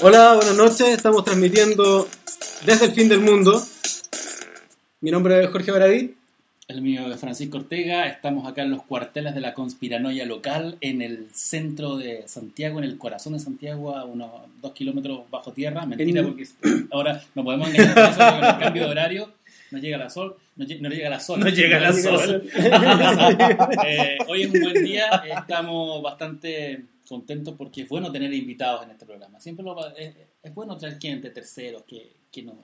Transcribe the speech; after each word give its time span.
Hola, 0.00 0.34
buenas 0.34 0.56
noches. 0.56 0.88
Estamos 0.88 1.24
transmitiendo 1.24 2.08
desde 2.64 2.86
el 2.86 2.92
fin 2.92 3.08
del 3.08 3.20
mundo. 3.20 3.62
Mi 5.00 5.10
nombre 5.10 5.42
es 5.44 5.50
Jorge 5.50 5.70
Baradí. 5.70 6.14
El 6.66 6.82
mío 6.82 7.12
es 7.12 7.20
Francisco 7.20 7.58
Ortega. 7.58 8.06
Estamos 8.06 8.46
acá 8.46 8.62
en 8.62 8.70
los 8.70 8.82
cuarteles 8.84 9.34
de 9.34 9.40
la 9.40 9.54
conspiranoia 9.54 10.24
local, 10.26 10.76
en 10.80 11.02
el 11.02 11.26
centro 11.32 11.96
de 11.96 12.24
Santiago, 12.26 12.78
en 12.78 12.84
el 12.84 12.96
corazón 12.98 13.34
de 13.34 13.40
Santiago, 13.40 13.96
a 13.96 14.04
unos 14.04 14.30
dos 14.62 14.72
kilómetros 14.72 15.28
bajo 15.30 15.52
tierra. 15.52 15.84
Mentira, 15.86 16.20
En- 16.20 16.26
porque 16.26 16.46
ahora 16.90 17.22
no 17.34 17.44
podemos 17.44 17.68
engañar 17.68 17.94
con 17.94 18.04
eso, 18.04 18.18
porque 18.18 18.38
con 18.40 18.44
el 18.48 18.58
cambio 18.58 18.84
de 18.84 18.90
horario 18.90 19.32
no 19.70 19.78
llega 19.78 19.98
la 19.98 20.08
sol. 20.10 20.36
No 20.56 20.64
llega 20.64 21.08
la 21.10 21.20
sol. 21.20 21.40
No 21.40 21.48
llega 21.48 21.78
la 21.80 21.92
sol. 21.92 22.48
Eh, 23.86 24.18
hoy 24.26 24.42
es 24.42 24.50
un 24.54 24.60
buen 24.60 24.84
día. 24.84 25.22
Estamos 25.38 26.02
bastante 26.02 26.82
contentos 27.08 27.54
porque 27.56 27.82
es 27.82 27.88
bueno 27.88 28.12
tener 28.12 28.32
invitados 28.34 28.84
en 28.84 28.90
este 28.90 29.06
programa. 29.06 29.40
Siempre 29.40 29.64
lo 29.64 29.74
es, 29.96 30.14
es 30.42 30.54
bueno 30.54 30.76
traer 30.76 30.98
gente, 31.00 31.30
terceros, 31.30 31.82
que, 31.84 32.12
que 32.30 32.42
no. 32.42 32.54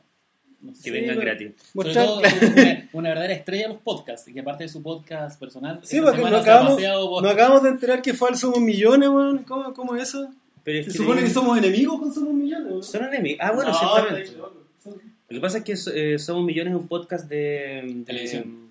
no 0.61 0.75
sé. 0.75 0.83
Que 0.85 0.91
vengan 0.91 1.17
pero- 1.17 1.21
gratis. 1.23 1.53
Mostrar- 1.75 2.07
todo 2.07 2.19
una, 2.57 2.89
una 2.93 3.09
verdadera 3.11 3.35
estrella 3.35 3.63
de 3.69 3.75
los 3.75 3.83
podcasts, 3.83 4.29
y 4.29 4.35
que 4.35 4.41
aparte 4.41 4.65
de 4.65 4.69
su 4.69 4.83
podcast 4.83 5.41
personal, 5.41 5.81
Sí, 5.83 6.01
porque 6.01 6.21
ha 6.23 6.39
acabamos, 6.41 6.81
por- 6.81 7.23
nos 7.23 7.33
acabamos 7.33 7.63
de 7.63 7.69
enterar 7.71 8.03
que 8.03 8.13
fue 8.15 8.29
al 8.29 8.37
Somos 8.37 8.61
Millones, 8.61 9.09
weón. 9.09 9.39
¿Cómo, 9.45 9.73
¿Cómo 9.75 9.97
es 9.97 10.09
eso? 10.11 10.33
Pero 10.63 10.79
es 10.79 10.87
Se 10.87 10.93
que 10.93 10.99
supone 10.99 11.23
que 11.23 11.31
somos 11.31 11.57
enemigos 11.59 11.99
con 11.99 12.13
Somos 12.13 12.35
Millones, 12.35 12.71
weón. 12.71 12.83
son 12.83 13.05
enemigos. 13.05 13.39
Ah, 13.43 13.53
bueno, 13.53 13.71
No, 13.71 13.79
ciertamente. 13.79 14.33
Lo 14.37 15.37
que 15.37 15.41
pasa 15.41 15.59
es 15.59 15.65
que 15.65 15.75
eh, 16.15 16.19
Somos 16.19 16.45
Millones 16.45 16.75
es 16.75 16.81
un 16.81 16.87
podcast 16.89 17.29
de... 17.29 17.83
de- 17.85 18.05
Televisión. 18.07 18.65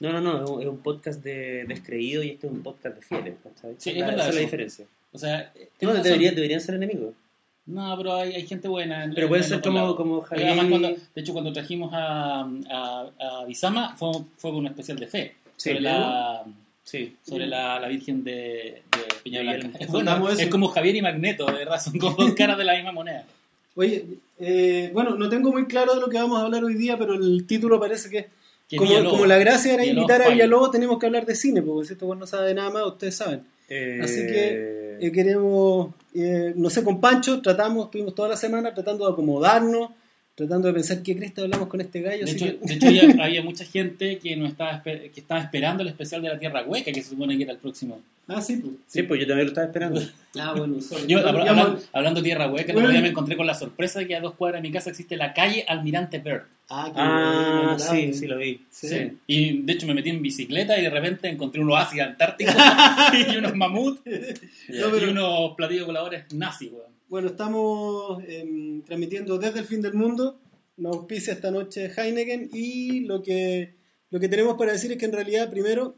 No, 0.00 0.12
no, 0.12 0.20
no, 0.20 0.42
es 0.44 0.50
un- 0.50 0.62
es 0.62 0.66
un 0.68 0.78
podcast 0.78 1.22
de 1.22 1.64
descreído 1.66 2.22
y 2.22 2.30
este 2.30 2.46
es 2.46 2.52
un 2.52 2.62
podcast 2.62 2.96
de 2.96 3.02
fieles. 3.02 3.34
¿sabes? 3.60 3.76
Sí, 3.78 3.90
es 3.90 3.96
Esa 3.96 4.28
es 4.28 4.34
la 4.34 4.40
diferencia. 4.40 4.86
O 5.12 5.18
sea, 5.18 5.52
No, 5.54 5.60
tiene 5.78 5.92
razón. 5.94 6.02
debería- 6.04 6.32
deberían 6.32 6.60
ser 6.60 6.74
enemigos. 6.76 7.14
No, 7.66 7.96
pero 7.96 8.14
hay, 8.16 8.32
hay 8.34 8.46
gente 8.46 8.68
buena. 8.68 9.04
en- 9.04 9.14
Pero 9.14 9.26
en- 9.26 9.28
puede 9.28 9.42
en 9.42 9.48
ser 9.48 9.60
como, 9.60 9.94
como 9.96 10.22
Pero 10.24 10.36
además 10.42 10.56
Javier... 10.64 10.70
cuando- 10.80 11.00
de 11.14 11.20
hecho, 11.20 11.32
cuando 11.32 11.52
trajimos 11.52 11.90
a, 11.92 12.40
a, 12.70 13.06
a 13.20 13.44
Bizama, 13.46 13.94
fue, 13.96 14.12
fue 14.38 14.50
un 14.52 14.66
especial 14.66 14.98
de 14.98 15.06
fe. 15.06 15.34
Sí, 15.56 15.70
sobre 15.70 15.80
la, 15.82 16.44
Sí. 16.82 17.16
sobre 17.22 17.46
la, 17.46 17.78
la 17.78 17.86
Virgen 17.88 18.24
de, 18.24 18.32
de 18.32 18.82
Peña 19.22 19.42
Blanca. 19.42 19.78
Es, 19.78 19.88
bueno, 19.90 20.20
como 20.50 20.68
Javier 20.68 20.96
y 20.96 21.02
Magneto, 21.02 21.46
de 21.46 21.52
verdad, 21.52 21.80
son 21.80 21.98
como 21.98 22.16
dos 22.16 22.34
caras 22.34 22.56
de 22.58 22.64
la 22.64 22.74
misma 22.74 22.92
moneda. 22.92 23.24
Oye, 23.76 24.04
eh, 24.40 24.90
bueno, 24.92 25.14
no 25.14 25.28
tengo 25.28 25.52
muy 25.52 25.66
claro 25.66 25.94
de 25.94 26.00
lo 26.00 26.08
que 26.08 26.16
vamos 26.18 26.38
a 26.40 26.44
hablar 26.44 26.64
hoy 26.64 26.74
día, 26.74 26.98
pero 26.98 27.14
el 27.14 27.46
título 27.46 27.78
parece 27.78 28.10
que, 28.10 28.28
Que 28.68 28.76
como, 28.76 29.10
como 29.10 29.26
la 29.26 29.38
gracia 29.38 29.74
era 29.74 29.82
Villalobos 29.82 30.10
invitar 30.10 30.22
a. 30.26 30.32
Villalobos, 30.32 30.70
tenemos 30.72 30.98
que 30.98 31.06
hablar 31.06 31.24
de 31.26 31.34
cine, 31.36 31.62
porque 31.62 31.86
si 31.86 31.92
este 31.92 32.04
weón 32.04 32.18
no 32.18 32.26
sabe 32.26 32.52
nada 32.54 32.70
más, 32.70 32.84
ustedes 32.86 33.16
saben. 33.16 33.42
Eh, 33.70 34.00
Así 34.02 34.26
que 34.26 34.98
eh, 35.00 35.12
queremos, 35.12 35.94
eh, 36.12 36.52
no 36.56 36.68
sé, 36.68 36.82
con 36.82 37.00
Pancho 37.00 37.40
tratamos, 37.40 37.86
estuvimos 37.86 38.14
toda 38.16 38.28
la 38.28 38.36
semana 38.36 38.74
tratando 38.74 39.06
de 39.06 39.12
acomodarnos, 39.12 39.90
tratando 40.40 40.68
de 40.68 40.74
pensar 40.74 41.02
qué 41.02 41.16
cresta 41.16 41.42
hablamos 41.42 41.68
con 41.68 41.80
este 41.80 42.00
gallo. 42.00 42.24
De 42.24 42.32
hecho, 42.32 42.44
que- 42.46 42.58
de 42.66 42.74
hecho 42.74 42.86
había, 42.86 43.02
había 43.24 43.42
mucha 43.42 43.64
gente 43.64 44.18
que 44.18 44.36
no 44.36 44.46
estaba 44.46 44.82
que 44.82 45.10
estaba 45.14 45.40
esperando 45.40 45.82
el 45.82 45.88
especial 45.90 46.22
de 46.22 46.28
la 46.30 46.38
Tierra 46.38 46.62
Hueca, 46.64 46.90
que 46.92 47.02
se 47.02 47.10
supone 47.10 47.36
que 47.36 47.42
era 47.44 47.52
el 47.52 47.58
próximo. 47.58 48.00
Ah, 48.28 48.40
sí, 48.40 48.56
pues. 48.58 48.74
Sí, 48.86 49.02
pues 49.02 49.18
yo 49.20 49.26
también 49.26 49.46
lo 49.46 49.50
estaba 49.50 49.66
esperando. 49.66 50.00
Ah, 50.38 50.54
bueno. 50.56 50.76
Yo, 51.08 51.18
hablando 51.92 52.20
de 52.20 52.22
Tierra 52.22 52.46
Hueca, 52.48 52.68
el 52.68 52.74
Bueno. 52.74 52.86
otro 52.86 52.92
día 52.92 53.00
me 53.02 53.08
encontré 53.08 53.36
con 53.36 53.48
la 53.48 53.54
sorpresa 53.54 53.98
de 53.98 54.06
que 54.06 54.14
a 54.14 54.20
dos 54.20 54.34
cuadras 54.34 54.62
de 54.62 54.68
mi 54.68 54.72
casa 54.72 54.90
existe 54.90 55.16
la 55.16 55.34
calle 55.34 55.64
Almirante 55.66 56.20
Bird. 56.20 56.42
Ah, 56.68 56.92
Ah, 56.94 57.76
sí, 57.76 58.12
sí 58.14 58.28
lo 58.28 58.38
vi. 58.38 58.60
Sí. 58.70 59.18
Y 59.26 59.62
de 59.62 59.72
hecho 59.72 59.88
me 59.88 59.94
metí 59.94 60.10
en 60.10 60.22
bicicleta 60.22 60.78
y 60.78 60.82
de 60.82 60.90
repente 60.90 61.28
encontré 61.28 61.60
un 61.60 61.68
oasis 61.72 62.00
antártico 62.00 62.52
y 63.32 63.36
unos 63.38 63.56
mamuts 63.56 64.02
No, 64.06 64.90
pero- 64.92 65.06
y 65.06 65.10
unos 65.10 65.54
platillos 65.56 65.86
voladores 65.86 66.32
nazis, 66.32 66.70
weón. 66.70 66.90
Bueno, 67.10 67.28
estamos 67.28 68.22
em, 68.26 68.82
transmitiendo 68.82 69.36
desde 69.36 69.58
el 69.58 69.64
fin 69.66 69.82
del 69.82 69.94
mundo. 69.94 70.40
Nos 70.76 70.96
auspicia 70.96 71.32
esta 71.34 71.50
noche 71.50 71.90
Heineken 71.94 72.48
y 72.52 73.00
lo 73.00 73.20
que, 73.22 73.74
lo 74.10 74.18
que 74.20 74.28
tenemos 74.28 74.56
para 74.56 74.72
decir 74.72 74.92
es 74.92 74.96
que 74.98 75.04
en 75.06 75.12
realidad, 75.12 75.50
primero, 75.50 75.96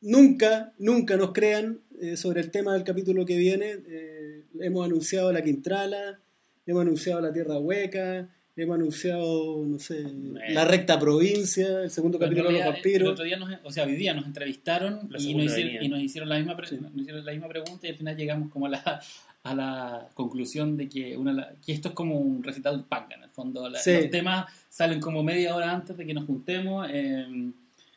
nunca, 0.00 0.72
nunca 0.78 1.16
nos 1.16 1.32
crean 1.32 1.80
eh, 2.00 2.16
sobre 2.16 2.40
el 2.40 2.50
tema 2.50 2.72
del 2.74 2.82
capítulo 2.82 3.24
que 3.26 3.36
viene. 3.36 3.76
Eh, 3.88 4.44
hemos 4.60 4.84
anunciado 4.86 5.30
la 5.32 5.44
Quintrala, 5.44 6.18
hemos 6.66 6.82
anunciado 6.82 7.20
la 7.20 7.32
Tierra 7.32 7.58
Hueca, 7.58 8.28
hemos 8.56 8.74
anunciado, 8.74 9.64
no 9.64 9.78
sé, 9.78 10.02
la 10.48 10.64
recta 10.64 10.98
provincia, 10.98 11.82
el 11.84 11.90
segundo 11.90 12.18
Pero 12.18 12.30
capítulo 12.30 12.48
de 12.48 12.54
los 12.58 12.66
El 12.66 12.72
vampiros. 12.72 13.08
otro 13.10 13.24
día 13.24 13.36
nos, 13.36 13.50
o 13.62 13.70
sea, 13.70 13.84
hoy 13.84 13.94
día 13.94 14.14
nos 14.14 14.24
entrevistaron 14.26 15.08
y 15.16 15.34
nos, 15.34 15.44
hicieron, 15.44 15.84
y 15.84 15.88
nos 15.88 16.00
hicieron 16.00 16.28
la 16.30 16.38
misma 16.38 16.56
pre- 16.56 16.66
Sí. 16.68 16.78
nos 16.80 16.92
hicieron 16.96 17.24
la 17.24 17.32
misma 17.32 17.48
pregunta 17.48 17.86
y 17.86 17.90
al 17.90 17.96
final 17.96 18.16
llegamos 18.16 18.50
como 18.50 18.66
a 18.66 18.70
la, 18.70 19.00
a 19.44 19.54
la 19.54 20.08
conclusión 20.14 20.76
de 20.76 20.88
que, 20.88 21.16
una, 21.16 21.54
que 21.64 21.72
esto 21.72 21.88
es 21.88 21.94
como 21.94 22.18
un 22.18 22.42
recital 22.42 22.84
punk 22.88 23.12
en 23.16 23.22
el 23.22 23.30
fondo. 23.30 23.68
La- 23.68 23.78
Sí. 23.78 23.92
Los 23.94 24.10
temas 24.10 24.46
salen 24.68 25.00
como 25.00 25.22
media 25.22 25.54
hora 25.54 25.72
antes 25.72 25.96
de 25.96 26.04
que 26.06 26.14
nos 26.14 26.26
juntemos. 26.26 26.86
eh, 26.90 27.26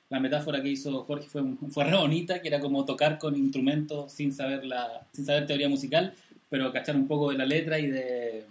la 0.09 0.19
metáfora 0.19 0.61
que 0.61 0.67
hizo 0.67 1.03
Jorge 1.05 1.29
fue, 1.29 1.41
fue 1.69 1.85
re 1.85 1.95
bonita, 1.95 2.41
que 2.41 2.49
era 2.49 2.59
como 2.59 2.83
tocar 2.83 3.17
con 3.17 3.33
instrumentos 3.37 4.11
sin 4.11 4.33
saber, 4.33 4.65
la, 4.65 5.07
sin 5.13 5.25
saber 5.25 5.47
teoría 5.47 5.69
musical, 5.69 6.13
pero 6.49 6.69
cachar 6.73 6.97
un 6.97 7.07
poco 7.07 7.31
de 7.31 7.37
la 7.37 7.45
letra 7.45 7.79
y 7.79 7.87
de, 7.87 8.43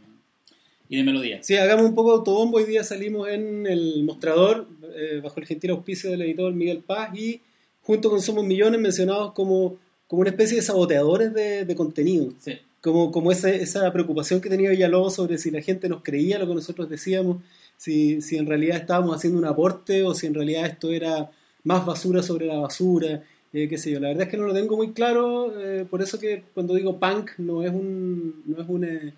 y 0.88 0.96
de 0.96 1.02
melodía. 1.04 1.42
Sí, 1.42 1.56
hagamos 1.58 1.84
un 1.84 1.94
poco 1.94 2.12
de 2.12 2.16
autobombo. 2.18 2.56
Hoy 2.56 2.64
día 2.64 2.82
salimos 2.82 3.28
en 3.28 3.66
el 3.66 4.02
mostrador, 4.04 4.68
eh, 4.96 5.20
bajo 5.22 5.38
el 5.38 5.44
gentil 5.46 5.72
auspicio 5.72 6.10
del 6.10 6.22
editor 6.22 6.50
Miguel 6.54 6.78
Paz, 6.78 7.14
y 7.14 7.42
junto 7.82 8.08
con 8.08 8.22
Somos 8.22 8.44
Millones 8.46 8.80
mencionados 8.80 9.32
como, 9.34 9.76
como 10.06 10.22
una 10.22 10.30
especie 10.30 10.56
de 10.56 10.62
saboteadores 10.62 11.34
de, 11.34 11.66
de 11.66 11.74
contenido. 11.76 12.32
Sí. 12.38 12.54
Como, 12.80 13.12
como 13.12 13.30
esa, 13.30 13.50
esa 13.50 13.92
preocupación 13.92 14.40
que 14.40 14.48
tenía 14.48 14.70
Villalobos 14.70 15.14
sobre 15.14 15.36
si 15.36 15.50
la 15.50 15.60
gente 15.60 15.88
nos 15.88 16.02
creía 16.02 16.38
lo 16.38 16.46
que 16.46 16.54
nosotros 16.54 16.88
decíamos, 16.88 17.38
si, 17.76 18.20
si 18.22 18.36
en 18.36 18.46
realidad 18.46 18.78
estábamos 18.78 19.16
haciendo 19.16 19.38
un 19.38 19.44
aporte 19.44 20.02
o 20.02 20.14
si 20.14 20.26
en 20.26 20.34
realidad 20.34 20.66
esto 20.66 20.90
era 20.90 21.30
más 21.64 21.84
basura 21.84 22.22
sobre 22.22 22.46
la 22.46 22.56
basura, 22.56 23.22
eh, 23.52 23.68
qué 23.68 23.78
sé 23.78 23.90
yo. 23.90 24.00
La 24.00 24.08
verdad 24.08 24.24
es 24.24 24.28
que 24.28 24.36
no 24.36 24.46
lo 24.46 24.54
tengo 24.54 24.76
muy 24.76 24.92
claro, 24.92 25.52
eh, 25.60 25.84
por 25.88 26.02
eso 26.02 26.18
que 26.18 26.44
cuando 26.54 26.74
digo 26.74 26.98
punk 26.98 27.32
no 27.38 27.62
es 27.62 27.70
un, 27.70 28.42
no 28.46 28.62
es 28.62 28.68
un, 28.68 28.84
eh, 28.84 29.12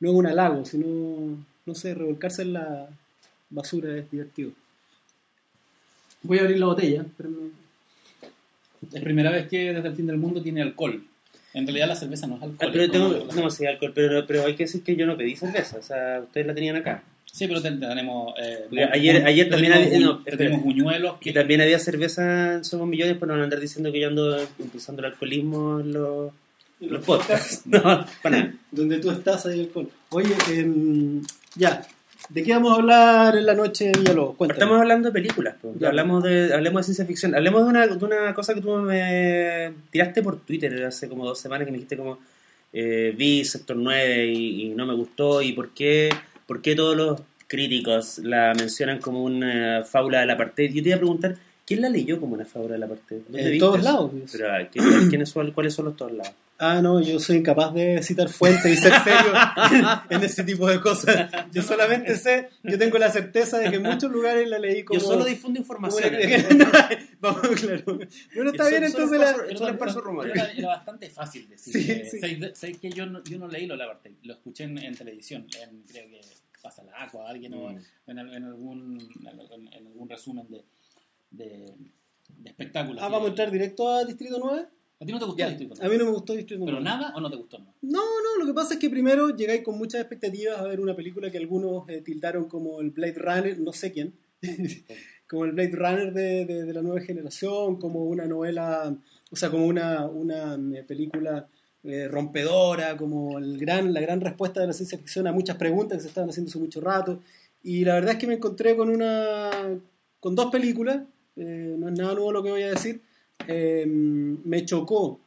no 0.00 0.10
es 0.10 0.14
un 0.14 0.26
halago, 0.26 0.64
sino, 0.64 0.86
no 1.66 1.74
sé, 1.74 1.94
revolcarse 1.94 2.42
en 2.42 2.54
la 2.54 2.88
basura 3.50 3.96
es 3.96 4.10
divertido. 4.10 4.52
Voy 6.22 6.38
a 6.38 6.42
abrir 6.42 6.58
la 6.58 6.66
botella. 6.66 7.04
Es 8.92 9.02
primera 9.02 9.30
vez 9.30 9.48
que 9.48 9.72
desde 9.72 9.88
el 9.88 9.94
fin 9.94 10.06
del 10.06 10.16
mundo 10.16 10.42
tiene 10.42 10.62
alcohol. 10.62 11.04
En 11.54 11.64
realidad 11.66 11.88
la 11.88 11.96
cerveza 11.96 12.26
no 12.26 12.36
es 12.36 12.42
alcohol. 12.42 12.58
Ah, 12.60 12.70
pero 12.72 12.90
tengo, 12.90 13.26
no, 13.34 13.50
sí, 13.50 13.64
alcohol, 13.64 13.92
pero, 13.94 14.26
pero 14.26 14.44
hay 14.44 14.54
que 14.54 14.64
decir 14.64 14.82
que 14.82 14.96
yo 14.96 15.06
no 15.06 15.16
pedí 15.16 15.36
cerveza, 15.36 15.78
o 15.78 15.82
sea, 15.82 16.20
ustedes 16.22 16.46
la 16.46 16.54
tenían 16.54 16.76
acá. 16.76 17.02
Sí, 17.32 17.48
pero 17.48 17.60
ten- 17.62 17.80
tenemos... 17.80 18.32
eh, 18.40 18.66
ayer- 18.92 19.24
ayer 19.26 19.48
también 19.48 19.72
había- 19.72 19.98
no, 20.00 20.22
tenemos 20.22 20.62
buñuelos 20.62 21.18
que... 21.20 21.30
Y 21.30 21.32
también 21.32 21.60
había 21.60 21.78
cerveza 21.80 22.54
en 22.54 22.64
Somos 22.64 22.86
Millones, 22.86 23.14
pero 23.18 23.26
no 23.28 23.32
van 23.34 23.40
a 23.40 23.44
andar 23.44 23.58
diciendo 23.60 23.90
que 23.90 24.00
yo 24.00 24.08
ando 24.08 24.40
impulsando 24.58 25.00
el 25.00 25.06
alcoholismo 25.06 25.80
en 25.80 25.92
los, 25.94 26.32
los 26.80 27.04
podcasts. 27.04 27.62
No, 27.66 27.82
para 28.22 28.36
nada. 28.38 28.54
Donde 28.70 28.98
tú 28.98 29.10
estás 29.10 29.46
hay 29.46 29.60
alcohol. 29.60 29.88
Oye, 30.10 30.34
em, 30.50 31.22
ya, 31.56 31.84
¿de 32.28 32.42
qué 32.42 32.52
vamos 32.52 32.72
a 32.72 32.76
hablar 32.76 33.36
en 33.36 33.46
la 33.46 33.54
noche, 33.54 33.92
Villalobos? 33.96 34.36
Cuéntame. 34.36 34.58
Estamos 34.58 34.80
hablando 34.80 35.08
de 35.08 35.12
películas, 35.12 35.54
hablamos 35.86 36.22
de 36.24 36.52
hablemos 36.54 36.80
de 36.80 36.84
ciencia 36.84 37.06
ficción. 37.06 37.34
Hablemos 37.34 37.62
de 37.64 37.68
una, 37.70 37.86
de 37.86 38.04
una 38.04 38.34
cosa 38.34 38.54
que 38.54 38.60
tú 38.60 38.70
me 38.78 39.72
tiraste 39.90 40.22
por 40.22 40.40
Twitter 40.40 40.84
hace 40.84 41.08
como 41.08 41.24
dos 41.26 41.38
semanas 41.38 41.66
que 41.66 41.72
me 41.72 41.78
dijiste 41.78 41.96
como 41.96 42.18
eh, 42.72 43.14
vi 43.16 43.44
Sector 43.44 43.76
9 43.76 44.26
y, 44.26 44.62
y 44.66 44.68
no 44.70 44.86
me 44.86 44.94
gustó 44.94 45.42
y 45.42 45.52
por 45.52 45.70
qué, 45.74 46.10
por 46.46 46.60
qué 46.62 46.74
todos 46.74 46.96
los 46.96 47.20
críticos 47.46 48.18
la 48.18 48.52
mencionan 48.56 48.98
como 49.00 49.22
una 49.22 49.84
fábula 49.84 50.20
de 50.20 50.26
la 50.26 50.36
parte. 50.36 50.68
Yo 50.72 50.82
te 50.82 50.88
iba 50.88 50.96
a 50.96 50.98
preguntar, 50.98 51.36
¿quién 51.66 51.82
la 51.82 51.88
leyó 51.88 52.18
como 52.18 52.34
una 52.34 52.44
fábula 52.44 52.72
de 52.74 52.78
la 52.80 52.88
parte? 52.88 53.20
En 53.32 53.58
todos 53.58 53.82
lados. 53.82 54.10
Pero, 54.32 54.52
¿a 54.52 54.58
qué- 54.70 54.80
¿quiénes 55.08 55.28
son, 55.28 55.52
¿cuáles 55.52 55.72
son 55.74 55.84
los 55.84 55.96
todos 55.96 56.12
lados? 56.12 56.32
Ah, 56.56 56.80
no, 56.80 57.00
yo 57.00 57.18
soy 57.18 57.38
incapaz 57.38 57.74
de 57.74 58.00
citar 58.02 58.28
fuentes 58.28 58.64
y 58.72 58.76
ser 58.76 58.92
serio 59.02 59.32
en, 60.10 60.22
ese 60.22 60.44
tipo 60.44 60.68
de 60.68 60.80
cosas. 60.80 61.28
Yo 61.50 61.62
solamente 61.62 62.16
sé, 62.16 62.48
yo 62.62 62.78
tengo 62.78 62.96
la 62.98 63.10
certeza 63.10 63.58
de 63.58 63.70
que 63.70 63.76
en 63.76 63.82
muchos 63.82 64.10
lugares 64.10 64.48
la 64.48 64.58
leí 64.60 64.84
como... 64.84 65.00
Yo 65.00 65.04
solo 65.06 65.24
difundo 65.24 65.58
información. 65.58 66.14
una- 66.52 66.88
Vamos, 67.20 67.42
claro. 67.60 67.98
Bueno, 68.34 68.50
está 68.52 68.68
bien, 68.68 68.84
entonces 68.84 69.20
es 69.20 69.36
la... 69.36 69.46
Era, 70.32 70.52
era 70.52 70.68
bastante 70.68 71.10
fácil 71.10 71.48
decir. 71.48 71.72
Sí, 71.74 71.86
que- 71.86 72.04
sí. 72.08 72.20
¿sabes- 72.20 72.56
¿sabes 72.58 72.78
que 72.78 72.90
yo 72.90 73.04
no, 73.06 73.22
yo 73.24 73.36
no 73.38 73.48
leí 73.48 73.66
lo 73.66 73.74
Apartheid? 73.74 74.14
Lo 74.22 74.34
escuché 74.34 74.64
en, 74.64 74.78
en 74.78 74.94
televisión. 74.94 75.46
en- 75.60 75.82
creo 75.82 76.08
que 76.08 76.20
pasa 76.62 76.84
la 76.84 76.92
agua, 76.92 77.28
alguien 77.28 77.52
o 77.54 77.70
Mm. 77.70 77.78
en, 78.06 78.18
al- 78.20 78.32
en 78.34 78.44
algún, 78.44 79.00
en, 79.20 79.72
en 79.72 79.86
algún 79.88 80.08
resumen 80.08 80.46
de, 80.48 80.64
de, 81.32 81.74
de 82.28 82.48
espectáculos. 82.50 83.02
Ah, 83.02 83.08
vamos 83.08 83.26
a 83.26 83.30
entrar 83.30 83.50
directo 83.50 83.88
a 83.88 84.04
Distrito 84.04 84.38
9. 84.40 84.66
¿A 85.04 85.06
ti 85.06 85.12
no 85.12 85.18
te 85.18 85.24
gustó 85.26 85.46
Distrito 85.46 85.74
a 85.84 85.88
mí 85.88 85.96
no 85.98 86.04
me 86.06 86.10
gustó 86.12 86.32
Distrito 86.32 86.60
9. 86.64 86.72
¿Pero 86.72 86.82
nada 86.84 87.12
o 87.14 87.20
no 87.20 87.30
te 87.30 87.36
gustó? 87.36 87.58
No? 87.58 87.74
No, 87.82 88.00
no, 88.00 88.38
lo 88.40 88.46
que 88.46 88.54
pasa 88.54 88.74
es 88.74 88.80
que 88.80 88.88
primero 88.88 89.36
llegáis 89.36 89.62
con 89.62 89.76
muchas 89.76 90.00
expectativas 90.00 90.58
a 90.58 90.64
ver 90.64 90.80
una 90.80 90.96
película 90.96 91.30
que 91.30 91.36
algunos 91.38 91.88
eh, 91.88 92.00
tildaron 92.00 92.46
como 92.48 92.80
el 92.80 92.90
Blade 92.90 93.14
Runner, 93.18 93.58
no 93.60 93.72
sé 93.72 93.92
quién, 93.92 94.14
como 95.28 95.44
el 95.44 95.52
Blade 95.52 95.72
Runner 95.72 96.12
de, 96.12 96.44
de- 96.46 96.64
de 96.64 96.72
la 96.72 96.82
nueva 96.82 97.00
generación, 97.00 97.76
como 97.78 98.04
una 98.04 98.24
novela, 98.26 98.96
o 99.30 99.36
sea, 99.36 99.50
como 99.50 99.66
una, 99.66 100.06
una 100.06 100.54
eh, 100.76 100.82
película 100.84 101.46
eh, 101.82 102.08
rompedora, 102.08 102.96
como 102.96 103.38
el 103.38 103.58
gran, 103.58 103.92
la 103.92 104.00
gran 104.00 104.20
respuesta 104.22 104.60
de 104.60 104.68
la 104.68 104.72
ciencia 104.72 104.96
ficción 104.98 105.26
a 105.26 105.32
muchas 105.32 105.56
preguntas 105.56 105.98
que 105.98 106.02
se 106.02 106.08
estaban 106.08 106.30
haciendo 106.30 106.48
hace 106.48 106.58
mucho 106.58 106.80
rato. 106.80 107.20
Y 107.62 107.84
la 107.84 107.94
verdad 107.94 108.12
es 108.12 108.18
que 108.18 108.26
me 108.26 108.34
encontré 108.34 108.74
con 108.76 108.88
una 108.88 109.50
con 110.20 110.34
dos 110.34 110.50
películas, 110.50 111.02
eh, 111.36 111.74
no 111.78 111.88
es 111.88 111.98
nada 111.98 112.14
nuevo 112.14 112.32
lo 112.32 112.42
que 112.42 112.50
voy 112.50 112.62
a 112.62 112.70
decir, 112.70 113.02
eh, 113.48 113.84
me 113.86 114.64
chocó 114.64 115.20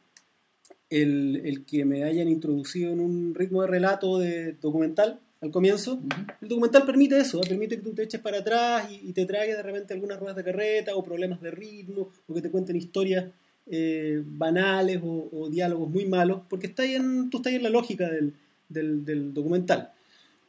el, 0.90 1.42
el 1.44 1.64
que 1.64 1.84
me 1.84 2.04
hayan 2.04 2.28
introducido 2.28 2.92
en 2.92 3.00
un 3.00 3.34
ritmo 3.34 3.62
de 3.62 3.68
relato 3.68 4.18
de 4.18 4.52
documental 4.54 5.20
al 5.40 5.50
comienzo. 5.50 6.00
El 6.40 6.48
documental 6.48 6.84
permite 6.84 7.18
eso, 7.18 7.38
¿eh? 7.42 7.46
permite 7.48 7.76
que 7.76 7.82
tú 7.82 7.92
te 7.92 8.02
eches 8.02 8.20
para 8.20 8.38
atrás 8.38 8.88
y, 8.90 9.08
y 9.08 9.12
te 9.12 9.24
traigas 9.26 9.56
de 9.56 9.62
repente 9.62 9.94
algunas 9.94 10.18
ruedas 10.18 10.36
de 10.36 10.44
carreta 10.44 10.96
o 10.96 11.04
problemas 11.04 11.40
de 11.40 11.50
ritmo 11.50 12.08
o 12.26 12.34
que 12.34 12.40
te 12.42 12.50
cuenten 12.50 12.76
historias 12.76 13.26
eh, 13.70 14.22
banales 14.24 15.00
o, 15.04 15.28
o 15.30 15.48
diálogos 15.50 15.90
muy 15.90 16.06
malos, 16.06 16.40
porque 16.48 16.68
está 16.68 16.82
ahí 16.84 16.94
en, 16.94 17.28
tú 17.30 17.36
estás 17.36 17.50
ahí 17.50 17.56
en 17.56 17.62
la 17.64 17.70
lógica 17.70 18.08
del, 18.08 18.32
del- 18.68 19.04
del 19.04 19.34
documental. 19.34 19.92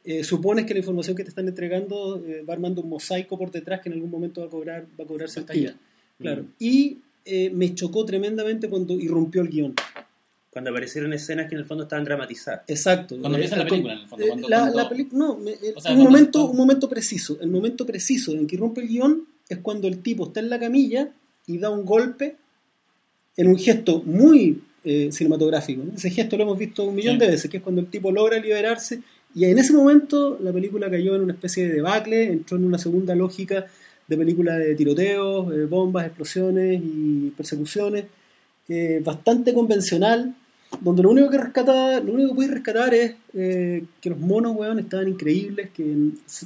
Eh, 0.02 0.24
supones 0.24 0.64
que 0.64 0.72
la 0.72 0.78
información 0.80 1.14
que 1.14 1.22
te 1.24 1.28
están 1.28 1.46
entregando 1.46 2.24
eh, 2.26 2.42
va 2.48 2.54
armando 2.54 2.80
un 2.80 2.88
mosaico 2.88 3.36
por 3.36 3.50
detrás 3.50 3.82
que 3.82 3.90
en 3.90 3.92
algún 3.96 4.10
momento 4.10 4.40
va 4.40 4.46
a 4.46 4.50
cobrar, 4.50 4.86
va 4.98 5.04
a 5.04 5.06
cobrar 5.06 5.28
sentido. 5.28 5.74
Claro. 6.18 6.44
Mm. 6.44 6.46
Y 6.58 6.98
eh, 7.24 7.50
me 7.50 7.74
chocó 7.74 8.04
tremendamente 8.04 8.68
cuando 8.68 8.94
irrumpió 8.94 9.42
el 9.42 9.48
guion. 9.48 9.74
Cuando 10.50 10.70
aparecieron 10.70 11.12
escenas 11.12 11.48
que 11.48 11.54
en 11.54 11.60
el 11.60 11.64
fondo 11.66 11.84
estaban 11.84 12.04
dramatizadas. 12.04 12.62
Exacto. 12.66 13.16
Cuando 13.20 13.38
Eh, 13.38 13.42
empieza 13.42 13.56
la 13.56 13.62
el- 13.62 13.68
película, 13.68 13.92
en 13.94 14.00
el 14.00 14.06
fondo, 14.08 14.24
eh, 14.24 14.28
cuando- 14.28 14.48
la, 14.48 14.58
cuando- 14.60 14.76
la 14.76 14.88
peli- 14.88 15.08
no, 15.12 15.36
me- 15.36 15.50
eh, 15.52 15.74
O 15.76 15.80
sea, 15.80 15.92
un, 15.92 15.98
momento, 16.02 16.44
un 16.50 16.56
momento 16.56 16.88
preciso. 16.88 17.38
El 17.40 17.50
momento 17.50 17.86
preciso 17.86 18.32
en 18.32 18.46
que 18.46 18.56
irrumpe 18.56 18.80
el 18.80 18.88
guion 18.88 19.24
es 19.48 19.58
cuando 19.58 19.86
el 19.86 20.02
tipo 20.02 20.26
está 20.26 20.40
en 20.40 20.50
la 20.50 20.58
camilla 20.58 21.10
y 21.46 21.58
da 21.58 21.70
un 21.70 21.84
golpe 21.84 22.36
en 23.36 23.48
un 23.48 23.58
gesto 23.58 24.02
muy 24.04 24.62
eh, 24.82 25.10
cinematográfico. 25.12 25.82
¿no? 25.84 25.92
Ese 25.94 26.08
gesto 26.10 26.36
lo 26.38 26.44
hemos 26.44 26.58
visto 26.58 26.84
un 26.84 26.94
millón 26.94 27.16
Sí. 27.16 27.20
de 27.20 27.26
veces, 27.32 27.50
que 27.50 27.58
es 27.58 27.62
cuando 27.62 27.82
el 27.82 27.88
tipo 27.88 28.10
logra 28.10 28.38
liberarse 28.38 29.02
y 29.34 29.44
en 29.44 29.58
ese 29.58 29.74
momento 29.74 30.38
la 30.42 30.52
película 30.54 30.90
cayó 30.90 31.14
en 31.14 31.20
una 31.22 31.34
especie 31.34 31.68
de 31.68 31.74
debacle, 31.74 32.24
entró 32.24 32.56
en 32.56 32.64
una 32.64 32.78
segunda 32.78 33.14
lógica 33.14 33.66
de 34.10 34.16
película 34.16 34.58
de 34.58 34.74
tiroteos, 34.74 35.50
eh, 35.54 35.64
bombas, 35.64 36.04
explosiones 36.06 36.80
y 36.84 37.32
persecuciones, 37.36 38.04
eh, 38.68 39.00
bastante 39.04 39.54
convencional, 39.54 40.34
donde 40.80 41.02
lo 41.02 41.10
único 41.10 41.30
que 41.30 41.38
rescata, 41.38 42.00
lo 42.00 42.12
único 42.12 42.28
que 42.30 42.34
puedes 42.34 42.50
rescatar 42.52 42.92
es 42.94 43.14
eh, 43.34 43.84
que 44.00 44.10
los 44.10 44.18
monos, 44.18 44.54
weón, 44.56 44.78
estaban 44.80 45.08
increíbles, 45.08 45.70
que 45.70 45.84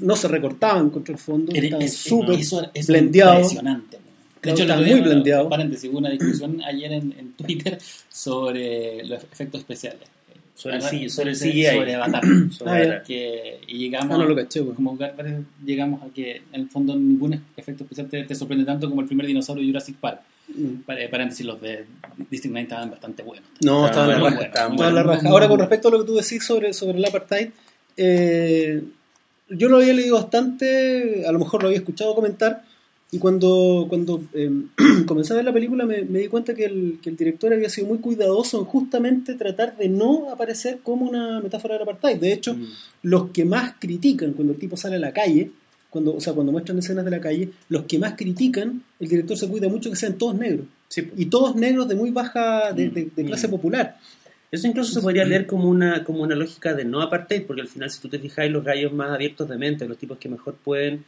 no 0.02 0.16
se 0.16 0.28
recortaban 0.28 0.90
contra 0.90 1.12
el 1.14 1.18
fondo, 1.20 1.52
Era- 1.54 1.64
estaban 1.64 1.84
es- 1.86 1.96
súper 1.96 2.38
es 2.74 2.86
blendeados. 2.86 3.36
impresionante. 3.52 3.98
De 4.42 4.50
hecho, 4.50 4.64
día, 4.66 4.76
muy 4.76 5.00
blendeado. 5.00 5.48
Paréntesis, 5.48 5.88
hubo 5.90 5.98
una 5.98 6.10
discusión 6.10 6.60
ayer 6.62 6.92
en, 6.92 7.14
en 7.18 7.32
Twitter 7.32 7.78
sobre 8.10 9.02
los 9.06 9.22
efectos 9.24 9.60
especiales. 9.60 10.02
Sobre 10.54 10.76
el 10.76 10.82
Sobre- 10.82 11.02
el 11.02 11.10
sobre- 11.10 11.34
CGI. 11.34 11.64
Sobre 11.66 11.94
Avatar. 11.94 12.22
Sobre 12.52 12.90
Ah, 12.90 13.02
que, 13.02 13.58
y 13.66 13.78
llegamos, 13.78 14.14
Ah, 14.14 14.18
no 14.18 14.24
lo 14.26 14.36
caché, 14.36 14.60
weón. 14.60 14.74
como 14.76 14.96
llegamos 15.64 16.02
a 16.02 16.06
que 16.14 16.36
en 16.52 16.60
el 16.60 16.68
fondo 16.70 16.94
ningún 16.94 17.34
efecto 17.56 17.82
especial 17.82 18.08
te, 18.08 18.22
te 18.22 18.34
sorprende 18.36 18.64
tanto 18.64 18.88
como 18.88 19.00
el 19.00 19.06
primer 19.08 19.26
dinosaurio 19.26 19.62
de 19.64 19.68
Jurassic 19.70 19.96
Park. 19.96 20.20
Mm. 20.48 20.82
Pa- 20.86 20.94
eh, 21.00 21.08
Paréntesis, 21.08 21.44
los 21.44 21.60
de 21.60 21.84
District 22.30 22.52
9 22.52 22.62
estaban 22.62 22.90
bastante 22.90 23.22
buenos. 23.24 23.48
No, 23.62 23.86
estaba 23.86 24.12
Estaban 24.12 24.16
en 24.16 24.22
la 24.22 24.30
raja. 24.30 24.46
estaban 24.46 24.94
la 24.94 25.02
raja. 25.02 25.22
muy 25.22 25.30
Ahora, 25.32 25.48
con 25.48 25.58
respecto 25.58 25.88
a 25.88 25.90
lo 25.90 26.00
que 26.00 26.06
tú 26.06 26.14
decís 26.14 26.44
sobre, 26.44 26.72
sobre 26.72 26.98
el 26.98 27.04
apartheid, 27.04 27.48
eh, 27.96 28.82
yo 29.48 29.68
lo 29.68 29.78
había 29.78 29.92
leído 29.94 30.16
bastante, 30.16 31.24
a 31.26 31.32
lo 31.32 31.38
mejor 31.38 31.62
lo 31.62 31.68
había 31.68 31.78
escuchado 31.78 32.14
comentar, 32.14 32.62
y 33.14 33.18
cuando, 33.18 33.86
cuando 33.88 34.22
eh, 34.34 34.50
comencé 35.06 35.32
a 35.32 35.36
ver 35.36 35.44
la 35.44 35.52
película 35.52 35.84
me, 35.86 36.02
me 36.02 36.18
di 36.20 36.28
cuenta 36.28 36.54
que 36.54 36.64
el, 36.64 36.98
que 37.02 37.10
el 37.10 37.16
director 37.16 37.52
había 37.52 37.68
sido 37.68 37.86
muy 37.86 37.98
cuidadoso 37.98 38.58
en 38.58 38.64
justamente 38.64 39.34
tratar 39.34 39.76
de 39.76 39.88
no 39.88 40.30
aparecer 40.30 40.78
como 40.82 41.06
una 41.08 41.40
metáfora 41.40 41.74
del 41.74 41.82
apartheid. 41.82 42.18
De 42.18 42.32
hecho, 42.32 42.54
Mm. 42.54 42.66
los 43.02 43.30
que 43.30 43.44
más 43.44 43.74
critican 43.78 44.32
cuando 44.32 44.52
el 44.54 44.58
tipo 44.58 44.76
sale 44.76 44.96
a 44.96 44.98
la 44.98 45.12
calle, 45.12 45.50
cuando, 45.90 46.16
o 46.16 46.20
sea, 46.20 46.32
cuando 46.32 46.50
muestran 46.50 46.78
escenas 46.78 47.04
de 47.04 47.10
la 47.12 47.20
calle, 47.20 47.50
los 47.68 47.84
que 47.84 47.98
más 48.00 48.14
critican, 48.14 48.82
el 48.98 49.08
director 49.08 49.36
se 49.36 49.48
cuida 49.48 49.68
mucho 49.68 49.90
que 49.90 49.96
sean 49.96 50.14
todos 50.18 50.34
negros. 50.36 50.66
Sí. 50.88 51.08
Y 51.16 51.26
todos 51.26 51.54
negros 51.54 51.86
de 51.88 51.94
muy 51.94 52.10
baja, 52.10 52.72
de, 52.72 52.88
de- 52.90 53.10
de 53.14 53.24
clase 53.24 53.46
Mm. 53.46 53.50
popular. 53.52 53.96
Eso 54.50 54.66
incluso 54.68 54.92
se 54.92 55.00
podría 55.00 55.24
leer 55.24 55.46
como 55.46 55.68
una, 55.68 56.02
como 56.04 56.22
una 56.22 56.34
lógica 56.34 56.74
de 56.74 56.84
no 56.84 57.00
apartheid, 57.00 57.42
porque 57.46 57.62
al 57.62 57.68
final, 57.68 57.90
si 57.90 58.00
tú 58.00 58.08
te 58.08 58.18
fijas, 58.18 58.48
los 58.50 58.64
gallos 58.64 58.92
más 58.92 59.10
abiertos 59.10 59.48
de 59.48 59.56
mente, 59.58 59.86
los 59.86 59.98
tipos 59.98 60.18
que 60.18 60.28
mejor 60.28 60.54
pueden 60.64 61.04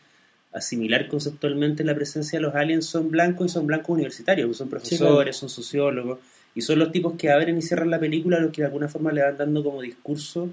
asimilar 0.57 1.07
conceptualmente 1.09 1.85
la 1.85 1.95
presencia 1.95 2.39
de 2.39 2.43
los 2.43 2.55
aliens, 2.55 2.87
son 2.87 3.11
blancos 3.11 3.47
y 3.47 3.49
son 3.51 3.67
blancos 3.67 3.91
universitarios, 3.91 4.57
son 4.57 4.69
profesores, 4.69 5.37
son 5.37 5.49
sociólogos, 5.49 6.19
y 6.55 6.63
son 6.63 6.79
los 6.79 6.91
tipos 6.91 7.15
que 7.19 7.31
abren 7.31 7.59
y 7.59 7.63
cierran 7.63 7.91
la 7.91 8.01
película, 8.01 8.41
los 8.41 8.51
que 8.51 8.63
de 8.63 8.67
alguna 8.67 8.89
forma 8.89 9.13
le 9.13 9.23
van 9.23 9.37
dando 9.37 9.63
como 9.63 9.83
discurso 9.83 10.49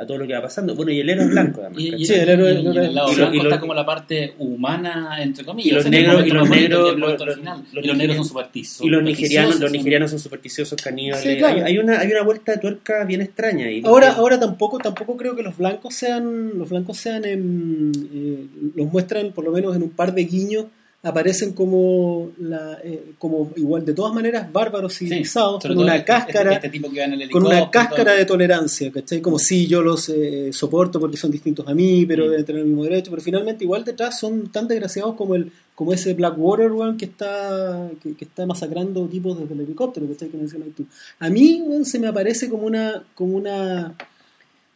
a 0.00 0.06
todo 0.06 0.16
lo 0.16 0.26
que 0.26 0.32
va 0.32 0.40
pasando. 0.40 0.74
Bueno, 0.74 0.90
y 0.92 1.00
el 1.00 1.10
héroe 1.10 1.24
es 1.24 1.30
blanco, 1.30 1.60
además. 1.60 1.78
Y, 1.78 1.94
y-. 1.94 2.04
Sí, 2.06 2.14
el 2.14 2.28
héroe- 2.28 2.54
y- 2.54 2.64
y 2.64 2.66
en 2.78 2.84
el 2.84 2.94
lado 2.94 3.12
y 3.12 3.14
blanco 3.16 3.34
lo- 3.36 3.42
está 3.42 3.60
como 3.60 3.74
la 3.74 3.84
parte 3.84 4.32
humana, 4.38 5.18
entre 5.22 5.44
comillas. 5.44 5.70
y 5.70 5.74
los 5.74 5.84
negros- 5.90 6.26
y 6.26 6.30
los 6.30 6.48
negros- 6.48 6.98
los- 6.98 7.36
negros 7.36 7.36
son 7.36 7.72
nigerianos- 7.98 8.28
supersticios. 8.28 8.86
Y 8.86 8.90
los 8.90 9.02
nigerianos, 9.02 9.50
los 9.60 9.60
son- 9.70 9.72
nigerianos 9.72 10.10
son 10.10 10.18
supersticiosos, 10.18 10.80
caníbales. 10.82 11.22
Sí, 11.22 11.36
claro. 11.36 11.56
hay, 11.56 11.62
hay 11.72 11.78
una, 11.78 12.00
hay 12.00 12.10
una 12.10 12.22
vuelta 12.22 12.52
de 12.52 12.58
tuerca 12.58 13.04
bien 13.04 13.20
extraña 13.20 13.66
ahí. 13.66 13.82
Ahora, 13.84 14.06
porque- 14.08 14.20
ahora 14.20 14.40
tampoco, 14.40 14.78
tampoco 14.78 15.16
creo 15.18 15.36
que 15.36 15.42
los 15.42 15.56
blancos 15.58 15.94
sean, 15.94 16.58
los 16.58 16.70
blancos 16.70 16.96
sean, 16.96 17.24
em, 17.26 17.92
eh, 17.92 18.46
los 18.76 18.90
muestran 18.90 19.32
por 19.32 19.44
lo 19.44 19.52
menos 19.52 19.76
en 19.76 19.82
un 19.82 19.90
par 19.90 20.14
de 20.14 20.24
guiños, 20.24 20.64
aparecen 21.02 21.52
como, 21.54 22.30
la, 22.38 22.78
eh, 22.84 23.12
como 23.18 23.50
igual 23.56 23.86
de 23.86 23.94
todas 23.94 24.12
maneras 24.12 24.52
bárbaros 24.52 24.92
Sí, 24.92 25.06
civilizados, 25.06 25.62
con 25.62 25.78
una 25.78 26.04
cáscara, 26.04 26.52
este 26.52 26.68
tipo 26.68 26.90
que 26.90 26.98
va 26.98 27.06
en 27.06 27.22
el 27.22 27.30
con 27.30 27.46
una 27.46 27.70
cáscara 27.70 28.12
de 28.12 28.26
tolerancia, 28.26 28.92
¿cachai? 28.92 29.22
Como 29.22 29.38
si 29.38 29.66
yo 29.66 29.80
los 29.82 30.10
eh, 30.10 30.50
soporto 30.52 31.00
porque 31.00 31.16
son 31.16 31.30
distintos 31.30 31.66
a 31.66 31.74
mí, 31.74 32.04
pero 32.04 32.26
Mm. 32.26 32.30
deben 32.30 32.44
tener 32.44 32.60
el 32.62 32.68
mismo 32.68 32.84
derecho, 32.84 33.10
pero 33.10 33.22
finalmente 33.22 33.64
igual 33.64 33.82
detrás 33.84 34.18
son 34.20 34.48
tan 34.48 34.68
desgraciados 34.68 35.14
como 35.14 35.34
el 35.34 35.50
como 35.74 35.94
ese 35.94 36.12
Blackwater, 36.12 36.70
weón, 36.72 36.98
que 36.98 37.06
está 37.06 37.88
que, 38.02 38.14
que 38.14 38.24
está 38.26 38.44
masacrando 38.44 39.06
tipos 39.06 39.38
desde 39.40 39.54
el 39.54 39.60
helicóptero, 39.62 40.06
¿cachai? 40.06 40.28
Que 40.28 40.36
mencionas 40.36 40.68
tú. 40.76 40.84
A 41.18 41.30
mí, 41.30 41.62
weón, 41.66 41.86
se 41.86 41.98
me 41.98 42.08
aparece 42.08 42.50
como 42.50 42.64
una 42.66 43.02
como 43.14 43.36
una 43.38 43.94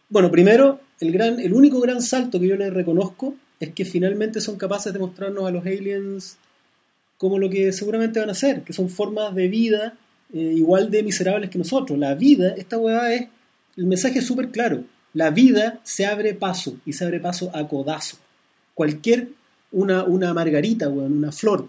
bueno, 0.09 0.31
primero, 0.31 0.81
el 1.01 1.13
gran 1.13 1.39
el 1.41 1.53
único 1.53 1.81
gran 1.81 2.01
salto 2.01 2.41
que 2.41 2.49
yo 2.49 2.57
les 2.57 2.73
reconozco 2.73 3.35
es 3.65 3.71
que 3.75 3.85
finalmente 3.85 4.41
son 4.41 4.57
capaces 4.57 4.93
de 4.93 4.99
mostrarnos 4.99 5.45
a 5.47 5.51
los 5.51 5.65
aliens 5.65 6.37
como 7.19 7.39
lo 7.39 7.49
que 7.49 7.73
seguramente 7.73 8.21
van 8.21 8.31
a 8.31 8.35
ser, 8.35 8.63
que 8.63 8.73
son 8.73 8.89
formas 8.89 9.35
de 9.35 9.49
vida 9.49 9.97
eh, 10.33 10.39
igual 10.57 10.91
de 10.91 11.03
miserables 11.03 11.51
que 11.51 11.59
nosotros. 11.59 11.99
La 11.99 12.15
vida, 12.15 12.55
esta 12.57 12.77
hueá 12.79 13.13
es, 13.15 13.29
el 13.77 13.87
mensaje 13.87 14.19
es 14.19 14.27
súper 14.27 14.49
claro, 14.51 14.85
la 15.13 15.31
vida 15.31 15.81
se 15.85 16.07
abre 16.07 16.35
paso 16.35 16.77
y 16.85 16.93
se 16.93 17.05
abre 17.05 17.21
paso 17.21 17.51
a 17.55 17.67
codazo. 17.69 18.17
Cualquier, 18.75 19.29
una, 19.73 20.03
una 20.05 20.35
margarita, 20.35 20.89
weón, 20.89 21.19
una 21.19 21.31
flor, 21.33 21.69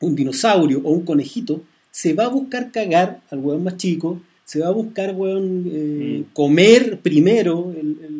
un 0.00 0.14
dinosaurio 0.14 0.80
o 0.84 0.90
un 0.92 1.04
conejito, 1.04 1.62
se 1.90 2.14
va 2.14 2.26
a 2.26 2.28
buscar 2.28 2.70
cagar 2.70 3.20
al 3.30 3.40
hueón 3.40 3.64
más 3.64 3.76
chico, 3.76 4.20
se 4.44 4.60
va 4.60 4.68
a 4.68 4.70
buscar, 4.70 5.14
weón, 5.14 5.64
eh, 5.70 6.20
Mm. 6.24 6.32
comer 6.32 7.00
primero, 7.00 7.72
el- 7.76 7.98
el- 8.04 8.17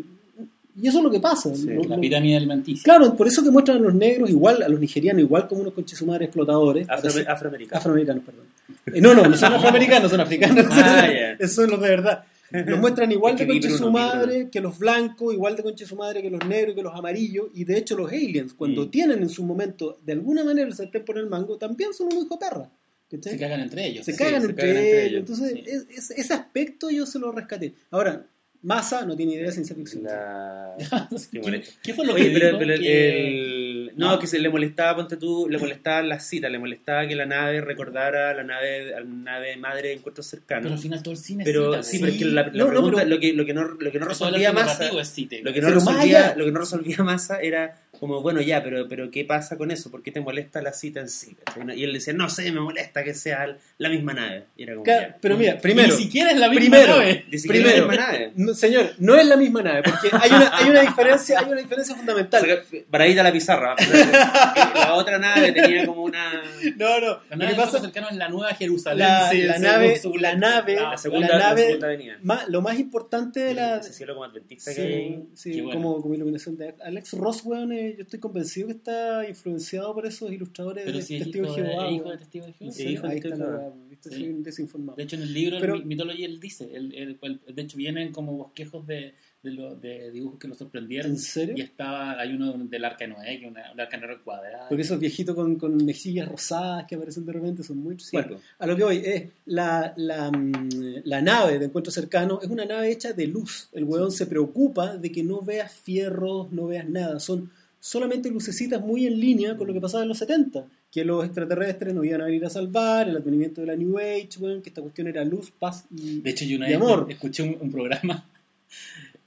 y 0.81 0.89
eso 0.89 0.99
es 0.99 1.05
lo 1.05 1.11
que 1.11 1.21
pasa. 1.21 1.55
Sí, 1.55 1.67
Lo- 1.67 1.83
La 1.85 1.97
lo- 1.97 2.01
pirámide 2.01 2.37
alimenticia. 2.37 2.83
Claro, 2.85 3.15
por 3.17 3.27
eso 3.27 3.43
que 3.43 3.51
muestran 3.51 3.79
a 3.79 3.81
los 3.81 3.95
negros 3.95 4.31
igual, 4.31 4.63
a 4.63 4.69
los 4.69 4.79
nigerianos 4.81 5.23
igual 5.23 5.49
como 5.49 5.63
unos 5.63 5.75
conchesumadres 5.75 6.27
explotadores. 6.29 6.89
Afro- 6.89 7.09
Así- 7.11 7.25
afroamericano. 7.27 7.79
afroamericanos, 7.79 8.25
perdón. 8.25 8.45
Eh, 8.87 9.01
no, 9.01 9.15
no, 9.15 9.27
no 9.29 9.37
son 9.37 9.53
afroamericanos, 9.55 10.11
son 10.11 10.21
africanos. 10.21 10.67
Ah, 10.71 11.07
ya. 11.13 11.33
Esos 11.39 11.53
son 11.57 11.71
los 11.71 11.81
de 11.81 11.89
verdad. 11.89 12.25
Los 12.51 12.81
muestran 12.81 13.13
igual 13.13 13.35
Es 13.35 13.41
de 13.41 13.47
conche 13.47 13.69
su 13.71 13.91
madre 13.91 14.49
que 14.51 14.61
los 14.63 14.79
blancos, 14.79 15.35
igual 15.35 15.55
de 15.55 15.63
conche 15.63 15.85
su 15.85 15.97
madre 15.97 16.23
que 16.23 16.31
los 16.31 16.47
negros, 16.47 16.75
que 16.75 16.83
los 16.83 16.95
amarillos. 16.95 17.49
Y 17.55 17.65
de 17.65 17.77
hecho, 17.77 17.95
los 17.95 18.11
aliens, 18.11 18.55
cuando 18.55 18.87
Mm. 18.87 18.91
tienen 18.91 19.19
en 19.23 19.29
su 19.29 19.45
momento, 19.45 19.99
de 20.03 20.13
alguna 20.13 20.43
manera, 20.45 20.67
el 20.67 20.75
sartén 20.75 21.05
por 21.05 21.19
el 21.19 21.27
mango, 21.27 21.59
también 21.59 21.93
son 21.93 22.07
un 22.11 22.25
hijo 22.25 22.39
perra. 22.39 22.71
¿cachai? 23.11 23.33
Se 23.35 23.39
cagan 23.39 23.61
entre 23.61 23.87
ellos. 23.87 24.05
Se 24.07 24.13
sí. 24.13 24.19
cagan 24.19 24.41
se 24.43 24.49
entre, 24.49 24.67
cagan 24.67 24.77
entre 24.83 25.07
ellos. 25.07 25.11
ellos, 25.11 25.21
Entonces, 25.21 25.53
sí. 25.53 25.63
es- 25.95 25.99
es- 26.11 26.19
ese 26.19 26.35
aspecto 26.35 26.89
yo 26.91 27.05
se 27.07 27.19
lo 27.19 27.33
rescaté. 27.33 27.75
Ahora, 27.91 28.25
Massa 28.63 29.05
no 29.07 29.17
tiene 29.17 29.35
idea 29.35 29.47
de 29.47 29.53
ciencia 29.53 29.75
ficción. 29.77 30.03
Qué 30.79 30.85
¿Qué, 31.33 31.41
molesto. 31.41 31.75
qué 31.83 31.95
fue 31.95 32.05
lo 32.07 32.15
Oye, 32.15 32.25
que 32.25 32.31
pero, 32.31 32.47
dijo? 32.47 32.59
pero 32.59 32.75
el- 32.75 32.81
Que- 32.81 33.29
el- 33.29 33.68
no, 33.97 34.19
que 34.19 34.27
se 34.27 34.39
le 34.39 34.49
molestaba, 34.49 34.97
ponte 34.97 35.17
tú, 35.17 35.47
le 35.49 35.59
molestaba 35.59 36.03
las 36.03 36.27
citas, 36.27 36.51
le 36.51 36.59
molestaba 36.59 37.07
que 37.07 37.15
la 37.15 37.27
nave 37.27 37.61
recordara 37.61 38.31
a 38.31 38.35
la 38.35 38.43
nave, 38.45 38.95
a 38.95 39.01
la 39.01 39.07
nave 39.07 39.57
madre 39.57 39.89
de 39.89 39.95
encuentros 39.95 40.27
Pero 40.29 40.41
cercanos. 40.41 40.73
al 40.73 40.79
final 40.79 41.03
todo 41.03 41.13
el 41.15 41.19
cine 41.21 41.45
Pero 41.45 41.83
cita, 41.83 42.09
sí, 42.09 42.17
pero 42.19 42.31
la, 42.33 42.43
la 42.43 42.49
No, 42.53 42.73
no, 42.73 42.91
pero- 42.91 43.05
lo, 43.09 43.19
que, 43.21 43.33
lo 43.33 43.45
que 43.47 43.55
no, 43.55 43.65
lo 43.65 43.91
que 43.93 43.99
no 43.99 44.11
Eso 44.11 44.25
resolvía 44.27 44.49
es 44.49 44.55
Massa, 44.55 44.85
lo 44.93 45.53
que 45.53 45.61
no 45.61 45.67
Pero 45.69 45.75
resolvía, 45.75 46.35
lo 46.37 46.45
que 46.45 46.53
no 46.53 46.61
resolvía 46.61 46.97
Massa 46.99 47.41
era 47.41 47.81
como, 47.99 48.23
bueno, 48.23 48.41
ya, 48.41 48.63
pero, 48.63 48.87
pero 48.89 49.11
¿qué 49.11 49.25
pasa 49.25 49.57
con 49.59 49.73
eso? 49.73 49.91
¿Por 49.91 50.03
qué 50.05 50.13
te 50.13 50.21
molesta 50.21 50.63
la 50.63 50.73
cita 50.73 51.01
en 51.01 51.09
sí? 51.09 51.37
Y 51.75 51.83
él 51.83 51.93
decía, 51.93 52.13
no 52.13 52.29
sé, 52.31 52.53
me 52.53 52.61
molesta 52.61 53.03
que 53.03 53.13
sea 53.13 53.57
la 53.79 53.89
misma 53.89 54.13
nave. 54.15 54.45
Y 54.57 54.63
era 54.63 54.75
como. 54.75 54.85
Pero 55.21 55.37
mira, 55.37 55.59
primero, 55.59 55.89
Ni 55.97 56.03
siquiera 56.05 56.31
es 56.31 56.39
la 56.39 56.49
misma 56.49 56.61
primero, 56.77 56.97
nave. 56.99 57.25
Ni 57.29 57.39
siquiera 57.39 57.65
primero, 57.67 57.87
la 57.87 57.93
misma 57.93 58.07
nave. 58.13 58.33
no, 58.37 58.55
señor, 58.55 58.91
no 58.99 59.17
es 59.17 59.27
la 59.27 59.37
misma 59.37 59.63
nave, 59.63 59.83
porque 59.83 60.11
hay 60.13 60.31
una, 60.31 60.57
hay 60.57 60.71
una 60.71 60.81
diferencia, 60.83 61.41
hay 61.41 61.47
una 61.51 61.61
diferencia 61.61 61.97
fundamental. 61.97 62.41
Saca- 62.47 62.63
Paradita 62.89 63.23
la 63.25 63.33
pizarra. 63.33 63.75
La 63.93 64.95
otra 64.95 65.19
nave 65.19 65.53
tenía 65.53 65.87
como 65.87 66.03
una... 66.03 66.43
No, 66.77 67.01
no, 67.01 67.07
La 67.07 67.15
lo 67.31 67.37
nave 67.37 67.47
que 67.47 67.47
de 67.47 67.55
pasa 67.57 67.81
cercano 67.81 68.09
es 68.11 68.17
la 68.17 68.29
nueva 68.29 68.55
Jerusalén. 68.55 68.99
la, 69.07 69.31
sí, 69.31 69.43
la 69.43 69.59
nave, 69.59 70.01
la 70.21 70.35
nave, 70.37 70.75
la 70.77 70.97
segunda, 70.99 71.29
la 71.29 71.39
la 71.39 71.45
nave, 71.49 71.63
segunda 71.67 71.87
avenida. 71.89 72.19
ma- 72.23 72.45
lo 72.49 72.63
más 72.63 72.79
importante 72.79 73.41
de 73.41 73.55
la, 73.55 73.77
Ese 73.79 73.93
cielo 73.93 74.15
como 74.15 74.25
adventista 74.25 74.75
que 74.75 74.81
hay. 74.83 75.25
Sí, 75.35 75.53
sí, 75.55 75.61
bueno. 75.61 75.81
como, 75.81 76.03
como 76.03 76.15
iluminación 76.15 76.57
de 76.57 76.75
Alex 76.83 77.13
Ross, 77.15 77.43
weón, 77.45 77.73
eh, 77.73 77.95
yo 77.97 78.03
estoy 78.03 78.19
convencido 78.21 78.69
que 78.69 78.75
está 78.75 79.29
influenciado 79.29 79.95
por 79.95 80.07
esos 80.07 80.31
ilustradores 80.33 80.85
Pero 80.85 80.99
de 80.99 81.03
si 81.05 81.17
es 81.17 81.25
Testigo 81.25 81.53
de 81.55 81.63
Jehová. 81.63 81.91
hijo 81.91 82.11
de 82.11 82.19
testigo 82.19 82.47
de 82.47 82.53
Jehová. 82.53 82.73
Sí, 82.73 82.83
hijo 82.89 83.03
de 83.07 83.13
ahí 83.13 83.17
está 83.19 83.29
Testigo 83.31 83.51
la 83.53 83.59
de. 83.59 83.89
Sí. 84.01 85.03
Hecho, 85.03 85.17
en 85.17 85.23
el 85.23 85.35
libro, 85.35 85.57
Pero- 85.61 85.75
el 85.75 85.85
Mythology, 85.85 86.25
él 86.25 86.39
dice, 86.41 86.71
él- 86.73 86.95
él- 86.95 87.19
él- 87.21 87.41
de 87.53 87.63
hecho, 87.63 87.77
vienen 87.77 88.13
como 88.13 88.33
bosquejos 88.33 88.87
de, 88.87 89.15
de, 89.43 89.51
lo- 89.53 89.75
de 89.77 90.11
dibujos 90.11 90.39
que 90.39 90.49
lo 90.49 90.55
sorprendieron. 90.55 91.13
¿En 91.13 91.19
serio? 91.19 91.55
Y 91.57 91.61
estaba, 91.61 92.19
hay 92.21 92.33
uno 92.33 92.53
del 92.53 92.85
Arca 92.85 93.05
de 93.05 93.09
Noé, 93.09 93.39
que 93.39 93.45
es 93.47 93.51
una, 93.51 93.73
un 93.73 93.81
Arca 93.81 93.97
de 93.99 94.07
Noé 94.07 94.19
cuadrada. 94.19 94.69
Porque 94.69 94.83
esos 94.83 94.99
viejitos 94.99 95.35
con, 95.35 95.57
con 95.57 95.77
mejillas 95.85 96.29
rosadas 96.29 96.87
que 96.87 96.97
aparecen 96.97 97.25
de 97.25 97.33
repente 97.33 97.63
son 97.63 97.79
muy... 97.79 97.99
Sí, 98.01 98.11
bueno, 98.17 98.37
a 98.59 98.67
lo 98.67 98.77
que 98.77 98.85
voy 98.85 98.97
es, 99.05 99.25
la, 99.47 99.93
la, 99.97 100.31
mm, 100.31 101.03
la 101.05 101.23
nave 101.23 101.59
de 101.59 101.67
encuentro 101.67 101.93
cercano 101.93 102.41
es 102.43 102.49
una 102.49 102.65
nave 102.65 102.91
hecha 102.91 103.13
de 103.13 103.27
luz. 103.29 103.69
El 103.73 103.85
hueón 103.85 104.11
se 104.11 104.27
preocupa 104.27 104.97
de 104.97 105.13
que 105.13 105.23
no 105.23 105.41
veas 105.43 105.73
fierros, 105.73 106.51
no 106.53 106.67
veas 106.67 106.89
nada. 106.89 107.21
Son 107.21 107.51
solamente 107.81 108.29
lucecitas 108.31 108.81
muy 108.81 109.07
en 109.07 109.21
línea 109.21 109.57
con 109.57 109.69
lo 109.69 109.73
que 109.73 109.81
pasaba 109.81 110.03
en 110.03 110.09
los 110.09 110.19
70. 110.19 110.67
Que 110.91 111.05
los 111.05 111.25
extraterrestres 111.25 111.95
nos 111.95 112.05
iban 112.05 112.23
a 112.23 112.25
venir 112.25 112.45
a 112.45 112.51
salvar, 112.51 113.09
el 113.09 113.17
advenimiento 113.19 113.61
de 113.61 113.67
la 113.69 113.77
New 113.77 113.99
Age, 113.99 114.31
weón, 114.41 114.63
que 114.63 114.71
esta 114.71 114.81
cuestión 114.83 115.07
era 115.07 115.23
luz, 115.25 115.53
paz 115.57 115.85
y... 115.95 116.21
De 116.23 116.31
hecho, 116.31 116.45
yo 116.47 116.57
una 116.57 116.67
vez 116.67 116.77
amor. 116.77 117.07
escuché 117.11 117.43
un, 117.45 117.57
un 117.61 117.71
programa 117.71 118.27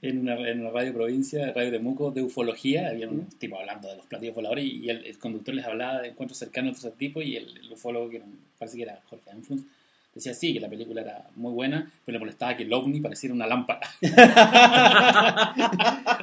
en 0.02 0.18
una, 0.18 0.34
en 0.48 0.60
una 0.60 0.70
radio 0.70 0.92
provincia, 0.92 1.52
Radio 1.54 1.70
Temuco, 1.70 2.10
de 2.10 2.22
ufología. 2.22 2.88
Había 2.88 3.08
un 3.08 3.26
tipo 3.38 3.58
hablando 3.58 3.88
de 3.88 3.96
los 3.96 4.06
platillos 4.06 4.34
voladores 4.34 4.64
y 4.64 4.88
el, 4.90 5.06
el 5.06 5.16
conductor 5.18 5.54
les 5.54 5.64
hablaba 5.64 6.02
de 6.02 6.08
encuentros 6.08 6.38
cercanos 6.38 6.82
de 6.82 6.88
ese 6.88 6.96
tipo 6.98 7.22
y 7.22 7.36
el, 7.36 7.56
el 7.56 7.72
ufólogo, 7.72 8.10
que 8.10 8.16
era 8.16 8.26
parece 8.58 8.76
que 8.76 8.82
era 8.84 9.00
Jorge 9.08 9.30
Anfrun, 9.30 9.66
decía 10.14 10.34
sí, 10.34 10.52
que 10.52 10.60
la 10.60 10.68
película 10.68 11.00
era 11.00 11.26
muy 11.36 11.52
buena, 11.52 11.90
pero 12.04 12.14
le 12.14 12.18
molestaba 12.20 12.56
que 12.56 12.62
el 12.64 12.72
ovni 12.72 13.00
pareciera 13.00 13.34
una 13.34 13.46
lámpara. 13.46 13.80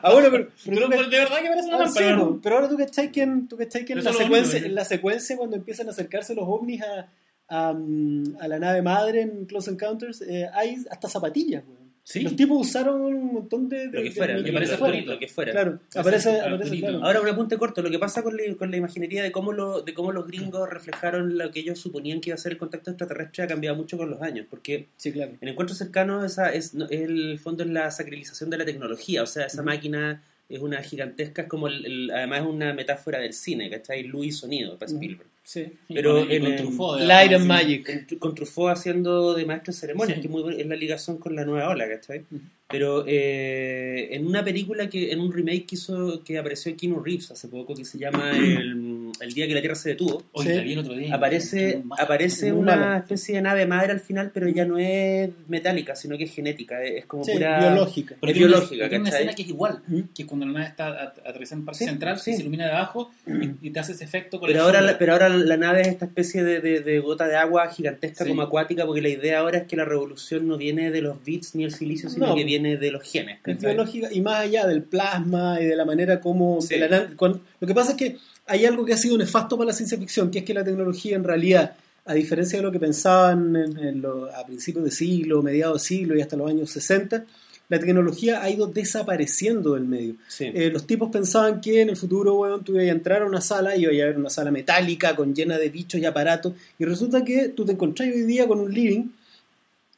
Ah, 0.02 0.12
bueno, 0.14 0.30
pero... 0.32 0.48
pero 0.66 0.90
Pero, 0.90 1.04
tú 1.04 1.10
de 1.10 1.18
verdad 1.18 1.38
que 1.42 1.50
parece 1.50 1.68
una 1.68 1.84
Ah, 1.84 1.88
sí, 1.88 2.04
lámpara. 2.04 2.40
pero 2.42 2.56
ahora 2.56 2.70
tú 2.70 2.78
cachai 2.78 3.12
que 3.12 3.22
en, 3.24 3.48
tú 3.48 3.58
que 3.58 3.68
en 3.74 4.04
la, 4.04 4.14
secuencia, 4.14 4.70
la 4.70 4.86
secuencia 4.86 5.36
cuando 5.38 5.56
empiezan 5.58 5.88
a 5.88 5.92
acercarse 5.92 6.34
los 6.36 6.46
ovnis 6.48 6.82
a, 6.82 7.08
a, 7.50 7.74
mm, 7.74 8.38
a 8.40 8.48
la 8.48 8.60
nave 8.60 8.82
madre 8.82 9.22
en 9.22 9.46
Close 9.46 9.72
Encounters, 9.72 10.22
eh, 10.22 10.48
hay 10.54 10.78
hasta 10.90 11.10
zapatillas, 11.10 11.64
weón. 11.68 11.79
Sí. 12.04 12.22
Los 12.22 12.36
tipos 12.36 12.68
usaron 12.68 13.02
un 13.02 13.34
montón 13.34 13.70
de... 13.70 13.88
de- 13.90 13.98
Lo 13.98 14.04
que 14.04 14.12
fuera, 14.12 14.34
de- 14.34 14.40
lo 14.52 14.60
que 14.60 14.76
bonito. 14.78 15.12
lo 15.14 15.20
que 15.20 15.28
fuera. 15.28 15.52
Claro, 15.52 15.80
aparece, 15.96 16.40
aparece 16.42 16.80
claro. 16.80 17.04
Ahora 17.04 17.22
un 17.22 17.28
apunte 17.28 17.58
corto, 17.58 17.82
lo 17.84 17.90
que 17.92 18.00
pasa 18.00 18.24
con 18.24 18.36
la, 18.36 18.44
con 18.56 18.72
la 18.72 18.78
imaginería 18.78 19.22
de 19.22 19.32
cómo, 19.32 19.54
lo, 19.54 19.82
de 19.82 19.94
cómo 19.94 20.12
los 20.12 20.26
gringos 20.26 20.68
reflejaron 20.70 21.38
lo 21.38 21.52
que 21.52 21.60
ellos 21.60 21.78
suponían 21.80 22.20
que 22.20 22.32
iba 22.32 22.36
a 22.36 22.38
ser 22.40 22.54
el 22.54 22.58
contacto 22.58 22.90
extraterrestre 22.90 23.44
ha 23.44 23.48
cambiado 23.48 23.76
mucho 23.78 23.98
con 23.98 24.10
los 24.10 24.22
años, 24.22 24.48
porque 24.50 24.88
Sí, 24.98 25.12
claro. 25.12 25.34
en 25.40 25.48
encuentros 25.50 25.78
cercanos 25.78 26.26
esa 26.26 26.52
es, 26.52 26.74
no- 26.74 26.88
el 26.90 27.38
fondo 27.38 27.64
es 27.64 27.70
la 27.70 27.92
sacrilización 27.92 28.50
de 28.50 28.58
la 28.58 28.66
tecnología, 28.66 29.22
o 29.22 29.28
sea, 29.28 29.46
esa 29.46 29.62
máquina 29.62 30.24
es 30.50 30.60
una 30.62 30.82
gigantesca, 30.82 31.44
es 31.44 31.48
como 31.48 31.68
el- 31.68 31.86
el- 31.86 32.12
además 32.12 32.42
es 32.42 32.48
una 32.48 32.74
metáfora 32.74 33.20
del 33.20 33.34
cine, 33.34 33.70
¿cachai? 33.70 34.02
Luz 34.04 34.26
y 34.26 34.32
sonido 34.32 34.80
para. 34.80 34.92
Spielberg. 34.92 35.30
Sí. 35.52 35.66
Pero 35.92 36.20
con- 36.20 36.32
en 36.32 36.44
con 36.46 36.56
Truffaut, 36.58 37.00
Light 37.02 37.34
and. 37.34 37.46
Magic. 37.48 38.08
Con- 38.10 38.20
Con 38.20 38.36
Truffaut 38.36 38.70
haciendo 38.72 39.34
de 39.34 39.46
maestro 39.48 39.74
de 39.74 39.80
ceremonias, 39.80 40.18
Sí. 40.18 40.22
que 40.22 40.30
muy 40.30 40.62
es 40.62 40.68
la 40.68 40.76
ligación 40.76 41.18
con 41.18 41.36
la 41.36 41.44
nueva 41.44 41.70
ola, 41.70 41.90
¿cachai? 41.90 42.20
Ujú. 42.30 42.40
Pero 42.72 43.04
eh, 43.08 44.10
en 44.12 44.28
una 44.28 44.44
película 44.44 44.88
que, 44.88 45.12
en 45.12 45.20
un 45.22 45.34
remake 45.34 45.66
que 45.66 45.76
hizo, 45.76 46.22
que 46.24 46.38
apareció 46.38 46.76
Keanu 46.78 47.00
Reeves 47.04 47.32
hace 47.32 47.48
poco, 47.48 47.74
que 47.74 47.84
se 47.84 47.98
llama 47.98 48.30
El, 48.38 49.10
El 49.20 49.34
día 49.34 49.48
que 49.48 49.56
la 49.56 49.60
Tierra 49.62 49.76
se 49.76 49.90
detuvo, 49.90 50.22
Sí. 50.36 50.50
vi 50.64 50.74
el 50.74 50.80
otro 50.80 50.94
día. 50.94 51.16
aparece, 51.16 51.82
aparece 51.98 52.54
una 52.54 52.76
mala. 52.76 52.98
especie 53.00 53.36
de 53.36 53.42
nave 53.42 53.66
madre 53.66 53.92
al 53.94 54.00
final, 54.00 54.30
pero 54.32 54.48
ya 54.50 54.66
no 54.66 54.78
es 54.78 55.32
metálica, 55.48 55.96
sino 55.96 56.16
que 56.16 56.26
es 56.26 56.32
genética, 56.32 56.84
es 56.84 57.08
como 57.08 57.24
Sí, 57.24 57.32
pura... 57.32 57.60
biológica. 57.60 58.16
Pero 58.22 58.32
es 58.32 58.38
tiene 58.38 58.48
una- 58.48 58.58
biológica, 58.58 58.90
tiene 58.90 59.02
una 59.02 59.10
¿cachai? 59.10 59.22
escena 59.24 59.36
que 59.36 59.42
es 59.42 59.48
igual, 59.50 59.82
¿Mm? 59.88 60.00
que 60.14 60.22
es 60.22 60.28
cuando 60.28 60.46
la 60.46 60.52
nave 60.54 60.66
está 60.68 60.88
at- 60.90 61.20
aterrizando 61.26 61.62
en 61.64 61.66
parte 61.66 61.80
Sí, 61.80 61.86
central, 61.86 62.20
se 62.20 62.32
ilumina 62.36 62.66
de 62.66 62.72
abajo 62.72 63.10
y, 63.28 63.68
y 63.68 63.72
te 63.72 63.80
hace 63.80 63.94
ese 63.94 64.04
efecto 64.04 64.40
con 64.40 64.46
Pero 64.46 64.60
la 64.60 64.66
ahora, 64.66 64.78
sombra. 64.80 64.92
la, 64.94 65.00
pero 65.00 65.14
ahora 65.14 65.30
la 65.30 65.58
nave 65.58 65.82
es 65.82 65.88
esta 65.88 66.06
especie 66.06 66.44
de, 66.44 66.60
de- 66.62 66.82
de 66.82 67.00
gota 67.00 67.28
de 67.28 67.36
agua 67.36 67.68
gigantesca 67.70 68.24
Sí. 68.26 68.30
como 68.30 68.44
acuática, 68.44 68.86
porque 68.86 69.02
la 69.02 69.10
idea 69.10 69.40
ahora 69.40 69.58
es 69.58 69.64
que 69.68 69.76
la 69.76 69.86
revolución 69.86 70.48
no 70.48 70.56
viene 70.56 70.92
de 70.92 71.02
los 71.02 71.24
bits 71.26 71.56
ni 71.56 71.64
el 71.64 71.72
silicio, 71.74 72.10
sino 72.12 72.28
No. 72.28 72.36
que 72.36 72.44
viene 72.44 72.59
de 72.64 72.92
los 72.92 73.04
genes. 73.04 73.40
Biológica 73.44 74.10
y 74.12 74.22
más 74.22 74.42
allá 74.42 74.68
del 74.68 74.84
plasma 74.84 75.60
y 75.62 75.66
de 75.66 75.76
la 75.76 75.86
manera 75.86 76.20
como... 76.20 76.62
Sí. 76.62 76.78
la 76.78 76.88
nan- 76.88 77.16
cuan- 77.16 77.42
lo 77.60 77.68
que 77.68 77.74
pasa 77.74 77.92
es 77.92 77.98
que 77.98 78.18
hay 78.48 78.66
algo 78.66 78.84
que 78.86 78.94
ha 78.94 78.98
sido 78.98 79.18
nefasto 79.18 79.58
para 79.58 79.68
la 79.68 79.74
ciencia 79.74 79.98
ficción, 79.98 80.30
que 80.32 80.40
es 80.40 80.46
que 80.46 80.54
la 80.54 80.64
tecnología 80.64 81.16
en 81.16 81.24
realidad, 81.24 81.74
a 82.06 82.14
diferencia 82.14 82.58
de 82.60 82.64
lo 82.64 82.72
que 82.72 82.80
pensaban 82.80 83.56
en- 83.56 83.78
en 83.78 84.02
lo- 84.02 84.26
a 84.36 84.46
principios 84.46 84.84
de 84.86 84.92
siglo, 84.92 85.42
mediados 85.44 85.82
de 85.82 85.88
siglo 85.88 86.16
y 86.16 86.22
hasta 86.22 86.36
los 86.38 86.50
años 86.50 86.70
60, 86.72 87.26
la 87.70 87.80
tecnología 87.80 88.42
ha 88.42 88.50
ido 88.50 88.66
desapareciendo 88.66 89.76
del 89.76 89.84
medio. 89.84 90.16
Sí. 90.28 90.46
Eh, 90.54 90.72
los 90.72 90.88
tipos 90.88 91.12
pensaban 91.12 91.62
que 91.62 91.82
en 91.82 91.90
el 91.90 91.96
futuro, 91.98 92.34
weón, 92.40 92.64
tú 92.64 92.74
ibas 92.74 92.88
a 92.88 92.92
entrar 92.92 93.22
a 93.22 93.26
una 93.28 93.42
sala 93.42 93.76
y 93.76 93.82
iba 93.84 93.92
a 93.92 94.06
haber 94.06 94.18
una 94.18 94.32
sala 94.32 94.50
metálica 94.50 95.16
con 95.16 95.36
llena 95.36 95.58
de 95.60 95.70
bichos 95.70 96.02
y 96.02 96.06
aparatos, 96.06 96.54
y 96.80 96.86
resulta 96.86 97.24
que 97.24 97.50
tú 97.50 97.66
te 97.66 97.74
encontrás 97.74 98.10
hoy 98.10 98.22
día 98.24 98.48
con 98.48 98.60
un 98.60 98.74
living 98.74 99.10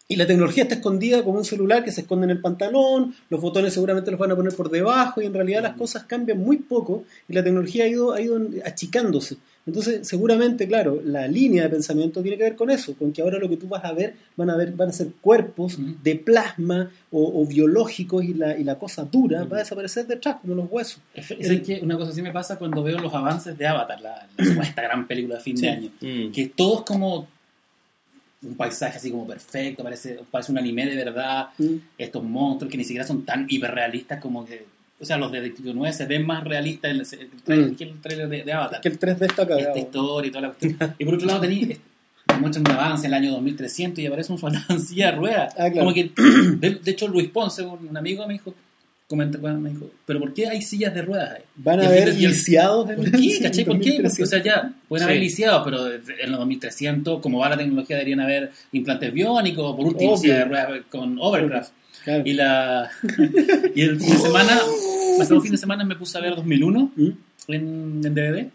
y 0.08 0.16
la 0.18 0.28
tecnología 0.28 0.64
está 0.64 0.76
escondida 0.76 1.24
como 1.24 1.38
un 1.38 1.46
celular 1.46 1.84
que 1.86 1.92
se 1.92 2.02
esconde 2.02 2.26
en 2.26 2.32
el 2.32 2.42
pantalón, 2.42 3.16
los 3.30 3.40
botones 3.40 3.74
seguramente 3.74 4.12
los 4.12 4.20
van 4.20 4.32
a 4.32 4.36
poner 4.36 4.54
por 4.54 4.70
debajo 4.70 5.22
y 5.22 5.26
en 5.26 5.34
realidad 5.34 5.62
las 5.64 5.76
cosas 5.78 6.04
cambian 6.04 6.38
muy 6.40 6.58
poco 6.58 7.06
y 7.30 7.34
la 7.34 7.44
tecnología 7.44 7.86
ha 7.86 7.88
ido, 7.88 8.12
ha 8.14 8.20
ido 8.22 8.40
achicándose. 8.66 9.38
Entonces, 9.66 10.08
seguramente, 10.08 10.68
claro, 10.68 11.00
la 11.06 11.28
línea 11.28 11.64
de 11.64 11.70
pensamiento 11.70 12.22
tiene 12.24 12.36
que 12.36 12.44
ver 12.44 12.56
con 12.56 12.72
eso, 12.72 12.96
con 12.98 13.14
que 13.14 13.22
ahora 13.22 13.38
lo 13.38 13.48
que 13.48 13.58
tú 13.58 13.68
vas 13.68 13.86
a 13.86 13.94
ver 13.94 14.16
van 14.36 14.50
a 14.50 14.58
ver 14.58 14.72
van 14.72 14.90
a 14.90 14.92
ser 14.92 15.10
cuerpos 15.22 15.78
de 16.04 16.16
plasma 16.16 16.90
o, 17.12 17.42
o 17.42 17.46
biológicos 17.46 18.26
y 18.26 18.34
la, 18.34 18.58
y 18.58 18.64
la 18.64 18.80
cosa 18.80 19.04
dura 19.10 19.44
va 19.46 19.58
a 19.58 19.60
desaparecer 19.60 20.08
detrás, 20.08 20.38
como 20.42 20.56
los 20.56 20.66
huesos. 20.70 21.00
Es, 21.14 21.30
es 21.30 21.62
que 21.62 21.80
una 21.84 21.96
cosa 21.96 22.10
así 22.12 22.24
me 22.24 22.32
pasa 22.32 22.58
cuando 22.58 22.82
veo 22.82 22.98
los 22.98 23.14
avances 23.14 23.56
de 23.56 23.68
Avatar, 23.68 24.02
la, 24.02 24.28
la 24.36 24.46
supuesta 24.46 24.82
gran 24.82 25.08
película 25.08 25.36
de 25.36 25.42
fin 25.42 25.56
Sí. 25.56 25.66
de 25.68 25.72
año. 25.72 25.92
Mm. 26.02 26.32
Que 26.32 26.48
todo 26.48 26.80
es 26.80 26.82
como 26.86 27.28
un 28.44 28.56
paisaje 28.56 28.98
así 28.98 29.12
como 29.12 29.28
perfecto, 29.28 29.84
parece, 29.84 30.20
parece 30.32 30.52
un 30.52 30.58
anime 30.58 30.86
de 30.88 30.96
verdad. 30.96 31.50
Mm. 31.58 31.76
Estos 31.98 32.24
monstruos 32.24 32.72
que 32.72 32.78
ni 32.78 32.84
siquiera 32.84 33.06
son 33.06 33.24
tan 33.26 33.46
hiperrealistas 33.50 34.20
como 34.20 34.46
que. 34.46 34.66
O 35.00 35.06
sea, 35.06 35.18
los 35.18 35.32
de 35.32 35.42
Distrito 35.42 35.74
9 35.74 35.94
se 35.94 36.06
ven 36.06 36.26
más 36.28 36.44
realistas 36.44 36.92
en 36.92 36.98
el, 36.98 37.02
el 37.34 37.42
trailer, 37.44 37.72
Mm. 37.72 37.76
que 37.76 37.84
el 37.84 38.02
trailer 38.02 38.30
de, 38.30 38.44
de 38.44 38.54
Avatar. 38.54 38.82
Que 38.82 38.90
el 38.90 39.00
3D 39.00 39.22
está 39.26 39.48
cagado. 39.48 39.60
esta 39.60 39.80
historia 39.80 40.28
y 40.28 40.32
toda 40.32 40.42
la 40.42 40.54
cuestión. 40.54 40.96
Y 41.00 41.06
por 41.06 41.14
otro 41.16 41.28
lado 41.28 41.42
tenéis 41.42 41.80
te 42.28 42.36
muestran 42.38 42.66
un 42.68 42.72
avance 42.72 43.08
en 43.08 43.14
el 43.14 43.20
año 43.20 43.32
2300 43.32 44.00
y 44.00 44.06
aparece 44.06 44.32
un 44.32 44.38
de 45.06 45.12
ruedas. 45.12 45.54
Ah, 45.58 45.70
claro. 45.72 45.80
Como 45.88 45.94
que, 45.94 46.12
de, 46.16 46.76
de 46.76 46.92
hecho, 46.92 47.08
Luis 47.08 47.30
Ponce, 47.30 47.64
un 47.64 47.98
amigo, 47.98 48.26
me 48.28 48.34
dijo, 48.34 48.54
comenta, 49.12 49.38
bueno, 49.38 49.60
me 49.60 49.70
dijo, 49.70 49.90
pero 50.08 50.20
¿por 50.20 50.34
qué 50.34 50.48
hay 50.48 50.62
sillas 50.64 50.94
de 50.96 51.04
ruedas 51.04 51.34
ahí? 51.36 51.42
Van 51.56 51.80
Y 51.80 51.86
a 51.86 51.88
haber 51.88 52.08
y 52.10 52.26
el- 52.26 52.32
lisiados 52.32 52.86
¿Por 52.92 53.12
qué? 53.12 53.40
¿Cachai? 53.44 53.66
¿Por 53.66 53.80
qué? 53.80 53.92
Porque, 53.92 54.02
2300. 54.02 54.20
o 54.22 54.26
sea, 54.26 54.42
ya, 54.44 54.74
pueden 54.88 55.04
haber 55.06 55.18
Sí. 55.18 55.24
lisiados, 55.24 55.62
pero 55.64 55.88
en 55.88 56.32
los 56.32 56.40
2300, 56.40 57.22
como 57.22 57.38
va 57.40 57.50
la 57.50 57.58
tecnología, 57.58 57.98
deberían 57.98 58.22
haber 58.22 58.52
implantes 58.72 59.14
biónicos, 59.14 59.76
por 59.76 59.86
último, 59.86 60.18
sillas 60.18 60.40
de 60.40 60.46
ruedas 60.46 60.82
con 60.90 61.18
overcraft. 61.20 61.72
Claro. 62.04 62.24
Y, 62.26 62.34
la, 62.34 62.90
y 63.76 63.82
el 63.82 64.00
fin 64.00 64.10
de 64.10 64.18
semana, 64.18 64.60
pasado 65.20 65.40
fin 65.42 65.52
de 65.52 65.58
semana 65.58 65.84
me 65.84 65.96
puse 65.96 66.18
a 66.18 66.22
ver 66.22 66.36
2001 66.36 66.92
¿Mm? 66.96 67.10
en, 67.50 68.02
en 68.06 68.14
DVD. 68.16 68.48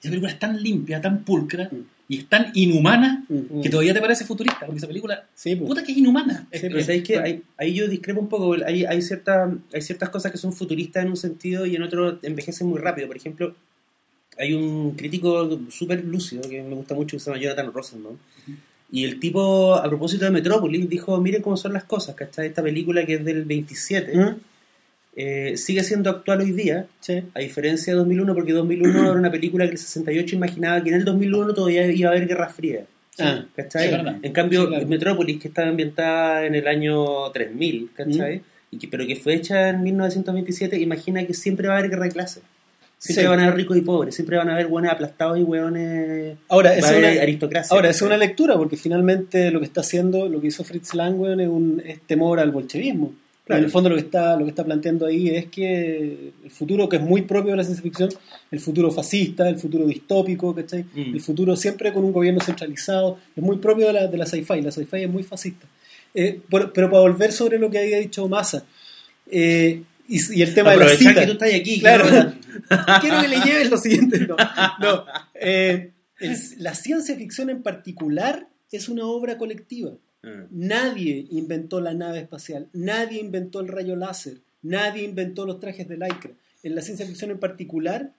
Esa 0.00 0.10
película 0.10 0.30
es 0.32 0.38
tan 0.38 0.62
limpia, 0.62 1.00
tan 1.00 1.22
pulcra 1.24 1.68
Mm. 1.70 1.93
Y 2.08 2.18
es 2.18 2.28
tan 2.28 2.50
inhumana 2.54 3.24
Mm. 3.28 3.62
que 3.62 3.70
todavía 3.70 3.94
te 3.94 4.00
parece 4.00 4.24
futurista, 4.26 4.60
porque 4.66 4.78
esa 4.78 4.86
película, 4.86 5.26
Sí, 5.34 5.56
puta 5.56 5.82
que 5.82 5.92
es 5.92 5.98
inhumana. 5.98 6.46
Sí, 6.52 6.58
Pero 6.62 6.78
es- 6.78 6.86
¿sabéis 6.86 7.02
que 7.04 7.18
ahí, 7.18 7.42
ahí 7.56 7.72
yo 7.74 7.88
discrepo 7.88 8.20
un 8.20 8.28
poco. 8.28 8.54
Hay, 8.66 8.84
hay, 8.84 9.00
cierta, 9.02 9.50
hay 9.72 9.80
ciertas 9.82 10.10
cosas 10.10 10.30
que 10.30 10.38
son 10.38 10.52
futuristas 10.52 11.02
en 11.04 11.10
un 11.10 11.16
sentido 11.16 11.64
y 11.66 11.76
en 11.76 11.82
otro 11.82 12.18
envejecen 12.22 12.66
muy 12.66 12.78
rápido. 12.78 13.06
Por 13.06 13.16
ejemplo, 13.16 13.54
hay 14.38 14.52
un 14.52 14.92
crítico 14.96 15.58
súper 15.70 16.04
lúcido 16.04 16.42
que 16.48 16.62
me 16.62 16.74
gusta 16.74 16.94
mucho 16.94 17.16
que 17.16 17.20
se 17.20 17.30
llama 17.30 17.40
Jonathan 17.40 17.72
Rosenbaum. 17.72 18.16
Y 18.92 19.04
el 19.04 19.18
tipo, 19.18 19.74
a 19.74 19.88
propósito 19.88 20.24
de 20.26 20.30
Metrópolis, 20.30 20.88
dijo, 20.88 21.18
miren 21.20 21.40
cómo 21.42 21.56
son 21.56 21.72
las 21.72 21.84
cosas, 21.84 22.14
¿cachai? 22.14 22.48
Esta 22.48 22.62
película 22.62 23.04
que 23.06 23.14
es 23.14 23.24
del 23.24 23.44
27 23.44 24.16
¿Mm? 24.16 24.36
Eh, 25.16 25.56
sigue 25.56 25.84
siendo 25.84 26.10
actual 26.10 26.40
hoy 26.40 26.52
día, 26.52 26.86
a 27.34 27.38
diferencia 27.38 27.92
de 27.92 27.98
2001, 27.98 28.34
porque 28.34 28.52
2001 28.52 29.00
era 29.00 29.12
una 29.12 29.30
película 29.30 29.64
que 29.66 29.72
el 29.72 29.78
68 29.78 30.36
imaginaba 30.36 30.82
que 30.82 30.90
en 30.90 30.96
el 30.96 31.04
2001 31.04 31.54
todavía 31.54 31.86
iba 31.90 32.10
a 32.10 32.12
haber 32.12 32.26
Guerra 32.26 32.48
Fría. 32.48 32.84
Ah, 33.20 33.44
¿cachai? 33.54 33.86
Sí, 33.88 33.94
verdad. 33.94 34.16
en 34.20 34.32
cambio, 34.32 34.62
Sí, 34.62 34.68
claro. 34.68 34.86
Metrópolis, 34.88 35.40
que 35.40 35.48
estaba 35.48 35.68
ambientada 35.68 36.46
en 36.46 36.56
el 36.56 36.66
año 36.66 37.30
3000, 37.30 37.90
¿cachai? 37.94 38.42
Y 38.72 38.78
que, 38.78 38.88
pero 38.88 39.06
que 39.06 39.14
fue 39.14 39.34
hecha 39.34 39.68
en 39.68 39.84
1927, 39.84 40.78
imagina 40.80 41.24
que 41.24 41.32
siempre 41.32 41.68
va 41.68 41.74
a 41.74 41.78
haber 41.78 41.90
guerra 41.90 42.04
de 42.06 42.10
clase. 42.10 42.40
Siempre 42.98 43.24
Sí. 43.24 43.28
van 43.28 43.38
a 43.38 43.42
haber 43.44 43.56
ricos 43.56 43.76
y 43.76 43.82
pobres, 43.82 44.14
siempre 44.16 44.36
van 44.36 44.48
a 44.48 44.54
haber 44.54 44.66
hueones 44.66 44.90
aplastados 44.90 45.38
y 45.38 45.42
hueones... 45.42 46.36
Ahora, 46.48 46.74
es 46.74 46.84
una, 46.90 47.08
aristocracia. 47.22 47.72
ahora, 47.76 47.90
es 47.90 48.02
una 48.02 48.16
lectura, 48.16 48.56
porque 48.56 48.76
finalmente 48.76 49.50
lo 49.50 49.60
que 49.60 49.66
está 49.66 49.82
haciendo, 49.82 50.28
lo 50.28 50.40
que 50.40 50.48
hizo 50.48 50.64
Fritz 50.64 50.94
Lang, 50.94 51.14
es, 51.38 51.48
un, 51.48 51.82
es 51.84 52.00
temor 52.00 52.40
al 52.40 52.50
bolchevismo. 52.50 53.12
Claro. 53.44 53.58
En 53.58 53.64
el 53.66 53.70
fondo 53.70 53.90
lo 53.90 53.96
que 53.96 54.00
está 54.00 54.36
lo 54.36 54.44
que 54.44 54.50
está 54.50 54.64
planteando 54.64 55.04
ahí 55.04 55.28
es 55.28 55.46
que 55.46 56.32
el 56.44 56.50
futuro 56.50 56.88
que 56.88 56.96
es 56.96 57.02
muy 57.02 57.22
propio 57.22 57.50
de 57.50 57.58
la 57.58 57.64
ciencia 57.64 57.82
ficción, 57.82 58.08
el 58.50 58.58
futuro 58.60 58.90
fascista, 58.90 59.46
el 59.50 59.58
futuro 59.58 59.86
distópico, 59.86 60.54
¿cachai? 60.54 60.84
Mm. 60.94 61.14
El 61.14 61.20
futuro 61.20 61.54
siempre 61.54 61.92
con 61.92 62.04
un 62.04 62.12
gobierno 62.12 62.40
centralizado, 62.40 63.18
es 63.36 63.42
muy 63.42 63.58
propio 63.58 63.88
de 63.88 63.92
la, 63.92 64.06
de 64.06 64.16
la 64.16 64.24
sci-fi, 64.24 64.62
la 64.62 64.70
sci-fi 64.70 65.02
es 65.02 65.10
muy 65.10 65.22
fascista. 65.24 65.66
Eh, 66.14 66.40
pero 66.48 66.72
para 66.72 67.00
volver 67.00 67.32
sobre 67.32 67.58
lo 67.58 67.68
que 67.70 67.78
había 67.80 67.98
dicho 67.98 68.26
Massa, 68.28 68.64
eh, 69.30 69.82
y, 70.08 70.38
y 70.38 70.42
el 70.42 70.54
tema 70.54 70.70
de 70.72 70.76
la 70.78 70.88
cita. 70.96 71.20
que 71.20 71.26
tú 71.26 71.32
estás 71.32 71.54
aquí. 71.54 71.80
Claro. 71.80 72.04
quiero- 72.08 72.32
Quiero 73.00 73.20
que 73.22 73.28
le 73.28 73.36
lleves 73.40 73.70
lo 73.70 73.76
siguiente. 73.76 74.20
No, 74.26 74.36
no. 74.80 75.04
Eh, 75.34 75.90
el- 76.20 76.36
la 76.58 76.74
ciencia 76.74 77.14
ficción 77.16 77.50
en 77.50 77.62
particular 77.62 78.46
es 78.70 78.88
una 78.88 79.06
obra 79.06 79.36
colectiva. 79.38 79.90
Ah. 80.24 80.46
Nadie 80.50 81.26
inventó 81.30 81.80
la 81.80 81.94
nave 81.94 82.20
espacial, 82.20 82.68
nadie 82.72 83.20
inventó 83.20 83.60
el 83.60 83.68
rayo 83.68 83.94
láser, 83.96 84.38
nadie 84.62 85.02
inventó 85.04 85.44
los 85.46 85.60
trajes 85.60 85.88
de 85.88 85.96
lycra. 85.96 86.30
En 86.62 86.74
la 86.74 86.80
ciencia 86.82 87.06
ficción 87.06 87.30
en 87.30 87.38
particular, 87.38 88.12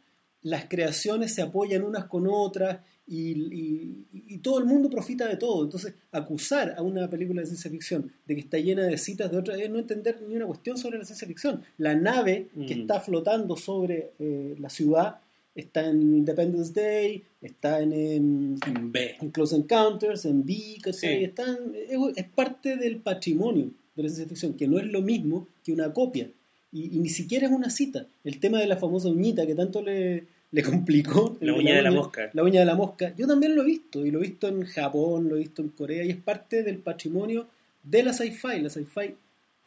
las 0.44 0.66
creaciones 0.66 1.34
se 1.34 1.42
apoyan 1.42 1.84
unas 1.84 2.06
con 2.06 2.28
otras 2.28 2.78
y, 3.08 3.32
y- 3.32 4.06
y 4.28 4.38
todo 4.40 4.60
el 4.60 4.66
mundo 4.66 4.90
profita 4.90 5.28
de 5.28 5.38
todo. 5.38 5.64
Entonces, 5.64 5.94
acusar 6.12 6.76
a 6.78 6.82
una 6.84 7.10
película 7.10 7.42
de 7.42 7.48
ciencia 7.48 7.70
ficción 7.72 8.12
de 8.28 8.36
que 8.36 8.42
está 8.42 8.58
llena 8.60 8.84
de 8.84 8.98
citas 8.98 9.32
de 9.32 9.38
otras 9.38 9.60
es 9.60 9.70
no 9.70 9.80
entender 9.80 10.22
ni 10.28 10.36
una 10.36 10.46
cuestión 10.46 10.78
sobre 10.78 10.98
la 11.00 11.06
ciencia 11.06 11.28
ficción. 11.28 11.64
La 11.78 11.96
nave 11.96 12.50
que 12.68 12.76
Mm. 12.76 12.82
está 12.82 13.00
flotando 13.00 13.56
sobre 13.58 14.12
eh, 14.20 14.56
la 14.60 14.70
ciudad 14.70 15.18
está 15.56 15.90
en 15.90 16.02
Independence 16.18 16.74
Day, 16.74 17.24
está 17.42 17.82
en- 17.82 17.94
en 17.94 18.56
En 18.66 18.92
B. 18.92 19.16
en 19.22 19.30
Close 19.32 19.56
Encounters, 19.56 20.26
en 20.26 20.46
B. 20.46 20.54
Sí. 20.92 21.08
Están, 21.08 21.58
es, 21.90 21.98
es 22.18 22.26
parte 22.30 22.76
del 22.76 22.98
patrimonio 22.98 23.72
de 23.96 24.04
la 24.04 24.10
ciencia 24.10 24.28
ficción, 24.28 24.54
que 24.54 24.68
no 24.68 24.78
es 24.78 24.86
lo 24.86 25.02
mismo 25.02 25.48
que 25.64 25.72
una 25.72 25.94
copia. 25.94 26.30
Y, 26.74 26.96
y 26.98 27.00
ni 27.00 27.08
siquiera 27.10 27.48
es 27.48 27.54
una 27.54 27.70
cita. 27.70 28.06
El 28.26 28.40
tema 28.42 28.60
de 28.60 28.68
la 28.68 28.76
famosa 28.76 29.08
uñita 29.08 29.48
que 29.48 29.56
tanto 29.56 29.82
le, 29.82 30.26
le 30.52 30.62
complicó. 30.64 31.38
La 31.40 31.54
uña 31.54 31.76
de 31.76 31.82
la 31.82 31.92
mosca. 31.92 32.30
La 32.34 32.44
uña 32.44 32.60
de 32.60 32.66
la 32.66 32.76
mosca. 32.76 33.14
Yo 33.18 33.26
también 33.26 33.56
lo 33.56 33.62
he 33.64 33.66
visto, 33.66 34.06
y 34.06 34.12
lo 34.12 34.20
he 34.20 34.24
visto 34.24 34.50
en 34.50 34.64
Japón, 34.66 35.30
lo 35.30 35.38
he 35.38 35.40
visto 35.40 35.62
en 35.62 35.70
Corea, 35.70 36.04
y 36.04 36.10
es 36.10 36.18
parte 36.18 36.64
del 36.64 36.80
patrimonio 36.80 37.48
de 37.82 38.04
la 38.04 38.12
sci-fi. 38.12 38.60
La 38.62 38.70
sci-fi 38.70 39.16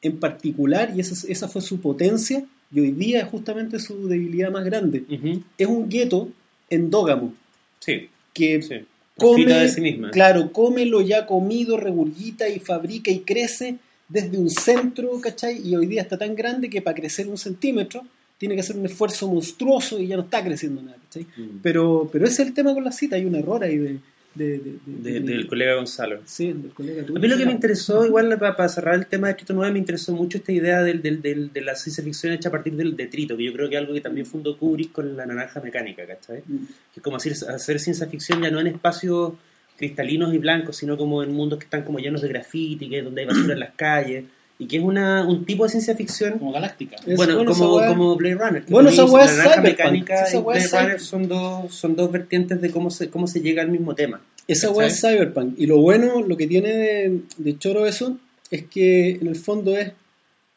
en 0.02 0.20
particular, 0.20 0.92
y 0.94 1.00
esa, 1.00 1.26
esa 1.32 1.48
fue 1.48 1.62
su 1.62 1.80
potencia, 1.80 2.44
y 2.70 2.80
hoy 2.80 2.92
día 2.92 3.20
es 3.20 3.28
justamente 3.28 3.78
su 3.78 4.08
debilidad 4.08 4.50
más 4.50 4.64
grande. 4.64 5.04
Ujú. 5.10 5.42
Es 5.56 5.66
un 5.66 5.88
gueto 5.88 6.28
endógamo, 6.70 7.34
Sí, 7.80 8.08
que 8.34 8.60
sí. 8.62 8.74
come, 9.16 9.44
de 9.46 9.68
sí 9.68 9.80
misma. 9.80 10.10
claro, 10.10 10.52
come 10.52 10.84
lo 10.84 11.00
ya 11.00 11.26
comido, 11.26 11.76
regurgita 11.76 12.48
y 12.48 12.58
fabrica 12.60 13.10
y 13.10 13.20
crece 13.20 13.76
desde 14.08 14.38
un 14.38 14.50
centro, 14.50 15.20
¿cachai? 15.20 15.66
Y 15.66 15.74
hoy 15.76 15.86
día 15.86 16.02
está 16.02 16.16
tan 16.18 16.34
grande 16.34 16.68
que 16.70 16.82
para 16.82 16.94
crecer 16.96 17.28
un 17.28 17.38
centímetro 17.38 18.02
tiene 18.38 18.54
que 18.54 18.60
hacer 18.60 18.76
un 18.76 18.86
esfuerzo 18.86 19.28
monstruoso 19.28 19.98
y 20.00 20.06
ya 20.06 20.16
no 20.16 20.22
está 20.22 20.42
creciendo 20.44 20.80
nada, 20.82 20.96
¿cachai? 21.04 21.24
Mm. 21.36 21.58
Pero, 21.62 22.08
pero 22.12 22.24
ese 22.26 22.42
es 22.42 22.48
el 22.48 22.54
tema 22.54 22.72
con 22.74 22.84
la 22.84 22.92
cita, 22.92 23.16
hay 23.16 23.24
un 23.24 23.34
error 23.34 23.62
ahí 23.64 23.76
de... 23.78 23.98
de- 24.38 24.58
de- 24.58 24.58
de- 24.86 25.12
De- 25.12 25.20
de- 25.20 25.20
del 25.20 25.46
colega 25.46 25.74
Gonzalo. 25.74 26.20
Sí, 26.24 26.52
del 26.52 26.70
colega 26.72 27.02
tuyo. 27.04 27.18
A 27.18 27.20
mí 27.20 27.28
lo 27.28 27.36
que 27.36 27.44
me 27.44 27.52
interesó, 27.52 28.06
igual 28.06 28.38
para, 28.38 28.68
cerrar 28.68 28.94
el 28.94 29.06
tema 29.06 29.26
de 29.26 29.32
Escrito 29.32 29.52
9, 29.54 29.72
me 29.72 29.78
interesó 29.78 30.12
mucho 30.14 30.38
esta 30.38 30.52
idea 30.52 30.82
del, 30.82 31.02
del- 31.02 31.20
del- 31.20 31.52
de 31.52 31.60
la 31.60 31.74
ciencia 31.74 32.02
ficción 32.04 32.32
hecha 32.32 32.48
a 32.48 32.52
partir 32.52 32.74
del 32.74 32.96
detrito, 32.96 33.36
que 33.36 33.44
yo 33.44 33.52
creo 33.52 33.68
que 33.68 33.74
es 33.74 33.80
algo 33.80 33.92
que 33.92 34.00
también 34.00 34.24
fundó 34.26 34.56
Kubrick 34.56 34.92
con 34.92 35.16
la 35.16 35.26
naranja 35.26 35.60
mecánica, 35.60 36.06
¿cachai? 36.06 36.42
Mm. 36.46 36.56
Que 36.94 37.00
es 37.00 37.02
como 37.02 37.16
hacer, 37.16 37.32
hacer 37.32 37.80
ciencia 37.80 38.06
ficción 38.06 38.40
ya 38.42 38.50
no 38.50 38.60
en 38.60 38.68
espacios 38.68 39.32
cristalinos 39.76 40.32
y 40.34 40.38
blancos, 40.38 40.76
sino 40.76 40.96
como 40.96 41.22
en 41.22 41.32
mundos 41.32 41.58
que 41.58 41.64
están 41.64 41.82
como 41.84 41.98
llenos 41.98 42.22
de 42.22 42.28
graffiti, 42.28 42.88
que 42.88 43.02
donde 43.02 43.20
hay 43.22 43.26
basura 43.28 43.54
en 43.54 43.60
las 43.60 43.74
calles, 43.76 44.24
y 44.60 44.66
que 44.66 44.78
es 44.78 44.82
una, 44.82 45.24
un 45.26 45.44
tipo 45.44 45.62
de 45.64 45.70
ciencia 45.70 45.94
ficción, 45.94 46.38
Como 46.38 46.50
Galáctica. 46.52 46.96
Es 47.06 47.16
bueno, 47.16 47.44
como, 47.44 47.80
como 47.86 48.16
Blade 48.16 48.34
Runner. 48.34 48.64
Bueno, 48.68 48.88
esa 48.88 49.06
la 49.06 49.24
es 49.24 49.30
cyberpunk, 49.32 49.62
mecánica 49.62 50.14
esa 50.24 50.38
y 50.38 50.58
es 50.58 50.72
Runner 50.72 51.00
son 51.00 51.28
dos, 51.28 51.72
son 51.74 51.94
dos 51.94 52.10
vertientes 52.10 52.60
de 52.60 52.70
cómo 52.70 52.90
se, 52.90 53.08
cómo 53.08 53.26
se 53.28 53.40
llega 53.40 53.62
al 53.62 53.70
mismo 53.70 53.94
tema. 53.94 54.20
Esa 54.48 54.70
weá 54.70 54.88
es 54.88 55.00
cyberpunk. 55.00 55.54
Y 55.58 55.66
lo 55.66 55.78
bueno, 55.78 56.22
lo 56.22 56.36
que 56.36 56.46
tiene 56.48 56.70
de, 56.72 57.20
de 57.36 57.58
choro 57.58 57.86
eso, 57.86 58.18
es 58.50 58.64
que 58.64 59.10
en 59.10 59.26
el 59.28 59.36
fondo 59.36 59.76
es, 59.76 59.92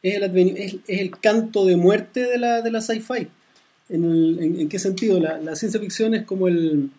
es, 0.01 0.15
el, 0.15 0.23
adveni- 0.23 0.55
es, 0.57 0.75
es 0.87 1.01
el 1.01 1.11
canto 1.19 1.65
de 1.65 1.75
muerte 1.75 2.21
de 2.25 2.37
la, 2.39 2.61
de 2.61 2.71
la 2.71 2.81
sci-fi. 2.81 3.27
¿En, 3.89 4.03
el- 4.05 4.39
en- 4.41 4.59
en 4.61 4.69
qué 4.69 4.79
sentido? 4.79 5.19
La, 5.19 5.37
la 5.39 5.55
ciencia 5.55 5.79
ficción 5.79 6.15
es 6.15 6.23
como 6.23 6.47
el, 6.47 6.89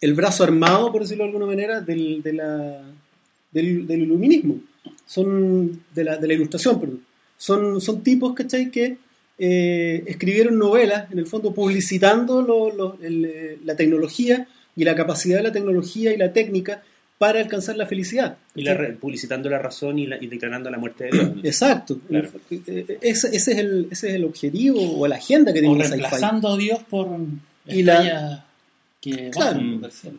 el 0.00 0.14
brazo 0.14 0.44
armado, 0.44 0.90
por 0.92 1.02
decirlo 1.02 1.24
de 1.24 1.28
alguna 1.30 1.46
manera, 1.46 1.80
del, 1.80 2.22
de 2.22 2.32
la, 2.32 2.80
del, 3.50 3.86
del 3.86 4.02
iluminismo. 4.02 4.56
Son 5.12 5.80
de 5.94 6.04
la, 6.04 6.16
de 6.16 6.26
la 6.26 6.34
ilustración, 6.34 6.80
perdón. 6.80 7.00
Son, 7.36 7.80
son 7.80 8.02
tipos, 8.02 8.34
¿cachai? 8.34 8.70
Que 8.70 8.96
eh, 9.38 10.04
escribieron 10.06 10.58
novelas, 10.58 11.10
en 11.12 11.18
el 11.18 11.26
fondo 11.26 11.52
publicitando 11.52 12.40
lo- 12.42 12.70
lo- 12.74 12.98
el, 13.02 13.24
eh, 13.24 13.58
la 13.64 13.74
tecnología 13.76 14.46
y 14.76 14.84
la 14.84 14.94
capacidad 14.94 15.38
de 15.38 15.42
la 15.44 15.52
tecnología 15.52 16.14
y 16.14 16.16
la 16.16 16.32
técnica 16.32 16.82
para 17.18 17.40
alcanzar 17.40 17.76
la 17.76 17.86
felicidad. 17.86 18.36
Y 18.54 18.62
la 18.62 18.74
re- 18.74 18.92
publicitando 18.94 19.48
la 19.50 19.58
razón 19.58 19.98
y, 19.98 20.06
la- 20.06 20.16
y 20.22 20.26
declarando 20.28 20.70
la 20.70 20.78
muerte 20.78 21.04
de 21.04 21.10
Dios. 21.10 21.36
¿no? 21.36 21.42
Exacto. 21.44 21.98
Claro. 22.08 22.28
Eh, 22.50 22.98
Ese, 23.00 23.28
ese 23.36 23.52
es 23.52 23.58
el, 23.58 23.88
ese 23.90 24.08
es 24.08 24.14
el 24.14 24.24
objetivo 24.24 24.98
o 24.98 25.06
la 25.06 25.16
agenda 25.16 25.52
que 25.52 25.60
tiene 25.60 25.74
O 25.74 25.78
reemplazando 25.78 26.48
a 26.48 26.56
Dios 26.56 26.80
por 26.88 27.08
Y 27.66 27.82
la- 27.82 28.46
que 29.02 29.30
Claro. 29.30 29.60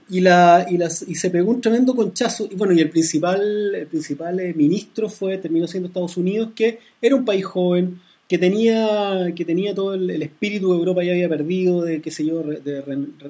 y 0.10 0.20
la 0.20 0.68
y 0.70 0.78
las 0.78 1.02
y 1.08 1.16
se 1.16 1.30
pegó 1.32 1.50
un 1.52 1.62
tremendo 1.62 1.96
conchazo 1.96 2.48
y 2.52 2.56
bueno 2.56 2.74
y 2.74 2.82
el 2.82 2.90
principal 2.90 3.42
el 3.74 3.88
principal 3.88 4.40
eh, 4.42 4.54
ministro 4.54 5.08
fue 5.10 5.38
terminó 5.40 5.66
siendo 5.68 5.88
Estados 5.88 6.18
Unidos 6.18 6.50
que 6.54 6.80
era 7.02 7.16
un 7.16 7.24
país 7.26 7.46
joven 7.46 8.00
que 8.28 8.38
tenía 8.38 9.32
que 9.36 9.46
tenía 9.46 9.74
todo 9.74 9.94
el, 9.94 10.10
el 10.10 10.22
espíritu 10.22 10.72
de 10.74 10.80
Europa 10.80 11.02
ya 11.04 11.14
había 11.14 11.30
perdido 11.30 11.82
de 11.82 12.02
qué 12.02 12.12
sé 12.12 12.26
yo 12.26 12.44
de, 12.44 12.60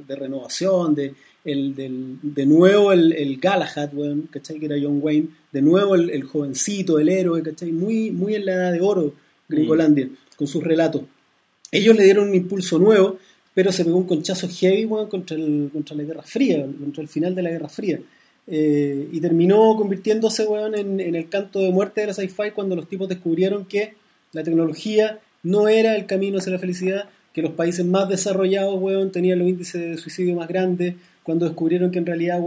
de 0.07 0.15
renovación 0.15 0.95
de 0.95 1.13
el, 1.45 1.75
del- 1.75 2.17
de 2.23 2.45
nuevo 2.47 2.91
el, 2.93 3.11
el 3.13 3.37
Galahad 3.37 3.89
weón, 3.93 4.29
¿cachai? 4.31 4.57
que 4.59 4.65
era 4.65 4.75
John 4.81 4.99
Wayne 5.03 5.27
de 5.51 5.61
nuevo 5.61 5.93
el, 5.95 6.09
el 6.09 6.23
jovencito 6.23 6.97
el 6.99 7.09
héroe 7.09 7.43
¿cachai? 7.43 7.71
muy 7.71 8.09
muy 8.11 8.33
en 8.35 8.45
la 8.45 8.53
edad 8.53 8.71
de 8.73 8.81
oro 8.81 9.13
Gringolandia 9.47 10.09
con 10.35 10.47
sus 10.47 10.63
relatos 10.63 11.03
ellos 11.71 11.95
le 11.95 12.03
dieron 12.05 12.29
un 12.29 12.35
impulso 12.35 12.79
nuevo 12.79 13.19
pero 13.53 13.71
se 13.71 13.83
pegó 13.85 13.97
un 13.97 14.05
conchazo 14.07 14.47
heavy 14.49 14.85
weón, 14.85 15.07
contra, 15.09 15.35
el, 15.37 15.69
contra 15.71 15.95
la 15.95 16.03
Guerra 16.03 16.23
Fría, 16.23 16.65
contra 16.65 17.01
el 17.03 17.07
final 17.09 17.35
de 17.35 17.41
la 17.43 17.49
Guerra 17.51 17.69
Fría. 17.69 17.99
Eh, 18.47 19.07
y 19.11 19.21
terminó 19.21 19.75
convirtiéndose 19.77 20.45
weón, 20.45 20.75
en, 20.77 20.99
en 20.99 21.15
el 21.15 21.29
canto 21.29 21.59
de 21.59 21.71
muerte 21.71 22.01
de 22.01 22.07
la 22.07 22.13
sci-fi 22.13 22.51
cuando 22.53 22.75
los 22.75 22.87
tipos 22.89 23.07
descubrieron 23.07 23.65
que 23.65 23.93
la 24.33 24.43
tecnología 24.43 25.19
no 25.43 25.67
era 25.67 25.95
el 25.95 26.05
camino 26.05 26.39
hacia 26.39 26.51
la 26.51 26.59
felicidad, 26.59 27.05
que 27.33 27.41
los 27.41 27.51
países 27.51 27.85
más 27.85 28.09
desarrollados 28.09 28.79
weón, 28.81 29.11
tenían 29.11 29.39
los 29.39 29.47
índices 29.47 29.81
de 29.81 29.97
suicidio 29.97 30.35
más 30.35 30.47
grandes, 30.47 30.95
cuando 31.23 31.45
descubrieron 31.45 31.89
que 31.89 31.99
en 31.99 32.05
realidad 32.05 32.39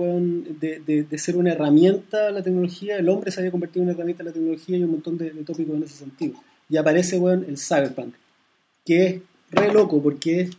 de, 0.60 0.80
de- 0.86 1.02
de 1.04 1.18
ser 1.18 1.36
una 1.36 1.52
herramienta 1.52 2.30
la 2.30 2.42
tecnología, 2.42 2.98
el 2.98 3.08
hombre 3.08 3.30
se 3.30 3.40
había 3.40 3.50
convertido 3.50 3.82
en 3.82 3.88
una 3.88 3.94
herramienta 3.94 4.22
la 4.22 4.32
tecnología 4.32 4.76
y 4.76 4.82
un 4.82 4.90
montón 4.90 5.16
de, 5.16 5.30
de 5.30 5.42
tópicos 5.44 5.76
en 5.76 5.82
ese 5.84 5.94
sentido. 5.96 6.34
Y 6.68 6.76
aparece 6.76 7.16
el 7.16 7.56
cyberpunk, 7.56 8.14
que 8.84 9.06
es 9.06 9.20
re 9.50 9.72
loco 9.72 10.02
porque 10.02 10.40
es 10.42 10.50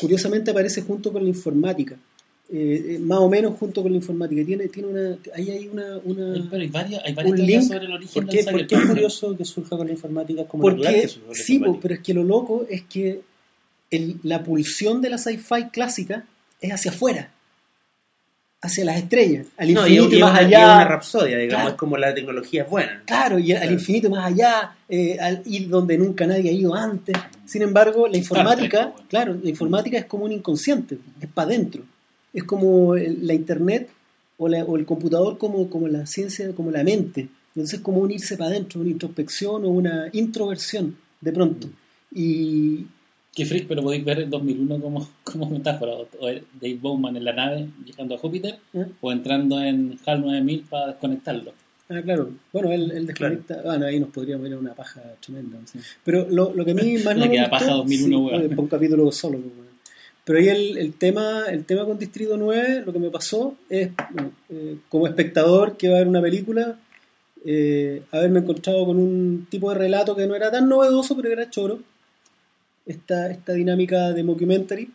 curiosamente 0.00 0.50
aparece 0.50 0.82
junto 0.82 1.12
con 1.12 1.22
la 1.22 1.28
informática. 1.28 1.96
Eh, 2.50 2.94
eh, 2.94 2.98
más 2.98 3.18
o 3.18 3.28
menos 3.28 3.58
junto 3.58 3.82
con 3.82 3.90
la 3.92 3.98
informática. 3.98 4.42
Tiene, 4.44 4.68
tiene 4.68 4.88
una, 4.88 5.18
ahí 5.34 5.50
hay 5.50 5.68
una, 5.68 5.98
una- 6.04 6.46
Pero 6.50 6.62
hay 6.62 6.68
varias, 6.68 7.02
hay 7.04 7.12
varias 7.14 7.36
teorías 7.36 7.66
sobre 7.68 7.84
el 7.84 7.92
origen 7.92 8.24
¿Por 8.24 8.32
del 8.32 8.44
qué, 8.44 8.50
por 8.50 8.66
qué 8.66 8.74
es 8.76 8.86
curioso 8.86 9.36
que 9.36 9.44
surja 9.44 9.76
con 9.76 9.86
la 9.86 9.92
informática 9.92 10.44
como 10.46 10.64
natural 10.70 10.92
Porque, 10.94 11.02
que 11.02 11.08
surja 11.08 11.28
la 11.28 11.34
sí, 11.34 11.54
informática? 11.56 11.82
pero 11.82 11.94
es 11.94 12.00
que 12.00 12.14
lo 12.14 12.24
loco 12.24 12.66
es 12.70 12.82
que 12.84 13.20
el- 13.90 14.16
la 14.22 14.42
pulsión 14.42 15.02
de 15.02 15.10
la 15.10 15.18
sci-fi 15.18 15.64
clásica 15.72 16.24
es 16.60 16.72
hacia 16.72 16.90
afuera. 16.90 17.32
Hacia 18.60 18.84
las 18.84 18.96
estrellas, 18.96 19.46
al 19.56 19.72
No, 19.72 19.86
y, 19.86 19.94
infinito 19.94 20.16
y, 20.16 20.20
más 20.20 20.30
una, 20.32 20.42
y 20.42 20.44
allá. 20.46 20.74
una 20.74 20.84
rapsodia, 20.84 21.36
digamos, 21.38 21.54
Claro. 21.62 21.68
es 21.70 21.74
como 21.76 21.96
la 21.96 22.12
tecnología 22.14 22.62
es 22.64 22.68
buena. 22.70 23.02
Claro, 23.06 23.38
y 23.38 23.52
al 23.52 23.58
Claro. 23.58 23.72
infinito 23.72 24.10
más 24.10 24.26
allá, 24.32 24.72
eh, 24.88 25.16
al 25.20 25.42
ir 25.46 25.68
donde 25.68 25.96
nunca 25.96 26.26
nadie 26.26 26.50
ha 26.50 26.52
ido 26.52 26.74
antes. 26.74 27.16
Sin 27.46 27.62
embargo, 27.62 28.08
la 28.08 28.16
informática, 28.18 28.92
claro, 29.08 29.36
la 29.40 29.48
informática 29.48 29.96
es 29.98 30.06
como 30.06 30.24
un 30.24 30.32
inconsciente, 30.32 30.98
es 31.20 31.28
para 31.28 31.48
adentro. 31.50 31.82
Es 32.34 32.44
como 32.44 32.94
la 32.96 33.32
internet 33.34 33.88
o, 34.36 34.48
la- 34.48 34.64
o 34.64 34.76
el 34.76 34.84
computador 34.84 35.38
como, 35.38 35.70
como 35.70 35.86
la 35.88 36.06
ciencia, 36.06 36.52
como 36.52 36.70
la 36.70 36.82
mente. 36.84 37.28
Entonces 37.54 37.78
es 37.78 37.84
como 37.84 37.98
un 38.00 38.10
irse 38.10 38.36
para 38.36 38.50
adentro, 38.50 38.80
una 38.80 38.90
introspección 38.90 39.64
o 39.64 39.68
una 39.68 40.08
introversión, 40.12 40.96
de 41.20 41.32
pronto. 41.32 41.68
Y 42.14 42.86
Qué 43.38 43.46
freak, 43.46 43.68
pero 43.68 43.84
podéis 43.84 44.04
ver 44.04 44.18
el 44.18 44.30
2001 44.30 44.80
como, 44.80 45.08
como 45.22 45.48
metáfora. 45.48 45.92
O, 45.92 46.08
o 46.18 46.26
Dave 46.26 46.78
Bowman 46.80 47.16
en 47.16 47.24
la 47.24 47.32
nave 47.32 47.68
llegando 47.84 48.16
a 48.16 48.18
Júpiter 48.18 48.58
¿eh? 48.74 48.86
o 49.00 49.12
entrando 49.12 49.62
en 49.62 49.96
HAL 50.04 50.22
9000 50.22 50.64
para 50.68 50.88
desconectarlo. 50.88 51.52
Ah, 51.88 52.02
claro. 52.02 52.30
Bueno, 52.52 52.72
él, 52.72 52.90
él 52.90 53.06
desconecta. 53.06 53.62
Bueno, 53.64 53.86
ahí 53.86 54.00
nos 54.00 54.08
podríamos 54.08 54.44
ir 54.48 54.54
a 54.54 54.58
una 54.58 54.74
paja 54.74 55.00
tremenda. 55.24 55.56
Pero 56.02 56.26
lo, 56.28 56.52
lo 56.52 56.64
que 56.64 56.72
a 56.72 56.74
mí 56.74 56.98
más 57.04 57.16
me 57.16 57.30
queda 57.30 57.48
paja 57.48 57.74
2001, 57.74 58.28
sí, 58.28 58.54
un 58.56 58.66
capítulo 58.66 59.12
solo. 59.12 59.38
pues. 59.38 59.52
Pero 60.24 60.40
ahí 60.40 60.48
el, 60.48 60.76
el 60.76 60.94
tema 60.94 61.44
el 61.48 61.64
tema 61.64 61.84
con 61.84 61.96
Distrito 61.96 62.36
9, 62.36 62.82
lo 62.84 62.92
que 62.92 62.98
me 62.98 63.10
pasó 63.10 63.54
es, 63.70 63.90
bueno, 64.12 64.32
eh, 64.50 64.78
como 64.88 65.06
espectador 65.06 65.76
que 65.76 65.88
va 65.88 65.94
a 65.94 65.98
ver 66.00 66.08
una 66.08 66.20
película, 66.20 66.76
eh, 67.44 68.02
haberme 68.10 68.40
encontrado 68.40 68.84
con 68.84 68.98
un 68.98 69.46
tipo 69.48 69.70
de 69.70 69.78
relato 69.78 70.16
que 70.16 70.26
no 70.26 70.34
era 70.34 70.50
tan 70.50 70.68
novedoso, 70.68 71.14
pero 71.14 71.30
era 71.30 71.48
choro. 71.48 71.78
Esta, 72.88 73.30
esta 73.30 73.52
dinámica 73.52 74.12
de 74.12 74.22
mockumentary. 74.24 74.90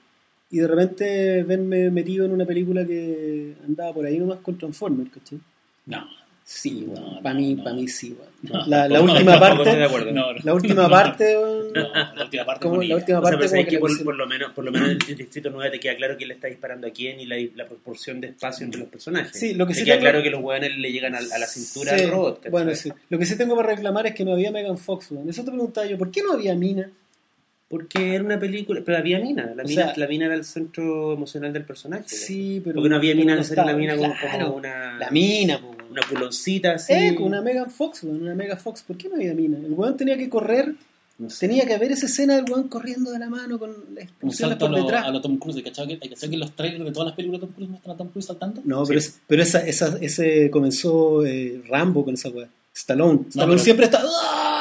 Y 0.51 0.58
de 0.58 0.67
repente 0.67 1.43
verme 1.43 1.89
metido 1.89 2.25
en 2.25 2.32
una 2.32 2.45
película 2.45 2.86
que 2.86 3.53
andaba 3.65 3.93
por 3.93 4.06
ahí 4.06 4.19
nomás 4.19 4.39
con 4.39 4.58
Transformers, 4.58 5.10
¿cachai? 5.12 5.39
No. 5.86 6.06
Sí, 6.45 6.86
No, 6.93 7.21
para 7.23 7.34
mí, 7.36 7.53
no. 7.56 7.63
para 7.63 7.75
mí 7.75 7.88
sí. 7.88 8.17
No, 8.41 8.67
la, 8.67 8.86
la 8.89 9.01
última 9.01 9.39
parte, 9.39 9.82
acuerdo. 9.82 10.12
No, 10.12 10.34
no. 10.34 10.39
la 10.43 10.53
última 10.53 10.89
parte, 10.89 11.34
la 11.73 12.23
última 12.25 12.45
parte 12.45 12.67
como 12.67 12.84
la 12.84 12.95
última 12.97 13.19
O 13.19 13.21
sea, 13.21 13.32
parte 13.32 13.38
como 13.38 13.47
sabes 13.47 13.67
que 13.67 13.79
por, 13.79 14.15
lo 14.15 14.27
menos, 14.27 14.51
por 14.51 14.65
lo 14.65 14.71
menos 14.71 14.89
en 14.89 14.97
el 15.08 15.15
Distrito 15.17 15.49
9 15.49 15.71
te 15.71 15.79
queda 15.79 15.95
claro 15.95 16.17
quién 16.17 16.27
le 16.27 16.34
está 16.36 16.47
disparando 16.47 16.86
a 16.86 16.89
quién 16.89 17.21
y 17.21 17.25
la, 17.25 17.38
la 17.56 17.65
proporción 17.65 18.19
de 18.19 18.27
espacio 18.27 18.65
entre 18.65 18.82
los 18.82 18.89
personajes. 18.89 19.32
Sí, 19.39 19.53
lo 19.53 19.65
que 19.65 19.73
te 19.73 19.79
sí 19.79 19.86
queda 19.86 19.95
tengo- 19.95 20.03
claro 20.10 20.21
que 20.23 20.29
los 20.32 20.43
hueones 20.43 20.77
le 20.77 20.91
llegan 20.91 21.15
a, 21.15 21.19
a 21.19 21.38
la 21.39 21.47
cintura 21.47 21.97
Sí, 21.97 22.03
al 22.03 22.12
robot. 22.12 22.49
Bueno, 22.51 22.75
sí. 22.75 22.91
Lo 23.10 23.17
que 23.17 23.25
sí 23.25 23.38
tengo 23.38 23.56
para 23.56 23.69
reclamar 23.69 24.06
es 24.08 24.13
que 24.13 24.25
no 24.25 24.34
había 24.34 24.51
Megan 24.51 24.77
Fox, 24.77 25.12
weón. 25.12 25.29
Eso 25.29 25.45
te 25.45 25.49
preguntaba 25.51 25.88
yo, 25.88 25.97
¿por 25.97 26.12
qué 26.12 26.21
no 26.23 26.34
había 26.34 26.53
Mina? 26.56 26.91
Porque 27.73 28.13
era 28.13 28.23
una 28.23 28.39
película, 28.39 28.81
pero 28.86 28.99
había 28.99 29.17
mina. 29.19 29.51
La 29.55 29.63
O 29.63 29.65
mina, 29.67 29.83
sea- 29.86 29.93
la 29.97 30.07
mina 30.07 30.25
era 30.27 30.36
el 30.36 30.45
centro 30.45 31.13
emocional 31.13 31.51
del 31.51 31.65
personaje. 31.65 32.03
Sí, 32.07 32.62
pero... 32.63 32.75
Porque 32.75 32.89
no 32.89 32.97
había 32.97 33.15
mina 33.15 33.43
serio, 33.43 33.65
la 33.65 33.73
mina 33.73 33.97
como, 33.97 34.13
claro, 34.13 34.45
como 34.45 34.57
una, 34.57 34.99
La 34.99 35.09
Mina, 35.09 35.59
po, 35.59 35.75
una 35.89 36.01
culoncita 36.07 36.73
así. 36.73 36.93
Eh, 36.93 37.15
con 37.15 37.25
una 37.25 37.41
Megan 37.41 37.71
Fox, 37.71 38.03
weón, 38.03 38.21
una 38.21 38.36
Mega 38.36 38.57
Fox. 38.57 38.83
¿Por 38.83 38.95
qué 38.95 39.09
no 39.09 39.15
había 39.15 39.33
Mina? 39.33 39.57
El 39.57 39.73
weón 39.73 39.97
tenía 39.97 40.15
que 40.15 40.29
correr, 40.29 40.75
No 41.17 41.31
sé. 41.31 41.47
tenía 41.47 41.65
que 41.65 41.73
haber 41.73 41.91
esa 41.93 42.05
escena 42.05 42.36
del 42.36 42.45
weón 42.51 42.67
corriendo 42.67 43.09
de 43.12 43.17
la 43.17 43.27
mano 43.29 43.57
con 43.57 43.73
las 43.95 44.38
salto 44.38 44.65
a 44.65 44.69
por 44.69 44.77
lo, 44.77 44.83
detrás. 44.83 45.05
a 45.05 45.09
lo 45.09 45.19
Tom 45.19 45.38
Cruise. 45.39 45.57
¿Hay 45.57 45.63
cachado 45.63 45.88
que, 45.88 45.97
cachado 45.97 46.29
que 46.31 46.38
los 46.38 46.51
trailers 46.55 46.86
de 46.86 46.91
todas 46.91 47.07
las 47.07 47.15
películas 47.15 47.41
de 47.41 47.47
Tom 47.47 47.55
Cruise 47.55 47.69
muestran 47.71 47.95
a 47.95 47.97
Tom 47.97 48.07
Cruise 48.09 48.25
saltando? 48.27 48.62
No, 48.65 48.83
pero, 48.86 48.99
es- 48.99 49.19
pero 49.27 49.41
esa, 49.41 49.65
esa, 49.65 49.97
ese 49.99 50.51
comenzó 50.51 51.25
eh, 51.25 51.59
Rambo 51.67 52.05
con 52.05 52.13
esa 52.13 52.29
weá. 52.29 52.47
Stallone. 52.75 53.21
Stallone 53.29 53.51
pero- 53.53 53.63
siempre 53.63 53.86
está 53.86 54.01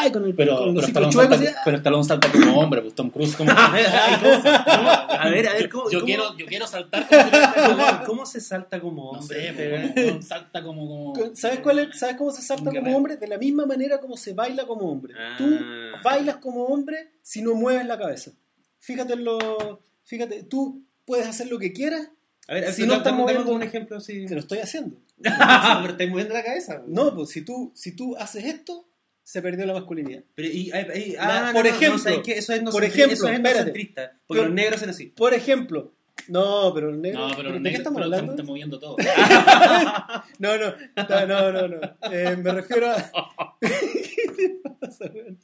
¡ay! 0.02 0.12
con 0.12 0.24
el 0.24 0.34
Pero, 0.34 0.56
con 0.56 0.60
pero, 0.66 0.72
los 0.74 0.84
Stallone 0.84 1.08
hocicos 1.08 1.28
chuecos, 1.28 1.44
salta, 1.46 1.60
pero 1.64 1.76
Stallone 1.78 2.04
salta 2.04 2.32
como 2.32 2.60
hombre, 2.60 2.82
pues 2.82 2.94
Tom 2.94 3.10
Cruise 3.10 3.36
como... 3.36 3.50
A 3.56 3.70
ver, 3.70 3.86
a 3.86 5.28
ver, 5.30 5.48
a 5.48 5.52
ver, 5.54 5.68
¿cómo, 5.68 5.90
yo, 5.90 6.00
cómo- 6.00 6.06
quiero, 6.06 6.36
yo 6.36 6.46
quiero 6.46 6.66
saltar 6.66 7.06
como 7.08 7.22
cómo, 7.76 8.04
cómo 8.06 8.26
se 8.26 8.40
salta 8.40 8.80
como 8.80 9.12
No 9.12 9.18
hombre? 9.20 9.36
sé, 9.40 9.48
Este, 9.48 9.92
pues, 9.94 10.10
como- 10.10 10.22
salta 10.22 10.62
como... 10.62 11.12
como 11.14 11.34
¿Sabes, 11.36 11.60
cuál 11.60 11.78
es- 11.80 11.98
¿Sabes 11.98 12.16
cómo 12.16 12.30
se 12.32 12.42
salta 12.42 12.70
como 12.70 12.96
hombre? 12.96 13.16
De 13.16 13.26
la 13.28 13.38
misma 13.38 13.66
manera 13.66 13.98
como 14.00 14.16
se 14.16 14.32
baila 14.32 14.66
como 14.66 14.90
hombre. 14.90 15.14
Ah. 15.18 15.34
Tú 15.38 15.58
bailas 16.02 16.36
como 16.36 16.64
hombre 16.64 17.10
si 17.22 17.42
no 17.42 17.54
mueves 17.54 17.86
la 17.86 17.98
cabeza. 17.98 18.32
Fíjate 18.78 19.12
en 19.14 19.24
lo. 19.24 19.80
Fíjate, 20.04 20.42
tú 20.42 20.82
puedes 21.04 21.26
hacer 21.26 21.46
lo 21.48 21.58
que 21.58 21.72
quieras, 21.72 22.08
A 22.48 22.54
ver, 22.54 22.66
Si 22.68 22.82
si 22.82 22.82
no 22.82 22.88
no 22.88 22.94
estás 22.98 23.12
moviendo- 23.12 23.52
un 23.52 23.62
ejemplo 23.62 23.96
así. 23.98 24.26
te 24.26 24.34
lo 24.34 24.40
estoy 24.40 24.58
haciendo. 24.58 24.96
pero 25.22 25.88
estáis 25.92 26.10
moviendo 26.10 26.34
la 26.34 26.42
cabeza. 26.42 26.82
No, 26.88 27.14
pues 27.14 27.28
si 27.30 27.42
tú, 27.42 27.70
si 27.74 27.92
tú 27.94 28.16
haces 28.16 28.44
esto, 28.44 28.84
se 29.32 29.40
perdió 29.40 29.64
la 29.64 29.72
masculinidad. 29.72 30.22
Pero, 30.34 30.48
y, 30.48 30.66
La- 30.66 30.78
ah, 31.20 31.52
por 31.54 31.64
no, 31.64 31.70
no, 31.70 31.76
ejemplo, 31.76 31.96
no, 31.96 31.98
¿sabes 31.98 32.18
qué? 32.22 32.32
eso 32.32 32.52
es 32.52 32.60
por 32.62 32.84
ejemplo, 32.84 33.14
eso 33.14 33.28
es 33.28 33.34
espérate. 33.36 33.70
porque 33.72 34.14
Pero- 34.28 34.42
los 34.44 34.52
negros 34.52 34.80
son 34.80 34.90
así. 34.90 35.06
Por 35.06 35.32
ejemplo. 35.32 35.94
No, 36.28 36.70
pero 36.74 36.90
el 36.90 37.00
negro. 37.00 37.28
No, 37.28 37.34
pero 37.34 37.48
¿De 37.48 37.54
los 37.54 37.54
qué 37.54 37.60
negros- 37.62 37.78
estamos 37.78 37.96
pero 37.96 38.04
hablando? 38.04 38.32
estamos 38.32 38.48
moviendo 38.50 38.78
todo. 38.78 38.96
No, 40.38 40.56
no, 40.58 40.74
no, 41.26 41.52
no, 41.52 41.68
no. 41.68 41.80
Eh, 42.12 42.36
me 42.36 42.52
refiero 42.52 42.90
a. 42.90 43.56
¿Qué 43.60 44.28
te 44.36 44.60
pasa, 44.80 45.10
weón? 45.14 45.38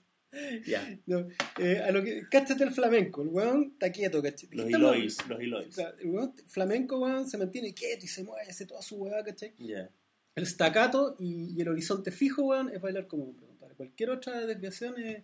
Ya. 0.66 0.86
No, 1.06 1.26
eh, 1.58 1.82
a 1.84 1.90
lo 1.90 2.04
que. 2.04 2.22
Cáchate 2.30 2.62
el 2.64 2.72
flamenco. 2.72 3.22
El 3.22 3.28
weón 3.28 3.70
está 3.72 3.90
quieto, 3.90 4.22
¿cachai? 4.22 4.50
Los 4.52 4.68
Ilois, 4.68 5.16
los 5.28 5.40
Ilois. 5.42 5.68
O 5.68 5.72
sea, 5.72 5.94
el 5.98 6.10
weón 6.10 6.34
flamenco, 6.46 6.98
weón, 6.98 7.26
se 7.28 7.38
mantiene 7.38 7.72
quieto 7.74 8.04
y 8.04 8.08
se 8.08 8.22
mueve, 8.22 8.48
hace 8.50 8.66
toda 8.66 8.82
su 8.82 8.96
weá, 8.96 9.24
¿cachai? 9.24 9.54
Ya. 9.58 9.88
El 10.34 10.46
staccato 10.46 11.16
y, 11.18 11.54
y 11.56 11.60
el 11.62 11.68
horizonte 11.68 12.12
fijo, 12.12 12.42
weón, 12.44 12.68
es 12.72 12.80
bailar 12.80 13.06
como 13.08 13.24
compadre. 13.24 13.47
Cualquier 13.78 14.10
otra 14.10 14.40
desviación 14.44 14.98
es, 15.00 15.22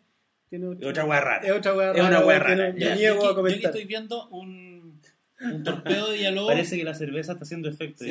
tiene 0.48 0.72
Es 0.80 0.86
otra 0.86 1.04
weá 1.04 1.20
rara. 1.20 1.42
Es 1.46 1.52
otra 1.52 1.72
Es 1.72 1.76
una 2.00 2.08
rara, 2.10 2.18
weá 2.20 2.26
weón, 2.26 2.40
que 2.40 2.48
rara, 2.48 2.72
no- 2.72 2.78
Yo 2.78 2.94
niego 2.94 3.16
aquí- 3.16 3.18
a 3.18 3.20
yo 3.20 3.26
aquí 3.26 3.34
comentar. 3.34 3.70
estoy 3.70 3.84
viendo 3.84 4.28
un, 4.28 5.00
un 5.40 5.62
torpedo 5.62 6.10
de 6.10 6.16
diálogo. 6.18 6.46
Parece 6.48 6.76
que 6.78 6.84
la 6.84 6.94
cerveza 6.94 7.32
está 7.32 7.44
haciendo 7.44 7.68
efecto. 7.68 8.04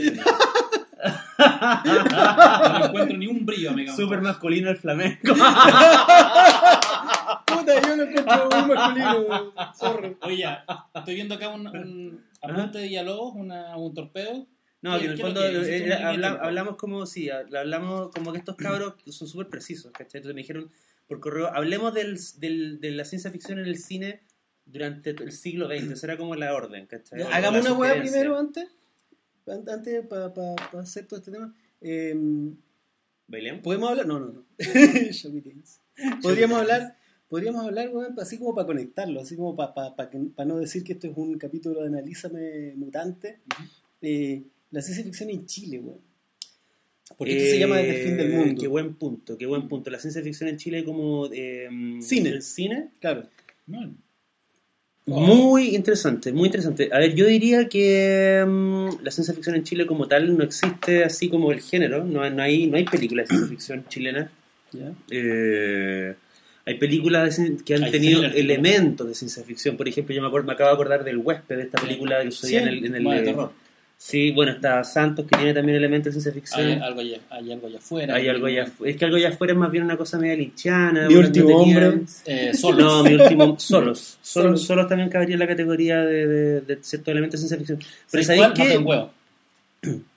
No 1.86 2.86
encuentro 2.86 3.18
ni 3.18 3.28
un 3.28 3.46
brillo 3.46 3.72
a 3.72 3.74
Megan 3.74 3.96
Súper 3.96 4.22
masculino 4.22 4.70
el 4.70 4.78
flamenco. 4.78 5.34
Puta, 7.46 7.82
yo 7.82 7.96
lo 7.96 8.04
encuentro 8.04 8.50
muy 8.52 8.76
masculino. 8.76 9.54
Sorry. 9.78 10.18
Oye, 10.22 10.38
ya, 10.38 10.66
estoy 10.94 11.16
viendo 11.16 11.36
acá 11.36 11.50
un, 11.50 11.68
un 11.68 12.24
apunte 12.42 12.80
de 12.80 12.88
diálogos, 12.88 13.34
una, 13.36 13.76
un 13.78 13.94
torpedo. 13.94 14.48
No, 14.84 15.00
que 15.00 15.06
en 15.06 15.12
el 15.12 15.17
¿Qué- 15.17 15.24
qué 15.24 15.30
es 15.30 15.34
lo 15.34 15.41
fondo 15.41 15.41
eh, 15.65 15.84
era- 15.86 16.10
tiempo? 16.12 16.39
hablamos 16.43 16.76
como, 16.76 17.06
sí, 17.06 17.30
hablamos 17.30 18.12
como 18.12 18.32
que 18.34 18.38
estos 18.39 18.56
cabros 18.56 18.93
son 19.08 19.28
súper 19.28 19.48
precisos, 19.48 19.91
¿cachai? 19.91 20.19
Entonces 20.19 20.36
me 20.36 20.41
dijeron 20.41 20.69
por 21.08 21.19
correo, 21.19 21.48
hablemos 21.48 21.93
del, 21.93 22.19
del- 22.38 22.80
de 22.80 22.91
la 22.91 23.06
ciencia 23.06 23.32
ficción 23.32 23.60
en 23.60 23.65
el 23.65 23.78
cine 23.78 24.22
durante 24.65 25.10
el 25.12 25.32
siglo 25.32 25.67
XX, 25.67 26.00
será 26.00 26.17
como 26.17 26.36
la 26.36 26.54
orden, 26.54 26.86
¿cachai? 26.86 27.22
O 27.22 27.28
Hagamos 27.30 27.62
una 27.62 27.69
sugerencia. 27.72 28.12
primero 28.12 28.38
antes. 28.38 28.67
An- 29.48 29.67
Antes, 29.69 30.06
para 30.08 30.32
hacer 30.80 31.06
todo 31.08 31.19
este 31.19 31.32
tema. 31.32 31.54
Eh, 31.82 32.15
¿Bailemos? 33.28 33.62
¿Podemos 33.62 33.89
hablar? 33.89 34.06
No, 34.06 34.19
no, 34.19 34.28
no. 34.32 34.46
Podríamos 36.22 36.60
hablar, 36.60 36.98
podríamos 37.28 37.65
hablar, 37.65 37.89
weón, 37.89 38.15
así 38.19 38.38
como 38.38 38.54
para 38.56 38.65
conectarlo, 38.67 39.22
así 39.22 39.36
como 39.36 39.56
para 39.56 39.93
no 40.46 40.58
decir 40.60 40.84
que 40.84 40.93
esto 40.93 41.08
es 41.08 41.13
un 41.17 41.38
capítulo 41.38 41.82
de 41.82 41.88
Analízame 41.88 42.74
Mutante. 42.76 43.39
Eh, 44.02 44.43
la 44.74 44.82
ciencia 44.82 45.04
ficción 45.06 45.30
en 45.30 45.46
Chile, 45.46 45.80
weón. 45.80 46.00
Porque 47.18 47.38
esto 47.38 47.52
se 47.52 47.60
llama 47.60 47.78
Desde 47.78 48.02
el 48.02 48.08
fin 48.08 48.18
del 48.18 48.32
Eh, 48.32 48.36
mundo. 48.36 48.62
Qué 48.62 48.68
buen 48.68 48.96
punto, 48.96 49.38
qué 49.38 49.46
buen 49.46 49.68
punto. 49.68 49.90
La 49.90 50.00
ciencia 50.00 50.22
ficción 50.22 50.50
en 50.50 50.58
Chile 50.58 50.84
como 50.84 51.30
eh, 51.32 51.70
Cine. 52.02 52.30
el 52.30 52.42
cine. 52.42 52.90
Claro. 53.00 53.24
Bueno, 53.68 53.94
Muy 55.06 55.76
interesante, 55.76 56.32
muy 56.32 56.46
interesante. 56.48 56.90
A 56.92 56.98
ver, 57.00 57.14
yo 57.14 57.26
diría 57.28 57.68
que 57.68 58.44
mm, 58.48 59.04
la 59.04 59.12
ciencia 59.12 59.34
ficción 59.34 59.56
en 59.56 59.64
Chile 59.64 59.86
como 59.86 60.08
tal 60.08 60.36
no 60.38 60.44
existe 60.44 61.04
así 61.04 61.30
como 61.30 61.52
el 61.52 61.60
género. 61.62 62.04
No, 62.06 62.28
no 62.30 62.42
hay, 62.42 62.68
no 62.68 62.78
hay 62.78 62.86
películas 62.86 63.28
de 63.28 63.36
ciencia 63.36 63.50
ficción 63.50 63.86
chilenas. 63.90 64.32
¿ya? 64.72 64.92
Eh, 65.12 66.16
hay 66.66 66.78
películas 66.80 67.38
de 67.38 67.58
que 67.66 67.76
han 67.76 67.84
Hay 67.84 67.92
tenido 67.92 68.24
elementos 68.24 69.06
de 69.08 69.14
ciencia 69.14 69.44
ficción. 69.44 69.76
Por 69.78 69.88
ejemplo, 69.90 70.16
yo 70.16 70.22
me, 70.22 70.30
acuerdo- 70.30 70.48
me 70.48 70.54
acabo 70.54 70.70
de 70.70 70.74
acordar 70.76 71.04
del 71.04 71.18
huésped 71.18 71.58
de 71.58 71.64
esta 71.64 71.80
película 71.82 72.24
que 72.24 72.32
sucedía 72.32 72.62
Sí, 72.62 72.68
en 72.70 72.74
el... 72.74 72.86
En 72.86 72.96
el. 72.96 73.04
Sí, 74.04 74.32
bueno, 74.32 74.52
está 74.52 74.84
Santos 74.84 75.26
que 75.26 75.38
tiene 75.38 75.54
también 75.54 75.78
elementos 75.78 76.13
de 76.13 76.20
ciencia 76.20 76.34
ficción. 76.34 76.68
Hay 76.68 76.80
algo 76.82 77.00
allá, 77.00 77.20
hay 77.30 77.52
algo 77.52 77.68
allá 77.68 77.78
afuera. 77.78 78.16
Hay 78.16 78.28
algo 78.28 78.48
allá, 78.48 78.68
es 78.86 78.98
que 78.98 79.06
algo 79.06 79.18
allá 79.18 79.30
afuera 79.30 79.54
es 79.54 79.60
más 79.60 79.72
bien 79.72 79.84
una 79.86 79.98
cosa 79.98 80.18
media 80.20 80.36
linchana. 80.36 81.08
Mi 81.08 81.16
último 81.16 81.58
hombre. 81.58 82.02
Eh, 82.26 82.54
solos. 82.56 82.80
No, 82.80 83.04
mi 83.04 83.13
último, 83.13 83.56
solos. 83.60 84.18
Solos. 84.22 84.66
Solos, 84.66 84.88
también 84.88 85.10
cabería 85.10 85.36
en 85.36 85.39
la 85.39 85.48
categoría 85.48 86.02
de, 86.02 86.28
de, 86.28 86.62
de 86.62 86.84
ciertos 86.84 87.08
elementos 87.10 87.42
de 87.42 87.48
ciencia 87.48 87.58
ficción. 87.58 87.80
Pero 88.12 88.24
¿Sabes 88.24 88.42
¿sabéis 88.42 88.70
qué? 88.72 88.80
Mata 88.80 89.12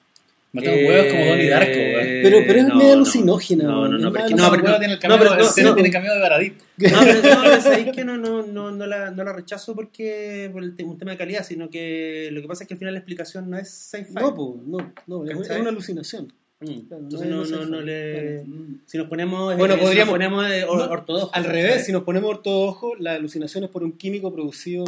un 0.63 0.67
huevo. 0.69 0.71
Mata 0.71 0.71
un 0.71 0.85
huevo 0.87 1.03
es 1.07 1.13
como 1.13 1.27
Donnie 1.27 1.49
Darko. 1.49 1.71
Eh, 1.79 2.21
Pero- 2.23 2.39
pero 2.47 2.59
es 2.61 2.67
no, 2.69 2.75
medio 2.77 2.89
no. 2.89 2.95
alucinógena, 2.95 3.65
No, 3.65 3.89
no, 3.89 3.99
no, 3.99 4.13
pero 4.13 4.25
es 4.27 4.31
más 4.31 4.31
que 4.31 4.35
No, 4.37 4.43
no, 4.45 4.51
pero 4.51 4.63
pero 4.65 4.79
tiene 4.79 4.93
el 4.95 4.99
no, 4.99 5.03
cameo, 5.03 5.19
pero 5.19 5.31
no, 5.37 5.63
no, 5.71 5.75
tiene 5.75 5.91
cameo 5.91 6.15
de 6.15 6.21
Baradit. 6.21 6.55
No, 6.77 7.01
pero, 7.01 7.15
no, 7.35 7.43
pero 7.45 7.61
sabéis 7.63 7.89
que 7.95 8.05
no, 8.05 8.17
no, 8.19 8.43
no, 8.43 8.71
no, 8.71 8.87
la, 8.87 9.11
no 9.11 9.25
la 9.25 9.33
rechazo 9.33 9.75
porque 9.75 10.51
por 10.53 10.63
el 10.63 10.75
un 10.85 10.99
tema 10.99 11.13
de 11.13 11.17
calidad, 11.17 11.45
sino 11.45 11.71
que 11.71 12.29
lo 12.33 12.43
que 12.43 12.49
pasa 12.49 12.65
es 12.65 12.69
que 12.69 12.75
al 12.75 12.79
final 12.79 12.95
la 12.95 13.01
explicación 13.01 13.49
no 13.49 13.59
es 13.59 13.71
sci-fi. 13.71 14.13
No, 14.15 14.35
po, 14.35 14.61
no, 14.67 14.93
no, 15.07 15.25
es, 15.25 15.51
una 15.51 15.69
alucinación. 15.71 16.33
Mm, 16.61 16.67
Claro, 16.89 17.03
Entonces 17.03 17.29
no 17.29 17.45
no, 17.45 17.45
no, 17.45 17.67
no 17.67 17.81
le... 17.83 18.43
Claro. 18.45 18.57
Si 18.87 18.97
nos 18.97 19.09
ponemos... 19.09 19.57
Bueno, 19.59 19.75
eh, 19.75 19.77
si 19.79 19.85
podríamos- 19.85 20.19
nos 20.19 20.29
ponemos 20.29 20.51
eh, 20.51 20.65
No, 20.67 20.73
ortodoxos, 20.91 21.31
Al 21.35 21.45
revés, 21.45 21.85
si 21.85 21.93
nos 21.93 22.03
ponemos 22.03 22.31
ortodoxos, 22.31 22.93
la 22.99 23.13
alucinación 23.13 23.65
es 23.65 23.71
por 23.71 23.83
un 23.85 23.93
químico 23.93 24.33
producido 24.33 24.85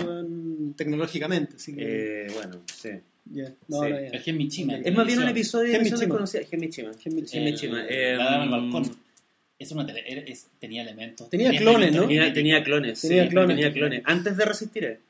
tecnológicamente. 0.76 1.57
Así 1.57 1.74
que, 1.74 2.26
Eh, 2.26 2.26
bueno, 2.35 2.61
sí. 2.74 2.90
Ya. 3.30 3.44
No, 3.68 3.82
Sí. 3.82 3.88
no, 3.88 3.88
ya. 3.88 3.96
El. 4.08 4.86
Es 4.86 4.94
más 4.94 5.06
bien 5.06 5.18
un 5.22 5.28
episodio 5.28 5.64
de 5.66 5.70
Gen 5.72 5.80
emisión 5.80 5.98
Michima. 6.00 6.14
desconocida. 6.14 6.42
Gen 6.48 6.60
Michima. 6.60 6.90
Gen 6.98 7.14
Michima. 7.14 7.30
Gen 7.30 7.44
Michima. 7.44 7.84
Eh, 7.88 8.16
La 8.16 8.24
dama 8.24 8.40
del 8.40 8.50
balcón. 8.72 8.96
Es 9.58 9.72
una 9.72 9.84
tele, 9.84 10.04
era- 10.06 10.20
es- 10.22 10.46
tenía 10.60 10.82
elementos. 10.82 11.28
Tenía 11.28 11.50
clones, 11.58 11.92
¿no? 11.92 12.02
Tenía, 12.02 12.32
tenía 12.32 12.62
clones. 12.62 13.00
Tenía 13.00 13.24
sí, 13.24 13.28
clones. 13.30 13.56
Tenía 13.56 13.72
clones. 13.72 14.02
Antes 14.04 14.36
de 14.36 14.44
resistir. 14.44 14.84
eh. 14.84 15.00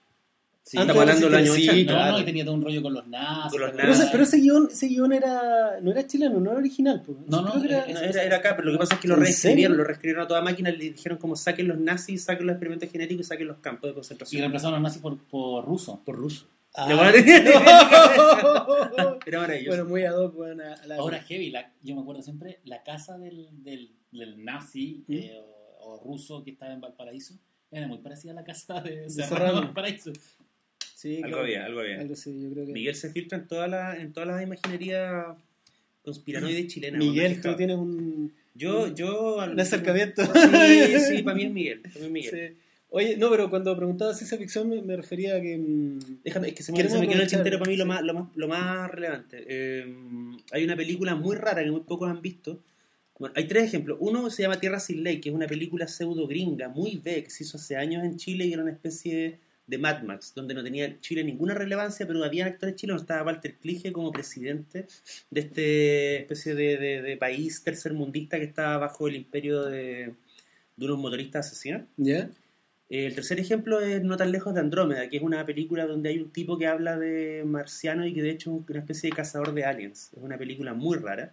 Sí, 0.62 0.76
Antes 0.76 0.96
hablando 0.96 1.26
años 1.28 1.32
Resistir, 1.48 1.62
sí, 1.64 1.68
80. 1.70 1.92
No, 1.92 1.98
claro. 1.98 2.12
no, 2.12 2.18
y 2.20 2.24
tenía 2.26 2.44
todo 2.44 2.54
un 2.54 2.62
rollo 2.62 2.82
con 2.82 2.92
los 2.92 3.06
nazis. 3.08 3.52
Con 3.52 3.60
los 3.62 3.70
Pero, 3.70 3.82
ese, 3.84 3.88
nazis. 3.98 4.08
pero 4.12 4.22
ese 4.24 4.36
guion, 4.38 4.68
ese 4.70 4.86
guion 4.88 5.12
era, 5.14 5.80
no 5.80 5.90
era 5.92 6.06
chileno, 6.06 6.40
no 6.40 6.50
era 6.50 6.58
original. 6.58 7.02
pues. 7.06 7.16
No, 7.26 7.40
no, 7.40 7.64
era- 7.64 7.80
es- 7.84 7.96
era, 8.02 8.22
era 8.22 8.36
acá, 8.36 8.54
pero 8.54 8.66
lo 8.66 8.72
que 8.72 8.78
pasa 8.80 8.94
es 8.96 9.00
que 9.00 9.08
lo 9.08 9.14
¿En 9.14 9.20
reescribieron, 9.20 9.76
lo 9.78 9.84
reescribieron 9.84 10.24
a 10.24 10.28
toda 10.28 10.42
máquina, 10.42 10.70
le 10.70 10.90
dijeron 10.90 11.16
como 11.16 11.36
saquen 11.36 11.68
los 11.68 11.78
nazis, 11.78 12.22
saquen 12.24 12.46
los 12.46 12.52
experimentos 12.54 12.90
genéticos 12.90 13.24
y 13.24 13.28
saquen 13.28 13.46
los 13.48 13.56
campos 13.58 13.84
de 13.88 13.92
Y 13.92 13.94
concentración. 13.94 14.40
reemplazaron 14.40 14.74
a 14.74 14.78
los 14.78 14.82
nazis 14.84 15.00
por, 15.00 15.16
por 15.16 15.64
ruso. 15.64 16.02
Por 16.04 16.16
ruso. 16.16 16.46
Ah. 16.74 16.86
No. 16.88 17.02
Era 19.26 19.38
maravilloso. 19.40 19.68
bueno, 19.68 19.84
muy 19.86 20.02
ad 20.04 20.16
hoc, 20.16 20.34
bueno, 20.34 20.62
a 20.64 20.86
la- 20.86 20.96
Ahora 20.96 21.20
heavy, 21.22 21.50
la- 21.50 21.72
yo 21.82 21.94
me 21.94 22.02
acuerdo 22.02 22.22
siempre, 22.22 22.60
la 22.64 22.82
casa 22.82 23.18
del, 23.18 23.48
del, 23.64 23.90
del 24.12 24.44
nazi 24.44 25.02
¿Mm? 25.06 25.12
eh, 25.14 25.40
o, 25.80 25.94
o 25.94 26.00
ruso 26.04 26.44
que 26.44 26.50
estaba 26.52 26.72
en 26.72 26.80
Valparaíso 26.80 27.34
era 27.70 27.86
muy 27.86 27.98
parecida 27.98 28.32
a 28.32 28.34
la 28.34 28.44
casa 28.44 28.80
de. 28.80 29.08
Serrano 29.10 29.54
Valparaíso. 29.60 30.12
Sí, 30.94 31.16
algo 31.16 31.28
claro. 31.28 31.42
había, 31.42 31.64
algo 31.64 31.80
había. 31.80 32.00
Algo 32.00 32.16
sí, 32.16 32.42
yo 32.42 32.50
creo 32.50 32.66
que... 32.66 32.72
Miguel 32.72 32.94
se 32.96 33.10
filtra 33.10 33.38
en 33.38 33.46
todas 33.46 33.70
las 33.70 33.98
en 33.98 34.12
todas 34.12 34.28
las 34.28 34.42
imaginerías 34.42 35.26
conspiranoides 36.02 36.66
chilenas. 36.72 36.98
Miguel, 36.98 37.36
¿no? 37.36 37.42
tú 37.50 37.56
tienes 37.56 37.76
un, 37.76 38.32
Yo, 38.54 38.92
yo... 38.94 39.36
un 39.36 39.58
acercamiento. 39.60 40.22
Sí, 40.24 40.98
sí, 41.00 41.22
para 41.22 41.36
mí 41.36 41.44
es 41.44 41.50
Miguel. 41.52 41.80
Para 41.82 41.94
mí 41.94 42.04
es 42.06 42.10
Miguel. 42.32 42.56
Sí. 42.56 42.60
Oye, 42.90 43.16
no, 43.18 43.28
pero 43.30 43.50
cuando 43.50 43.76
preguntaba 43.76 44.14
ciencia 44.14 44.38
ficción 44.38 44.68
me, 44.68 44.80
me 44.80 44.96
refería 44.96 45.36
a 45.36 45.40
que... 45.42 45.58
mm, 45.58 45.98
Déjame, 46.24 46.48
es 46.48 46.54
que 46.54 46.62
se 46.62 46.72
me, 46.72 46.78
se 46.88 46.94
me 47.00 47.06
quedó 47.08 47.22
el 47.22 47.28
tintero 47.36 47.58
para 47.58 47.70
mí 47.70 47.76
lo 47.76 47.86
más, 47.86 48.02
lo 48.02 48.14
más, 48.14 48.28
lo 48.34 48.48
más 48.48 48.90
relevante. 48.90 49.44
Eh, 49.46 49.94
hay 50.52 50.64
una 50.64 50.74
película 50.76 51.14
muy 51.14 51.36
rara 51.36 51.62
que 51.62 51.70
muy 51.70 51.80
pocos 51.82 52.08
han 52.08 52.22
visto. 52.22 52.62
Bueno, 53.18 53.34
hay 53.36 53.46
tres 53.46 53.64
ejemplos. 53.64 53.98
Uno 54.00 54.30
se 54.30 54.42
llama 54.42 54.58
Tierra 54.60 54.80
sin 54.80 55.02
Ley, 55.02 55.20
que 55.20 55.28
es 55.28 55.34
una 55.34 55.46
película 55.46 55.86
pseudo 55.88 56.26
gringa, 56.26 56.68
muy 56.68 57.00
B, 57.04 57.24
que 57.24 57.30
se 57.30 57.42
hizo 57.44 57.56
hace 57.58 57.76
años 57.76 58.04
en 58.04 58.16
Chile 58.16 58.46
y 58.46 58.52
era 58.52 58.62
una 58.62 58.70
especie 58.72 59.38
de 59.66 59.76
Mad 59.76 60.02
Max, 60.04 60.32
donde 60.34 60.54
no 60.54 60.62
tenía 60.64 60.98
Chile 61.00 61.22
ninguna 61.24 61.52
relevancia, 61.52 62.06
pero 62.06 62.24
había 62.24 62.46
actores 62.46 62.74
chilenos. 62.76 63.02
Estaba 63.02 63.22
Walter 63.24 63.56
Klige 63.56 63.92
como 63.92 64.12
presidente 64.12 64.86
de 65.30 65.40
este 65.40 66.16
especie 66.20 66.54
de, 66.54 66.78
de- 66.78 67.02
de 67.02 67.16
país 67.18 67.62
tercermundista 67.62 68.38
que 68.38 68.44
estaba 68.44 68.78
bajo 68.78 69.08
el 69.08 69.16
imperio 69.16 69.64
de, 69.64 70.14
de 70.76 70.84
unos 70.86 70.98
motoristas 70.98 71.48
asesinos. 71.48 71.82
¿Ya? 71.98 72.30
El 72.90 73.14
tercer 73.14 73.38
ejemplo 73.38 73.80
es 73.80 74.02
No 74.02 74.16
tan 74.16 74.32
lejos 74.32 74.54
de 74.54 74.60
Andrómeda, 74.60 75.08
que 75.10 75.18
es 75.18 75.22
una 75.22 75.44
película 75.44 75.86
donde 75.86 76.08
hay 76.08 76.18
un 76.18 76.30
tipo 76.30 76.56
que 76.56 76.66
habla 76.66 76.96
de 76.98 77.42
marciano 77.46 78.06
y 78.06 78.14
que 78.14 78.22
de 78.22 78.30
hecho 78.30 78.62
es 78.64 78.70
una 78.70 78.78
especie 78.80 79.10
de 79.10 79.16
cazador 79.16 79.52
de 79.52 79.64
aliens. 79.64 80.10
Es 80.16 80.22
una 80.22 80.38
película 80.38 80.72
muy 80.74 80.96
rara. 80.96 81.32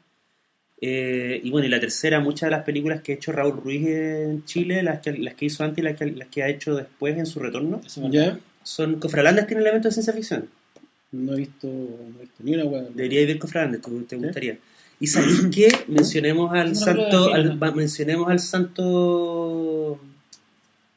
Eh, 0.82 1.40
y 1.42 1.50
bueno, 1.52 1.68
y 1.68 1.70
la 1.70 1.80
tercera, 1.80 2.20
muchas 2.20 2.48
de 2.48 2.52
las 2.52 2.66
películas 2.66 3.02
que 3.02 3.14
ha 3.14 3.16
hecho 3.16 3.32
Raúl 3.32 3.62
Ruiz 3.64 3.88
en 3.88 4.44
Chile, 4.44 4.84
las 4.84 5.00
que, 5.00 5.14
las 5.18 5.36
que 5.36 5.46
hizo 5.46 5.64
antes 5.64 5.80
y 5.80 5.82
las 5.84 5.98
que, 5.98 6.06
las 6.08 6.28
que 6.28 6.44
ha 6.44 6.50
hecho 6.50 6.76
después 6.76 7.18
en 7.18 7.26
su 7.26 7.40
retorno. 7.40 7.82
¿Ya? 8.12 8.38
son 8.62 9.00
Cofralandas 9.00 9.46
tiene 9.48 9.62
elementos 9.62 9.92
de 9.92 9.94
ciencia 9.94 10.12
ficción. 10.14 10.50
No 11.12 11.34
he 11.34 11.38
visto, 11.38 11.68
no 11.68 12.18
he 12.20 12.22
visto 12.24 12.44
ni 12.44 12.56
una 12.56 12.66
hueá. 12.66 12.84
Debería 12.94 13.26
ver 13.26 13.40
Cofralandas, 13.40 13.82
te, 13.82 13.90
te 13.92 14.16
¿Sí? 14.18 14.22
gustaría. 14.24 14.58
Y 15.00 15.08
sabéis 15.08 15.48
qué? 15.54 15.68
Mencionemos 15.88 16.52
al 16.54 16.76
santo, 16.76 17.34
al- 17.34 17.58
mencionemos 17.76 18.30
al 18.30 18.40
santo, 18.40 19.45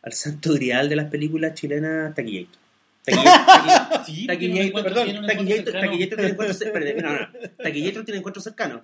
al 0.09 0.15
santo 0.15 0.55
grial 0.55 0.89
de 0.89 0.97
las 0.97 1.11
películas 1.11 1.55
chilenas, 1.55 2.15
Sí, 4.07 4.27
Taquillator, 4.27 4.35
tiene 4.37 4.73
perdón, 4.73 5.09
encuentros 5.09 6.59
cercanos. 6.59 6.95
No, 7.03 7.13
no, 7.13 7.29
Taquillator 7.63 8.05
tiene 8.05 8.19
encuentros 8.19 8.45
cercanos. 8.45 8.83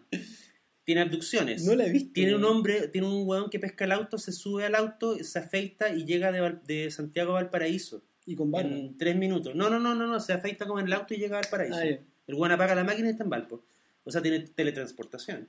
Tiene 0.85 1.01
abducciones. 1.01 1.65
No 1.65 1.75
la 1.75 1.87
he 1.87 1.91
visto. 1.91 2.13
Tiene 2.13 2.35
un 2.35 2.45
hombre, 2.45 2.89
tiene 2.89 3.07
un 3.07 3.27
hueón 3.27 3.49
que 3.49 3.59
pesca 3.59 3.87
el 3.87 3.93
auto, 3.93 4.19
se 4.19 4.33
sube 4.33 4.67
al 4.67 4.75
auto, 4.75 5.17
se 5.23 5.39
afeita 5.39 5.95
y 5.95 6.05
llega 6.05 6.31
de, 6.31 6.59
de 6.67 6.91
Santiago 6.91 7.33
a 7.33 7.35
Valparaíso 7.35 8.03
Y 8.27 8.37
con 8.37 8.51
barba. 8.51 8.69
en 8.71 8.99
tres 8.99 9.17
minutos. 9.17 9.55
No, 9.55 9.71
no, 9.71 9.79
no, 9.79 9.95
no, 9.95 10.07
no, 10.07 10.21
se 10.21 10.35
afeita 10.35 10.67
como 10.67 10.81
en 10.81 10.87
el 10.87 10.93
auto 10.93 11.15
y 11.15 11.17
llega 11.17 11.39
a 11.39 11.41
Valparaíso. 11.41 11.79
Ah. 11.79 12.05
El 12.27 12.35
hueón 12.35 12.53
apaga 12.53 12.75
la 12.75 12.85
máquina 12.85 13.09
y 13.09 13.13
está 13.13 13.25
en 13.25 13.31
Valpo. 13.31 13.65
O 14.05 14.11
sea, 14.11 14.21
tiene 14.21 14.41
teletransportación. 14.41 15.49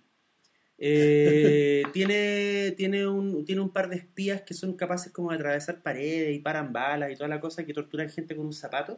Eh, 0.78 1.84
tiene, 1.94 2.72
tiene, 2.76 3.08
un, 3.08 3.46
tiene 3.46 3.62
un 3.62 3.70
par 3.70 3.90
de 3.90 3.96
espías 3.96 4.42
que 4.42 4.54
son 4.54 4.74
capaces 4.74 5.12
como 5.12 5.30
de 5.32 5.38
atravesar 5.38 5.82
paredes 5.82 6.36
y 6.36 6.40
paran 6.40 6.74
balas 6.74 7.12
y 7.12 7.16
toda 7.16 7.28
la 7.30 7.40
cosa, 7.40 7.66
que 7.66 7.74
torturan 7.74 8.10
gente 8.10 8.36
con 8.36 8.46
un 8.46 8.54
zapato. 8.54 8.96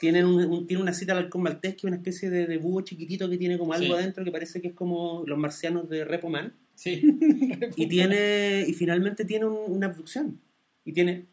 Tienen 0.00 0.26
un, 0.26 0.44
un- 0.44 0.66
tiene 0.66 0.82
una 0.82 0.92
cita 0.92 1.12
al 1.12 1.18
halcón 1.18 1.42
maltés, 1.42 1.72
que 1.72 1.78
es 1.78 1.84
una 1.84 1.96
especie 1.96 2.28
de, 2.30 2.46
de 2.46 2.58
búho 2.58 2.82
chiquitito 2.82 3.28
que 3.30 3.38
tiene 3.38 3.56
como 3.58 3.72
algo 3.72 3.86
Sí. 3.86 3.92
adentro 3.92 4.24
que 4.24 4.30
parece 4.30 4.60
que 4.60 4.68
es 4.68 4.74
como 4.74 5.24
los 5.26 5.38
marcianos 5.38 5.88
de 5.88 6.04
Repo 6.04 6.28
Man. 6.28 6.52
Sí. 6.74 7.02
Y 7.76 7.86
tiene 7.88 8.64
y 8.68 8.72
finalmente 8.74 9.24
tiene 9.24 9.46
un- 9.46 9.72
una 9.72 9.86
abducción. 9.86 10.38
Y 10.84 10.92
tiene 10.92 11.24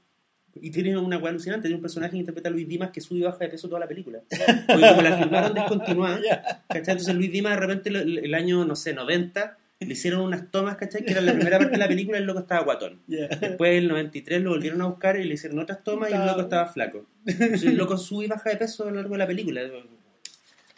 y 0.61 0.71
tiene 0.71 0.97
una 0.97 1.17
hueá 1.17 1.31
alucinante. 1.31 1.63
Tiene 1.67 1.75
un 1.75 1.81
personaje 1.81 2.13
que 2.13 2.17
interpreta 2.19 2.47
a 2.47 2.51
Luis 2.53 2.65
Dimas 2.67 2.91
que 2.91 3.01
sube 3.01 3.19
y 3.19 3.23
baja 3.23 3.39
de 3.39 3.49
peso 3.49 3.67
toda 3.67 3.81
la 3.81 3.87
película. 3.89 4.21
Porque 4.29 4.87
como 4.87 5.01
la 5.01 5.17
filmaron 5.21 5.53
descontinuada, 5.53 6.19
¿cachai? 6.69 6.93
Entonces 6.93 7.13
Luis 7.13 7.29
Dimas 7.29 7.55
de 7.55 7.59
repente 7.59 7.89
el, 7.89 8.19
el 8.19 8.33
año, 8.33 8.63
no 8.63 8.75
sé, 8.77 8.93
90, 8.93 9.57
le 9.85 9.93
hicieron 9.93 10.21
unas 10.21 10.51
tomas, 10.51 10.75
¿cachai? 10.77 11.03
Que 11.05 11.11
era 11.11 11.21
la 11.21 11.33
primera 11.33 11.57
parte 11.57 11.71
de 11.73 11.77
la 11.77 11.87
película 11.87 12.17
y 12.17 12.21
el 12.21 12.27
loco 12.27 12.39
estaba 12.39 12.63
guatón. 12.63 12.99
Ya. 13.07 13.27
Después 13.27 13.77
el 13.77 13.87
93 13.87 14.41
lo 14.41 14.51
volvieron 14.51 14.81
a 14.81 14.87
buscar 14.87 15.19
y 15.19 15.23
le 15.25 15.33
hicieron 15.35 15.59
otras 15.59 15.83
tomas 15.83 16.09
y 16.11 16.13
el 16.13 16.25
loco 16.25 16.41
estaba 16.41 16.67
flaco. 16.67 17.05
Entonces 17.25 17.63
el 17.63 17.77
loco 17.77 17.97
sube 17.97 18.25
y 18.25 18.27
baja 18.27 18.49
de 18.49 18.57
peso 18.57 18.83
a 18.83 18.89
lo 18.89 18.95
largo 18.97 19.11
de 19.13 19.17
la 19.19 19.27
película. 19.27 19.61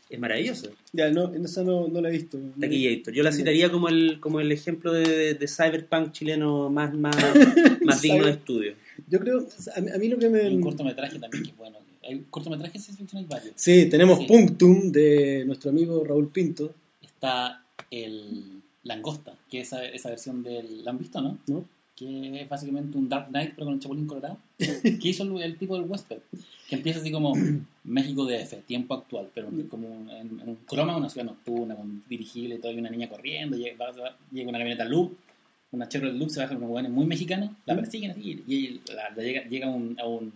Es 0.10 0.20
maravilloso. 0.20 0.70
Ya, 0.94 1.10
no, 1.12 1.34
en 1.36 1.44
esa 1.44 1.64
no, 1.64 1.90
no 1.90 2.00
la 2.00 2.08
he 2.08 2.14
visto. 2.14 2.38
Taquillator. 2.60 3.14
Yo 3.14 3.24
la 3.24 3.32
citaría 3.34 3.70
como 3.70 3.90
el, 3.90 4.20
como 4.22 4.40
el 4.40 4.50
ejemplo 4.54 4.94
de, 4.94 5.04
de- 5.06 5.34
de 5.34 5.48
cyberpunk 5.50 6.14
chileno 6.14 6.70
más, 6.70 6.94
más, 6.94 7.16
más 7.84 8.02
digno 8.02 8.24
de 8.26 8.32
estudio. 8.32 8.74
Yo 9.10 9.20
creo, 9.20 9.46
a 9.76 9.82
mí, 9.82 9.90
a 9.94 9.98
mí 9.98 10.08
lo 10.08 10.18
que 10.18 10.30
me... 10.30 10.48
Un 10.48 10.62
cortometraje 10.62 11.20
también 11.20 11.44
que 11.44 11.52
bueno. 11.58 11.78
Hay 12.08 12.24
cortometrajes 12.30 12.86
ficción 12.88 13.08
hay 13.22 13.26
varios. 13.26 13.52
Sí, 13.56 13.88
tenemos 13.90 14.20
Sí. 14.20 14.26
Punctum 14.28 14.94
de 14.94 15.44
nuestro 15.46 15.72
amigo 15.72 16.02
Raúl 16.06 16.30
Pinto, 16.32 16.74
Está 17.02 17.66
el 17.92 18.57
Langosta, 18.88 19.34
que 19.50 19.60
es 19.62 19.68
esa, 19.68 19.86
esa 19.86 20.10
versión 20.10 20.44
del... 20.44 20.84
¿La 20.84 20.92
han 20.92 20.98
visto, 20.98 21.22
no? 21.22 21.38
¿no? 21.48 21.66
Que 21.96 22.42
es 22.42 22.50
básicamente 22.50 22.98
un 22.98 23.10
Dark 23.10 23.28
Knight, 23.30 23.54
pero 23.56 23.66
con 23.66 23.74
el 23.76 23.80
Chapulín 23.80 24.06
Colorado. 24.08 24.38
que 24.58 25.08
hizo 25.10 25.24
el, 25.24 25.42
el 25.42 25.58
tipo 25.58 25.76
del 25.80 25.90
Western. 25.90 26.22
Que 26.70 26.76
empieza 26.76 27.00
así 27.00 27.12
como 27.12 27.34
México 27.84 28.26
DF, 28.26 28.64
tiempo 28.66 28.94
actual, 28.94 29.30
pero 29.34 29.50
como 29.70 29.88
un- 29.88 30.10
en, 30.10 30.40
en 30.42 30.50
un 30.50 30.56
croma, 30.68 30.96
una 30.98 31.10
ciudad 31.10 31.26
nocturna, 31.26 31.76
con 31.76 32.04
dirigible 32.08 32.56
y 32.56 32.60
todo, 32.60 32.72
y 32.72 32.78
una 32.80 32.90
niña 32.90 33.10
corriendo, 33.10 33.58
llega, 33.58 33.76
llega 34.32 34.50
una 34.50 34.58
camioneta 34.60 34.86
Loop, 34.86 35.14
una 35.72 35.88
Chevrolet 35.90 36.16
Loop, 36.18 36.30
se 36.30 36.40
baja 36.40 36.50
con 36.54 36.58
unos 36.64 36.72
hueones 36.74 36.92
muy 36.92 37.06
mexicanos, 37.06 37.50
la 37.66 37.74
¿Mm? 37.74 37.78
persiguen 37.78 38.12
así, 38.12 38.44
y 38.48 38.82
la- 38.94 39.10
la 39.16 39.24
llega, 39.24 39.44
llega 39.48 39.68
a, 39.68 39.72
un, 39.72 39.96
a, 40.00 40.06
un, 40.08 40.32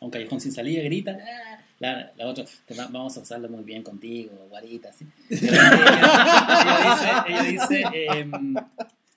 a 0.00 0.04
un 0.04 0.10
callejón 0.10 0.40
sin 0.40 0.52
salida, 0.52 0.82
grita, 0.82 1.18
"Ah". 1.20 1.60
La, 1.82 2.12
la 2.16 2.26
otra, 2.26 2.44
"Te 2.66 2.74
va- 2.74 2.86
vamos 2.90 3.16
a 3.16 3.20
pasarlo 3.20 3.48
muy 3.48 3.64
bien 3.64 3.82
contigo, 3.82 4.32
guarita, 4.48 4.88
así. 4.90 5.04
Y 5.28 5.46
ella, 5.48 7.24
ella 7.28 7.42
dice, 7.42 7.42
ella 7.42 7.42
dice, 7.42 7.82
em, 8.20 8.54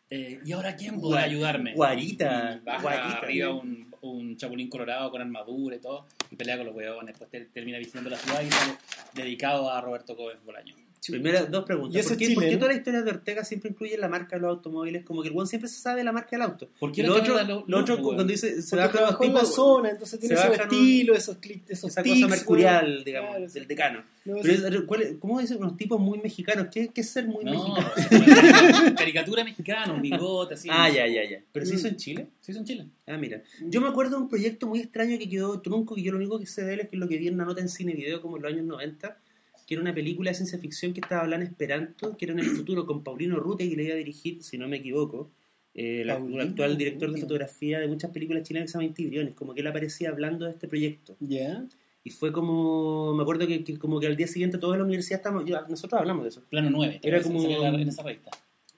eh, 0.09 0.39
¿y 0.45 0.51
ahora 0.51 0.75
quién 0.75 0.99
podrá 0.99 1.23
ayudarme? 1.23 1.73
Guarita, 1.73 2.59
baja 2.63 2.81
guarita. 2.81 3.17
arriba 3.19 3.53
un, 3.53 3.93
un 4.01 4.37
chapulín 4.37 4.69
colorado 4.69 5.09
con 5.11 5.21
armadura 5.21 5.75
y 5.75 5.79
todo, 5.79 6.05
y 6.31 6.35
pelea 6.35 6.57
con 6.57 6.65
los 6.67 6.75
huevones. 6.75 7.07
Después 7.17 7.29
te- 7.29 7.45
termina 7.53 7.77
visitando 7.77 8.09
la 8.09 8.17
ciudad 8.17 8.41
y 8.41 8.49
sale 8.51 8.73
dedicado 9.13 9.71
a 9.71 9.79
Roberto 9.81 10.15
Gómez 10.15 10.37
Bolaño. 10.43 10.75
Primera, 11.11 11.45
dos 11.45 11.65
preguntas. 11.65 11.99
Ese 11.99 12.09
¿Por 12.09 12.17
qué, 12.17 12.23
Chile, 12.25 12.35
por 12.35 12.43
qué 12.45 12.51
¿no? 12.53 12.59
toda 12.59 12.71
la 12.71 12.77
historia 12.77 13.01
de 13.01 13.09
Ortega 13.11 13.43
siempre 13.43 13.69
incluye 13.69 13.97
la 13.97 14.07
marca 14.07 14.35
de 14.35 14.41
los 14.41 14.49
automóviles? 14.51 15.03
Como 15.05 15.21
que 15.21 15.27
el 15.29 15.33
buen 15.33 15.47
siempre 15.47 15.69
se 15.69 15.79
sabe 15.79 16.03
la 16.03 16.11
marca 16.11 16.29
del 16.31 16.41
auto. 16.41 16.69
¿Por 16.79 16.91
qué 16.91 17.03
lo 17.03 17.15
otro, 17.15 17.35
lo- 17.43 17.65
lo 17.67 18.01
cuando 18.03 18.23
dice, 18.23 18.61
se 18.61 18.75
los 18.75 18.91
trabajó 18.91 19.23
en 19.23 19.33
la 19.33 19.45
zona, 19.45 19.89
entonces 19.91 20.19
tiene 20.19 20.35
se 20.37 20.47
un- 20.47 20.53
estilo, 20.55 21.15
esos, 21.15 21.39
cli- 21.39 21.61
esos 21.67 21.91
esa 21.91 22.03
tics, 22.03 22.21
cosa 22.21 22.27
mercurial, 22.35 23.03
digamos, 23.03 23.31
Claro, 23.35 23.51
del 23.51 23.67
decano. 23.67 24.03
No, 24.25 24.37
Pero 24.41 24.67
es- 24.77 24.81
¿cuál 24.85 25.01
es- 25.03 25.13
¿Cómo 25.19 25.39
dicen 25.39 25.57
unos 25.57 25.77
tipos 25.77 25.99
muy 25.99 26.17
mexicanos? 26.19 26.67
¿Qué, 26.71 26.87
qué 26.87 27.01
es 27.01 27.09
ser 27.09 27.27
muy 27.27 27.45
No, 27.45 27.51
mexicano? 27.51 27.91
es 28.89 28.93
caricatura- 28.93 29.43
mexicana, 29.43 29.93
un 29.93 30.01
bigote 30.01 30.55
así. 30.55 30.67
Ah, 30.71 30.89
ya, 30.89 31.05
ya, 31.07 31.23
ya. 31.29 31.39
¿Pero 31.51 31.65
se 31.65 31.73
Mm. 31.73 31.75
hizo 31.77 31.87
en 31.89 31.95
Chile? 31.97 32.27
Sí, 32.41 32.53
son 32.53 32.65
chiles. 32.65 32.87
Ah, 33.05 33.17
mira. 33.17 33.43
Yo 33.61 33.81
me 33.81 33.87
acuerdo 33.87 34.17
de 34.17 34.23
un 34.23 34.29
proyecto 34.29 34.65
muy 34.67 34.79
extraño 34.79 35.17
que 35.19 35.29
quedó 35.29 35.59
trunco, 35.61 35.93
que 35.95 36.01
yo 36.01 36.11
lo 36.11 36.17
único 36.17 36.39
que 36.39 36.45
sé 36.47 36.63
de 36.63 36.73
él 36.73 36.79
es 36.81 36.89
que 36.89 36.97
lo 36.97 37.07
que 37.07 37.17
vi 37.17 37.27
en 37.27 37.35
una 37.35 37.45
nota 37.45 37.61
en 37.61 37.69
cine 37.69 37.91
y 37.91 37.95
video 37.95 38.21
como 38.21 38.37
en 38.37 38.43
los 38.43 38.51
años 38.51 38.65
90, 38.65 39.17
que 39.65 39.73
era 39.73 39.81
una 39.81 39.93
película 39.93 40.31
de 40.31 40.35
ciencia 40.35 40.59
ficción 40.59 40.93
que 40.93 41.01
estaba 41.01 41.21
hablando 41.21 41.45
en 41.45 41.51
Esperanto, 41.51 42.15
que 42.17 42.25
era 42.25 42.33
en 42.33 42.39
el 42.39 42.45
futuro 42.45 42.85
con 42.85 43.03
Paulino 43.03 43.37
Rute, 43.37 43.67
que 43.67 43.75
le 43.75 43.83
iba 43.85 43.93
a 43.93 43.97
dirigir, 43.97 44.43
si 44.43 44.57
no 44.57 44.67
me 44.67 44.77
equivoco, 44.77 45.31
eh, 45.73 46.03
un 46.03 46.07
Paulino 46.07 46.43
actual 46.43 46.77
director 46.77 47.11
de 47.11 47.21
fotografía 47.21 47.79
de 47.79 47.87
muchas 47.87 48.11
películas 48.11 48.43
chilenas 48.43 48.67
que 48.67 48.71
se 48.71 48.77
llama 48.77 48.85
Intibriones, 48.85 49.33
como 49.33 49.53
que 49.53 49.61
él 49.61 49.67
aparecía 49.67 50.09
hablando 50.09 50.45
de 50.45 50.51
este 50.51 50.67
proyecto. 50.67 51.15
Ya. 51.19 51.65
Y 52.03 52.11
fue 52.11 52.31
como, 52.31 53.15
me 53.15 53.23
acuerdo 53.23 53.47
que, 53.47 53.63
que 53.63 53.77
como 53.77 53.99
que 53.99 54.05
al 54.05 54.15
día 54.15 54.27
siguiente 54.27 54.59
toda 54.59 54.77
la 54.77 54.83
universidad 54.83 55.19
estamos, 55.19 55.43
nosotros 55.67 55.99
hablamos 55.99 56.23
de 56.23 56.29
eso. 56.29 56.43
Plano 56.49 56.69
9. 56.69 56.99
Era 57.01 57.21
como... 57.23 57.43
En 57.43 57.87
esa 57.89 58.03
revista. 58.03 58.31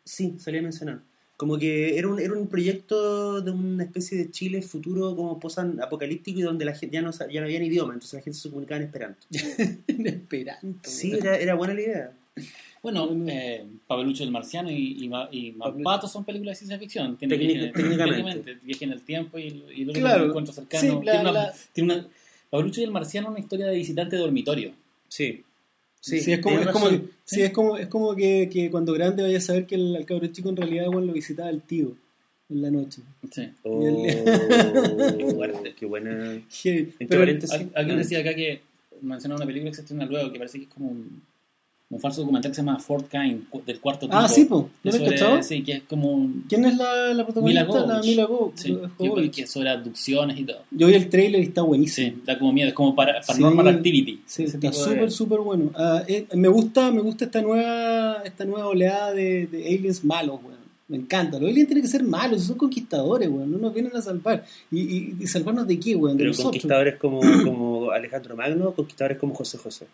Sí, 0.06 0.36
salía 0.40 0.62
mencionado. 0.62 1.02
Como 1.38 1.60
que 1.60 1.98
era 2.00 2.08
un, 2.08 2.20
era 2.20 2.34
un 2.34 2.48
proyecto 2.48 3.42
de 3.42 3.52
una 3.52 3.84
especie 3.84 4.18
de 4.18 4.32
Chile 4.32 4.62
futuro 4.64 5.16
como 5.16 5.40
posan 5.40 5.80
apocalíptico 5.80 6.40
y 6.40 6.42
donde 6.42 6.66
la 6.66 6.74
gente 6.74 6.96
ya 6.96 7.02
no, 7.04 7.12
ya 7.12 7.40
no 7.40 7.46
había 7.46 7.64
idioma, 7.64 7.94
entonces 7.94 8.16
la 8.20 8.24
gente 8.24 8.40
se 8.40 8.50
comunicaba 8.50 8.80
en 8.82 8.88
esperanto. 8.88 9.28
En 9.88 10.08
Esperanto. 10.08 10.90
Sí, 10.90 11.14
era, 11.14 11.38
era 11.38 11.54
buena 11.54 11.76
la 11.76 11.82
idea. 11.82 12.12
Bueno, 12.82 13.10
eh, 13.28 13.66
Pabelucho 13.88 14.24
el 14.24 14.32
Marciano 14.32 14.72
y, 14.72 14.76
y, 14.76 15.12
y 15.32 15.56
son 16.08 16.24
películas 16.26 16.54
de 16.54 16.58
ciencia 16.66 16.80
ficción. 16.80 17.18
Tiene 17.18 17.38
técnicamente. 17.38 17.82
técnicamente, 17.82 18.58
Viaje 18.64 18.86
en 18.86 18.92
el 18.94 19.02
tiempo 19.02 19.38
y, 19.40 19.64
y 19.76 19.86
luego 19.86 20.00
Claro. 20.00 20.24
un 20.24 20.30
encuentro 20.30 20.54
cercano. 20.54 20.82
Sí, 20.82 21.06
la- 21.06 21.12
tiene 21.12 21.22
una, 21.22 21.32
la- 21.32 21.54
tiene 21.74 21.94
una- 21.94 22.08
Pabelucho 22.50 22.82
y 22.82 22.84
el 22.86 22.92
Marciano 22.92 23.30
una 23.30 23.40
historia 23.40 23.68
de 23.68 23.76
visitante 23.76 24.16
de 24.16 24.22
dormitorio. 24.22 24.72
Sí. 25.08 25.44
Sí, 26.00 26.32
es 26.32 26.40
como, 26.40 26.60
es 26.60 26.68
como, 26.68 26.90
que, 26.90 27.02
sí, 27.26 27.42
es 27.42 27.52
como, 27.52 27.78
es 27.78 27.88
como 27.88 28.16
que, 28.16 28.50
que 28.52 28.70
cuando 28.72 28.94
grande 28.94 29.24
vaya 29.24 29.38
a 29.40 29.42
saber 29.42 29.66
que 29.66 29.76
el, 29.76 29.96
al 29.96 30.06
cabro 30.06 30.28
chico 30.28 30.50
en 30.50 30.56
realidad 30.58 30.86
bueno, 30.88 31.08
lo 31.08 31.14
visitaba 31.14 31.50
el 31.50 31.62
tío 31.62 31.96
en 32.50 32.62
la 32.62 32.72
noche. 32.72 33.02
Sí. 33.32 33.50
Oh, 33.64 33.82
Y 33.84 35.32
Fuerte. 35.36 35.74
qué 35.78 35.86
buena. 35.86 36.42
Heavy. 36.50 36.80
Entre 36.80 37.08
Pero- 37.08 37.22
paréntesis, 37.22 37.54
Al- 37.60 37.72
Alguien 37.76 37.98
decía 37.98 38.20
acá 38.20 38.34
que 38.36 38.62
mencionaba 39.02 39.40
una 39.40 39.46
película 39.46 39.72
que 39.72 39.76
se 39.76 39.82
estrena 39.82 40.06
luego 40.06 40.32
que 40.32 40.38
parece 40.40 40.60
que 40.60 40.64
es 40.66 40.70
como 40.70 40.90
un, 40.90 41.22
un 41.90 42.02
falso 42.02 42.20
documental 42.22 42.52
que 42.52 42.56
se 42.56 42.62
llama 42.62 42.80
Fort 42.80 43.08
Kind, 43.10 43.46
del 43.66 43.80
cuarto 43.80 44.08
tipo. 44.08 44.18
ah, 44.18 44.28
sí, 44.28 44.44
po. 44.44 44.70
¿No 44.84 44.92
lo 44.92 44.98
sobre-? 44.98 45.42
Sí, 45.44 45.64
que 45.64 45.72
es 45.72 45.84
como. 45.84 46.30
¿Quién 46.50 46.66
es 46.66 46.76
la, 46.76 47.14
la 47.14 47.24
protagonista? 47.26 47.64
Mila 47.66 47.86
La. 47.86 48.02
Mila 48.02 48.26
Go- 48.26 48.52
Sí, 48.56 48.78
que, 49.00 49.32
que 49.32 49.48
sobre 49.48 49.70
abducciones 49.70 50.38
y 50.38 50.44
todo. 50.44 50.64
Yo 50.72 50.88
vi 50.88 50.96
el 50.96 51.08
trailer 51.10 51.40
y 51.42 51.46
está 51.46 51.62
buenísimo. 51.62 52.10
Sí, 52.18 52.22
da 52.26 52.38
como 52.38 52.52
miedo, 52.52 52.68
es 52.68 52.74
como 52.74 52.94
para 52.94 53.22
Sí. 53.24 53.28
Paranormal 53.28 53.68
Activity. 53.70 54.22
Sí, 54.26 54.44
está 54.44 54.74
súper, 54.74 55.10
súper 55.12 55.40
bueno. 55.40 55.72
Ah, 55.76 56.04
eh, 56.08 56.28
me 56.34 56.50
gusta, 56.50 56.92
me 56.92 57.00
gusta 57.02 57.24
esta 57.26 57.42
nueva, 57.42 58.22
esta 58.26 58.44
nueva 58.44 58.68
oleada 58.68 59.14
de, 59.14 59.48
de 59.48 59.66
aliens 59.68 60.04
malos, 60.04 60.40
weón. 60.44 60.58
Me 60.90 60.98
encanta. 60.98 61.38
Los 61.40 61.50
aliens 61.50 61.68
tienen 61.68 61.84
que 61.84 61.90
ser 61.90 62.04
malos, 62.04 62.44
son 62.44 62.58
conquistadores, 62.58 63.30
weón. 63.30 63.50
No 63.52 63.58
nos 63.60 63.74
vienen 63.74 63.96
a 63.96 64.02
salvar. 64.02 64.44
¿Y, 64.72 64.80
y, 64.82 65.16
y 65.22 65.28
salvarnos 65.28 65.66
de 65.68 65.80
qué, 65.80 65.96
weón? 65.96 66.18
De 66.18 66.24
Pero 66.24 66.30
nosotros. 66.32 66.52
conquistadores 66.52 66.96
como, 66.98 67.22
como 67.46 67.92
Alejandro 67.92 68.36
Magno, 68.36 68.74
conquistadores 68.74 69.18
como 69.18 69.34
José 69.34 69.58
José. 69.58 69.88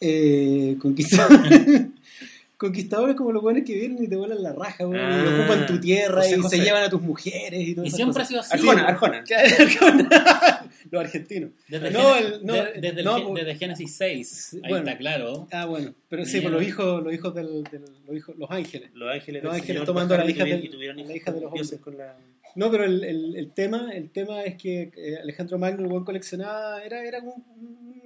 Eh, 0.00 0.76
conquistadores. 0.80 1.86
conquistadores 2.56 3.16
como 3.16 3.32
los 3.32 3.42
buenos 3.42 3.64
que 3.64 3.74
vienen 3.74 4.02
y 4.02 4.08
te 4.08 4.16
vuelan 4.16 4.42
la 4.42 4.52
raja, 4.52 4.86
weón. 4.86 4.96
y 4.96 5.26
Ah, 5.28 5.38
ocupan 5.40 5.66
tu 5.66 5.78
tierra 5.78 6.22
José 6.22 6.36
y 6.36 6.40
José. 6.40 6.56
se 6.56 6.62
llevan 6.64 6.82
a 6.84 6.88
tus 6.90 7.02
mujeres 7.02 7.60
y 7.68 7.74
todo 7.74 7.84
Y 7.84 7.90
siempre 7.90 8.22
ha 8.22 8.26
cosas. 8.26 8.28
sido 8.28 8.40
así. 8.40 8.52
Arjona, 8.80 9.24
Arjona. 9.60 10.70
los 10.90 11.00
argentinos. 11.04 11.50
Desde, 11.68 11.90
No, 11.90 12.14
Gen- 12.14 12.24
el- 12.26 12.46
no, 12.46 12.52
de- 12.54 12.72
desde, 12.80 12.98
el 13.00 13.04
no, 13.04 13.22
por- 13.24 13.38
desde 13.38 13.54
Génesis 13.56 13.96
6, 13.96 14.50
ahí 14.54 14.70
bueno. 14.70 14.86
está 14.86 14.98
claro. 14.98 15.48
Ah, 15.52 15.66
bueno. 15.66 15.92
Pero 16.08 16.24
sí, 16.24 16.40
por 16.40 16.50
los 16.52 16.62
hijos, 16.62 17.02
los 17.02 17.12
hijos 17.12 17.34
del, 17.34 17.62
del- 17.64 17.84
los 18.06 18.16
hijos, 18.16 18.36
los 18.38 18.50
ángeles. 18.50 18.90
Los 18.94 19.12
ángeles, 19.14 19.42
Los 19.44 19.54
ángeles 19.54 19.84
tomando 19.84 20.14
a 20.14 20.18
la 20.18 20.30
hija 20.30 20.44
del- 20.44 20.70
la 21.06 21.14
hija 21.16 21.32
de 21.32 21.40
los 21.40 21.52
hombres. 21.52 21.78
con 21.82 21.98
la- 21.98 22.16
No, 22.56 22.70
pero 22.70 22.84
el, 22.84 23.04
el, 23.04 23.36
el 23.36 23.52
tema, 23.52 23.90
el 23.92 24.10
tema 24.10 24.42
es 24.42 24.56
que 24.56 24.90
eh, 24.96 25.16
Alejandro 25.22 25.58
Magno, 25.58 25.82
el 25.82 25.88
buen 25.88 26.04
coleccionaba, 26.04 26.82
era, 26.82 27.04
era 27.04 27.20
un, 27.20 27.44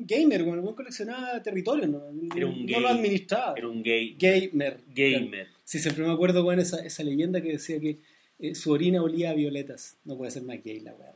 gamer, 0.01 0.41
el 0.41 0.61
buen 0.61 0.75
coleccionaba 0.75 1.43
territorio, 1.43 1.87
¿no? 1.87 2.03
Era 2.37 2.47
un 2.47 2.61
no 2.61 2.67
gay. 2.67 2.81
lo 2.81 2.89
administraba. 2.89 3.55
Era 3.57 3.69
un 3.69 3.83
gay. 3.83 4.17
gamer. 4.19 4.81
Gamer. 4.95 5.49
Sí, 5.65 5.79
siempre 5.79 6.05
me 6.05 6.13
acuerdo, 6.13 6.43
bueno, 6.43 6.63
esa, 6.63 6.85
esa 6.85 7.03
leyenda 7.05 7.41
que 7.41 7.53
decía 7.53 7.79
que 7.81 8.01
eh, 8.41 8.55
su 8.55 8.73
orina 8.73 9.03
olía 9.03 9.31
a 9.31 9.35
violetas. 9.35 9.99
No 10.05 10.17
puede 10.17 10.31
ser 10.31 10.43
más 10.43 10.63
gay 10.63 10.81
la 10.81 10.95
weá. 10.95 11.13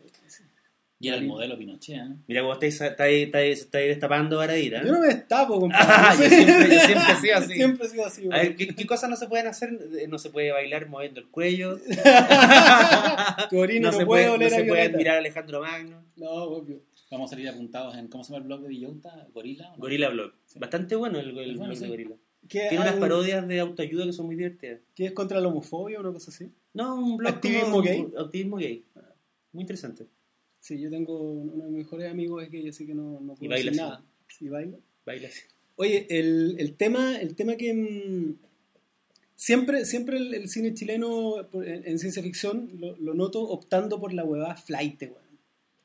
Y 1.05 1.09
era 1.09 1.17
el 1.19 1.25
modelo 1.27 1.57
Pinochet. 1.59 1.97
¿eh? 1.97 2.17
Mira, 2.27 2.43
vos 2.43 2.55
estáis, 2.55 2.81
estáis, 2.81 3.27
estáis, 3.27 3.61
estáis 3.61 3.89
destapando 3.89 4.39
varadita. 4.39 4.83
Yo 4.85 4.93
no 4.93 5.01
me 5.01 5.09
destapo, 5.09 5.61
compadre. 5.61 5.85
Ah, 5.89 6.15
yo 6.19 6.29
siempre- 6.29 6.75
yo 6.75 6.81
siempre 6.81 7.13
he 7.13 7.17
sido 7.21 7.37
así. 7.37 7.55
Siempre 7.55 7.87
he 7.87 7.91
sido 7.91 8.07
así, 8.07 8.21
A 8.23 8.29
weón. 8.29 8.43
ver, 8.43 8.57
¿qué, 8.57 8.69
qué 8.75 8.87
cosas 8.87 9.11
no 9.11 9.17
se 9.17 9.27
pueden 9.29 9.47
hacer? 9.47 9.71
Eh, 9.99 10.07
No 10.09 10.19
se 10.19 10.31
puede 10.31 10.53
bailar 10.53 10.89
moviendo 10.89 11.21
el 11.21 11.29
cuello. 11.29 11.79
Tu 13.51 13.59
orina 13.59 13.91
no, 13.91 13.93
no, 13.93 13.99
se 13.99 14.07
puede 14.07 14.25
puede, 14.25 14.27
no 14.29 14.33
oler 14.35 14.55
a 14.55 14.57
se 14.57 14.65
puede 14.65 14.83
admirar 14.83 15.17
a 15.17 15.19
Alejandro 15.19 15.61
Magno. 15.61 16.03
No, 16.17 16.31
obvio. 16.31 16.81
Vamos 17.11 17.31
a 17.31 17.35
salir 17.35 17.49
apuntados 17.49 17.97
en, 17.97 18.09
¿cómo 18.09 18.25
se 18.25 18.33
llama 18.33 18.43
el 18.43 18.47
blog 18.49 18.63
de 18.63 18.69
Villota? 18.69 19.27
¿Gorila? 19.33 19.69
¿o 19.69 19.77
no? 19.77 19.79
Gorila 19.79 20.09
Blog. 20.09 20.33
Sí. 20.47 20.59
Bastante 20.59 20.97
bueno 20.97 21.19
el, 21.21 21.37
el 21.39 21.51
Es 21.53 21.57
bueno, 21.59 21.73
blog 21.75 21.79
de. 21.83 21.89
Gorila. 21.89 22.17
¿Qué, 22.49 22.67
Tiene 22.69 22.81
unas 22.85 22.97
parodias 22.97 23.47
de 23.49 23.61
autoayuda 23.61 24.05
que 24.05 24.13
son 24.13 24.27
muy 24.27 24.37
divertidas. 24.37 24.81
¿Qué 24.95 25.07
es 25.07 25.13
contra 25.13 25.41
la 25.41 25.49
homofobia 25.49 25.99
o 25.99 26.01
una 26.03 26.13
cosa 26.13 26.31
así? 26.31 26.51
No, 26.75 26.95
un 26.97 27.17
blog 27.17 27.35
¿Activismo 27.35 27.71
como- 27.71 27.83
gay? 27.83 28.07
Activismo 28.19 28.57
gay. 28.57 28.85
Muy 29.53 29.63
interesante. 29.63 30.07
Sí, 30.65 30.81
yo 30.81 30.89
tengo 30.89 31.21
uno 31.21 31.65
de 31.67 31.71
mis 31.71 31.85
mejores 31.85 32.11
amigos 32.11 32.43
es 32.43 32.51
gay, 32.51 32.67
así 32.69 32.87
que 32.87 32.95
no, 32.95 33.21
no 33.21 33.35
puedo 33.35 33.53
Y 33.53 33.57
decir 33.63 33.77
nada. 33.77 34.03
Sí, 34.29 34.49
baila. 34.49 34.79
Baila 35.05 35.29
así. 35.29 35.43
Oye, 35.77 36.07
el, 36.09 36.57
el 36.59 36.75
tema, 36.75 37.21
el 37.21 37.35
tema 37.35 37.57
que 37.57 37.75
mm, 37.75 38.37
siempre, 39.35 39.85
siempre 39.85 40.17
el, 40.17 40.33
el 40.33 40.49
cine 40.49 40.73
chileno 40.73 41.37
en, 41.53 41.87
en 41.87 41.99
ciencia 41.99 42.23
ficción 42.23 42.71
lo, 42.79 42.97
lo 42.97 43.13
noto 43.13 43.43
optando 43.43 44.01
por 44.01 44.15
la 44.15 44.25
huevada 44.25 44.57
flight, 44.57 45.03
weón. 45.03 45.39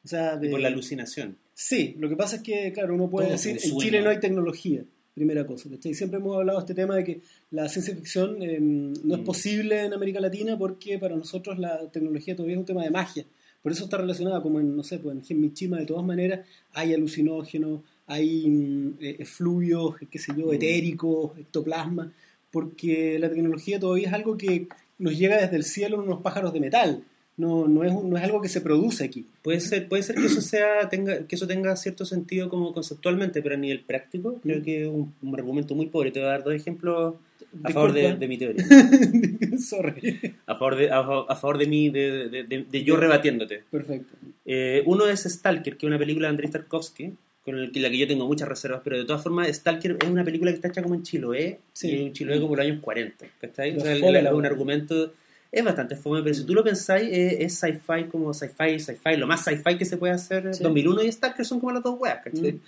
O 0.06 0.08
sea, 0.08 0.38
de, 0.38 0.48
Y 0.48 0.52
por 0.52 0.62
la 0.62 0.70
alucinación. 0.70 1.38
Sí, 1.54 1.96
lo 2.00 2.08
que 2.08 2.16
pasa 2.16 2.38
es 2.38 2.42
que, 2.42 2.72
claro, 2.72 2.96
uno 2.96 3.10
puede 3.10 3.28
Todo 3.28 3.34
decir, 3.36 3.60
en 3.62 3.78
Chile 3.80 4.02
no 4.02 4.10
hay 4.12 4.22
tecnología, 4.22 4.86
primera 5.14 5.46
cosa. 5.46 5.70
¿cachai? 5.70 5.94
Siempre 5.94 6.20
hemos 6.22 6.38
hablado 6.38 6.58
de 6.60 6.64
este 6.64 6.74
tema 6.74 6.96
de 6.96 7.04
que 7.04 7.20
la 7.52 7.68
ciencia 7.68 7.94
ficción 7.94 8.42
eh, 8.42 8.60
no 8.62 9.16
es 9.16 9.22
Mm. 9.22 9.26
posible 9.26 9.84
en 9.84 9.94
América 9.94 10.22
Latina 10.22 10.58
porque 10.58 10.98
para 10.98 11.18
nosotros 11.18 11.60
la 11.60 11.92
tecnología 11.92 12.34
todavía 12.34 12.56
es 12.56 12.60
un 12.62 12.66
tema 12.66 12.86
de 12.86 12.92
magia. 12.92 13.26
Por 13.62 13.72
eso 13.72 13.84
está 13.86 13.98
relacionada, 13.98 14.42
como 14.42 14.60
en, 14.60 14.76
no 14.76 14.84
sé, 14.84 15.00
pues 15.00 15.16
en 15.16 15.24
Gen 15.24 15.42
Michima, 15.42 15.78
de 15.78 15.86
todas 15.86 16.06
maneras, 16.06 16.46
hay 16.74 16.94
alucinógenos, 16.94 17.82
hay 18.08 18.48
mm, 18.50 18.94
eh, 19.02 19.16
efluvios, 19.20 19.96
qué 20.10 20.18
sé 20.20 20.34
yo, 20.38 20.48
Mm. 20.48 20.54
etéricos, 20.54 21.38
ectoplasma, 21.38 22.12
porque 22.52 23.20
la 23.20 23.30
tecnología 23.30 23.80
todavía 23.80 24.08
es 24.08 24.14
algo 24.14 24.38
que 24.38 24.68
nos 24.98 25.18
llega 25.18 25.38
desde 25.42 25.58
el 25.58 25.64
cielo 25.64 25.98
en 25.98 26.04
unos 26.04 26.22
pájaros 26.22 26.54
de 26.54 26.60
metal. 26.60 27.04
No, 27.40 27.68
no, 27.70 27.84
es, 27.86 27.94
no 27.94 28.18
es 28.18 28.24
algo 28.24 28.42
que 28.42 28.50
se 28.50 28.60
produce 28.60 29.04
aquí. 29.06 29.26
Puede 29.42 29.62
ser, 29.62 29.88
puede 29.88 30.04
ser 30.04 30.18
que 30.18 30.26
eso 30.26 30.42
sea, 30.42 30.90
tenga, 30.90 31.26
que 31.26 31.36
eso 31.36 31.48
tenga 31.48 31.74
cierto 31.78 32.06
sentido 32.06 32.50
como 32.50 32.74
conceptualmente, 32.74 33.42
pero 33.42 33.56
a 33.56 33.58
nivel 33.58 33.80
práctico, 33.80 34.40
creo 34.44 34.60
Mm. 34.60 34.64
que 34.64 34.82
es 34.84 34.88
un, 34.90 35.14
un 35.22 35.36
argumento 35.36 35.74
muy 35.74 35.86
pobre. 35.88 36.12
Te 36.12 36.20
voy 36.20 36.28
a 36.28 36.32
dar 36.32 36.44
dos 36.44 36.54
ejemplos 36.54 37.16
a 37.64 37.70
favor 37.72 37.94
de, 37.94 38.28
mi 38.28 38.38
teoría. 38.38 38.66
Sorry. 39.58 40.20
A 40.46 40.56
favor 40.56 40.76
de, 40.76 40.92
a, 40.92 41.04
fa- 41.04 41.26
a 41.30 41.36
favor 41.36 41.58
de 41.58 41.66
mí, 41.68 41.90
de, 41.90 42.30
de- 42.30 42.44
de- 42.44 42.66
de 42.70 42.84
yo 42.84 42.98
rebatiéndote. 42.98 43.64
Perfecto. 43.72 44.14
Eh, 44.46 44.84
uno 44.86 45.08
es 45.08 45.22
Stalker, 45.24 45.78
que 45.78 45.86
es 45.86 45.88
una 45.88 45.98
película 45.98 46.28
de 46.28 46.32
Andrei 46.32 46.50
Tarkovsky, 46.52 47.14
con 47.46 47.58
el 47.58 47.72
que, 47.72 47.80
la 47.80 47.90
que 47.90 47.98
yo 47.98 48.08
tengo 48.08 48.28
muchas 48.28 48.48
reservas, 48.50 48.82
pero 48.84 48.98
de 48.98 49.06
todas 49.06 49.24
formas, 49.24 49.48
Stalker 49.48 49.98
es 50.02 50.10
una 50.10 50.24
película 50.24 50.52
que 50.52 50.56
está 50.56 50.68
hecha 50.68 50.84
como 50.84 50.96
en 50.96 51.04
Chiloé, 51.04 51.60
Sí. 51.74 51.90
y 51.90 52.02
en 52.08 52.14
Chiloé 52.14 52.40
como 52.42 52.54
en 52.54 52.58
los 52.58 52.66
años 52.68 52.80
40, 52.84 53.26
¿cachai? 53.40 53.78
O 53.78 53.80
sea, 53.80 53.94
el- 53.94 54.16
el- 54.16 54.34
un 54.34 54.46
argumento... 54.46 55.14
Es 55.52 55.64
bastante 55.64 55.96
fome, 55.96 56.22
pero 56.22 56.36
si 56.36 56.46
tú 56.46 56.54
lo 56.54 56.64
pensáis, 56.64 57.08
es 57.12 57.56
sci-fi 57.60 58.06
como 58.12 58.34
sci-fi, 58.34 58.80
sci-fi, 58.80 59.18
lo 59.18 59.26
más 59.26 59.44
sci-fi 59.44 59.78
que 59.78 59.86
se 59.86 59.98
puede 59.98 60.14
hacer. 60.14 60.54
Sí. 60.54 60.64
2001 60.64 61.04
y 61.04 61.12
Stalker 61.12 61.46
son 61.46 61.60
como 61.60 61.72
las 61.72 61.82
dos 61.84 61.96
weas, 62.00 62.24
¿cachai? 62.24 62.54
Mm. 62.54 62.60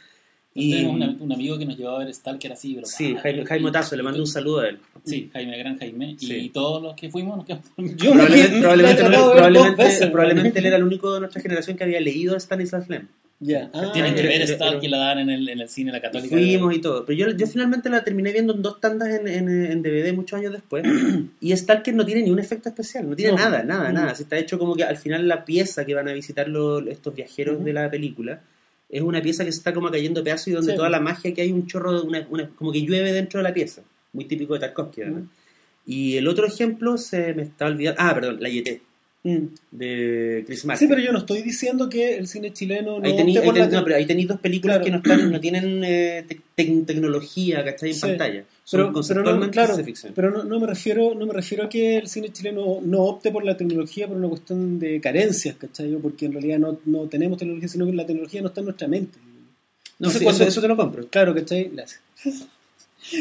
Y, 0.54 0.72
Tenemos 0.72 1.22
un 1.22 1.32
amigo 1.32 1.58
que 1.58 1.66
nos 1.66 1.78
llevaba 1.78 2.02
a 2.02 2.04
ver 2.04 2.14
Stalker 2.14 2.52
así, 2.52 2.74
pero 2.74 2.86
sí, 2.86 3.16
Jaime, 3.16 3.46
Jaime 3.46 3.70
Otazo, 3.70 3.96
le 3.96 4.04
mando 4.04 4.20
un 4.20 4.28
saludo 4.28 4.60
a 4.62 4.68
él. 4.68 4.80
Sí, 5.06 5.30
Jaime, 5.32 5.58
gran 5.58 5.78
Jaime. 5.80 6.16
Sí. 6.20 6.34
Y 6.36 6.50
todos 6.50 6.82
los 6.84 6.94
que 6.96 7.10
fuimos 7.10 7.38
nos 7.38 7.46
quedamos 7.46 7.66
Yo 7.96 8.14
me- 8.14 8.26
Probablemente, 8.60 9.04
me- 9.04 9.10
probablemente, 9.10 10.08
probablemente, 10.08 10.60
él 10.60 10.66
era 10.66 10.76
el 10.76 10.84
único 10.84 11.14
de 11.14 11.22
nuestra 11.22 11.42
generación 11.42 11.78
que 11.78 11.84
había 11.86 12.02
leído 12.02 12.36
Stanislas 12.38 12.90
Lem. 12.90 13.08
Ya. 13.44 13.72
Ah, 13.74 13.90
Tienen 13.92 14.14
que 14.14 14.22
ver 14.22 14.48
Stalker, 14.48 14.80
pero- 14.82 14.92
la 14.92 14.98
dan 15.00 15.18
en 15.20 15.30
el, 15.32 15.50
en 15.50 15.60
el 15.62 15.68
cine 15.68 15.92
La 15.92 16.00
Católica. 16.00 16.30
Fuimos 16.36 16.76
y 16.76 16.80
todo. 16.80 17.04
Pero 17.06 17.18
yo, 17.32 17.36
yo 17.36 17.48
finalmente 17.48 17.90
la 17.90 18.04
terminé 18.04 18.32
viendo 18.32 18.54
en 18.54 18.62
dos 18.62 18.80
tandas 18.80 19.10
en, 19.10 19.28
en, 19.28 19.50
en 19.50 19.82
DVD 19.82 20.14
muchos 20.14 20.38
años 20.40 20.52
después. 20.54 20.84
y 21.42 21.58
Stalker 21.58 21.96
no 21.96 22.06
tiene 22.06 22.22
ni 22.22 22.30
un 22.30 22.38
efecto 22.38 22.70
especial. 22.70 23.10
No 23.10 23.16
tiene 23.16 23.32
No. 23.32 23.40
nada, 23.40 23.64
nada, 23.64 23.92
nada. 23.92 24.14
Si 24.14 24.24
está 24.24 24.38
hecho 24.38 24.60
como 24.60 24.76
que 24.76 24.84
al 24.84 24.96
final 24.96 25.28
la 25.28 25.44
pieza 25.44 25.86
que 25.86 25.96
van 25.96 26.08
a 26.08 26.14
visitar 26.14 26.48
los, 26.48 26.86
estos 26.86 27.16
viajeros 27.16 27.56
Ujú. 27.56 27.66
de 27.66 27.74
la 27.74 27.90
película 27.90 28.42
es 28.90 29.02
una 29.02 29.22
pieza 29.24 29.44
que 29.44 29.52
se 29.52 29.58
está 29.58 29.74
como 29.74 29.90
cayendo 29.90 30.22
a 30.22 30.24
pedazos 30.24 30.50
y 30.50 30.52
donde 30.52 30.74
Sí. 30.74 30.78
toda 30.78 30.90
la 30.90 31.00
magia 31.00 31.34
que 31.34 31.42
hay 31.42 31.52
un 31.52 31.66
chorro, 31.66 32.00
de 32.02 32.08
una, 32.08 32.28
una- 32.30 32.48
como 32.50 32.72
que 32.72 32.82
llueve 32.86 33.12
dentro 33.12 33.40
de 33.40 33.44
la 33.44 33.54
pieza. 33.56 33.82
Muy 34.14 34.26
típico 34.26 34.54
de 34.54 34.60
Tarkovsky, 34.60 35.02
¿verdad? 35.02 35.18
Ujú. 35.20 35.28
Y 35.88 36.18
el 36.18 36.28
otro 36.28 36.46
ejemplo 36.46 36.98
se 37.00 37.34
me 37.34 37.42
está 37.42 37.66
olvidando. 37.66 38.00
Ah, 38.04 38.14
perdón, 38.14 38.38
La 38.40 38.50
Yeté, 38.50 38.82
mm. 39.24 39.38
de 39.72 40.44
Chris 40.46 40.66
Martin. 40.66 40.88
Sí, 40.88 40.90
pero 40.94 41.06
yo 41.06 41.12
no 41.12 41.20
estoy 41.20 41.42
diciendo 41.42 41.90
que 41.90 42.16
el 42.18 42.28
cine 42.28 42.52
chileno 42.54 43.00
no 43.00 43.06
Ahí 43.06 43.16
tenéis 43.16 43.38
opte 43.38 43.48
por 43.50 43.58
la 43.58 43.68
no, 43.68 43.84
pero 43.84 43.96
ahí 43.96 44.06
tenéis 44.06 44.28
dos 44.28 44.40
películas 44.40 44.78
Claro. 44.80 44.86
que 44.86 44.92
no, 44.92 45.14
están, 45.16 45.32
no 45.32 45.40
tienen 45.42 45.84
eh, 45.84 46.26
te- 46.28 46.42
te- 46.56 46.82
tecnología, 46.86 47.64
¿cachai? 47.64 47.90
En 47.90 47.96
Sí. 47.96 48.02
pantalla. 48.02 48.44
Son 48.64 48.94
pero, 48.94 49.02
pero 49.08 49.36
no, 49.38 49.52
claro, 49.52 49.76
pero 50.16 50.32
no, 50.32 50.44
no 50.46 50.60
me 50.60 50.68
refiero 50.68 51.14
no 51.16 51.26
me 51.26 51.34
refiero 51.34 51.66
a 51.66 51.70
que 51.70 51.98
el 51.98 52.08
cine 52.08 52.32
chileno 52.32 52.80
no 52.82 53.00
opte 53.04 53.30
por 53.32 53.44
la 53.44 53.58
tecnología 53.58 54.08
por 54.08 54.16
una 54.18 54.30
cuestión 54.30 54.80
de 54.80 55.02
carencias, 55.02 55.56
¿cachai? 55.58 55.92
Porque 56.02 56.28
en 56.28 56.34
realidad 56.34 56.60
no, 56.60 56.80
no 56.86 57.08
tenemos 57.08 57.38
tecnología, 57.38 57.68
sino 57.68 57.86
que 57.86 57.94
la 57.94 58.06
tecnología 58.06 58.42
no 58.42 58.48
está 58.48 58.62
en 58.62 58.66
nuestra 58.66 58.88
mente. 58.88 59.18
No, 60.00 60.08
Entonces, 60.08 60.20
sí, 60.20 60.24
cuando- 60.26 60.44
eso, 60.44 60.50
eso 60.52 60.62
te 60.62 60.68
lo 60.68 60.78
compro. 60.78 61.08
Claro, 61.08 61.36
¿cachai? 61.36 61.70
Gracias. 61.74 62.02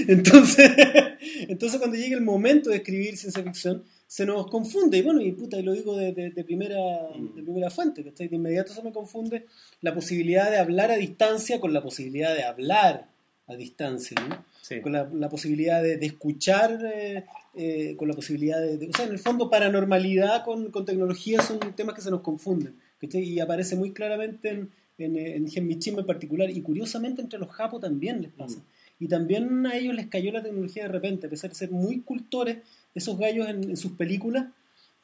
Entonces, 0.08 0.70
entonces 1.48 1.78
cuando 1.78 1.96
llegue 1.96 2.14
el 2.14 2.20
momento 2.20 2.70
de 2.70 2.76
escribir 2.76 3.16
ciencia 3.16 3.42
ficción, 3.42 3.82
se 4.12 4.26
nos 4.26 4.48
confunde. 4.50 4.98
Y 4.98 5.02
bueno, 5.02 5.20
y 5.20 5.30
puta, 5.30 5.56
y 5.56 5.62
lo 5.62 5.72
digo 5.72 5.96
de, 5.96 6.12
de- 6.12 6.30
de 6.30 6.44
primera, 6.44 6.76
Mm. 7.16 7.36
de 7.36 7.42
primera 7.44 7.70
fuente, 7.70 8.02
¿cachai? 8.02 8.26
De 8.26 8.34
inmediato 8.36 8.72
se 8.72 8.82
me 8.82 8.90
confunde 8.92 9.46
la 9.82 9.94
posibilidad 9.94 10.50
de 10.50 10.58
hablar 10.58 10.90
a 10.90 10.96
distancia 10.96 11.60
con 11.60 11.72
la 11.72 11.80
posibilidad 11.80 12.34
de 12.34 12.42
hablar 12.42 13.06
a 13.46 13.54
distancia, 13.54 14.16
¿no? 14.28 14.44
Sí. 14.62 14.80
Con 14.80 14.92
la, 14.92 15.08
la 15.14 15.28
posibilidad 15.28 15.80
de, 15.80 15.96
de 15.96 16.06
escuchar 16.06 16.70
eh, 16.92 17.24
eh, 17.54 17.94
con 17.96 18.08
la 18.08 18.14
posibilidad 18.14 18.60
de, 18.60 18.88
O 18.88 18.92
sea, 18.96 19.06
en 19.06 19.12
el 19.12 19.18
fondo, 19.20 19.48
paranormalidad 19.48 20.44
con, 20.44 20.70
con 20.72 20.84
tecnología 20.84 21.40
son 21.42 21.58
temas 21.76 21.94
que 21.94 22.02
se 22.02 22.10
nos 22.10 22.20
confunden. 22.22 22.74
¿cachai? 23.00 23.22
Y 23.22 23.38
aparece 23.38 23.76
muy 23.76 23.92
claramente 23.92 24.48
en, 24.50 24.70
en, 24.98 25.16
eh, 25.16 25.36
en 25.36 25.48
Genmichima 25.48 26.00
en 26.00 26.06
particular. 26.06 26.50
Y 26.50 26.60
curiosamente, 26.62 27.22
entre 27.22 27.38
los 27.38 27.48
japos 27.50 27.80
también 27.80 28.22
les 28.22 28.32
pasa. 28.32 28.58
Y 28.98 29.06
también 29.08 29.66
a 29.66 29.76
ellos 29.76 29.94
les 29.94 30.08
cayó 30.08 30.30
la 30.32 30.42
tecnología 30.42 30.82
de 30.82 30.88
repente, 30.90 31.26
a 31.26 31.30
pesar 31.30 31.50
de 31.50 31.56
ser 31.56 31.70
muy 31.70 32.00
cultores, 32.00 32.58
esos 32.94 33.18
gallos 33.18 33.48
en, 33.48 33.70
en 33.70 33.76
sus 33.76 33.92
películas 33.92 34.46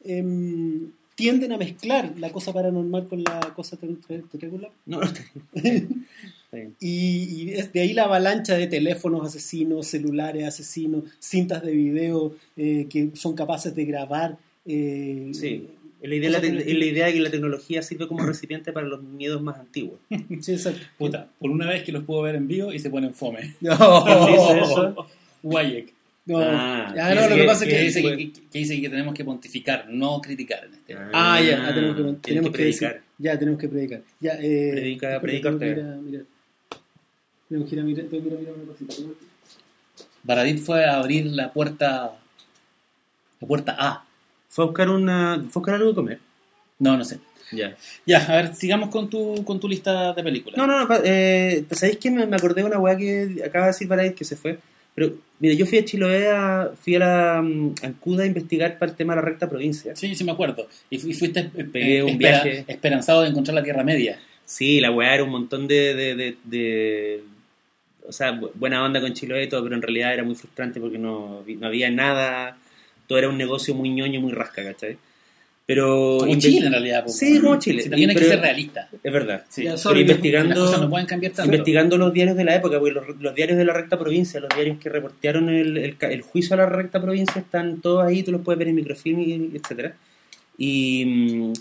em, 0.05 0.91
tienden 1.15 1.53
a 1.53 1.57
mezclar 1.59 2.13
la 2.19 2.31
cosa 2.31 2.53
paranormal 2.53 3.07
con 3.09 3.23
la 3.25 3.41
cosa 3.55 3.77
te- 3.77 3.87
te- 4.07 4.23
tetracular. 4.23 4.71
No, 4.87 5.01
no. 5.01 5.09
Y, 6.81 7.25
y 7.43 7.51
es 7.53 7.71
de 7.73 7.81
ahí 7.81 7.93
la 7.93 8.05
avalancha 8.05 8.57
de 8.57 8.67
teléfonos 8.67 9.27
asesinos, 9.27 9.87
celulares 9.89 10.45
asesinos, 10.47 11.05
cintas 11.19 11.63
de 11.63 11.73
video 11.73 12.35
eh, 12.57 12.87
que 12.89 13.11
son 13.15 13.35
capaces 13.35 13.75
de 13.75 13.85
grabar. 13.85 14.39
eh, 14.65 15.31
Sí. 15.33 15.69
La, 16.03 16.15
idea, 16.15 16.29
de 16.31 16.33
la 16.35 16.41
te- 16.41 16.71
es 16.71 16.79
la 16.79 16.85
idea 16.85 17.07
de 17.07 17.15
que 17.15 17.21
la 17.21 17.31
tecnología 17.31 17.83
sirve 17.83 18.07
como 18.07 18.25
recipiente 18.27 18.73
para 18.73 18.87
los 18.87 19.03
miedos 19.03 19.43
más 19.43 19.59
antiguos. 19.59 19.99
sí, 20.41 20.53
exacto. 20.53 20.81
Puta, 20.97 21.29
por 21.39 21.51
una 21.51 21.67
vez 21.69 21.83
que 21.83 21.93
los 21.93 22.05
puedo 22.05 22.23
ver 22.23 22.37
en 22.37 22.47
vivo 22.49 22.73
y 22.73 22.79
se 22.79 22.89
ponen 22.91 23.13
fome. 23.13 23.55
¿Quién 23.61 24.27
dice 24.27 24.61
eso? 24.63 25.07
Guayek. 25.43 25.93
No, 26.27 26.39
Ah, 26.41 26.93
ya, 26.95 27.15
no, 27.15 27.29
lo 27.29 27.37
que 27.37 27.45
pasa 27.45 27.65
es 27.65 27.71
Que 27.71 27.77
que... 27.79 27.83
dice 27.85 28.03
que, 28.03 28.33
que 28.51 28.59
dice 28.59 28.81
que 28.81 28.89
tenemos 28.89 29.15
que 29.15 29.25
pontificar, 29.25 29.87
no 29.89 30.21
criticar 30.21 30.65
en 30.65 30.75
este. 30.75 30.97
Ah, 31.13 31.41
ya, 31.41 31.69
ah, 31.69 31.73
tenemos 31.75 31.97
que, 31.97 32.29
tenemos 32.29 32.51
predicar. 32.51 32.95
decir- 32.95 33.03
ya, 33.19 33.39
tenemos 33.39 33.61
que 33.61 33.69
predicar. 33.69 34.03
Ya, 34.21 34.33
eh, 34.35 34.71
Predica- 34.73 35.07
espera, 35.07 35.21
predica 35.21 35.49
tengo 35.51 35.59
que 35.61 35.71
usted. 35.71 35.79
ir 35.79 35.85
a 35.93 35.97
mirar. 35.97 36.23
Tenemos 37.49 37.69
que 37.71 37.75
ir 37.77 37.81
a 37.81 37.85
mirar, 37.85 38.05
tengo 38.07 38.23
que 38.25 38.29
ir 38.29 38.35
a 38.35 38.39
mirar 38.41 38.55
una 38.55 38.73
cosita. 38.73 38.95
Baradit 40.25 40.59
fue 40.59 40.85
a 40.85 40.97
abrir 40.97 41.27
la 41.27 41.53
puerta. 41.53 42.13
La 43.41 43.47
puerta 43.49 43.77
A. 43.79 44.05
Fue 44.49 44.65
a 44.65 44.67
buscar, 44.67 44.89
una, 44.89 45.37
fue 45.51 45.61
a 45.61 45.61
buscar 45.61 45.75
algo 45.77 45.89
de 45.91 45.95
comer. 45.95 46.19
No, 46.79 46.97
no 46.97 47.05
sé. 47.05 47.21
Ya. 47.53 47.77
Ya, 48.05 48.19
a 48.25 48.37
ver, 48.43 48.55
sigamos 48.57 48.89
con 48.91 49.09
tu, 49.09 49.45
con 49.45 49.61
tu 49.61 49.69
lista 49.69 50.13
de 50.13 50.23
películas. 50.25 50.57
No, 50.59 50.67
no, 50.67 50.85
no. 50.87 50.95
Eh, 51.05 51.65
¿Sabéis 51.71 51.99
que 51.99 52.11
me, 52.11 52.25
acordé 52.35 52.63
de 52.63 52.67
una 52.67 52.79
weá 52.81 52.97
que 52.97 53.43
acaba 53.47 53.67
de 53.67 53.73
decir 53.73 53.87
para 53.87 54.11
que 54.13 54.25
se 54.25 54.35
fue? 54.35 54.59
Pero, 54.97 55.13
mira, 55.39 55.55
yo 55.55 55.65
fui 55.67 55.79
a 55.79 55.85
Chiloé, 55.85 56.29
a- 56.31 56.71
fui 56.75 56.97
a 56.97 56.99
la 56.99 57.43
mm, 57.43 57.75
a 57.83 57.87
Ancuda 57.87 58.25
a 58.25 58.27
investigar 58.27 58.79
para 58.79 58.91
el 58.91 58.97
tema 58.97 59.15
de 59.15 59.21
la 59.21 59.27
recta 59.29 59.49
provincia. 59.49 59.95
Sí, 59.95 60.15
sí 60.17 60.25
me 60.25 60.33
acuerdo. 60.33 60.67
Y, 60.91 60.99
fu- 60.99 61.07
y 61.09 61.15
fuiste 61.15 61.51
eh, 61.55 61.65
Pegué 61.65 62.03
un 62.03 62.11
espera- 62.11 62.43
viaje. 62.43 62.65
esperanzado 62.67 63.23
de 63.23 63.29
encontrar 63.29 63.55
la 63.55 63.63
Tierra 63.63 63.85
Media. 63.85 64.19
Sí, 64.45 64.81
la 64.81 64.91
weá 64.91 65.15
era 65.15 65.23
un 65.25 65.31
montón 65.31 65.69
de, 65.69 65.95
de, 65.95 66.15
de, 66.17 66.37
de- 66.45 67.21
O 68.09 68.13
sea, 68.13 68.33
bu- 68.33 68.51
buena 68.55 68.83
onda 68.85 69.01
con 69.01 69.13
Chiloé 69.13 69.45
y 69.45 69.49
todo, 69.49 69.63
pero 69.65 69.75
en 69.77 69.83
realidad 69.83 70.15
era 70.15 70.25
muy 70.25 70.35
frustrante 70.35 70.81
porque 70.81 70.99
no, 70.99 71.45
no 71.47 71.67
había 71.67 71.91
nada. 71.91 72.57
Todo 73.07 73.19
era 73.19 73.29
un 73.29 73.37
negocio 73.39 73.75
muy 73.75 73.91
ñoño, 73.91 74.21
muy 74.21 74.33
rasca, 74.33 74.65
¿cachai? 74.65 74.97
Pero... 75.67 76.19
Como 76.21 76.39
Chile 76.39 76.67
en 76.67 76.73
realidad. 76.73 77.05
po. 77.05 77.11
Sí, 77.11 77.41
como 77.41 77.59
Chile. 77.59 77.83
Sí, 77.83 77.91
también 77.91 78.11
hay 78.11 78.17
que 78.17 78.25
ser 78.25 78.41
realista. 78.41 78.89
Es 79.03 79.13
verdad. 79.13 79.45
Sí. 79.49 79.65
Ya, 79.65 79.73
Las 79.73 79.81
sorry, 79.81 80.05
pero 80.05 80.13
investigando... 80.13 80.61
cosas 80.65 80.81
no 80.81 80.89
pueden 80.91 81.07
cambiar 81.07 81.33
tanto. 81.33 81.53
investigando 81.53 81.99
los 81.99 82.13
diarios 82.13 82.37
de 82.37 82.45
la 82.45 82.55
época, 82.55 82.79
porque 82.79 82.95
los, 82.95 83.05
los 83.21 83.35
diarios 83.35 83.59
de 83.59 83.65
la 83.65 83.73
recta 83.73 83.99
provincia, 83.99 84.39
los 84.39 84.49
diarios 84.55 84.79
que 84.79 84.89
reportearon 84.89 85.49
el, 85.49 85.97
el 86.01 86.23
juicio 86.23 86.55
a 86.55 86.59
la 86.59 86.67
recta 86.67 87.03
provincia 87.03 87.41
están 87.41 87.81
todos 87.81 88.05
ahí, 88.05 88.23
tú 88.23 88.31
los 88.31 88.43
puedes 88.43 88.59
ver 88.59 88.69
en 88.69 88.77
microfilm, 88.77 89.19
y, 89.21 89.57
etcétera. 89.57 89.97
Y, 90.57 91.05
mm, 91.05 91.53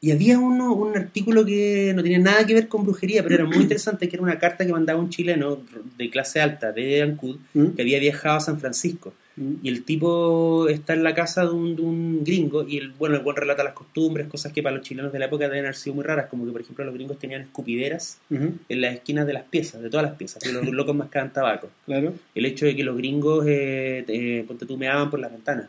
y 0.00 0.10
había 0.12 0.38
uno, 0.38 0.74
un 0.74 0.96
artículo 0.96 1.44
que 1.44 1.92
no 1.96 2.02
tenía 2.02 2.18
nada 2.18 2.46
que 2.46 2.54
ver 2.54 2.68
con 2.68 2.84
brujería, 2.84 3.22
pero 3.22 3.34
era 3.34 3.44
muy 3.46 3.56
interesante, 3.56 4.08
que 4.08 4.16
era 4.16 4.22
una 4.22 4.38
carta 4.38 4.64
que 4.64 4.72
mandaba 4.72 5.00
un 5.00 5.08
chileno 5.10 5.58
de 5.96 6.10
clase 6.10 6.40
alta 6.40 6.70
de 6.70 7.02
Ancud, 7.02 7.36
¿Mm? 7.54 7.68
que 7.68 7.82
había 7.82 7.98
viajado 7.98 8.36
a 8.36 8.40
San 8.40 8.60
Francisco. 8.60 9.14
Y 9.62 9.68
el 9.68 9.84
tipo 9.84 10.68
está 10.68 10.94
en 10.94 11.04
la 11.04 11.14
casa 11.14 11.44
de 11.44 11.50
un, 11.50 11.76
de 11.76 11.82
un 11.82 12.24
gringo 12.24 12.66
y 12.66 12.78
el, 12.78 12.90
bueno, 12.92 13.16
el 13.16 13.22
buen 13.22 13.36
relata 13.36 13.62
las 13.62 13.72
costumbres, 13.74 14.26
cosas 14.26 14.52
que 14.52 14.62
para 14.62 14.74
los 14.76 14.84
chilenos 14.84 15.12
de 15.12 15.18
la 15.18 15.26
época 15.26 15.44
deben 15.48 15.64
haber 15.64 15.76
sido 15.76 15.94
muy 15.94 16.04
raras, 16.04 16.26
como 16.28 16.44
que 16.44 16.52
por 16.52 16.60
ejemplo 16.60 16.84
los 16.84 16.94
gringos 16.94 17.18
tenían 17.18 17.42
escupideras 17.42 18.18
en 18.30 18.80
las 18.80 18.94
esquinas 18.94 19.26
de 19.26 19.32
las 19.34 19.44
piezas, 19.44 19.80
de 19.80 19.90
todas 19.90 20.06
las 20.06 20.16
piezas, 20.16 20.42
que 20.42 20.50
los 20.52 20.66
locos 20.72 20.96
mascaban 20.96 21.32
tabaco. 21.32 21.70
Claro. 21.86 22.14
El 22.34 22.46
hecho 22.46 22.66
de 22.66 22.74
que 22.74 22.82
los 22.82 22.96
gringos, 22.96 23.44
eh, 23.46 24.04
eh, 24.08 24.44
ponte 24.48 24.66
tú, 24.66 24.76
meaban 24.76 25.08
por 25.10 25.20
las 25.20 25.30
ventanas. 25.30 25.68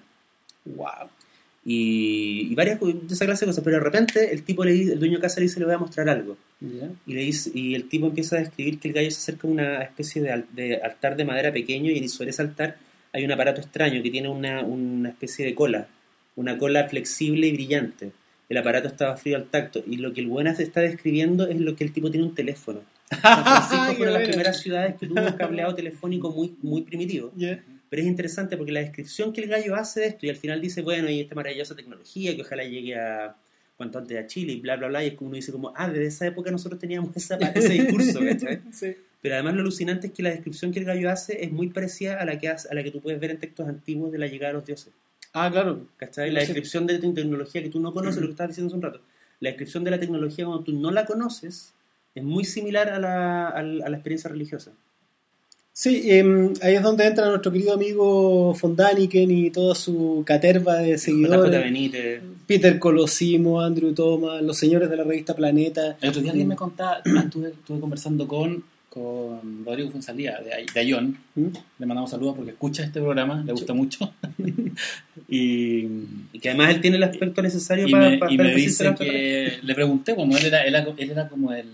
Wow. 0.66 1.10
Y, 1.66 2.48
y 2.52 2.56
varias 2.56 2.80
de 2.80 2.96
esa 3.14 3.26
clase 3.26 3.46
de 3.46 3.52
cosas, 3.52 3.64
pero 3.64 3.78
de 3.78 3.84
repente 3.84 4.34
el 4.34 4.44
tipo 4.44 4.64
le 4.64 4.72
dice, 4.72 4.94
el 4.94 5.00
dueño 5.00 5.18
de 5.18 5.22
casa 5.22 5.40
le 5.40 5.44
dice, 5.48 5.60
le 5.60 5.66
voy 5.66 5.76
a 5.76 5.78
mostrar 5.78 6.10
algo. 6.10 6.38
Y, 7.06 7.14
le 7.14 7.22
dice, 7.22 7.52
y 7.54 7.76
el 7.76 7.88
tipo 7.90 8.08
empieza 8.08 8.38
a 8.38 8.40
describir 8.40 8.80
que 8.80 8.88
el 8.88 8.94
gallo 8.94 9.12
se 9.12 9.18
acerca 9.18 9.48
a 9.48 9.52
una 9.52 9.82
especie 9.84 10.22
de, 10.22 10.32
al- 10.32 10.46
de 10.54 10.78
altar 10.78 11.16
de 11.16 11.26
madera 11.26 11.52
pequeño 11.52 11.92
y 11.92 12.08
sobre 12.10 12.32
ese 12.32 12.42
altar 12.42 12.78
hay 13.12 13.26
un 13.26 13.32
aparato 13.32 13.62
extraño 13.62 14.01
que 14.03 14.12
tiene 14.12 14.30
una, 14.30 14.64
una 14.64 15.10
especie 15.10 15.45
de 15.45 15.55
cola, 15.55 15.88
una 16.36 16.57
cola 16.57 16.88
flexible 16.88 17.47
y 17.47 17.53
brillante. 17.53 18.12
El 18.49 18.57
aparato 18.57 18.88
estaba 18.88 19.16
frío 19.18 19.38
al 19.38 19.45
tacto 19.45 19.84
y 19.86 19.97
lo 19.97 20.14
que 20.14 20.22
el 20.22 20.28
buena 20.28 20.55
se 20.55 20.64
está 20.64 20.82
describiendo 20.82 21.47
es 21.47 21.60
lo 21.60 21.76
que 21.76 21.84
el 21.84 21.93
tipo 21.93 22.10
tiene 22.10 22.26
un 22.26 22.36
teléfono. 22.36 22.82
San 23.10 23.43
Francisco 23.43 23.93
fue 23.95 24.07
una 24.07 24.12
de 24.12 24.20
las 24.20 24.28
primeras 24.28 24.60
ciudades 24.60 24.95
que 24.99 25.07
tuvo 25.07 25.22
un 25.22 25.34
cableado 25.34 25.76
telefónico 25.76 26.32
muy, 26.32 26.55
muy 26.62 26.82
primitivo. 26.82 27.32
Ya. 27.36 27.64
Pero 27.89 28.03
es 28.03 28.07
interesante 28.07 28.55
porque 28.55 28.72
la 28.72 28.82
descripción 28.82 29.34
que 29.34 29.41
el 29.41 29.49
gallo 29.49 29.76
hace 29.76 30.01
de 30.01 30.07
esto 30.07 30.26
y 30.26 30.30
al 30.30 30.36
final 30.36 30.62
dice, 30.62 30.82
bueno, 30.82 31.10
y 31.10 31.20
esta 31.20 31.36
maravillosa 31.36 31.76
tecnología 31.76 32.36
que 32.36 32.43
ojalá 32.43 32.64
llegue 32.64 32.95
a 32.95 33.36
cuanto 33.78 33.97
antes 33.97 34.18
a 34.18 34.28
Chile 34.28 34.53
y 34.53 34.60
bla, 34.60 34.76
bla, 34.76 34.89
bla, 34.89 35.03
y 35.03 35.07
es 35.07 35.14
como 35.14 35.30
uno 35.30 35.38
dice 35.38 35.51
como, 35.51 35.74
ah, 35.76 35.88
desde 35.88 36.07
esa 36.07 36.28
época 36.28 36.51
nosotros 36.51 36.80
teníamos 36.80 37.16
esa, 37.16 37.36
ese 37.38 37.74
discurso, 37.74 38.20
¿cachai? 38.26 38.62
Sí. 38.72 38.95
Pero 39.22 39.36
además 39.36 39.54
lo 39.56 39.62
alucinante 39.62 40.08
es 40.08 40.14
que 40.14 40.24
la 40.24 40.30
descripción 40.30 40.72
que 40.72 40.80
el 40.80 40.86
gallo 40.86 41.10
hace 41.10 41.44
es 41.44 41.52
muy 41.52 41.68
parecida 41.70 42.22
a 42.22 42.26
la 42.26 42.38
que, 42.40 42.48
hace- 42.50 42.70
a 42.70 42.74
la 42.74 42.84
que 42.84 42.92
tú 42.92 43.02
puedes 43.02 43.20
ver 43.20 43.32
en 43.32 43.40
textos 43.40 43.68
antiguos 43.68 44.12
de 44.12 44.18
la 44.18 44.28
llegada 44.28 44.54
de 44.54 44.60
los 44.60 44.66
dioses. 44.66 44.94
Ah, 45.34 45.50
claro. 45.52 45.86
¿Cachai? 45.98 46.32
La 46.32 46.40
descripción 46.40 46.88
de 46.88 46.98
tu 47.00 47.14
tecnología 47.14 47.62
que 47.62 47.70
tú 47.70 47.80
no 47.80 47.94
conoces, 47.94 48.22
lo 48.22 48.28
que 48.28 48.32
estabas 48.32 48.50
diciendo 48.52 48.68
hace 48.70 48.76
un 48.78 48.82
rato. 48.82 49.02
La 49.42 49.50
descripción 49.50 49.84
de 49.84 49.92
la 49.92 50.00
tecnología 50.00 50.46
cuando 50.46 50.64
tú 50.64 50.74
no 50.74 50.90
la 50.92 51.06
conoces 51.06 51.74
es 52.16 52.24
muy 52.24 52.44
similar 52.46 52.90
a 52.90 53.00
la, 53.00 53.48
a 53.50 53.62
la, 53.62 53.86
a 53.86 53.90
la 53.90 53.98
experiencia 53.98 54.30
religiosa. 54.30 54.72
Sí, 55.72 56.12
em, 56.12 56.54
ahí 56.62 56.76
es 56.76 56.84
donde 56.84 57.06
entra 57.06 57.30
nuestro 57.30 57.52
querido 57.54 57.74
amigo 57.74 58.54
Fondaniken 58.54 59.32
y 59.32 59.50
toda 59.50 59.76
su 59.76 60.24
caterva 60.26 60.76
de 60.78 60.98
seguidores. 60.98 61.52
Benítez. 61.64 62.22
Peter 62.48 62.78
Colosimo, 62.80 63.62
Andrew 63.62 63.94
Thomas, 63.94 64.42
los 64.42 64.58
señores 64.58 64.90
de 64.90 64.98
la 64.98 65.04
revista 65.04 65.34
Planeta. 65.36 65.96
El 66.02 66.10
otro 66.10 66.22
día 66.22 66.32
alguien 66.32 66.50
me 66.50 66.56
contaba, 66.58 66.98
estuve, 67.24 67.50
estuve 67.50 67.80
conversando 67.80 68.28
con, 68.28 68.62
con 68.90 69.64
Rodrigo 69.66 69.92
Fonsalía 69.92 70.40
de, 70.40 70.66
de 70.74 70.80
Ayón. 70.80 71.18
¿Mm? 71.36 71.48
Le 71.80 71.86
mandamos 71.86 72.10
saludos 72.10 72.36
porque 72.36 72.52
escucha 72.52 72.84
este 72.84 73.00
programa, 73.00 73.44
le 73.46 73.52
gusta 73.52 73.74
mucho. 73.74 74.14
y 75.28 75.82
Y 76.34 76.40
que 76.42 76.50
además 76.50 76.72
él 76.72 76.82
tiene 76.82 76.98
el 76.98 77.04
aspecto 77.04 77.42
necesario 77.42 77.88
y 77.88 77.92
para, 77.92 78.10
me, 78.10 78.18
para 78.18 78.32
y 78.32 78.38
me 78.38 78.44
estar 78.46 78.56
dice 78.58 78.84
delante 78.84 79.04
de 79.06 79.10
que 79.12 79.60
le 79.64 79.76
pregunté, 79.76 80.16
como 80.16 80.36
él 80.38 80.46
era, 80.46 80.64
él 80.64 80.76
era, 80.76 80.88
él 80.98 81.12
era 81.12 81.28
como 81.30 81.54
el. 81.54 81.68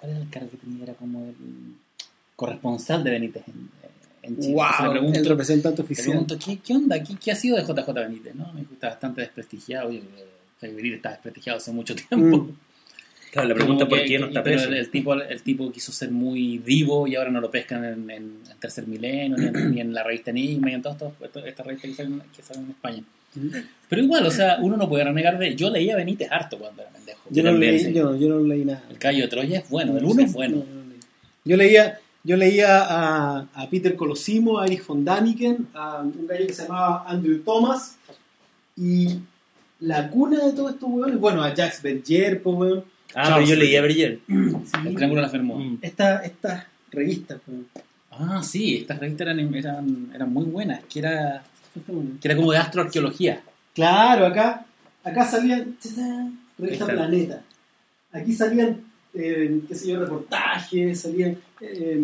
¿Cuál 0.00 0.12
era 0.12 0.20
el 0.20 0.30
cargo 0.30 0.50
que 0.50 0.56
tenía? 0.56 0.84
Era 0.84 0.94
como 0.94 1.24
el 1.24 1.34
corresponsal 2.36 3.04
de 3.04 3.10
Benítez 3.10 3.42
en, 3.48 3.68
en 4.22 4.40
Chile. 4.40 4.48
Entonces 4.48 4.48
le 4.48 4.54
¡Wow! 4.54 4.90
pregunto, 4.92 5.18
El 5.18 5.26
representante 5.26 5.82
le 5.82 5.84
oficial. 5.84 6.08
pregunto 6.08 6.38
¿qué, 6.44 6.58
¿qué 6.58 6.72
onda? 6.74 7.02
¿Qué, 7.02 7.14
¿Qué 7.16 7.30
ha 7.30 7.36
sido 7.36 7.56
de 7.56 7.62
JJ 7.62 7.92
Benítez? 7.92 8.34
¿no? 8.34 8.52
Me 8.52 8.62
está 8.62 8.88
bastante 8.88 9.20
desprestigiado. 9.20 9.88
Oye, 9.88 10.02
eh, 10.62 10.68
Benítez 10.68 10.96
está 10.96 11.10
desprestigiado 11.10 11.58
hace 11.58 11.72
mucho 11.72 11.94
tiempo. 11.94 12.38
Mm. 12.38 12.56
Claro, 13.34 13.48
la 13.48 13.54
pregunta 13.56 13.88
por 13.88 13.98
que- 13.98 14.04
qué 14.06 14.18
no 14.20 14.26
está 14.28 14.42
pero 14.44 14.56
preso. 14.56 14.68
El, 14.70 14.76
el 14.78 14.90
tipo, 14.90 15.14
el 15.14 15.42
tipo 15.42 15.72
quiso 15.72 15.90
ser 15.90 16.10
muy 16.12 16.58
vivo 16.58 17.06
y 17.08 17.16
ahora 17.16 17.30
no 17.32 17.40
lo 17.40 17.50
pescan 17.50 17.84
en, 17.84 18.08
en, 18.10 18.22
en 18.48 18.58
Tercer 18.60 18.86
Milenio, 18.86 19.36
ni 19.36 19.46
en, 19.48 19.74
ni 19.74 19.80
en 19.80 19.92
la 19.92 20.04
revista 20.04 20.30
Enigma, 20.30 20.70
y 20.70 20.74
en 20.74 20.82
todas 20.82 21.02
estas 21.44 21.66
revistas 21.66 21.90
que 21.90 21.96
salen, 21.96 22.22
que 22.36 22.42
salen 22.42 22.64
en 22.66 22.70
España. 22.70 23.02
Pero 23.88 24.02
igual, 24.02 24.24
o 24.26 24.30
sea, 24.30 24.58
uno 24.60 24.76
no 24.76 24.88
puede 24.88 25.02
renegar 25.02 25.36
de... 25.36 25.56
Yo 25.56 25.68
leía 25.68 25.96
Benítez 25.96 26.30
harto 26.30 26.56
cuando 26.56 26.82
era 26.82 26.92
pendejo. 26.92 27.20
Yo 27.30 27.42
no, 27.42 27.50
leí, 27.52 27.92
yo, 27.92 28.14
yo 28.16 28.28
no 28.28 28.38
leí 28.38 28.64
nada. 28.64 28.84
El 28.88 28.98
Cayo 28.98 29.22
de 29.24 29.28
Troya 29.28 29.58
es 29.58 29.68
bueno, 29.68 29.96
el 29.98 30.04
uno 30.04 30.22
es 30.22 30.32
bueno. 30.32 30.58
No, 30.58 30.62
no. 30.62 30.94
Yo 31.44 31.56
leía, 31.56 31.98
yo 32.22 32.36
leía 32.36 32.82
a, 32.84 33.48
a 33.52 33.68
Peter 33.68 33.96
Colosimo, 33.96 34.60
a 34.60 34.66
Erich 34.66 34.86
von 34.86 35.04
Daniken, 35.04 35.66
a 35.74 36.02
un 36.02 36.26
gallo 36.28 36.46
que 36.46 36.52
se 36.52 36.62
llamaba 36.62 37.04
Andrew 37.08 37.40
Thomas 37.42 37.96
y 38.76 39.18
la 39.80 40.08
cuna 40.08 40.44
de 40.46 40.52
todos 40.52 40.74
estos 40.74 40.88
hueones, 40.88 41.18
bueno, 41.18 41.42
a 41.42 41.52
Jacques 41.52 41.82
Berger, 41.82 42.40
pues. 42.40 42.74
Ah, 43.14 43.28
Charles 43.28 43.48
pero 43.48 43.60
yo 43.60 43.64
leí 43.64 43.76
a 43.76 43.82
Berger. 43.82 44.20
Berger. 44.26 44.60
El 44.86 44.94
Triángulo 44.94 45.20
de 45.20 45.22
las 45.22 45.32
Bermudas. 45.32 45.66
Mm. 45.66 45.76
Esta, 45.82 46.24
estas 46.24 46.66
revistas, 46.90 47.40
weón. 47.46 47.66
Ah, 48.10 48.42
sí, 48.42 48.76
estas 48.76 48.98
revistas 48.98 49.26
eran, 49.26 49.54
eran, 49.54 50.12
eran 50.14 50.32
muy 50.32 50.44
buenas, 50.44 50.84
que 50.84 51.00
era, 51.00 51.42
que 52.20 52.28
era 52.28 52.36
como 52.36 52.52
de 52.52 52.58
astroarqueología. 52.58 53.42
Claro, 53.74 54.26
acá, 54.26 54.64
acá 55.02 55.24
salían 55.24 55.76
revista. 56.58 56.86
Planeta. 56.86 57.42
Aquí 58.12 58.32
salían, 58.32 58.84
eh, 59.14 59.60
qué 59.66 59.74
sé 59.74 59.88
yo, 59.88 60.00
reportajes, 60.00 61.00
salían 61.00 61.36
eh, 61.60 62.00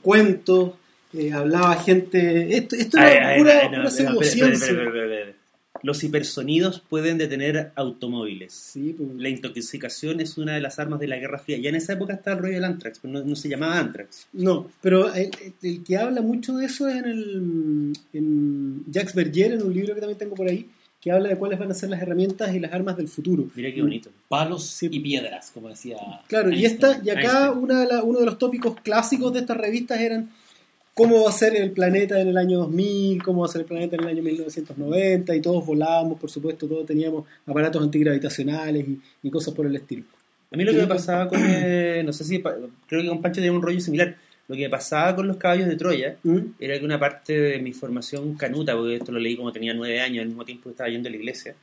cuentos, 0.00 0.74
eh, 1.12 1.32
hablaba 1.32 1.74
gente. 1.76 2.56
Esto, 2.56 2.76
esto 2.76 2.98
Ay, 3.00 3.16
era 3.16 3.28
ay, 3.28 3.38
pura, 3.38 3.60
pura 3.62 3.78
no, 3.78 3.88
espera, 3.88 4.10
espera, 4.10 4.56
pseudociencia. 4.56 5.34
Los 5.82 6.02
hipersonidos 6.04 6.80
pueden 6.80 7.18
detener 7.18 7.72
automóviles. 7.74 8.52
Sí, 8.52 8.94
pues. 8.96 9.08
La 9.16 9.28
intoxicación 9.28 10.20
es 10.20 10.38
una 10.38 10.54
de 10.54 10.60
las 10.60 10.78
armas 10.78 11.00
de 11.00 11.08
la 11.08 11.16
Guerra 11.16 11.38
Fría. 11.38 11.58
Ya 11.58 11.68
en 11.70 11.76
esa 11.76 11.94
época 11.94 12.14
estaba 12.14 12.36
el 12.36 12.42
rollo 12.42 12.54
del 12.54 12.64
Antrax, 12.64 12.98
pero 13.00 13.14
no, 13.14 13.24
no 13.24 13.36
se 13.36 13.48
llamaba 13.48 13.78
Antrax. 13.78 14.26
No, 14.32 14.68
pero 14.80 15.12
el, 15.14 15.30
el 15.62 15.82
que 15.84 15.96
habla 15.96 16.20
mucho 16.22 16.56
de 16.56 16.66
eso 16.66 16.88
es 16.88 16.96
en, 16.96 17.04
el, 17.06 17.92
en 18.12 18.84
Jacques 18.90 19.14
Berger, 19.14 19.52
en 19.52 19.62
un 19.62 19.74
libro 19.74 19.94
que 19.94 20.00
también 20.00 20.18
tengo 20.18 20.34
por 20.34 20.48
ahí, 20.48 20.68
que 21.00 21.10
habla 21.10 21.30
de 21.30 21.36
cuáles 21.36 21.58
van 21.58 21.70
a 21.70 21.74
ser 21.74 21.90
las 21.90 22.00
herramientas 22.00 22.54
y 22.54 22.60
las 22.60 22.72
armas 22.72 22.96
del 22.96 23.08
futuro. 23.08 23.48
Mira 23.56 23.72
qué 23.74 23.82
bonito. 23.82 24.10
Palos 24.28 24.64
Sí. 24.66 24.88
y 24.90 25.00
piedras, 25.00 25.50
como 25.52 25.68
decía. 25.68 25.96
Claro, 26.28 26.52
y, 26.52 26.64
esta, 26.64 27.00
y 27.04 27.10
acá 27.10 27.50
una 27.50 27.80
de 27.80 27.86
la- 27.88 28.02
uno 28.04 28.20
de 28.20 28.26
los 28.26 28.38
tópicos 28.38 28.76
clásicos 28.82 29.32
de 29.32 29.40
estas 29.40 29.56
revistas 29.56 30.00
eran 30.00 30.30
cómo 30.94 31.24
va 31.24 31.30
a 31.30 31.32
ser 31.32 31.56
el 31.56 31.70
planeta 31.72 32.20
en 32.20 32.28
el 32.28 32.36
año 32.36 32.58
2000, 32.60 33.22
cómo 33.22 33.40
va 33.40 33.46
a 33.46 33.50
ser 33.50 33.62
el 33.62 33.66
planeta 33.66 33.96
en 33.96 34.02
el 34.02 34.08
año 34.08 34.22
1990, 34.22 35.34
y 35.34 35.40
todos 35.40 35.64
volábamos, 35.64 36.18
por 36.18 36.30
supuesto, 36.30 36.66
todos 36.66 36.86
teníamos 36.86 37.24
aparatos 37.46 37.82
antigravitacionales 37.82 38.86
y, 38.86 39.00
y 39.22 39.30
cosas 39.30 39.54
por 39.54 39.66
el 39.66 39.76
estilo. 39.76 40.04
A 40.52 40.56
mí 40.56 40.64
lo 40.64 40.72
que 40.72 40.78
me 40.78 40.86
pasaba 40.86 41.28
con, 41.28 41.40
eh, 41.42 42.02
no 42.06 42.12
sé 42.12 42.24
si, 42.24 42.42
creo 42.42 43.02
que 43.02 43.08
con 43.08 43.22
Pancho 43.22 43.40
tenía 43.40 43.52
un 43.52 43.62
rollo 43.62 43.80
similar. 43.80 44.16
Lo 44.48 44.56
que 44.56 44.68
pasaba 44.68 45.14
con 45.16 45.28
los 45.28 45.36
caballos 45.36 45.68
de 45.68 45.76
Troya 45.76 46.16
¿Mm? 46.24 46.38
era 46.58 46.78
que 46.78 46.84
una 46.84 46.98
parte 46.98 47.40
de 47.40 47.58
mi 47.60 47.72
formación 47.72 48.34
canuta, 48.34 48.76
porque 48.76 48.96
esto 48.96 49.12
lo 49.12 49.18
leí 49.18 49.36
como 49.36 49.52
tenía 49.52 49.72
nueve 49.72 50.00
años, 50.00 50.22
al 50.22 50.28
mismo 50.28 50.44
tiempo 50.44 50.64
que 50.64 50.70
estaba 50.70 50.90
yendo 50.90 51.08
a 51.08 51.10
la 51.10 51.16
iglesia, 51.16 51.54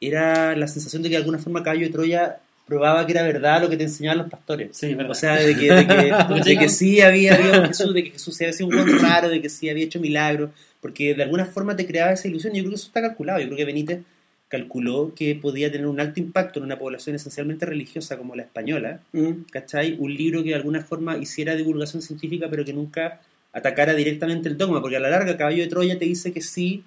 era 0.00 0.54
la 0.56 0.68
sensación 0.68 1.02
de 1.02 1.08
que 1.08 1.14
de 1.14 1.18
alguna 1.18 1.38
forma 1.38 1.62
Caballo 1.62 1.86
de 1.86 1.92
Troya 1.92 2.40
probaba 2.68 3.06
que 3.06 3.12
era 3.12 3.22
verdad 3.22 3.62
lo 3.62 3.70
que 3.70 3.78
te 3.78 3.84
enseñaban 3.84 4.18
los 4.18 4.28
pastores. 4.28 4.76
Sí, 4.76 4.94
verdad. 4.94 5.10
O 5.10 5.14
sea, 5.14 5.36
de 5.36 5.56
que, 5.56 5.72
de 5.72 5.86
que, 5.86 6.44
de 6.44 6.58
que 6.58 6.68
sí 6.68 7.00
había, 7.00 7.34
un 7.60 7.66
Jesús, 7.66 7.94
de 7.94 8.04
que 8.04 8.10
Jesús 8.10 8.38
había 8.40 8.52
sido 8.52 8.68
un 8.68 8.76
buen 8.76 8.98
raro, 9.00 9.30
de 9.30 9.40
que 9.40 9.48
sí 9.48 9.70
había 9.70 9.84
hecho 9.84 9.98
milagros, 9.98 10.50
porque 10.80 11.14
de 11.14 11.22
alguna 11.22 11.46
forma 11.46 11.74
te 11.74 11.86
creaba 11.86 12.12
esa 12.12 12.28
ilusión. 12.28 12.54
y 12.54 12.58
Yo 12.58 12.64
creo 12.64 12.72
que 12.72 12.76
eso 12.76 12.86
está 12.88 13.00
calculado. 13.00 13.40
Yo 13.40 13.46
creo 13.46 13.56
que 13.56 13.64
Benítez 13.64 14.00
calculó 14.48 15.14
que 15.14 15.34
podía 15.34 15.72
tener 15.72 15.86
un 15.86 15.98
alto 15.98 16.20
impacto 16.20 16.58
en 16.58 16.66
una 16.66 16.78
población 16.78 17.16
esencialmente 17.16 17.66
religiosa 17.66 18.16
como 18.16 18.36
la 18.36 18.42
española, 18.42 19.00
¿Mm? 19.12 19.44
¿cachai? 19.50 19.96
Un 19.98 20.14
libro 20.14 20.42
que 20.42 20.50
de 20.50 20.54
alguna 20.56 20.82
forma 20.82 21.16
hiciera 21.16 21.56
divulgación 21.56 22.02
científica, 22.02 22.48
pero 22.50 22.64
que 22.64 22.72
nunca 22.72 23.20
atacara 23.52 23.94
directamente 23.94 24.48
el 24.48 24.56
dogma, 24.56 24.80
porque 24.80 24.96
a 24.96 25.00
la 25.00 25.10
larga 25.10 25.36
Caballo 25.36 25.62
de 25.62 25.68
Troya 25.68 25.98
te 25.98 26.04
dice 26.04 26.32
que 26.32 26.42
sí 26.42 26.84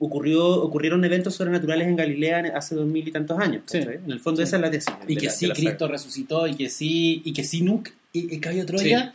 ocurrió, 0.00 0.44
ocurrieron 0.62 1.04
eventos 1.04 1.34
sobrenaturales 1.34 1.86
en 1.86 1.94
Galilea 1.94 2.52
hace 2.56 2.74
dos 2.74 2.86
mil 2.88 3.06
y 3.06 3.12
tantos 3.12 3.38
años. 3.38 3.62
Sí. 3.66 3.78
En 3.78 4.10
el 4.10 4.18
fondo 4.18 4.42
esa 4.42 4.56
es 4.56 4.62
la 4.62 4.70
tesis. 4.70 4.92
Y 5.06 5.14
que 5.16 5.26
la- 5.26 5.32
sí, 5.32 5.46
la 5.46 5.54
saga. 5.54 5.66
Cristo 5.68 5.88
resucitó 5.88 6.46
y 6.48 6.54
que 6.56 6.68
sí, 6.70 7.22
y 7.24 7.32
que 7.32 7.44
sí 7.44 7.60
nunca. 7.60 7.92
Y 8.12 8.38
caballo 8.40 8.60
de 8.62 8.66
Troya, 8.66 9.14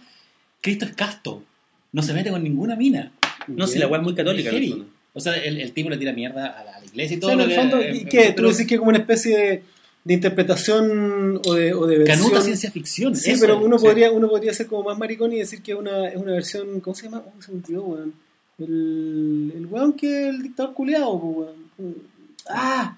Cristo 0.61 0.85
es 0.85 0.95
casto. 0.95 1.43
No 1.91 2.01
se 2.01 2.13
mete 2.13 2.29
con 2.29 2.41
ninguna 2.43 2.75
mina. 2.75 3.11
No, 3.47 3.67
si 3.67 3.77
la 3.79 3.87
weá 3.87 3.99
es 3.99 4.03
muy 4.03 4.15
católica. 4.15 4.49
el. 4.51 4.85
O 5.13 5.19
sea, 5.19 5.35
el, 5.37 5.59
el 5.59 5.71
tipo 5.71 5.89
le 5.89 5.97
tira 5.97 6.11
mierda 6.13 6.47
a 6.47 6.63
la, 6.63 6.75
a 6.75 6.79
la 6.79 6.85
iglesia 6.85 7.15
y 7.15 7.17
O 7.17 7.21
todo. 7.21 7.31
sea, 7.35 7.43
en 7.43 7.49
el 7.51 7.55
fondo, 7.55 7.79
que- 7.79 7.91
¿y 7.91 7.97
eh, 7.99 8.05
¿qué? 8.09 8.25
¿Tú 8.29 8.33
pero 8.37 8.49
decís 8.51 8.67
que 8.67 8.73
es 8.75 8.79
como 8.79 8.89
una 8.89 8.99
especie 8.99 9.37
de, 9.37 9.63
de 10.03 10.13
interpretación 10.13 11.41
o 11.45 11.53
de, 11.53 11.73
o 11.73 11.87
de 11.87 11.97
versión? 11.99 12.19
Canuta 12.19 12.41
ciencia 12.41 12.69
ficción. 12.71 13.15
Sí, 13.15 13.31
eso 13.31 13.41
pero 13.41 13.59
uno 13.59 13.77
Sí. 13.79 13.85
podría, 13.85 14.11
uno 14.11 14.27
podría 14.29 14.53
ser 14.53 14.67
como 14.67 14.83
más 14.83 14.97
maricón 14.97 15.31
y 15.33 15.37
decir 15.39 15.61
que 15.61 15.71
es 15.71 15.77
una, 15.77 16.09
es 16.09 16.17
una 16.17 16.33
versión, 16.33 16.79
¿cómo 16.81 16.93
se 16.95 17.03
llama? 17.05 17.21
¿Cómo 17.23 17.41
se 17.41 17.51
me 17.51 17.59
olvidó, 17.59 17.83
weón? 17.83 18.13
El, 18.57 19.51
el 19.55 19.65
weón 19.65 19.93
que 19.93 20.29
es 20.29 20.35
el 20.35 20.41
dictador 20.43 20.73
culiado, 20.73 21.19
po, 21.19 21.27
weón. 21.27 21.95
Ah, 22.49 22.97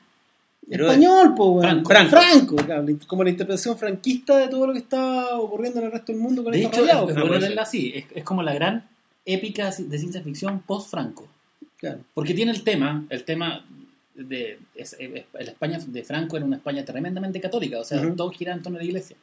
Pero- 0.70 0.86
español, 0.86 1.34
po, 1.36 1.52
weón. 1.54 1.84
Franco. 1.86 2.10
Franco, 2.10 2.56
claro, 2.58 2.86
como 3.08 3.24
la 3.24 3.30
interpretación 3.32 3.78
franquista 3.78 4.38
de 4.38 4.48
todo 4.50 4.68
lo 4.68 4.74
que 4.74 4.80
está 4.80 5.38
ocurriendo 5.38 5.80
en 5.80 5.86
el 5.88 5.92
resto 5.92 6.12
del 6.12 6.22
mundo 6.22 6.44
con 6.44 6.52
De 6.54 6.62
estos 6.62 6.80
hecho, 6.88 7.46
es, 7.46 7.58
así. 7.58 7.92
Es, 7.96 8.06
es 8.14 8.24
como 8.24 8.44
la 8.44 8.54
gran 8.54 8.88
épica 9.26 9.72
de 9.72 9.98
ciencia 9.98 10.22
ficción 10.22 10.60
post-Franco. 10.62 11.28
claro. 11.78 12.00
Porque 12.14 12.34
tiene 12.34 12.52
el 12.52 12.64
tema, 12.64 13.06
el 13.10 13.24
tema 13.24 13.66
de 14.16 14.60
es- 14.76 14.96
es- 15.00 15.26
la 15.34 15.42
España 15.42 15.80
de 15.86 16.04
Franco 16.04 16.38
era 16.38 16.46
una 16.46 16.56
España 16.58 16.84
tremendamente 16.86 17.40
católica, 17.42 17.80
o 17.80 17.84
sea, 17.84 18.02
todo 18.16 18.30
gira 18.32 18.54
en 18.54 18.62
torno 18.62 18.78
a 18.78 18.82
la 18.82 18.86
iglesia. 18.86 19.16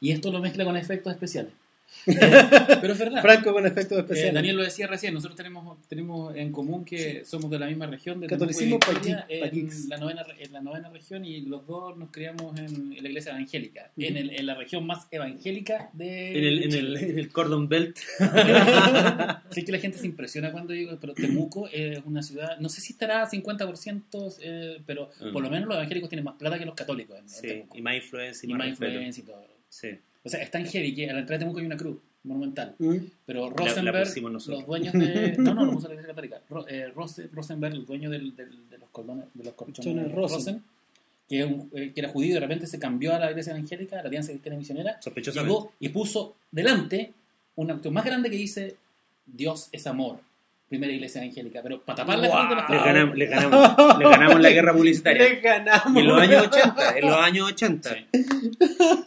Y 0.00 0.10
esto 0.12 0.30
lo 0.30 0.40
mezcla 0.40 0.64
con 0.64 0.76
efectos 0.76 1.12
especiales. 1.12 1.52
Pero 2.06 2.92
es 2.92 2.98
verdad. 2.98 3.22
Franco 3.22 3.52
con 3.52 3.66
efectos 3.66 4.04
Eh. 4.10 4.30
Daniel 4.32 4.56
lo 4.56 4.62
decía 4.62 4.86
recién, 4.86 5.12
nosotros 5.14 5.36
tenemos, 5.36 5.78
tenemos 5.88 6.34
en 6.36 6.52
común 6.52 6.84
que 6.84 7.24
somos 7.24 7.50
de 7.50 7.58
la 7.58 7.66
misma 7.66 7.86
región, 7.86 8.20
de 8.20 8.26
Catolicismo 8.26 8.78
Temuco 8.78 8.92
y 8.92 8.94
Victoria, 8.94 9.26
paqui- 9.28 9.32
en, 9.34 9.40
paquix. 9.40 9.88
la 9.88 9.96
novena, 9.98 10.26
en 10.38 10.52
la 10.52 10.60
novena 10.60 10.88
región 10.90 11.24
y 11.24 11.40
los 11.42 11.66
dos 11.66 11.96
nos 11.96 12.10
criamos 12.10 12.58
en, 12.58 12.92
en 12.94 13.02
la 13.02 13.08
iglesia 13.08 13.32
evangélica, 13.32 13.90
en, 13.96 14.16
el- 14.16 14.30
en 14.30 14.46
la 14.46 14.54
región 14.54 14.86
más 14.86 15.06
evangélica 15.10 15.90
de 15.92 16.38
En 16.38 16.44
el, 16.44 16.58
en, 16.58 16.62
el, 16.64 16.70
Chile. 16.70 17.10
en 17.10 17.18
el 17.18 17.28
Cordon 17.30 17.68
Belt. 17.68 17.98
Sí 19.50 19.64
que 19.64 19.72
la 19.72 19.78
gente 19.78 19.98
se 19.98 20.06
impresiona 20.06 20.52
cuando 20.52 20.72
digo, 20.72 20.96
pero 21.00 21.14
Temuco 21.14 21.68
es 21.72 22.00
una 22.04 22.22
ciudad, 22.22 22.58
no 22.58 22.68
sé 22.68 22.80
si 22.80 22.92
estará 22.92 23.22
a 23.22 23.30
50%, 23.30 24.36
eh, 24.42 24.80
pero 24.86 25.10
Mm. 25.20 25.32
por 25.32 25.42
lo 25.42 25.50
menos 25.50 25.68
los 25.68 25.76
evangélicos 25.76 26.08
tienen 26.08 26.24
más 26.24 26.34
plata 26.36 26.58
que 26.58 26.64
los 26.66 26.74
católicos 26.74 27.16
en, 27.16 27.24
en 27.24 27.28
Sí, 27.28 27.46
Temuco. 27.46 27.76
y 27.78 27.82
más 27.82 27.94
influencia 27.96 28.46
y, 28.46 28.50
Y 28.50 28.54
más, 28.54 28.68
influencia 28.68 29.22
y 29.22 29.26
todo. 29.26 29.46
Sí. 29.68 29.88
O 30.28 30.30
sea, 30.30 30.42
es 30.42 30.50
tan 30.50 30.64
heavy 30.66 30.94
que 30.94 31.08
a 31.10 31.12
la 31.14 31.20
entrada 31.20 31.38
de 31.38 31.44
Temuco 31.44 31.58
hay 31.60 31.66
una 31.66 31.76
cruz 31.76 31.96
monumental. 32.24 32.74
¿Mm? 32.78 32.96
Pero 33.26 33.48
la 33.50 33.56
Rosenberg, 33.56 34.06
pusimos 34.08 34.32
nosotros. 34.32 34.60
los 34.60 34.66
dueños 34.68 34.92
de... 34.92 35.36
No, 35.38 35.54
no, 35.54 35.64
lo 35.64 35.72
puso 35.72 35.88
la 35.88 35.94
Iglesia 35.94 36.08
Católica. 36.14 36.40
Ro- 36.50 36.66
eh, 36.68 36.92
Rose- 36.94 37.28
Rosenberg, 37.32 37.74
el 37.74 37.86
dueño 37.86 38.10
del, 38.10 38.36
del- 38.36 38.68
de 38.70 38.78
los 38.78 38.88
cordones, 38.90 39.24
de 39.34 39.44
los 39.44 39.54
colchones 39.54 40.12
Rosen. 40.12 40.36
Rosen, 40.38 40.62
que, 41.28 41.44
un- 41.44 41.70
eh, 41.74 41.92
que 41.94 42.00
era 42.00 42.10
judío 42.10 42.30
y 42.30 42.34
de 42.34 42.40
repente 42.40 42.66
se 42.66 42.78
cambió 42.78 43.14
a 43.14 43.18
la 43.18 43.30
iglesia 43.30 43.52
evangélica, 43.52 43.98
a 43.98 44.02
la 44.02 44.08
alianza 44.08 44.30
cristiana 44.32 44.58
misionera, 44.58 45.00
Sospechosamente. 45.00 45.54
llegó 45.54 45.72
y 45.80 45.88
puso 45.88 46.34
delante 46.50 47.12
un 47.56 47.70
acto 47.70 47.90
más 47.90 48.04
grande 48.04 48.30
que 48.30 48.36
dice 48.36 48.76
Dios 49.26 49.68
es 49.72 49.86
amor. 49.86 50.20
Primera 50.68 50.92
iglesia 50.92 51.22
evangélica, 51.22 51.60
pero 51.62 51.80
para 51.82 51.96
tapar 51.96 52.18
la 52.18 52.28
los 52.28 52.36
Les 52.36 52.58
cabros. 52.58 52.84
ganamos, 52.84 53.16
les 53.16 53.30
ganamos, 53.30 53.98
les 53.98 54.10
ganamos 54.10 54.40
la 54.40 54.50
guerra 54.50 54.72
publicitaria. 54.74 55.22
Le 55.28 55.40
ganamos. 55.40 55.96
En 55.96 56.06
los 56.06 56.20
años 56.20 56.42
80, 56.46 56.98
en 56.98 57.06
los 57.06 57.16
años 57.16 57.48
80. 57.52 57.90
Sí. 57.94 58.26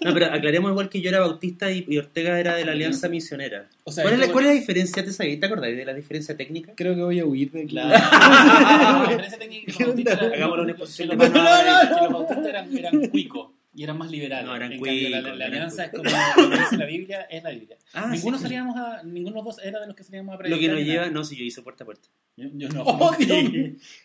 No, 0.04 0.14
pero 0.14 0.26
aclaremos 0.26 0.72
igual 0.72 0.90
que 0.90 1.02
yo 1.02 1.10
era 1.10 1.20
bautista 1.20 1.72
y, 1.72 1.86
y 1.88 2.00
Ortega 2.00 2.40
era 2.40 2.56
de 2.56 2.66
la 2.66 2.72
Alianza 2.72 3.10
Misionera. 3.10 3.68
O 3.84 3.92
sea, 3.92 4.04
¿Cuál, 4.04 4.16
es 4.16 4.20
la, 4.22 4.32
cuál 4.34 4.46
es 4.46 4.50
la 4.50 4.60
diferencia? 4.60 5.06
¿Te 5.06 5.12
sabías? 5.12 5.40
¿Te 5.40 5.46
acordáis 5.46 5.78
de 5.78 5.86
la 5.86 5.94
diferencia 5.94 6.36
técnica? 6.36 6.74
Creo 6.76 6.96
que 6.96 7.02
voy 7.04 7.20
a 7.20 7.26
huir 7.26 7.52
de 7.52 7.62
aquí. 7.64 7.76
La, 7.76 7.84
la 7.88 9.06
diferencia 9.08 9.38
técnica 9.38 10.14
Hagámosle 10.14 10.64
una 10.64 10.72
exposición 10.72 11.16
mano 11.16 11.32
que 11.32 11.40
ahora. 11.40 12.02
los 12.02 12.12
bautistas 12.12 12.46
eran, 12.48 12.76
eran 12.78 13.08
cuicos 13.10 13.50
y 13.74 13.84
eran 13.84 13.98
más 13.98 14.12
liberales. 14.12 14.46
No, 14.46 14.56
eran 14.56 14.72
en 14.74 14.82
cambio, 14.82 15.10
la, 15.10 15.22
la 15.22 15.30
eran 15.30 15.42
alianza 15.44 15.86
es 15.86 15.92
como 15.92 16.04
lo 16.04 16.50
que 16.50 16.60
dice 16.60 16.78
la 16.78 16.86
Biblia, 16.86 17.22
es 17.30 17.44
la 17.44 17.50
Biblia. 17.52 17.78
Ah, 17.94 18.10
ninguno 18.12 18.38
sí. 18.38 18.44
salíamos 18.44 18.76
a, 18.78 19.04
ninguno 19.04 19.38
de 19.38 19.44
los 19.44 19.56
dos 19.56 19.66
era 19.66 19.80
de 19.80 19.88
los 19.88 19.96
que 19.96 20.04
salíamos 20.04 20.34
a 20.34 20.36
Lo 20.36 20.40
predicar. 20.40 20.60
que 20.60 20.68
nos 20.70 20.84
lleva, 20.86 21.10
no, 21.10 21.24
si 21.24 21.36
yo 21.38 21.44
hice 21.44 21.62
puerta 21.62 21.84
a 21.84 21.86
puerta. 21.86 22.08
Yo, 22.36 22.50
yo 22.54 22.70
no. 22.70 22.84
Oh, 22.84 23.16
Dios. 23.20 23.44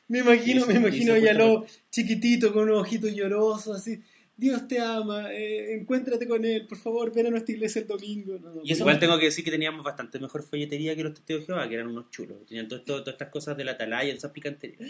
Me 0.08 0.20
imagino, 0.20 0.60
Hizo- 0.60 0.66
me 0.68 0.74
imagino 0.74 1.16
ya 1.16 1.32
lo 1.34 1.66
chiquitito 1.90 2.52
con 2.52 2.64
unos 2.68 2.82
ojitos 2.82 3.12
llorosos, 3.14 3.76
así. 3.78 4.00
Dios 4.38 4.68
te 4.68 4.78
ama, 4.78 5.32
eh, 5.32 5.74
encuéntrate 5.76 6.28
con 6.28 6.44
él, 6.44 6.66
por 6.66 6.76
favor, 6.76 7.10
ven 7.14 7.28
a 7.28 7.30
nuestra 7.30 7.54
iglesia 7.54 7.80
el 7.80 7.88
domingo. 7.88 8.38
No, 8.38 8.50
no, 8.56 8.60
Y 8.62 8.72
eso 8.72 8.82
Igual 8.82 8.96
no- 8.96 9.00
tengo 9.00 9.18
que 9.18 9.24
decir 9.24 9.42
que 9.42 9.50
teníamos 9.50 9.82
bastante 9.82 10.18
mejor 10.18 10.42
folletería 10.42 10.94
que 10.94 11.02
los 11.04 11.14
testigos 11.14 11.40
de 11.42 11.46
Jehová, 11.46 11.66
que 11.66 11.74
eran 11.76 11.86
unos 11.86 12.10
chulos. 12.10 12.36
Tenían 12.46 12.68
todo 12.68 12.78
esto- 12.80 13.00
todas 13.00 13.14
estas 13.14 13.30
cosas 13.30 13.56
de 13.56 13.64
la 13.64 13.72
atalaya, 13.72 14.12
esas 14.12 14.32
picanterías. 14.32 14.80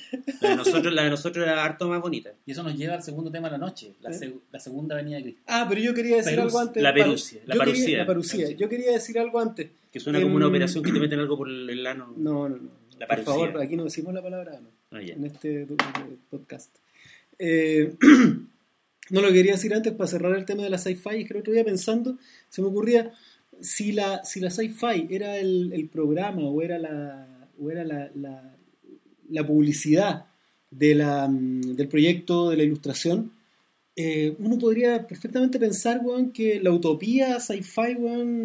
La 0.40 0.51
de 0.51 0.57
nosotros, 0.57 0.92
la 0.92 1.05
de 1.05 1.11
nosotros 1.11 1.47
era 1.47 1.64
harto 1.64 1.88
más 1.88 2.01
bonita. 2.03 2.32
Y 2.44 2.51
eso 2.51 2.64
nos 2.64 2.76
lleva 2.76 2.94
al 2.94 3.05
segundo 3.05 3.30
tema 3.30 3.49
de 3.49 3.53
la 3.53 3.59
noche, 3.59 3.92
la, 4.01 4.11
¿Eh? 4.11 4.14
seg- 4.14 4.40
la 4.51 4.59
segunda 4.59 4.97
venida 4.97 5.18
de 5.18 5.22
Cristo. 5.22 5.42
Ah, 5.47 5.66
pero 5.68 5.80
yo 5.80 5.94
quería 5.94 6.16
decir 6.16 6.32
Perus- 6.38 6.42
algo 6.42 6.59
antes. 6.59 6.82
la 6.82 6.92
perucia, 6.92 7.40
la 7.47 7.55
quería- 7.55 7.59
parucía. 7.64 7.99
la 7.99 8.07
parucía. 8.07 8.51
Yo 8.51 8.68
quería 8.68 8.90
decir 8.92 9.16
algo 9.18 9.38
antes. 9.38 9.68
Que 9.92 10.01
suena 10.01 10.20
como 10.20 10.34
una 10.34 10.47
Em, 10.47 10.51
operación 10.51 10.82
que 10.82 10.90
te 10.92 10.99
meten 10.99 11.20
algo 11.20 11.36
por 11.36 11.49
el 11.49 11.86
ano. 11.86 12.12
No, 12.16 12.49
no, 12.49 12.57
no. 12.57 12.70
La 12.99 13.07
por 13.07 13.20
favor, 13.22 13.61
aquí 13.62 13.76
no 13.76 13.84
decimos 13.84 14.12
la 14.12 14.22
palabra 14.22 14.59
no, 14.61 14.70
Ah, 14.90 15.01
en 15.03 15.24
este 15.24 15.62
eh, 15.62 15.66
podcast. 16.30 16.74
Eh, 17.38 17.92
no 19.11 19.20
lo 19.20 19.32
quería 19.32 19.52
decir 19.52 19.72
antes 19.74 19.92
para 19.92 20.09
cerrar 20.09 20.36
el 20.36 20.44
tema 20.44 20.62
de 20.62 20.70
la 20.70 20.78
sci-fi. 20.78 21.20
Es 21.22 21.26
que 21.28 21.34
el 21.34 21.40
otro 21.40 21.52
día 21.52 21.64
pensando, 21.64 22.18
se 22.48 22.62
me 22.62 22.68
ocurría 22.68 23.12
si 23.61 23.92
la, 23.92 24.24
si 24.24 24.40
la 24.40 24.50
sci-fi 24.50 25.07
era 25.11 25.38
el, 25.38 25.72
el 25.72 25.88
programa 25.88 26.42
o 26.42 26.61
era 26.62 26.78
la, 26.78 27.48
o 27.59 27.70
era 27.70 27.84
la, 27.84 28.11
la, 28.14 28.57
la 29.30 29.46
publicidad 29.46 30.26
de 30.70 30.94
la, 30.94 31.28
mm, 31.28 31.76
del 31.76 31.88
proyecto 31.88 32.50
de 32.50 32.57
la 32.57 32.62
ilustración, 32.64 33.32
eh, 33.98 34.34
uno 34.40 34.59
podría 34.59 35.07
perfectamente 35.07 35.59
pensar, 35.59 36.00
weón, 36.04 36.30
que 36.30 36.61
la 36.61 36.70
utopía 36.70 37.40
sci-fi, 37.40 37.96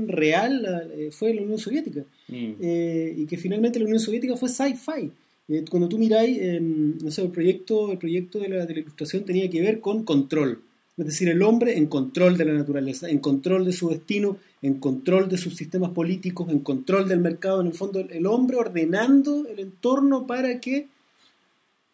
real 0.08 0.90
eh, 0.96 1.10
fue 1.12 1.34
la 1.34 1.42
Unión 1.42 1.60
Soviética 1.60 2.06
Mm. 2.30 2.54
eh, 2.62 3.14
y 3.18 3.26
que 3.26 3.36
finalmente 3.36 3.78
la 3.78 3.84
Unión 3.86 4.00
Soviética 4.00 4.38
fue 4.38 4.48
sci-fi. 4.48 5.12
Eh, 5.52 5.66
cuando 5.70 5.90
tú 5.90 5.98
miráis, 5.98 6.38
eh, 6.40 6.60
no 6.62 7.12
sé, 7.12 7.24
el 7.24 7.30
proyecto, 7.32 7.92
el 7.92 7.98
proyecto 7.98 8.40
de 8.40 8.48
la, 8.50 8.66
de 8.66 8.74
la 8.74 8.80
ilustración 8.80 9.26
tenía 9.26 9.50
que 9.50 9.60
ver 9.62 9.82
con 9.82 10.04
control. 10.04 10.62
Es 10.98 11.06
decir, 11.06 11.28
el 11.30 11.42
hombre 11.42 11.78
en 11.78 11.88
control 11.88 12.38
de 12.38 12.46
la 12.46 12.54
naturaleza, 12.54 13.10
en 13.10 13.20
control 13.20 13.66
de 13.66 13.74
su 13.74 13.90
destino, 13.90 14.38
en 14.62 14.76
control 14.76 15.28
de 15.28 15.38
sus 15.38 15.56
sistemas 15.58 15.92
políticos, 15.92 16.50
en 16.50 16.60
control 16.60 17.08
del 17.10 17.20
mercado. 17.20 17.60
En 17.62 17.68
el 17.68 17.74
fondo, 17.74 18.00
el, 18.00 18.26
hombre 18.28 18.58
ordenando 18.58 19.46
el 19.48 19.60
entorno 19.60 20.26
para 20.28 20.60
que 20.60 20.88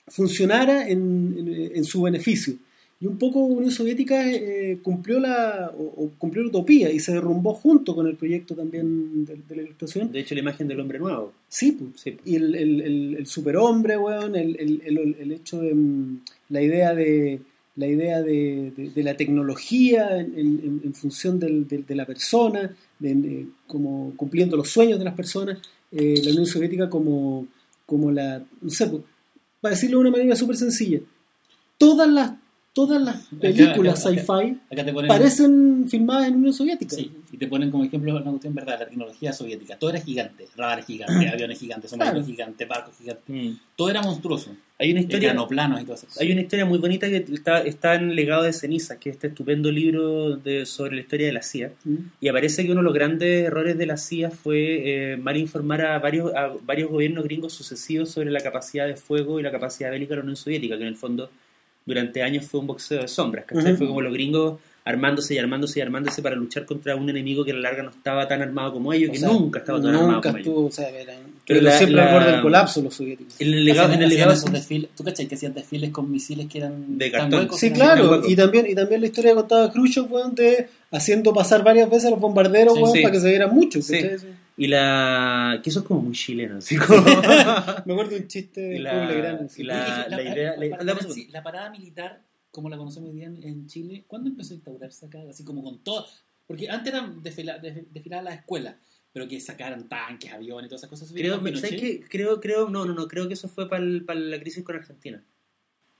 funcionara 0.07 0.87
en- 0.89 1.71
en 1.73 1.83
su 1.83 2.01
beneficio. 2.01 2.55
Y 2.99 3.05
un 3.05 3.17
poco 3.19 3.39
Unión 3.41 3.69
Soviética 3.71 4.27
eh, 4.27 4.79
cumplió, 4.81 5.19
la, 5.19 5.71
o, 5.77 5.83
o 6.05 6.11
cumplió 6.17 6.41
la 6.43 6.49
utopía 6.49 6.91
y 6.91 6.99
se 6.99 7.13
derrumbó 7.13 7.53
junto 7.53 7.93
con 7.95 8.07
el 8.07 8.15
proyecto 8.15 8.55
también 8.55 9.23
de, 9.25 9.35
de 9.47 9.55
la 9.55 9.61
ilustración. 9.61 10.11
De 10.11 10.19
hecho, 10.21 10.33
la 10.33 10.41
imagen 10.41 10.67
del 10.67 10.79
hombre 10.79 10.97
nuevo. 10.97 11.31
Sí, 11.47 11.73
pues. 11.73 11.91
Sí, 12.01 12.11
pues. 12.11 12.27
Y 12.27 12.35
el, 12.37 12.55
el, 12.55 12.81
el, 12.81 13.15
el 13.17 13.27
superhombre, 13.27 13.97
weón, 13.99 14.35
el, 14.35 14.55
el, 14.59 14.81
el, 14.83 15.15
el 15.19 15.31
hecho 15.31 15.61
de 15.61 15.75
mm, 15.75 16.19
la 16.49 16.61
idea 16.61 16.95
de 16.95 17.39
la 17.75 17.85
idea 17.85 18.23
de, 18.23 18.71
de- 18.75 18.89
de 18.89 19.03
la 19.03 19.15
tecnología 19.15 20.17
en, 20.19 20.33
en- 20.35 20.81
en 20.83 20.93
función 20.95 21.39
del- 21.39 21.67
de 21.67 21.95
la 21.95 22.07
persona, 22.07 22.75
como 23.67 24.13
cumpliendo 24.15 24.57
los 24.57 24.69
sueños 24.69 24.97
de 24.97 25.05
las 25.05 25.13
personas, 25.13 25.59
eh, 25.91 26.19
la 26.23 26.31
Unión 26.31 26.47
Soviética 26.47 26.89
como, 26.89 27.45
como 27.85 28.11
la, 28.11 28.43
no 28.61 28.69
sé, 28.71 28.87
pues, 28.87 29.03
para 29.61 29.75
decirlo 29.75 29.97
de 29.99 30.01
una 30.01 30.11
manera 30.17 30.35
súper 30.35 30.57
sencilla, 30.57 30.99
todas 31.77 32.09
las, 32.09 32.31
todas 32.77 33.01
las 33.01 33.25
películas 33.41 34.03
sci-fi 34.03 34.55
parecen 35.07 35.87
filmadas 35.89 36.27
en 36.27 36.35
Unión 36.35 36.53
Soviética. 36.53 36.95
Sí, 36.95 37.11
y 37.31 37.37
te 37.37 37.47
ponen 37.47 37.71
como 37.71 37.83
ejemplo 37.83 38.15
una 38.15 38.29
cuestión 38.29 38.53
verdad, 38.53 38.77
la 38.79 38.85
tecnología 38.85 39.33
soviética. 39.33 39.79
Todo 39.79 39.89
era 39.89 39.99
gigante, 39.99 40.45
radares 40.55 40.85
gigantes, 40.85 41.15
aviones 41.33 41.57
gigantes, 41.57 41.89
submarinos 41.89 42.27
Claro. 42.27 42.31
gigantes, 42.35 42.67
barcos 42.67 42.93
gigantes. 42.99 43.57
Todo 43.75 43.89
era 43.89 44.03
monstruoso. 44.03 44.51
Hay 44.77 44.91
una 44.91 45.01
historia. 45.01 45.31
Planoplanos 45.31 45.81
y 45.81 45.85
todas 45.85 46.01
esas 46.01 46.09
cosas. 46.09 46.21
Hay 46.21 46.31
una 46.31 46.41
historia 46.41 46.65
muy 46.67 46.77
bonita 46.77 47.07
que 47.07 47.25
está, 47.33 47.61
está 47.61 47.95
en 47.95 48.15
Legado 48.15 48.43
de 48.43 48.53
Cenizas, 48.53 48.99
que 48.99 49.09
es 49.09 49.15
este 49.15 49.29
estupendo 49.29 49.71
libro 49.71 50.37
de, 50.37 50.67
sobre 50.67 50.93
la 50.93 51.01
historia 51.01 51.25
de 51.25 51.33
la 51.33 51.41
CIA. 51.41 51.71
Mm. 51.83 51.95
Y 52.21 52.27
aparece 52.27 52.63
que 52.63 52.71
uno 52.71 52.81
de 52.81 52.85
los 52.85 52.93
grandes 52.93 53.45
errores 53.47 53.75
de 53.75 53.87
la 53.87 53.97
CIA 53.97 54.29
fue 54.29 55.13
eh, 55.13 55.17
mal 55.17 55.35
informar 55.35 55.81
a 55.81 55.97
varios, 55.97 56.31
a 56.35 56.53
varios 56.63 56.91
gobiernos 56.91 57.23
gringos 57.23 57.53
sucesivos 57.53 58.11
sobre 58.11 58.29
la 58.29 58.41
capacidad 58.41 58.85
de 58.85 58.95
fuego 58.95 59.39
y 59.39 59.43
la 59.43 59.49
capacidad 59.49 59.89
bélica 59.89 60.11
de 60.11 60.17
la 60.17 60.21
Unión 60.21 60.35
Soviética, 60.35 60.77
que 60.77 60.83
en 60.83 60.89
el 60.89 60.95
fondo 60.95 61.31
durante 61.87 62.21
años 62.21 62.45
fue 62.45 62.59
un 62.59 62.67
boxeo 62.67 63.01
de 63.01 63.07
sombras. 63.07 63.45
¿cachai? 63.45 63.69
Ujú. 63.71 63.77
Fue 63.77 63.87
como 63.87 64.01
los 64.01 64.13
gringos 64.13 64.59
armándose 64.85 65.33
y 65.35 65.37
armándose 65.37 65.79
y 65.79 65.81
armándose 65.81 66.21
para 66.21 66.33
luchar 66.35 66.65
contra 66.65 66.95
un 66.95 67.09
enemigo 67.09 67.43
que 67.43 67.51
a 67.51 67.55
la 67.55 67.59
larga 67.59 67.83
no 67.83 67.89
estaba 67.89 68.25
tan 68.25 68.41
armado 68.41 68.71
como 68.71 68.93
ellos, 68.93 69.09
O 69.09 69.11
que 69.11 69.19
sea, 69.19 69.27
nunca 69.27 69.59
estaba 69.59 69.81
tan 69.81 69.89
armado 69.89 70.11
Nunca 70.13 70.29
como 70.29 70.37
ellos. 70.37 70.47
estuvo, 70.47 70.65
o 70.67 70.71
sea, 70.71 70.89
eran, 70.89 71.15
Pero 71.45 71.71
siempre 71.71 72.01
al 72.01 72.13
borde 72.13 72.31
del 72.31 72.41
colapso 72.41 72.81
los 72.81 72.93
soviéticos. 72.93 73.33
En 73.41 73.47
el 73.53 73.65
legado, 73.65 73.91
en 73.91 73.99
el 74.01 74.05
Hacían- 74.05 74.09
legado 74.09 74.31
hacían 74.31 74.47
esos 74.55 74.61
desfiles- 74.69 74.89
¿Tú 74.95 75.03
cachai 75.03 75.27
que 75.27 75.35
hacían 75.35 75.53
desfiles 75.53 75.89
con 75.89 76.09
misiles 76.09 76.47
que 76.47 76.59
eran 76.59 76.97
De 76.97 77.09
tan 77.09 77.19
cartón. 77.23 77.39
huecos? 77.41 77.59
Sí, 77.59 77.71
claro, 77.71 78.21
y 78.25 78.35
también, 78.37 78.65
y 78.69 78.75
también 78.75 79.01
la 79.01 79.07
historia 79.07 79.31
que 79.31 79.35
contaba 79.35 79.71
Khrushchev, 79.73 80.09
weón, 80.09 80.35
de 80.35 80.69
haciendo 80.91 81.33
pasar 81.33 81.63
varias 81.65 81.89
veces 81.89 82.05
a 82.05 82.09
los 82.11 82.19
bombarderos, 82.21 82.75
Sí, 82.75 82.81
weón, 82.81 82.95
sí. 82.95 83.01
para 83.01 83.11
que 83.11 83.19
se 83.19 83.27
vieran 83.29 83.53
mucho. 83.53 83.81
Sí. 83.81 83.99
Y 84.59 84.67
la. 84.67 85.59
que 85.63 85.69
eso 85.69 85.79
es 85.81 85.85
como 85.85 86.01
muy 86.01 86.13
chileno, 86.15 86.57
así 86.57 86.75
como. 86.87 87.01
Me 87.05 87.93
acuerdo 87.93 88.09
de 88.09 88.17
un 88.21 88.27
chiste 88.27 88.59
de 88.61 88.79
la- 88.79 88.91
sí. 89.49 89.61
y 89.61 89.65
la- 89.65 90.23
idea- 90.23 90.55
la, 90.57 90.65
sí, 91.13 91.27
parada 91.43 91.69
militar, 91.69 92.23
como 92.51 92.69
la 92.69 92.77
conocemos 92.77 93.09
hoy 93.11 93.15
día 93.17 93.27
en, 93.27 93.43
en 93.43 93.67
Chile, 93.67 94.03
¿cuándo 94.07 94.29
empezó 94.29 94.53
a 94.53 94.55
instaurarse 94.55 95.05
acá? 95.05 95.19
Así 95.29 95.43
como 95.45 95.63
con 95.63 95.83
todo. 95.83 96.05
Porque 96.47 96.69
antes 96.69 96.91
eran 96.93 97.21
desfila- 97.21 97.61
desf- 97.61 97.87
desfiladas 97.91 98.25
las 98.25 98.35
escuelas, 98.39 98.75
pero 99.13 99.27
que 99.27 99.39
sacaran 99.39 99.87
tanques, 99.87 100.31
aviones 100.33 100.65
y 100.65 100.69
todas 100.69 100.79
esas 100.81 100.89
cosas. 100.89 101.11
Creo. 101.21 101.35
¿sabes 101.59 101.79
qué? 101.81 101.99
Creo, 102.09 102.39
creo, 102.41 102.69
no, 102.69 102.85
no, 102.85 102.93
no, 102.93 103.07
creo 103.07 103.27
que 103.27 103.33
eso 103.35 103.47
fue 103.49 103.69
para 103.69 103.83
la 103.83 104.39
crisis 104.39 104.63
con 104.63 104.75
Argentina. 104.75 105.23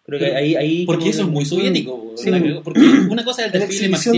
Creo 0.07 0.19
que 0.19 0.33
ahí, 0.33 0.55
ahí 0.55 0.85
Porque 0.85 1.09
eso 1.09 1.23
es 1.23 1.27
muy 1.27 1.43
soviético. 1.43 2.13
Sí. 2.15 2.31
¿verdad? 2.31 2.61
Porque 2.63 2.79
una 3.09 3.25
cosa 3.25 3.45
es 3.45 3.53
el 3.53 3.59
desfile 3.59 3.89
marcial, 3.89 4.15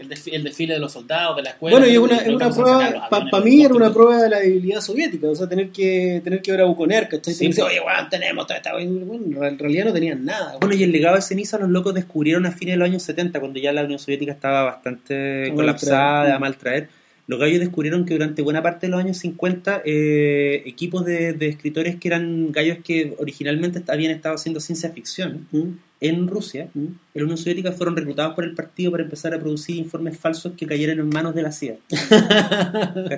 el 0.00 0.08
desfile, 0.08 0.36
el 0.36 0.42
desfile 0.42 0.74
de 0.74 0.80
los 0.80 0.90
soldados, 0.90 1.36
de 1.36 1.42
la 1.42 1.50
escuela. 1.50 1.76
Bueno, 1.76 1.86
y 1.86 1.92
es 1.92 1.98
una, 1.98 2.34
una 2.34 2.50
prueba, 2.50 3.08
para 3.10 3.44
mí 3.44 3.62
era 3.62 3.74
una 3.74 3.92
prueba 3.92 4.22
de 4.22 4.30
la 4.30 4.40
debilidad 4.40 4.80
soviética, 4.80 5.28
o 5.28 5.34
sea, 5.34 5.46
tener 5.46 5.68
que, 5.68 6.22
tener 6.24 6.40
que 6.40 6.50
ver 6.50 6.62
a 6.62 6.64
Buconer, 6.64 7.10
¿cachai? 7.10 7.34
Sí. 7.34 7.46
Decir, 7.46 7.62
oye, 7.62 7.78
weón, 7.78 8.08
tenemos 8.08 8.46
toda 8.46 8.56
esta... 8.56 8.72
Bueno, 8.72 9.46
en 9.46 9.58
realidad 9.58 9.84
no 9.84 9.92
tenían 9.92 10.24
nada. 10.24 10.56
Bueno, 10.60 10.74
y 10.74 10.82
el 10.82 10.92
legado 10.92 11.16
de 11.16 11.20
ceniza 11.20 11.58
los 11.58 11.68
locos 11.68 11.92
descubrieron 11.92 12.46
a 12.46 12.52
fines 12.52 12.72
de 12.72 12.78
los 12.78 12.88
años 12.88 13.02
70, 13.02 13.38
cuando 13.38 13.60
ya 13.60 13.70
la 13.70 13.84
Unión 13.84 13.98
Soviética 13.98 14.32
estaba 14.32 14.62
bastante 14.62 15.52
colapsada, 15.54 16.00
maltraer. 16.00 16.32
a 16.32 16.38
mal 16.38 16.56
traer. 16.56 16.88
Los 17.28 17.38
gallos 17.38 17.60
descubrieron 17.60 18.04
que 18.06 18.14
durante 18.14 18.40
buena 18.42 18.62
parte 18.62 18.86
de 18.86 18.90
los 18.90 19.00
años 19.00 19.18
50, 19.18 19.82
eh, 19.84 20.62
equipos 20.66 21.04
de, 21.04 21.34
de 21.34 21.48
escritores 21.48 21.96
que 21.96 22.08
eran 22.08 22.50
gallos 22.52 22.78
que 22.82 23.14
originalmente 23.18 23.82
habían 23.88 24.10
estado 24.12 24.34
haciendo 24.34 24.58
ciencia 24.60 24.90
ficción 24.90 25.46
Mm, 25.52 25.78
en 26.00 26.26
Rusia, 26.28 26.68
mm. 26.74 26.78
en 26.78 26.94
la 27.14 27.22
Unión 27.24 27.36
Soviética 27.36 27.72
fueron 27.72 27.96
reclutados 27.96 28.34
por 28.34 28.44
el 28.44 28.54
partido 28.54 28.92
para 28.92 29.02
empezar 29.02 29.34
a 29.34 29.38
producir 29.40 29.76
informes 29.76 30.16
falsos 30.16 30.52
que 30.56 30.64
cayeran 30.66 30.98
en 31.00 31.08
manos 31.10 31.34
de 31.34 31.42
la 31.42 31.52
CIA. 31.52 31.76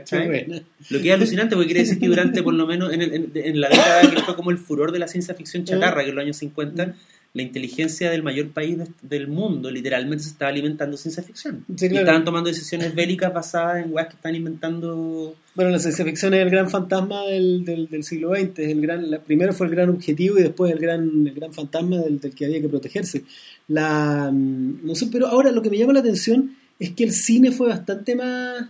Lo 0.91 1.01
que 1.01 1.09
es 1.09 1.15
alucinante 1.15 1.55
porque 1.55 1.67
quiere 1.69 1.81
decir 1.81 1.99
que 2.01 2.07
durante, 2.09 2.43
por 2.43 2.55
lo 2.55 2.67
menos, 2.67 2.93
en, 2.93 3.03
el- 3.03 3.13
en- 3.15 3.31
en 3.35 3.61
la 3.61 3.69
década 3.69 4.11
que 4.11 4.23
fue 4.23 4.35
como 4.37 4.51
el 4.51 4.59
furor 4.59 4.91
de 4.93 4.99
la 4.99 5.07
ciencia 5.09 5.35
ficción 5.35 5.65
chatarra, 5.65 6.03
que 6.03 6.11
en 6.11 6.17
los 6.17 6.23
años 6.25 6.37
50, 6.39 6.95
la 7.33 7.43
inteligencia 7.43 8.11
del 8.11 8.25
mayor 8.25 8.49
país 8.51 8.77
de- 8.79 8.89
del 9.03 9.29
mundo 9.29 9.71
literalmente 9.71 10.25
se 10.25 10.31
estaba 10.31 10.51
alimentando 10.51 10.97
ciencia 10.97 11.23
ficción. 11.23 11.65
Sí, 11.77 11.87
Y 11.91 11.97
estaban 11.97 12.25
tomando 12.25 12.49
decisiones 12.51 12.93
bélicas 12.95 13.33
basadas 13.33 13.85
en 13.85 13.93
weas 13.93 14.09
que 14.09 14.17
están 14.17 14.35
inventando. 14.35 15.37
Bueno, 15.55 15.71
la 15.71 15.79
ciencia 15.79 16.05
ficción 16.05 16.35
es 16.35 16.41
el 16.43 16.51
gran 16.51 16.69
fantasma 16.69 17.25
del, 17.27 17.65
del, 17.65 17.89
del 17.89 18.03
siglo 18.03 18.35
XX. 18.35 18.59
El 18.59 18.81
gran, 18.81 19.11
la, 19.11 19.21
primero 19.21 19.53
fue 19.53 19.67
el 19.69 19.73
gran 19.75 19.91
objetivo 19.91 20.39
y 20.39 20.43
después 20.43 20.73
el 20.73 20.81
gran, 20.81 21.27
el 21.27 21.33
gran 21.35 21.53
fantasma 21.53 21.99
del, 21.99 22.19
del 22.19 22.35
que 22.35 22.47
había 22.47 22.61
que 22.61 22.69
protegerse. 22.69 23.23
La, 23.69 24.31
mm, 24.33 24.81
no 24.85 24.95
sé, 24.97 25.07
pero 25.13 25.29
ahora 25.29 25.53
lo 25.53 25.63
que 25.63 25.71
me 25.71 25.79
llama 25.79 25.93
la 25.93 26.01
atención 26.01 26.57
es 26.81 26.91
que 26.91 27.05
el 27.05 27.13
cine 27.13 27.53
fue 27.53 27.69
bastante 27.69 28.17
más, 28.17 28.69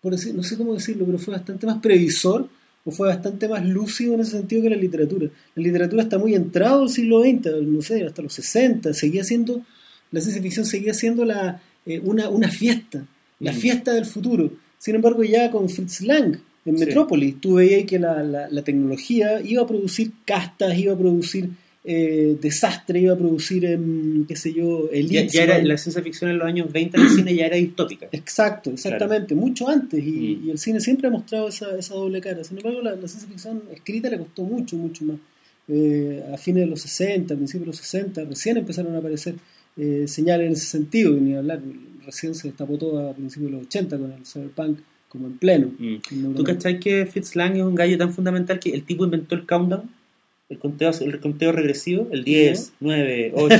por 0.00 0.12
decir, 0.12 0.34
no 0.34 0.42
sé 0.42 0.56
cómo 0.56 0.72
decirlo, 0.74 1.04
pero 1.04 1.18
fue 1.18 1.34
bastante 1.34 1.66
más 1.66 1.78
previsor 1.82 2.48
o 2.84 2.90
fue 2.90 3.08
bastante 3.08 3.48
más 3.48 3.64
lúcido 3.64 4.14
en 4.14 4.20
ese 4.20 4.32
sentido 4.32 4.62
que 4.62 4.70
la 4.70 4.76
literatura. 4.76 5.28
La 5.54 5.62
literatura 5.62 6.02
está 6.02 6.18
muy 6.18 6.34
entrado 6.34 6.82
al 6.82 6.88
siglo 6.88 7.22
XX, 7.22 7.62
no 7.62 7.80
sé, 7.82 8.04
hasta 8.04 8.22
los 8.22 8.32
60, 8.34 8.92
seguía 8.94 9.22
siendo, 9.24 9.62
la 10.10 10.20
ciencia 10.20 10.42
ficción 10.42 10.66
seguía 10.66 10.92
siendo 10.94 11.24
la, 11.24 11.60
eh, 11.86 12.00
una, 12.04 12.28
una 12.28 12.48
fiesta, 12.50 13.04
la 13.40 13.52
Mm. 13.52 13.56
fiesta 13.56 13.92
del 13.92 14.04
futuro. 14.06 14.50
Sin 14.78 14.94
embargo, 14.96 15.22
ya 15.24 15.50
con 15.50 15.68
Fritz 15.68 16.00
Lang 16.02 16.38
en 16.64 16.76
Sí. 16.78 16.84
Metrópolis, 16.84 17.40
tú 17.40 17.54
veías 17.54 17.84
que 17.86 17.98
la, 17.98 18.22
la- 18.22 18.48
la 18.48 18.62
tecnología 18.62 19.40
iba 19.42 19.62
a 19.62 19.66
producir 19.66 20.12
castas, 20.24 20.76
iba 20.76 20.92
a 20.94 20.98
producir 20.98 21.50
eh, 21.84 22.36
desastre, 22.40 23.00
iba 23.00 23.14
a 23.14 23.18
producir, 23.18 23.64
em, 23.64 24.24
qué 24.26 24.36
sé 24.36 24.52
yo, 24.52 24.88
Ya, 24.90 24.96
elites. 24.98 25.32
ya 25.32 25.42
era, 25.42 25.62
la 25.62 25.76
ciencia 25.76 26.00
ficción 26.02 26.30
en 26.30 26.38
los 26.38 26.46
años 26.46 26.70
20 26.72 26.96
en 26.96 27.02
el 27.02 27.08
cine 27.10 27.34
ya 27.34 27.46
era 27.46 27.56
distópica. 27.56 28.08
Exacto, 28.12 28.70
exactamente, 28.70 29.34
mucho 29.34 29.68
antes. 29.68 29.98
Y, 30.04 30.10
Mm. 30.40 30.46
y 30.46 30.50
el 30.52 30.58
cine 30.58 30.80
siempre 30.80 31.08
ha 31.08 31.10
mostrado 31.10 31.48
esa, 31.48 31.76
esa 31.76 31.94
doble 31.94 32.20
cara. 32.20 32.44
Sin 32.44 32.58
embargo, 32.58 32.80
la, 32.82 32.92
la 32.94 33.08
ciencia 33.08 33.28
ficción 33.28 33.62
escrita 33.72 34.08
le 34.10 34.18
costó 34.18 34.44
mucho, 34.44 34.76
mucho 34.76 35.04
más. 35.04 35.16
Eh, 35.68 36.22
a 36.32 36.36
fines 36.38 36.64
de 36.64 36.70
los 36.70 36.80
60, 36.82 37.34
a 37.34 37.36
principios 37.36 37.62
de 37.62 37.66
los 37.66 37.76
60, 37.78 38.24
recién 38.24 38.56
empezaron 38.58 38.94
a 38.94 38.98
aparecer 38.98 39.34
eh, 39.76 40.04
señales 40.06 40.46
en 40.46 40.52
ese 40.52 40.66
sentido. 40.66 41.12
Ni 41.18 41.34
hablar, 41.34 41.60
recién 42.06 42.34
se 42.34 42.48
destapó 42.48 42.78
todo 42.78 43.08
a 43.10 43.14
principios 43.14 43.50
de 43.50 43.56
los 43.58 43.66
80 43.66 43.98
con 43.98 44.12
el 44.12 44.24
cyberpunk 44.26 44.78
como 45.08 45.26
en 45.26 45.38
pleno. 45.38 45.72
Mm. 45.78 45.96
En 46.12 46.34
¿Tú 46.34 46.44
cachai 46.44 46.78
que 46.78 47.06
Fritz 47.06 47.34
Lang 47.36 47.56
es 47.56 47.62
un 47.62 47.74
gallo 47.74 47.98
tan 47.98 48.12
fundamental 48.14 48.58
que 48.60 48.70
el 48.70 48.84
tipo 48.84 49.04
inventó 49.04 49.34
el 49.34 49.46
countdown? 49.46 49.90
El 50.52 50.58
conteo, 50.58 50.90
el 51.00 51.18
conteo 51.18 51.50
regresivo, 51.50 52.08
el 52.12 52.24
10, 52.24 52.74
9, 52.80 53.32
8. 53.34 53.54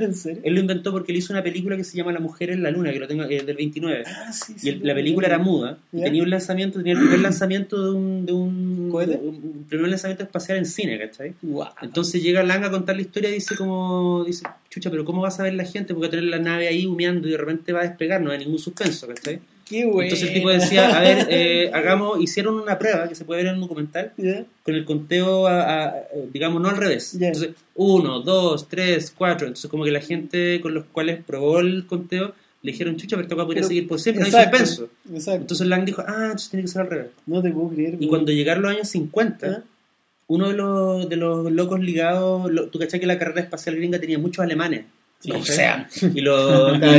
¿En 0.00 0.14
serio? 0.14 0.40
Él 0.42 0.54
lo 0.54 0.60
inventó 0.60 0.92
porque 0.92 1.12
él 1.12 1.18
hizo 1.18 1.32
una 1.34 1.42
película 1.42 1.76
que 1.76 1.84
se 1.84 1.94
llama 1.94 2.10
La 2.10 2.20
mujer 2.20 2.48
en 2.48 2.62
la 2.62 2.70
luna, 2.70 2.90
que 2.90 2.98
lo 2.98 3.06
tengo 3.06 3.24
eh, 3.24 3.42
del 3.44 3.54
29. 3.56 4.04
Ah, 4.06 4.32
sí, 4.32 4.54
Y 4.62 4.68
el- 4.70 4.80
la 4.82 4.94
película 4.94 5.26
era 5.26 5.36
muda, 5.38 5.78
y 5.92 6.00
tenía 6.02 6.22
un 6.22 6.30
lanzamiento, 6.30 6.78
tenía 6.78 6.94
el 6.94 7.00
primer 7.00 7.20
lanzamiento 7.20 7.84
de 7.84 7.90
un, 7.98 8.24
de 8.24 8.32
un, 8.32 8.88
¿Cohete? 8.90 9.16
un- 9.22 9.34
un 9.58 9.66
primer 9.68 9.88
lanzamiento 9.90 10.24
espacial 10.24 10.56
en 10.56 10.64
cine, 10.64 10.98
¿cachai? 10.98 11.34
Guau. 11.42 11.68
Entonces 11.82 12.22
llega 12.22 12.42
Lang 12.42 12.64
a 12.64 12.70
contar 12.70 12.96
la 12.96 13.02
historia 13.02 13.28
y 13.28 13.34
dice 13.34 13.54
como, 13.54 14.24
dice, 14.26 14.44
chucha, 14.70 14.90
pero 14.90 15.04
¿cómo 15.04 15.20
vas 15.20 15.38
a 15.40 15.42
ver 15.42 15.52
la 15.52 15.64
gente? 15.66 15.92
Porque 15.92 16.06
va 16.06 16.08
a 16.08 16.10
tener 16.10 16.24
la 16.30 16.38
nave 16.38 16.66
ahí 16.68 16.86
humeando 16.86 17.28
y 17.28 17.32
de 17.32 17.36
repente 17.36 17.72
va 17.74 17.80
a 17.80 17.84
despegar, 17.84 18.22
no 18.22 18.30
hay 18.30 18.38
ningún 18.38 18.58
suspenso, 18.58 19.06
¿cachai? 19.06 19.40
Qué 19.68 19.84
bueno. 19.84 20.02
Entonces 20.02 20.28
el 20.28 20.34
tipo 20.34 20.48
decía, 20.50 20.96
a 20.96 21.00
ver, 21.00 21.26
eh, 21.30 21.70
hagamos, 21.74 22.20
hicieron 22.20 22.54
una 22.58 22.78
prueba 22.78 23.08
que 23.08 23.14
se 23.14 23.24
puede 23.24 23.42
ver 23.42 23.48
en 23.52 23.56
un 23.56 23.62
documental, 23.62 24.12
con 24.62 24.74
el 24.74 24.84
conteo, 24.84 25.46
a- 25.46 25.84
a- 25.88 25.94
digamos, 26.32 26.62
no 26.62 26.68
al 26.68 26.76
revés. 26.76 27.14
Entonces, 27.14 27.50
uno, 27.74 28.20
dos, 28.20 28.68
tres, 28.68 29.12
cuatro. 29.16 29.46
Entonces, 29.46 29.70
como 29.70 29.84
que 29.84 29.90
la 29.90 30.00
gente 30.00 30.60
con 30.62 30.74
los 30.74 30.84
cuales 30.86 31.20
probó 31.24 31.60
el 31.60 31.86
conteo 31.86 32.32
le 32.62 32.72
dijeron, 32.72 32.96
chucha, 32.96 33.16
pero 33.16 33.28
cosa 33.28 33.44
podría 33.44 33.60
Pero- 33.60 33.68
seguir 33.68 33.86
por 33.88 34.00
siempre, 34.00 34.20
no 34.22 34.26
hay 34.26 34.32
Exacto, 34.44 34.58
suspenso. 34.66 34.90
Exacto. 35.12 35.40
Entonces 35.42 35.66
Lang 35.68 35.84
dijo, 35.84 36.02
ah, 36.06 36.14
entonces 36.24 36.50
tiene 36.50 36.62
que 36.62 36.68
ser 36.68 36.82
al 36.82 36.90
revés. 36.90 37.06
no 37.26 37.40
te 37.42 37.50
puedo 37.50 37.68
creer. 37.68 37.96
Y 38.00 38.08
cuando 38.08 38.32
llegaron 38.32 38.62
los 38.64 38.72
años 38.72 38.88
50, 38.88 39.46
¿Ah? 39.46 39.62
uno 40.26 40.48
de 40.48 40.54
los, 40.54 41.08
de 41.08 41.16
los 41.16 41.52
locos 41.52 41.78
ligados, 41.80 42.50
lo- 42.50 42.66
tú 42.68 42.78
cachai 42.78 42.98
que 43.00 43.06
la 43.06 43.18
carrera 43.18 43.40
espacial 43.42 43.76
gringa 43.76 43.98
tenía 44.00 44.18
muchos 44.18 44.42
alemanes. 44.44 44.86
Sí, 45.20 45.32
o 45.32 45.42
sea, 45.42 45.88
Y, 46.14 46.20
los, 46.20 46.74
Estaba 46.74 46.96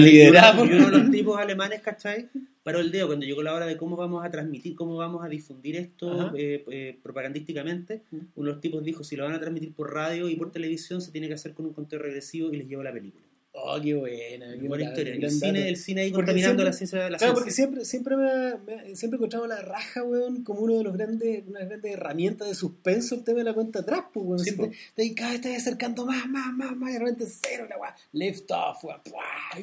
y 0.65 0.69
uno- 0.73 0.89
de 0.89 0.97
los 0.97 1.11
tipos 1.11 1.39
alemanes, 1.39 1.81
¿cachai? 1.81 2.27
Paró 2.63 2.79
el 2.81 2.91
dedo 2.91 3.07
cuando 3.07 3.25
llegó 3.25 3.41
la 3.41 3.53
hora 3.53 3.65
de 3.65 3.77
cómo 3.77 3.95
vamos 3.95 4.23
a 4.25 4.29
transmitir, 4.29 4.75
cómo 4.75 4.97
vamos 4.97 5.23
a 5.25 5.29
difundir 5.29 5.77
esto 5.77 6.33
eh, 6.35 6.65
eh, 6.69 6.97
propagandísticamente. 7.01 8.01
Uno 8.35 8.47
de 8.49 8.51
los 8.53 8.61
tipos 8.61 8.83
dijo, 8.83 9.03
si 9.03 9.15
lo 9.15 9.23
van 9.23 9.33
a 9.33 9.39
transmitir 9.39 9.73
por 9.73 9.93
radio 9.93 10.27
y 10.29 10.35
por 10.35 10.51
televisión, 10.51 11.01
se 11.01 11.11
tiene 11.11 11.27
que 11.27 11.33
hacer 11.35 11.53
con 11.53 11.65
un 11.65 11.73
conteo 11.73 11.99
regresivo 11.99 12.51
y 12.53 12.57
les 12.57 12.67
llevó 12.67 12.83
la 12.83 12.91
película. 12.91 13.23
Oh, 13.61 13.79
qué 13.81 13.93
buena. 13.93 14.53
qué 14.59 14.67
Buena 14.67 14.85
historia. 14.85 15.13
El 15.15 15.29
cine, 15.31 15.59
dato. 15.59 15.69
el 15.69 15.77
cine 15.77 16.01
ahí 16.01 16.09
Porque 16.11 16.25
contaminando 16.25 16.63
siempre- 16.63 16.65
la 16.65 16.73
ciencia 16.73 17.03
de 17.03 17.09
la 17.11 17.17
Claro, 17.17 17.33
porque 17.33 17.51
ciencia. 17.51 17.83
siempre, 17.83 17.85
siempre 17.85 18.17
me, 18.17 18.85
me- 18.87 18.95
siempre 18.95 19.15
he 19.15 19.19
encontrado 19.19 19.47
la 19.47 19.61
raja, 19.61 20.03
weón, 20.03 20.43
como 20.43 20.61
uno 20.61 20.77
de 20.77 20.83
los 20.83 20.93
grandes, 20.93 21.43
una 21.47 21.59
grande 21.65 21.91
herramientas 21.91 22.47
de 22.47 22.55
suspenso 22.55 23.15
el 23.15 23.23
tema 23.23 23.39
de 23.39 23.43
la 23.45 23.53
cuenta 23.53 23.79
atrás, 23.79 24.01
pues, 24.13 24.25
weón. 24.25 24.39
Sí, 24.39 24.51
Si 24.51 24.57
te, 24.57 24.71
te- 24.95 25.13
cada 25.15 25.31
vez 25.31 25.41
te 25.41 25.49
vas 25.49 25.57
acercando 25.57 26.05
más, 26.05 26.27
más, 26.27 26.53
más, 26.53 26.75
más, 26.75 26.89
y 26.89 26.93
de 26.93 26.99
repente 26.99 27.25
cero, 27.27 27.65
la 27.69 27.77
weá, 27.77 27.95
lift 28.13 28.49
off, 28.51 28.83
weón, 28.83 28.99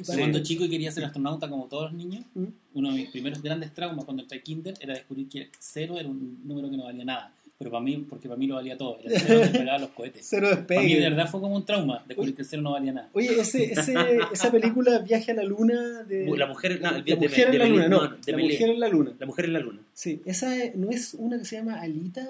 Cuando 0.05 0.43
chico 0.43 0.65
y 0.65 0.71
quería 0.71 0.91
ser 0.93 1.05
astronauta 1.05 1.49
como 1.49 1.67
todos 1.67 1.85
los 1.85 1.95
niños, 1.95 2.25
¿Mm? 2.35 2.45
uno 2.75 2.91
de 2.91 2.95
mis 2.97 3.11
primeros 3.11 3.43
grandes 3.43 3.73
traumas 3.73 4.05
cuando 4.05 4.23
entré 4.23 4.39
a 4.39 4.43
Kinder 4.43 4.75
era 4.81 4.95
descubrir 4.95 5.29
que 5.29 5.49
cero 5.59 5.99
era 5.99 6.09
un 6.09 6.41
número 6.47 6.71
que 6.71 6.77
no 6.77 6.85
valía 6.85 7.05
nada. 7.05 7.33
Pero 7.59 7.71
para 7.71 7.83
mí, 7.83 8.07
porque 8.09 8.29
para 8.29 8.39
mí 8.39 8.47
lo 8.47 8.57
valía 8.57 8.77
todo. 8.77 8.99
Era 9.03 9.15
el 9.15 9.21
cero 9.27 9.41
que 9.51 9.59
pegaba 9.59 9.79
los 9.79 9.91
cohetes. 9.91 10.27
Cero 10.29 10.49
Para 10.51 10.81
mí 10.83 10.89
de 10.89 10.95
despegue. 10.97 11.01
verdad 11.11 11.29
fue 11.31 11.41
como 11.41 11.57
un 11.57 11.65
trauma 11.65 12.05
descubrir 12.07 12.35
que 12.35 12.43
el 12.43 12.49
cero 12.49 12.61
no 12.63 12.73
valía 12.73 12.93
nada. 12.93 13.09
Oye, 13.15 13.41
ese, 13.41 13.73
ese, 13.73 13.95
esa 14.33 14.51
película 14.53 14.99
Viaje 14.99 15.31
a 15.33 15.35
la 15.35 15.43
Luna 15.45 16.03
de... 16.03 16.27
La 16.37 16.47
mujer, 16.47 16.81
no, 16.83 16.91
la, 16.91 16.99
el 16.99 17.05
de- 17.05 17.15
de- 17.17 17.29
mujer 17.29 17.51
de 17.51 17.57
en 17.57 17.59
la 17.63 17.69
luna, 17.69 17.89
no, 17.89 18.03
la 18.03 18.39
mujer 18.39 18.69
en 18.71 18.81
la 18.81 18.89
luna. 18.89 19.13
La 19.19 19.27
mujer 19.27 19.45
en 19.47 19.53
la 19.55 19.59
luna. 19.61 19.81
Sí, 19.95 20.21
esa 20.27 20.55
es- 20.63 20.75
no 20.77 20.91
es 20.91 21.15
una 21.15 21.39
que 21.39 21.45
se 21.47 21.57
llama 21.57 21.81
Alita, 21.81 22.29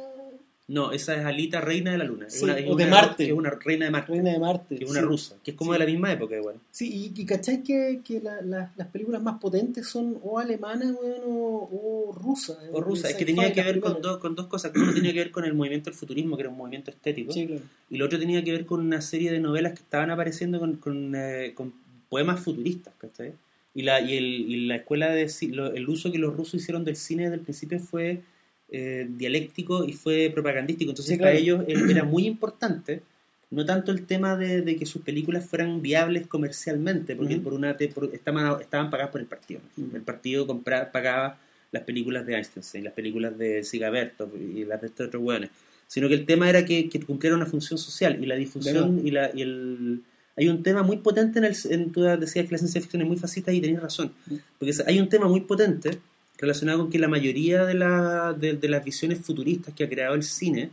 No, 0.69 0.91
esa 0.91 1.14
es 1.14 1.25
Alita, 1.25 1.61
reina 1.61 1.93
de 1.93 1.99
la 1.99 2.05
luna. 2.05 2.27
Es 2.27 2.43
una- 2.43 2.59
es 2.59 2.67
o 2.69 2.75
de 2.75 2.85
una- 2.87 2.91
Marte. 2.97 3.25
que 3.25 3.31
es 3.31 3.39
una 3.39 3.51
reina 3.51 3.85
de 3.85 3.91
Marte. 3.93 4.12
Reina 4.12 4.33
de 4.33 4.39
Marte. 4.41 4.77
que 4.77 4.85
es 4.85 4.91
una 4.91 4.99
sí. 5.01 5.07
rusa. 5.07 5.37
Que 5.45 5.53
es 5.53 5.57
como 5.57 5.73
Sí. 5.73 5.79
de 5.79 5.85
la 5.87 5.91
misma 5.93 6.12
época, 6.12 6.37
igual. 6.37 6.57
Sí, 6.73 7.12
y, 7.14 7.21
y 7.21 7.25
¿cachai 7.25 7.62
que, 7.62 8.01
que 8.05 8.21
la- 8.21 8.43
la- 8.43 8.73
las 8.77 8.89
películas 8.89 9.23
más 9.23 9.39
potentes 9.39 9.87
son 9.87 10.19
o 10.25 10.41
alemanas 10.41 10.93
weón, 11.01 11.21
o, 11.25 12.12
rusas? 12.21 12.59
O 12.73 12.81
rusa. 12.81 13.07
Eh, 13.07 13.12
Es 13.12 13.17
que 13.17 13.25
tenía 13.25 13.53
que 13.53 13.62
ver 13.62 13.79
con 13.81 14.03
dos, 14.03 14.19
con 14.19 14.35
dos 14.35 14.47
cosas. 14.49 14.73
Uno 14.75 14.93
tenía 14.93 15.12
que 15.12 15.21
ver 15.21 15.31
con 15.31 15.45
el 15.45 15.55
movimiento 15.55 15.89
del 15.91 15.97
futurismo, 15.99 16.37
que 16.37 16.43
era 16.43 16.51
un 16.51 16.57
movimiento 16.57 16.91
estético. 16.91 17.33
Sí, 17.33 17.47
claro. 17.47 17.62
Y 17.89 17.97
lo 17.99 18.07
otro 18.07 18.19
tenía 18.19 18.43
que 18.43 18.51
ver 18.51 18.67
con 18.67 18.81
una 18.81 19.01
serie 19.01 19.31
de 19.31 19.39
novelas 19.39 19.73
que 19.73 19.83
estaban 19.83 20.11
apareciendo 20.11 20.59
con, 20.59 20.77
con, 20.79 21.12
eh, 21.14 21.53
con 21.55 21.75
poemas 22.09 22.41
futuristas, 22.41 22.93
¿cachai? 22.99 23.33
Y 23.73 23.83
la, 23.83 24.01
y 24.01 24.17
el, 24.17 24.25
y 24.25 24.67
la 24.67 24.77
escuela 24.77 25.11
de 25.11 25.31
lo- 25.53 25.73
el 25.73 25.89
uso 25.89 26.11
que 26.11 26.19
los 26.19 26.35
rusos 26.37 26.55
hicieron 26.61 26.85
del 26.85 26.97
cine 26.97 27.25
desde 27.25 27.37
el 27.37 27.43
principio 27.43 27.79
fue 27.79 28.23
eh, 28.71 29.07
dialéctico 29.09 29.85
y 29.85 29.93
fue 29.93 30.31
propagandístico. 30.33 30.91
Entonces 30.91 31.14
Sí, 31.14 31.19
para 31.19 31.33
claro. 31.33 31.43
ellos 31.43 31.64
eh, 31.69 31.91
era 31.91 32.05
muy 32.05 32.27
importante 32.27 33.03
no 33.49 33.64
tanto 33.64 33.93
el 33.93 34.07
tema 34.07 34.37
de, 34.37 34.61
de 34.62 34.77
que 34.77 34.87
sus 34.87 35.03
películas 35.03 35.47
fueran 35.47 35.81
viables 35.81 36.27
comercialmente, 36.27 37.14
porque 37.14 37.35
Ujú. 37.35 37.45
por 37.45 37.53
una 37.55 37.77
por- 37.95 38.12
estaban, 38.12 38.61
estaban 38.61 38.91
pagadas 38.91 39.12
por 39.12 39.21
el 39.21 39.29
partido. 39.29 39.61
Ujú. 39.77 39.95
El 39.97 40.03
partido 40.03 40.47
compra- 40.49 40.91
pagaba 40.91 41.39
las 41.71 41.85
películas 41.85 42.27
de 42.27 42.35
Einstein, 42.35 42.83
las 42.85 42.93
películas 42.93 43.39
de 43.39 43.62
Siga 43.62 43.91
Bertov 43.91 44.31
y 44.37 44.64
las 44.64 44.81
de 44.81 44.89
estos 44.89 45.07
otros 45.07 45.23
hueones. 45.23 45.51
Sino 45.87 46.09
que 46.09 46.14
el 46.14 46.27
tema 46.27 46.49
era 46.51 46.64
que, 46.64 46.89
que 46.89 46.99
cumpliera 47.01 47.37
una 47.37 47.47
función 47.47 47.79
social 47.79 48.19
y 48.21 48.27
la 48.27 48.35
difusión 48.35 49.01
y, 49.07 49.12
la, 49.12 49.31
y 49.33 49.43
el... 49.43 50.03
Hay 50.37 50.49
un 50.49 50.62
tema 50.64 50.83
muy 50.83 50.97
potente 50.99 51.39
en 51.39 51.45
el... 51.45 51.57
En, 51.71 51.93
tú 51.93 52.03
decías 52.03 52.47
que 52.47 52.53
la 52.53 52.59
ciencia 52.59 52.81
ficción 52.81 53.03
es 53.03 53.09
muy 53.09 53.17
fascista 53.17 53.53
y 53.53 53.61
tenías 53.61 53.81
razón. 53.83 54.12
Porque 54.59 54.75
hay 54.87 54.99
un 54.99 55.09
tema 55.09 55.29
muy 55.29 55.43
potente 55.43 55.99
relacionado 56.39 56.78
con 56.80 56.91
que 56.91 56.99
la 56.99 57.09
mayoría 57.09 57.64
de, 57.64 57.74
la, 57.74 58.32
de, 58.32 58.55
de 58.55 58.68
las 58.68 58.84
visiones 58.84 59.18
futuristas 59.20 59.74
que 59.74 59.84
ha 59.84 59.89
creado 59.89 60.14
el 60.14 60.22
cine, 60.22 60.70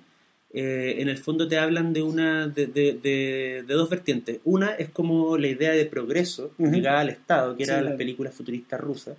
eh, 0.53 0.95
en 0.99 1.09
el 1.09 1.17
fondo 1.17 1.47
te 1.47 1.57
hablan 1.57 1.93
de 1.93 2.01
una 2.03 2.47
de, 2.47 2.67
de- 2.67 2.93
de- 3.01 3.63
de 3.65 3.73
dos 3.73 3.89
vertientes. 3.89 4.39
Una 4.43 4.71
es 4.75 4.89
como 4.89 5.37
la 5.37 5.47
idea 5.47 5.71
de 5.71 5.85
progreso 5.85 6.51
Ujú. 6.57 6.69
ligada 6.71 6.99
al 6.99 7.09
Estado, 7.09 7.55
que 7.57 7.63
Sí, 7.65 7.69
eran 7.71 7.81
claro. 7.81 7.89
las 7.91 7.97
películas 7.97 8.33
futuristas 8.35 8.79
rusas. 8.79 9.17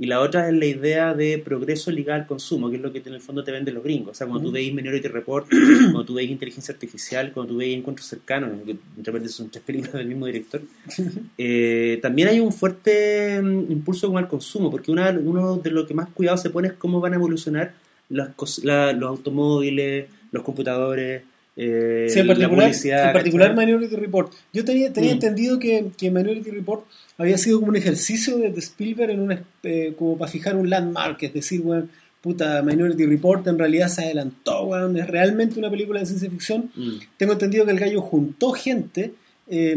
Y 0.00 0.06
la 0.06 0.20
otra 0.20 0.48
es 0.48 0.54
la 0.54 0.64
idea 0.64 1.12
de 1.12 1.38
progreso 1.38 1.90
ligado 1.90 2.20
al 2.20 2.26
consumo, 2.28 2.70
que 2.70 2.76
es 2.76 2.82
lo 2.82 2.92
que 2.92 3.02
en 3.04 3.14
el 3.14 3.20
fondo 3.20 3.42
te 3.42 3.50
venden 3.50 3.74
los 3.74 3.82
gringos. 3.82 4.12
O 4.12 4.14
sea, 4.14 4.28
cuando 4.28 4.42
tú 4.42 4.46
Ujú. 4.48 4.54
veis 4.54 4.72
Minority 4.72 5.08
Report, 5.08 5.46
cuando 5.90 6.04
tú 6.04 6.14
veis 6.14 6.30
Inteligencia 6.30 6.72
Artificial, 6.72 7.32
cuando 7.32 7.52
tú 7.54 7.58
veis 7.58 7.76
Encuentros 7.76 8.06
Cercanos, 8.06 8.50
que 8.64 8.74
de 8.74 9.02
repente 9.02 9.28
son 9.28 9.50
tres 9.50 9.64
películas 9.64 9.94
del 9.94 10.06
mismo 10.06 10.26
director, 10.26 10.62
eh, 11.38 11.98
también 12.00 12.28
hay 12.28 12.38
un 12.40 12.52
fuerte 12.52 13.40
mm, 13.42 13.72
impulso 13.72 14.06
como 14.06 14.18
al 14.18 14.28
consumo, 14.28 14.70
porque 14.70 14.90
una, 14.92 15.10
uno 15.10 15.56
de 15.56 15.70
lo 15.72 15.86
que 15.86 15.94
más 15.94 16.08
cuidado 16.10 16.36
se 16.38 16.50
pone 16.50 16.68
es 16.68 16.74
cómo 16.74 17.00
van 17.00 17.14
a 17.14 17.16
evolucionar 17.16 17.74
las 18.08 18.30
la- 18.64 18.92
los 18.92 19.08
automóviles, 19.10 20.06
los 20.30 20.42
computadores, 20.44 21.22
eh, 21.60 22.06
Sí, 22.08 22.20
en 22.20 22.26
la 22.28 22.32
particular, 22.34 22.72
en 23.06 23.12
particular. 23.12 23.56
Minority 23.56 23.96
Report. 23.96 24.32
Yo 24.52 24.64
tenía, 24.64 24.92
tenía 24.92 25.10
Mm. 25.10 25.14
entendido 25.14 25.58
que, 25.58 25.86
que 25.98 26.10
Minority 26.10 26.50
Report 26.50 26.84
había 27.18 27.36
sido 27.36 27.58
como 27.58 27.70
un 27.70 27.76
ejercicio 27.76 28.38
de, 28.38 28.50
de 28.52 28.60
Spielberg 28.60 29.10
en 29.10 29.20
una, 29.20 29.42
eh, 29.64 29.92
como 29.98 30.16
para 30.16 30.30
fijar 30.30 30.54
un 30.56 30.70
landmark, 30.70 31.20
es 31.24 31.34
decir, 31.34 31.60
weón, 31.62 31.90
puta, 32.22 32.62
Minority 32.62 33.06
Report 33.06 33.46
en 33.48 33.58
realidad 33.58 33.88
se 33.88 34.02
adelantó, 34.04 34.62
weón, 34.64 34.96
es 34.96 35.06
realmente 35.08 35.58
una 35.58 35.68
película 35.70 35.98
de 36.00 36.06
ciencia 36.06 36.30
ficción. 36.30 36.70
Mm. 36.76 36.90
Tengo 37.16 37.32
entendido 37.32 37.64
que 37.64 37.72
el 37.72 37.78
gallo 37.80 38.00
juntó 38.02 38.52
gente, 38.52 39.12
eh, 39.48 39.76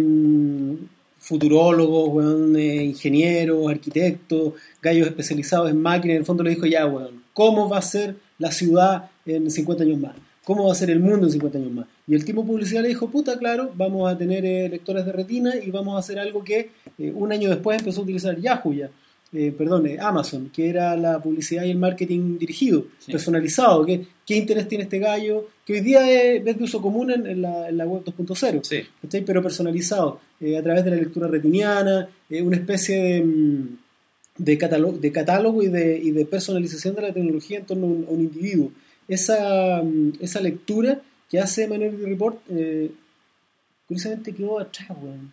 futurólogos, 1.17 2.09
weón, 2.13 2.55
eh, 2.55 2.83
ingenieros, 2.85 3.69
arquitectos, 3.69 4.53
gallos 4.81 5.07
especializados 5.07 5.69
en 5.69 5.77
máquinas, 5.81 6.15
en 6.15 6.19
el 6.21 6.25
fondo 6.25 6.43
le 6.43 6.51
dijo 6.51 6.65
ya, 6.65 6.85
weón, 6.87 7.21
¿cómo 7.33 7.69
va 7.69 7.77
a 7.77 7.81
ser 7.81 8.15
la 8.39 8.51
ciudad 8.51 9.09
en 9.25 9.49
50 9.51 9.83
años 9.83 9.99
más? 9.99 10.15
¿Cómo 10.51 10.65
va 10.65 10.73
a 10.73 10.75
ser 10.75 10.89
el 10.89 10.99
mundo 10.99 11.27
en 11.27 11.31
50 11.31 11.57
años 11.59 11.71
más? 11.71 11.85
Y 12.05 12.13
el 12.13 12.25
tipo 12.25 12.45
publicidad 12.45 12.81
le 12.81 12.89
dijo, 12.89 13.09
puta, 13.09 13.39
claro, 13.39 13.71
vamos 13.73 14.11
a 14.11 14.17
tener 14.17 14.45
eh, 14.45 14.67
lectores 14.67 15.05
de 15.05 15.13
retina 15.13 15.53
y 15.55 15.71
vamos 15.71 15.95
a 15.95 15.99
hacer 15.99 16.19
algo 16.19 16.43
que 16.43 16.71
eh, 16.97 17.09
un 17.15 17.31
año 17.31 17.47
después 17.49 17.79
empezó 17.79 18.01
a 18.01 18.03
utilizar 18.03 18.37
Yahoo 18.37 18.73
ya. 18.73 18.89
Eh, 19.31 19.53
perdón, 19.57 19.87
eh, 19.87 19.97
Amazon, 19.97 20.51
que 20.53 20.67
era 20.67 20.97
la 20.97 21.23
publicidad 21.23 21.63
y 21.63 21.71
el 21.71 21.77
marketing 21.77 22.37
dirigido, 22.37 22.87
Sí. 22.99 23.13
personalizado. 23.13 23.85
¿qué, 23.85 24.05
¿Qué 24.25 24.35
interés 24.35 24.67
tiene 24.67 24.83
este 24.83 24.99
gallo? 24.99 25.47
Que 25.65 25.71
hoy 25.71 25.79
día 25.79 26.11
es, 26.11 26.43
de 26.43 26.57
uso 26.61 26.81
común 26.81 27.11
en, 27.11 27.25
en 27.27 27.41
la, 27.41 27.69
en 27.69 27.77
la 27.77 27.85
web 27.85 28.03
2.0. 28.03 28.59
Sí. 28.61 28.81
¿cachai? 29.03 29.23
pero 29.23 29.41
personalizado, 29.41 30.19
a 30.59 30.61
través 30.61 30.83
de 30.83 30.91
la 30.91 30.97
lectura 30.97 31.29
retiniana, 31.29 32.09
una 32.43 32.57
especie 32.57 33.01
de, 33.01 33.23
mm, 33.23 33.77
de, 34.37 34.57
catálogo, 34.57 34.97
de 34.97 35.11
catálogo 35.13 35.63
y 35.63 35.69
de, 35.69 35.97
y 35.97 36.11
de 36.11 36.25
personalización 36.25 36.93
de 36.95 37.03
la 37.03 37.13
tecnología 37.13 37.59
en 37.59 37.65
torno 37.65 37.85
a 37.85 37.89
un, 37.89 38.05
a 38.09 38.11
un 38.11 38.19
individuo. 38.19 38.73
Esa, 39.13 39.81
mm, 39.83 40.13
esa 40.21 40.39
lectura 40.41 41.01
que 41.29 41.39
hace 41.39 41.67
Minority 41.67 42.03
Report, 42.03 42.37
eh, 42.49 42.91
curiosamente 43.87 44.33
quedó 44.33 44.59
atrás, 44.59 44.89
weón. 45.01 45.31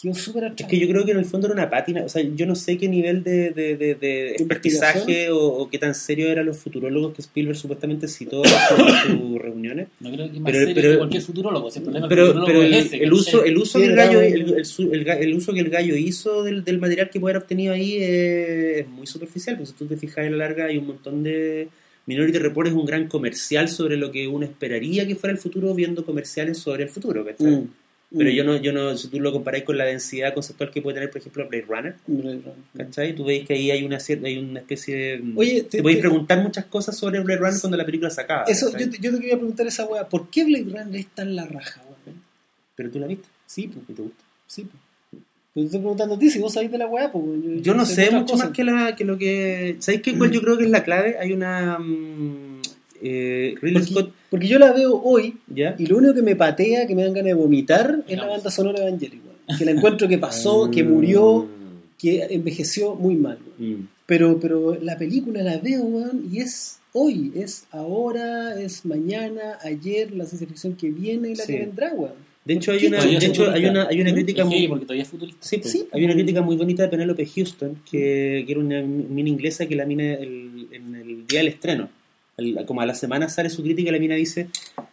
Quedó 0.00 0.14
súper 0.14 0.44
Es 0.44 0.50
atrás. 0.52 0.70
que 0.70 0.78
yo 0.78 0.86
creo 0.88 1.04
que 1.04 1.10
en 1.10 1.18
el 1.18 1.24
fondo 1.24 1.48
era 1.48 1.54
una 1.54 1.68
pátina, 1.68 2.04
o 2.04 2.08
sea, 2.08 2.22
yo 2.22 2.46
no 2.46 2.54
sé 2.54 2.78
qué 2.78 2.88
nivel 2.88 3.24
de, 3.24 3.50
de, 3.50 3.76
de, 3.76 3.94
de 3.96 4.30
expertizaje 4.30 5.28
o, 5.30 5.38
o 5.44 5.68
qué 5.68 5.76
tan 5.78 5.92
serio 5.94 6.28
eran 6.30 6.46
los 6.46 6.56
futurólogos 6.58 7.14
que 7.14 7.20
Spielberg 7.22 7.56
supuestamente 7.58 8.06
citó 8.06 8.44
en 8.44 8.50
sus- 8.68 9.10
en 9.10 9.38
reuniones. 9.40 9.88
No 9.98 10.12
creo 10.12 10.30
que 10.30 10.38
más 10.38 10.52
Pero- 10.52 10.58
serio 10.66 10.74
pero- 10.76 10.90
que 10.92 10.98
cualquier 10.98 11.22
futurólogo. 11.22 11.70
si 11.72 11.78
el 11.80 11.84
problema 11.84 12.08
Pero, 12.08 12.26
futurólogo 12.28 12.46
pero 12.46 12.62
el, 12.62 12.74
es 12.74 12.86
ese, 12.86 12.96
el 13.02 13.12
uso, 13.12 13.44
el 13.44 13.58
uso 13.58 13.78
el 13.82 13.90
era 13.90 14.06
gallo, 14.06 14.18
un- 14.20 14.24
el, 14.24 14.54
el 14.58 14.64
su- 14.64 14.92
el 14.94 15.04
ga- 15.04 15.18
el 15.20 15.34
uso 15.34 15.52
que 15.52 15.60
el 15.60 15.68
gallo 15.70 15.96
hizo 15.96 16.44
del, 16.44 16.62
del 16.64 16.78
material 16.78 17.10
que 17.10 17.18
puede 17.18 17.32
haber 17.32 17.42
obtenido 17.42 17.74
ahí 17.74 17.96
es 18.00 18.86
muy 18.88 19.06
superficial, 19.08 19.56
pues 19.56 19.70
si 19.70 19.74
tú 19.74 19.86
te 19.86 19.96
fijas 19.96 20.18
a 20.18 20.30
la 20.30 20.36
larga 20.36 20.66
hay 20.66 20.78
un 20.78 20.86
montón 20.86 21.22
de... 21.24 21.68
Minority 22.08 22.38
Report 22.38 22.68
es 22.68 22.74
un 22.74 22.86
gran 22.86 23.06
comercial 23.06 23.68
sobre 23.68 23.96
lo 23.96 24.10
que 24.10 24.26
uno 24.26 24.44
esperaría 24.46 25.06
que 25.06 25.14
fuera 25.14 25.32
el 25.32 25.38
futuro 25.38 25.74
viendo 25.74 26.04
comerciales 26.04 26.58
sobre 26.58 26.84
el 26.84 26.88
futuro, 26.88 27.24
¿cachai? 27.24 27.46
Mm, 27.52 27.68
Pero 28.16 28.30
mm. 28.30 28.32
yo 28.32 28.44
no, 28.44 28.56
yo 28.56 28.72
no, 28.72 28.96
si 28.96 29.08
tú 29.08 29.20
lo 29.20 29.30
comparáis 29.30 29.64
con 29.64 29.76
la 29.76 29.84
densidad 29.84 30.32
conceptual 30.32 30.70
que 30.70 30.80
puede 30.80 30.94
tener, 30.94 31.10
por 31.10 31.20
ejemplo, 31.20 31.46
Blade 31.46 31.66
Runner, 31.68 31.94
¿cachai? 32.76 33.14
Tú 33.14 33.24
veis 33.26 33.46
que 33.46 33.52
ahí 33.54 33.70
hay 33.70 33.84
una 33.84 34.00
cierta, 34.00 34.26
hay 34.26 34.38
una 34.38 34.60
especie 34.60 34.96
de... 34.96 35.22
Oye, 35.36 35.62
te, 35.64 35.76
te- 35.76 35.82
podéis 35.82 36.00
preguntar 36.00 36.42
muchas 36.42 36.64
cosas 36.64 36.96
sobre 36.96 37.20
Blade 37.20 37.40
Runner 37.40 37.60
cuando 37.60 37.76
la 37.76 37.84
película 37.84 38.08
se 38.10 38.22
acaba. 38.22 38.44
Eso, 38.44 38.70
yo, 38.76 38.88
te, 38.90 38.98
yo 38.98 39.12
te 39.12 39.18
quería 39.20 39.36
preguntar 39.36 39.66
esa 39.66 39.84
weá, 39.84 40.08
¿por 40.08 40.30
qué 40.30 40.44
Blade 40.44 40.64
Runner 40.64 40.96
es 41.00 41.06
tan 41.08 41.36
la 41.36 41.44
raja? 41.44 41.82
Pero 42.74 42.90
tú 42.90 42.98
la 42.98 43.06
viste 43.06 43.28
Sí, 43.46 43.68
pues, 43.68 43.84
y 43.88 43.92
te 43.92 44.02
gusta. 44.02 44.24
sí, 44.46 44.62
pues. 44.62 44.82
Pero 45.54 45.64
te 45.64 45.66
estoy 45.66 45.80
preguntando 45.80 46.14
a 46.14 46.18
ti 46.18 46.30
si 46.30 46.38
vos 46.38 46.52
sabés 46.52 46.70
de 46.70 46.78
la 46.78 46.86
weá, 46.86 47.10
pues. 47.10 47.24
weón. 47.24 47.62
Yo 47.62 47.74
no 47.74 47.84
sé 47.84 48.10
mucho 48.10 48.32
cosas. 48.34 48.48
más 48.48 48.56
que, 48.56 48.64
la, 48.64 48.94
que 48.96 49.04
lo 49.04 49.18
que... 49.18 49.76
¿Sabéis 49.80 50.02
qué? 50.02 50.16
cuál 50.16 50.30
yo 50.30 50.40
creo 50.40 50.56
que 50.58 50.64
es 50.64 50.70
la 50.70 50.84
clave? 50.84 51.16
Hay 51.18 51.32
una... 51.32 51.78
mm, 51.78 52.60
eh, 53.00 53.54
Ridley 53.60 53.72
Porque, 53.74 53.90
Scott... 53.92 54.12
porque 54.30 54.48
yo 54.48 54.58
la 54.58 54.72
veo 54.72 55.00
hoy 55.02 55.36
¿Ya? 55.46 55.74
y 55.78 55.86
lo 55.86 55.98
único 55.98 56.14
que 56.14 56.22
me 56.22 56.34
patea, 56.36 56.86
que 56.86 56.94
me 56.94 57.02
dan 57.04 57.12
ganas 57.12 57.26
de 57.28 57.34
vomitar, 57.34 58.02
es 58.08 58.16
la 58.16 58.26
banda 58.26 58.50
sonora 58.50 58.80
de 58.80 58.88
Evangelion, 58.88 59.22
weón. 59.24 59.58
Que 59.58 59.64
la 59.64 59.70
encuentro 59.70 60.06
que 60.08 60.18
pasó, 60.18 60.70
que 60.72 60.82
murió, 60.84 61.48
que 61.98 62.26
envejeció 62.30 62.94
muy 62.94 63.14
mal. 63.16 63.38
Mm. 63.58 63.74
Pero, 64.06 64.38
pero 64.40 64.76
la 64.80 64.96
película 64.98 65.42
la 65.42 65.58
veo, 65.58 65.82
weón, 65.82 66.28
y 66.30 66.40
es 66.40 66.78
hoy, 66.92 67.32
es 67.36 67.66
ahora, 67.70 68.60
es 68.60 68.84
mañana, 68.84 69.58
ayer, 69.62 70.12
la 70.12 70.24
ciencia 70.24 70.48
ficción 70.48 70.74
que 70.74 70.90
viene 70.90 71.30
y 71.30 71.34
la 71.34 71.44
Sí. 71.44 71.52
que 71.52 71.58
vendrá, 71.60 71.92
weón. 71.94 72.27
De 72.48 72.54
hecho, 72.54 72.72
hay 72.72 72.78
¿Qué 72.78 72.86
una, 72.88 73.04
de 73.04 73.26
hecho, 73.26 73.50
hay 73.50 73.66
una, 73.66 73.86
hay 73.88 74.00
una 74.00 74.10
crítica 74.12 74.42
muy... 74.42 74.66
porque 74.68 74.86
todavía 74.86 75.02
es 75.02 75.08
futurista. 75.10 75.38
Sí, 75.46 75.58
pues, 75.58 75.70
Sí, 75.70 75.86
hay 75.92 76.02
una 76.04 76.14
crítica 76.14 76.40
muy 76.40 76.56
bonita 76.56 76.82
de 76.82 76.88
Penélope 76.88 77.26
Houston, 77.26 77.76
que, 77.88 78.42
que 78.46 78.50
era 78.52 78.58
una 78.60 78.80
mina 78.80 79.28
inglesa 79.28 79.66
que 79.66 79.76
la 79.76 79.84
mina 79.84 80.14
el- 80.14 80.66
en 80.72 80.94
el 80.94 81.26
día 81.26 81.40
del 81.40 81.48
estreno, 81.48 81.90
como 82.66 82.80
a 82.80 82.86
la 82.86 82.94
semana 82.94 83.28
sale 83.28 83.50
su 83.50 83.62
crítica, 83.62 83.92
la 83.92 83.98
mina 83.98 84.14
dice, 84.14 84.48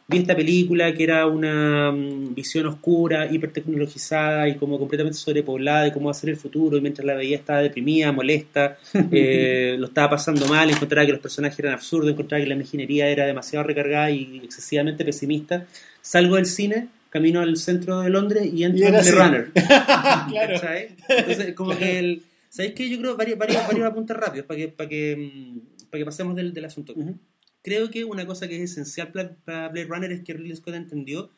vi 0.08 0.18
esta 0.18 0.36
película 0.36 0.94
que 0.94 1.04
era 1.04 1.28
una 1.28 1.92
mm, 1.94 2.34
visión 2.36 2.66
oscura, 2.66 3.32
hipertecnologizada 3.32 4.50
y 4.50 4.56
como 4.56 4.78
completamente 4.80 5.18
sobrepoblada 5.18 5.84
de 5.84 5.94
cómo 5.94 6.06
va 6.08 6.12
a 6.12 6.16
ser 6.16 6.32
el 6.32 6.38
futuro, 6.38 6.76
y 6.78 6.82
mientras 6.82 7.06
la 7.06 7.14
veía 7.16 7.38
estaba 7.38 7.62
deprimida, 7.62 8.12
molesta, 8.12 8.78
eh, 9.12 9.76
lo 9.80 9.88
estaba 9.88 10.10
pasando 10.10 10.46
mal, 10.48 10.70
encontraba 10.70 11.06
que 11.06 11.12
los 11.14 11.22
personajes 11.22 11.58
eran 11.60 11.74
absurdos, 11.74 12.10
encontraba 12.12 12.44
que 12.44 12.50
la 12.50 12.56
imaginería 12.56 13.08
era 13.08 13.26
demasiado 13.26 13.64
recargada 13.64 14.12
y 14.12 14.42
excesivamente 14.44 15.06
pesimista. 15.06 15.66
Salgo 16.02 16.36
del 16.36 16.48
cine 16.48 16.88
camino 17.16 17.40
al 17.40 17.56
centro 17.56 18.02
de 18.02 18.10
Londres 18.10 18.46
y 18.54 18.66
entro 18.66 18.88
en 18.88 18.96
así. 18.96 19.12
Runner. 19.12 19.50
claro. 19.54 20.60
Entonces, 21.08 21.54
como 21.54 21.78
que 21.78 21.98
el. 22.00 22.24
¿Sabéis 22.50 22.74
qué? 22.74 22.90
Yo 22.90 23.00
creo 23.00 23.16
varios, 23.16 23.40
varios, 23.40 23.66
varios 23.68 23.86
apuntes 23.88 24.18
rápidos 24.18 24.46
para 24.46 24.60
que, 24.60 24.68
para 24.68 24.90
que, 24.90 25.16
mm, 25.16 25.86
para 25.90 26.00
que 26.02 26.06
pasemos 26.06 26.36
del, 26.36 26.54
del 26.54 26.66
asunto. 26.66 26.92
Ujú. 26.94 27.18
Creo 27.62 27.90
que 27.90 28.04
una 28.04 28.26
cosa 28.26 28.50
que 28.50 28.62
es 28.62 28.70
esencial 28.70 29.14
para, 29.14 29.70
Blade 29.70 29.86
Runner 29.86 30.12
es 30.12 30.24
que 30.26 30.34
Ridley 30.34 30.58
Scott 30.58 30.76
entendió 30.76 31.30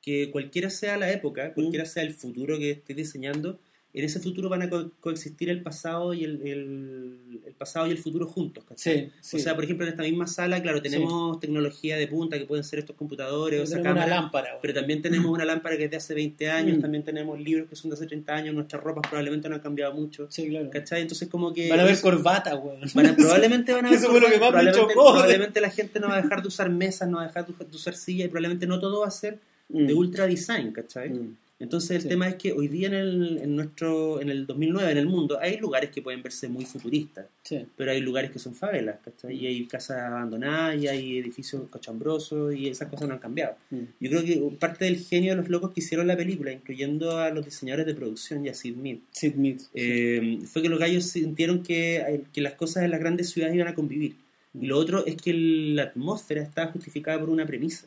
que 0.00 0.30
cualquiera 0.30 0.70
sea 0.70 0.96
la 0.96 1.10
época, 1.10 1.52
cualquiera 1.54 1.86
sea 1.86 2.04
el 2.04 2.14
futuro 2.14 2.56
que 2.60 2.70
esté 2.70 2.94
diseñando, 2.94 3.58
en 3.98 4.04
ese 4.04 4.20
futuro 4.20 4.48
van 4.48 4.62
a 4.62 4.68
co- 4.70 4.90
coexistir 5.00 5.48
el 5.50 5.62
pasado 5.62 6.12
y 6.14 6.22
el, 6.24 6.40
el, 6.46 7.40
el 7.46 7.52
pasado 7.54 7.86
y 7.86 7.90
el 7.90 7.98
futuro 7.98 8.26
juntos. 8.26 8.64
¿cachai? 8.68 9.06
Sí, 9.06 9.12
sí. 9.20 9.36
O 9.36 9.40
sea, 9.40 9.54
por 9.54 9.64
ejemplo, 9.64 9.86
en 9.86 9.90
esta 9.92 10.02
misma 10.02 10.26
sala, 10.26 10.60
claro, 10.62 10.82
tenemos 10.82 11.40
tecnología 11.40 11.96
de 11.96 12.06
punta 12.06 12.38
que 12.38 12.44
pueden 12.44 12.62
ser 12.64 12.78
estos 12.80 12.94
computadores 12.94 13.72
o 13.72 13.80
una 13.80 14.06
lámpara. 14.06 14.58
pero 14.60 14.74
también 14.74 15.00
tenemos 15.02 15.30
una 15.30 15.44
lámpara 15.44 15.76
que 15.76 15.84
es 15.84 15.90
de 15.90 15.96
hace 15.96 16.14
20 16.14 16.50
años, 16.50 16.78
Mm. 16.78 16.80
también 16.82 17.04
tenemos 17.04 17.40
libros 17.40 17.68
que 17.68 17.76
son 17.76 17.90
de 17.90 17.94
hace 17.96 18.06
30 18.06 18.34
años, 18.34 18.54
nuestras 18.54 18.82
ropas 18.82 19.04
probablemente 19.08 19.48
no 19.48 19.54
han 19.54 19.60
cambiado 19.62 19.94
mucho. 19.94 20.26
Sí, 20.30 20.48
claro. 20.48 20.68
¿Cachai? 20.70 21.02
Entonces 21.02 21.28
como 21.28 21.52
que... 21.54 21.68
Van 21.70 21.80
a 21.80 21.84
ver 21.84 21.92
eso- 21.92 22.02
corbata, 22.02 22.54
güey. 22.54 22.78
van 22.94 23.06
a- 23.06 23.16
probablemente 23.16 23.72
van 23.72 23.86
a 23.86 23.90
ver 23.90 23.98
Eso 23.98 24.10
fue 24.10 24.20
lo 24.20 24.26
que 24.26 24.32
más 24.32 24.40
me 24.40 24.46
probablemente, 24.48 24.78
chocó. 24.80 24.92
probablemente 25.12 25.60
la 25.60 25.70
gente 25.70 26.00
no 26.00 26.08
va 26.08 26.16
a 26.18 26.22
dejar 26.22 26.42
de 26.42 26.48
usar 26.48 26.68
mesas, 26.70 27.08
no 27.08 27.16
va 27.16 27.22
a 27.24 27.26
dejar 27.28 27.46
de 27.46 27.54
usar 27.76 27.94
sillas 27.94 28.26
y 28.26 28.28
probablemente 28.28 28.66
no 28.66 28.78
todo 28.78 29.00
va 29.00 29.06
a 29.08 29.10
ser 29.10 29.38
de 29.68 29.92
ultra 29.94 30.26
design, 30.26 30.70
¿cachai? 30.72 31.10
Mm. 31.10 31.36
Entonces 31.58 31.90
el 31.92 32.02
Sí. 32.02 32.08
tema 32.08 32.28
es 32.28 32.34
que 32.34 32.52
hoy 32.52 32.68
día 32.68 32.88
en 32.88 32.94
el, 32.94 33.38
en 33.38 33.56
nuestro 33.56 34.20
en 34.20 34.28
el 34.28 34.46
2009 34.46 34.92
en 34.92 34.98
el 34.98 35.06
mundo 35.06 35.38
hay 35.40 35.56
lugares 35.56 35.88
que 35.90 36.02
pueden 36.02 36.22
verse 36.22 36.48
muy 36.48 36.66
futuristas, 36.66 37.26
Sí. 37.44 37.64
pero 37.76 37.92
hay 37.92 38.00
lugares 38.02 38.30
que 38.30 38.38
son 38.38 38.54
favelas, 38.54 38.96
¿cachai? 39.02 39.34
Y 39.34 39.46
hay 39.46 39.64
casas 39.66 39.98
abandonadas 40.02 40.76
y 40.82 40.86
hay 40.86 41.16
edificios 41.18 41.62
cochambrosos 41.70 42.54
y 42.54 42.68
esas 42.68 42.88
cosas 42.88 43.08
no 43.08 43.14
han 43.14 43.20
cambiado. 43.20 43.56
Mm. 43.70 43.76
Yo 44.00 44.10
creo 44.10 44.24
que 44.24 44.56
parte 44.58 44.84
del 44.84 44.98
genio 44.98 45.30
de 45.32 45.36
los 45.40 45.48
locos 45.48 45.70
que 45.72 45.80
hicieron 45.80 46.06
la 46.06 46.16
película, 46.16 46.52
incluyendo 46.52 47.18
a 47.18 47.30
los 47.30 47.44
diseñadores 47.44 47.86
de 47.86 47.94
producción 47.94 48.44
y 48.44 48.50
a 48.50 48.54
Sid 48.54 48.76
Mead, 48.76 48.98
Sid 49.12 49.34
Mead. 49.36 49.56
eh, 49.72 50.40
fue 50.44 50.60
que 50.60 50.68
los 50.68 50.78
gallos 50.78 51.04
sintieron 51.04 51.62
que, 51.62 51.96
eh, 51.96 52.22
que 52.34 52.42
las 52.42 52.52
cosas 52.54 52.84
en 52.84 52.90
las 52.90 53.00
grandes 53.00 53.30
ciudades 53.30 53.54
iban 53.54 53.68
a 53.68 53.74
convivir. 53.74 54.14
Y 54.60 54.66
lo 54.66 54.78
otro 54.78 55.04
es 55.06 55.16
que 55.16 55.32
la 55.34 55.84
atmósfera 55.84 56.42
estaba 56.42 56.70
justificada 56.72 57.18
por 57.20 57.28
una 57.30 57.46
premisa. 57.46 57.86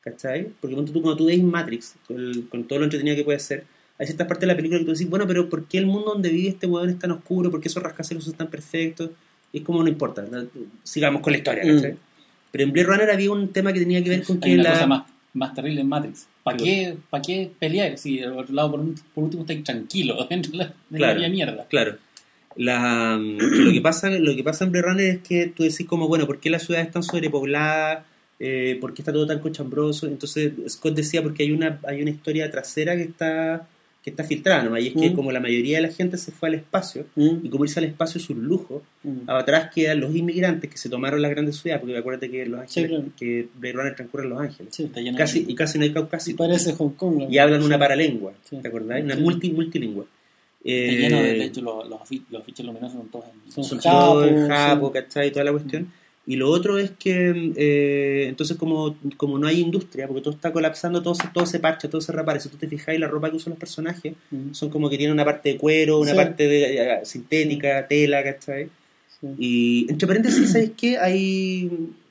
¿Cachai? 0.00 0.48
Porque 0.60 0.76
ponte 0.76 0.92
tú, 0.92 1.02
cuando 1.02 1.16
tú 1.16 1.26
veis 1.26 1.42
Matrix, 1.42 1.96
con, 2.06 2.16
el- 2.18 2.48
con 2.48 2.64
todo 2.64 2.78
lo 2.78 2.84
entretenido 2.84 3.16
que 3.16 3.24
puede 3.24 3.38
ser, 3.40 3.64
hay 3.98 4.06
ciertas 4.06 4.26
partes 4.28 4.42
de 4.42 4.46
la 4.46 4.56
película 4.56 4.78
que 4.78 4.84
tú 4.84 4.92
decís, 4.92 5.08
bueno, 5.08 5.26
pero 5.26 5.48
¿por 5.48 5.64
qué 5.66 5.78
el 5.78 5.86
mundo 5.86 6.12
donde 6.12 6.28
vive 6.30 6.48
este 6.50 6.66
hueón 6.66 6.88
es 6.90 6.98
tan 6.98 7.10
oscuro? 7.10 7.50
¿Por 7.50 7.60
qué 7.60 7.68
esos 7.68 7.82
rascacielos 7.82 8.24
son 8.24 8.34
tan 8.34 8.48
perfectos? 8.48 9.10
Y 9.52 9.58
es 9.58 9.64
como 9.64 9.82
no 9.82 9.88
importa, 9.88 10.24
¿no? 10.30 10.44
sigamos 10.84 11.20
con 11.22 11.32
la 11.32 11.38
historia, 11.38 11.64
Mm. 11.64 11.74
¿cachai? 11.76 11.96
Pero 12.52 12.64
en 12.64 12.72
Blade 12.72 12.86
Runner 12.88 13.10
había 13.10 13.30
un 13.32 13.48
tema 13.52 13.72
que 13.72 13.80
tenía 13.80 14.02
que 14.02 14.10
ver 14.10 14.22
con 14.22 14.36
Hay 14.36 14.50
que 14.50 14.54
una 14.54 14.62
la... 14.62 14.70
cosa 14.72 14.86
más, 14.86 15.02
más 15.34 15.54
terrible 15.54 15.80
en 15.82 15.88
Matrix. 15.88 16.26
¿Para 16.44 16.56
qué, 16.56 16.96
¿Para 17.10 17.22
qué 17.22 17.50
pelear 17.58 17.98
si 17.98 18.20
al 18.22 18.38
otro 18.38 18.54
lado 18.54 18.70
por, 18.70 18.80
por 19.14 19.24
último 19.24 19.42
estáis 19.42 19.64
tranquilo 19.64 20.26
dentro 20.30 20.52
de 20.52 20.58
la, 20.58 20.74
de 20.88 20.98
Claro. 20.98 21.20
la 21.20 21.28
mierda? 21.28 21.66
Claro. 21.68 21.96
La, 22.56 23.16
lo, 23.18 23.72
que 23.72 23.80
pasa, 23.80 24.10
lo 24.10 24.34
que 24.34 24.42
pasa 24.42 24.64
en 24.64 24.72
Blade 24.72 24.86
Runner 24.86 25.06
es 25.16 25.18
que 25.18 25.46
tú 25.54 25.62
decís 25.64 25.86
como, 25.86 26.08
bueno, 26.08 26.26
¿por 26.26 26.40
qué 26.40 26.50
la 26.50 26.58
ciudad 26.58 26.82
es 26.82 26.90
tan 26.90 27.02
sobrepobladas? 27.02 28.04
Eh, 28.40 28.78
¿Por 28.80 28.94
qué 28.94 29.02
está 29.02 29.12
todo 29.12 29.26
tan 29.26 29.40
cochambroso? 29.40 30.06
Entonces 30.06 30.52
Scott 30.68 30.94
decía 30.94 31.22
porque 31.22 31.42
hay 31.42 31.50
una, 31.52 31.80
hay 31.86 32.00
una 32.02 32.10
historia 32.10 32.50
trasera 32.50 32.94
que 32.94 33.02
está, 33.02 33.66
que 34.02 34.10
está 34.10 34.22
filtrada, 34.22 34.62
¿no? 34.62 34.78
Y 34.78 34.86
es 34.88 34.94
que 34.94 35.10
Mm. 35.10 35.14
como 35.14 35.32
la 35.32 35.40
mayoría 35.40 35.78
de 35.78 35.88
la 35.88 35.92
gente 35.92 36.16
se 36.16 36.30
fue 36.30 36.48
al 36.48 36.54
espacio, 36.54 37.04
Mm. 37.16 37.38
y 37.44 37.48
como 37.50 37.64
irse 37.64 37.80
al 37.80 37.86
espacio 37.86 38.20
es 38.20 38.30
un 38.30 38.44
lujo, 38.44 38.82
Mm. 39.02 39.28
atrás 39.28 39.70
quedan 39.74 39.98
los 40.00 40.14
inmigrantes 40.14 40.70
que 40.70 40.78
se 40.78 40.88
tomaron 40.88 41.20
las 41.20 41.32
grandes 41.32 41.56
ciudades, 41.56 41.80
porque 41.80 41.98
acuérdate 41.98 42.30
que 42.30 42.46
Los 42.46 42.60
Ángeles, 42.60 42.90
Sí, 42.90 42.96
claro. 42.96 43.04
que 43.18 43.48
Runner 43.72 43.94
transcurre 43.96 44.22
en 44.24 44.30
Los 44.30 44.40
Ángeles. 44.40 44.72
Sí. 44.74 44.84
Está 44.84 45.00
lleno 45.00 45.18
de- 45.18 45.24
Casi, 45.24 45.44
y 45.48 45.54
casi 45.56 45.78
no 45.78 45.82
hay 45.82 45.88
Sí, 45.90 45.94
caucásicos. 45.94 46.46
parece 46.46 46.72
Hong 46.74 46.90
Kong. 46.90 47.22
Y 47.28 47.38
hablan 47.38 47.54
verdad. 47.58 47.66
una 47.66 47.78
paralengua, 47.80 48.32
Sí. 48.48 48.56
¿te 48.62 48.68
acordás? 48.68 49.02
Una 49.02 49.16
Sí. 49.16 49.20
multi, 49.20 49.50
multilingüe. 49.50 50.04
Está 50.04 50.70
Eh, 50.70 50.96
lleno 50.98 51.16
de, 51.22 51.34
de 51.34 51.44
hecho, 51.44 51.60
los, 51.62 51.88
los, 51.88 52.00
los 52.30 52.58
luminosos 52.60 52.92
son 52.92 53.08
todos 53.08 53.24
en... 53.46 53.52
Son 53.52 53.64
son 53.64 53.78
japo, 53.80 54.24
sí. 54.24 54.30
japo, 54.48 54.92
¿cachai? 54.92 55.30
Toda 55.32 55.44
la 55.44 55.52
cuestión. 55.52 55.92
Y 56.30 56.36
lo 56.36 56.50
otro 56.50 56.76
es 56.76 56.90
que, 56.90 57.52
eh, 57.56 58.26
entonces, 58.28 58.58
como, 58.58 58.96
como 59.16 59.38
no 59.38 59.46
hay 59.46 59.60
industria, 59.60 60.06
porque 60.06 60.20
todo 60.20 60.34
está 60.34 60.52
colapsando, 60.52 61.02
todo 61.02 61.14
se, 61.14 61.26
todo 61.32 61.46
se 61.46 61.58
parcha, 61.58 61.88
todo 61.88 62.02
se 62.02 62.12
repara. 62.12 62.38
Si 62.38 62.50
tú 62.50 62.58
te 62.58 62.68
fijas, 62.68 62.98
la 62.98 63.08
ropa 63.08 63.30
que 63.30 63.36
usan 63.36 63.52
los 63.52 63.58
personajes 63.58 64.12
son 64.52 64.68
como 64.68 64.90
que 64.90 64.98
tienen 64.98 65.14
una 65.14 65.24
parte 65.24 65.48
de 65.52 65.56
cuero, 65.56 65.98
una 66.00 66.10
Sí. 66.10 66.16
parte 66.18 66.46
de 66.46 66.62
eh, 66.76 66.98
sintética, 67.04 67.86
tela, 67.88 68.22
¿cachai? 68.22 68.68
Sí. 69.20 69.26
Y 69.38 69.86
entre 69.90 70.06
paréntesis, 70.06 70.52
¿sabes 70.52 70.72
qué? 70.76 70.98
Hay. 70.98 71.64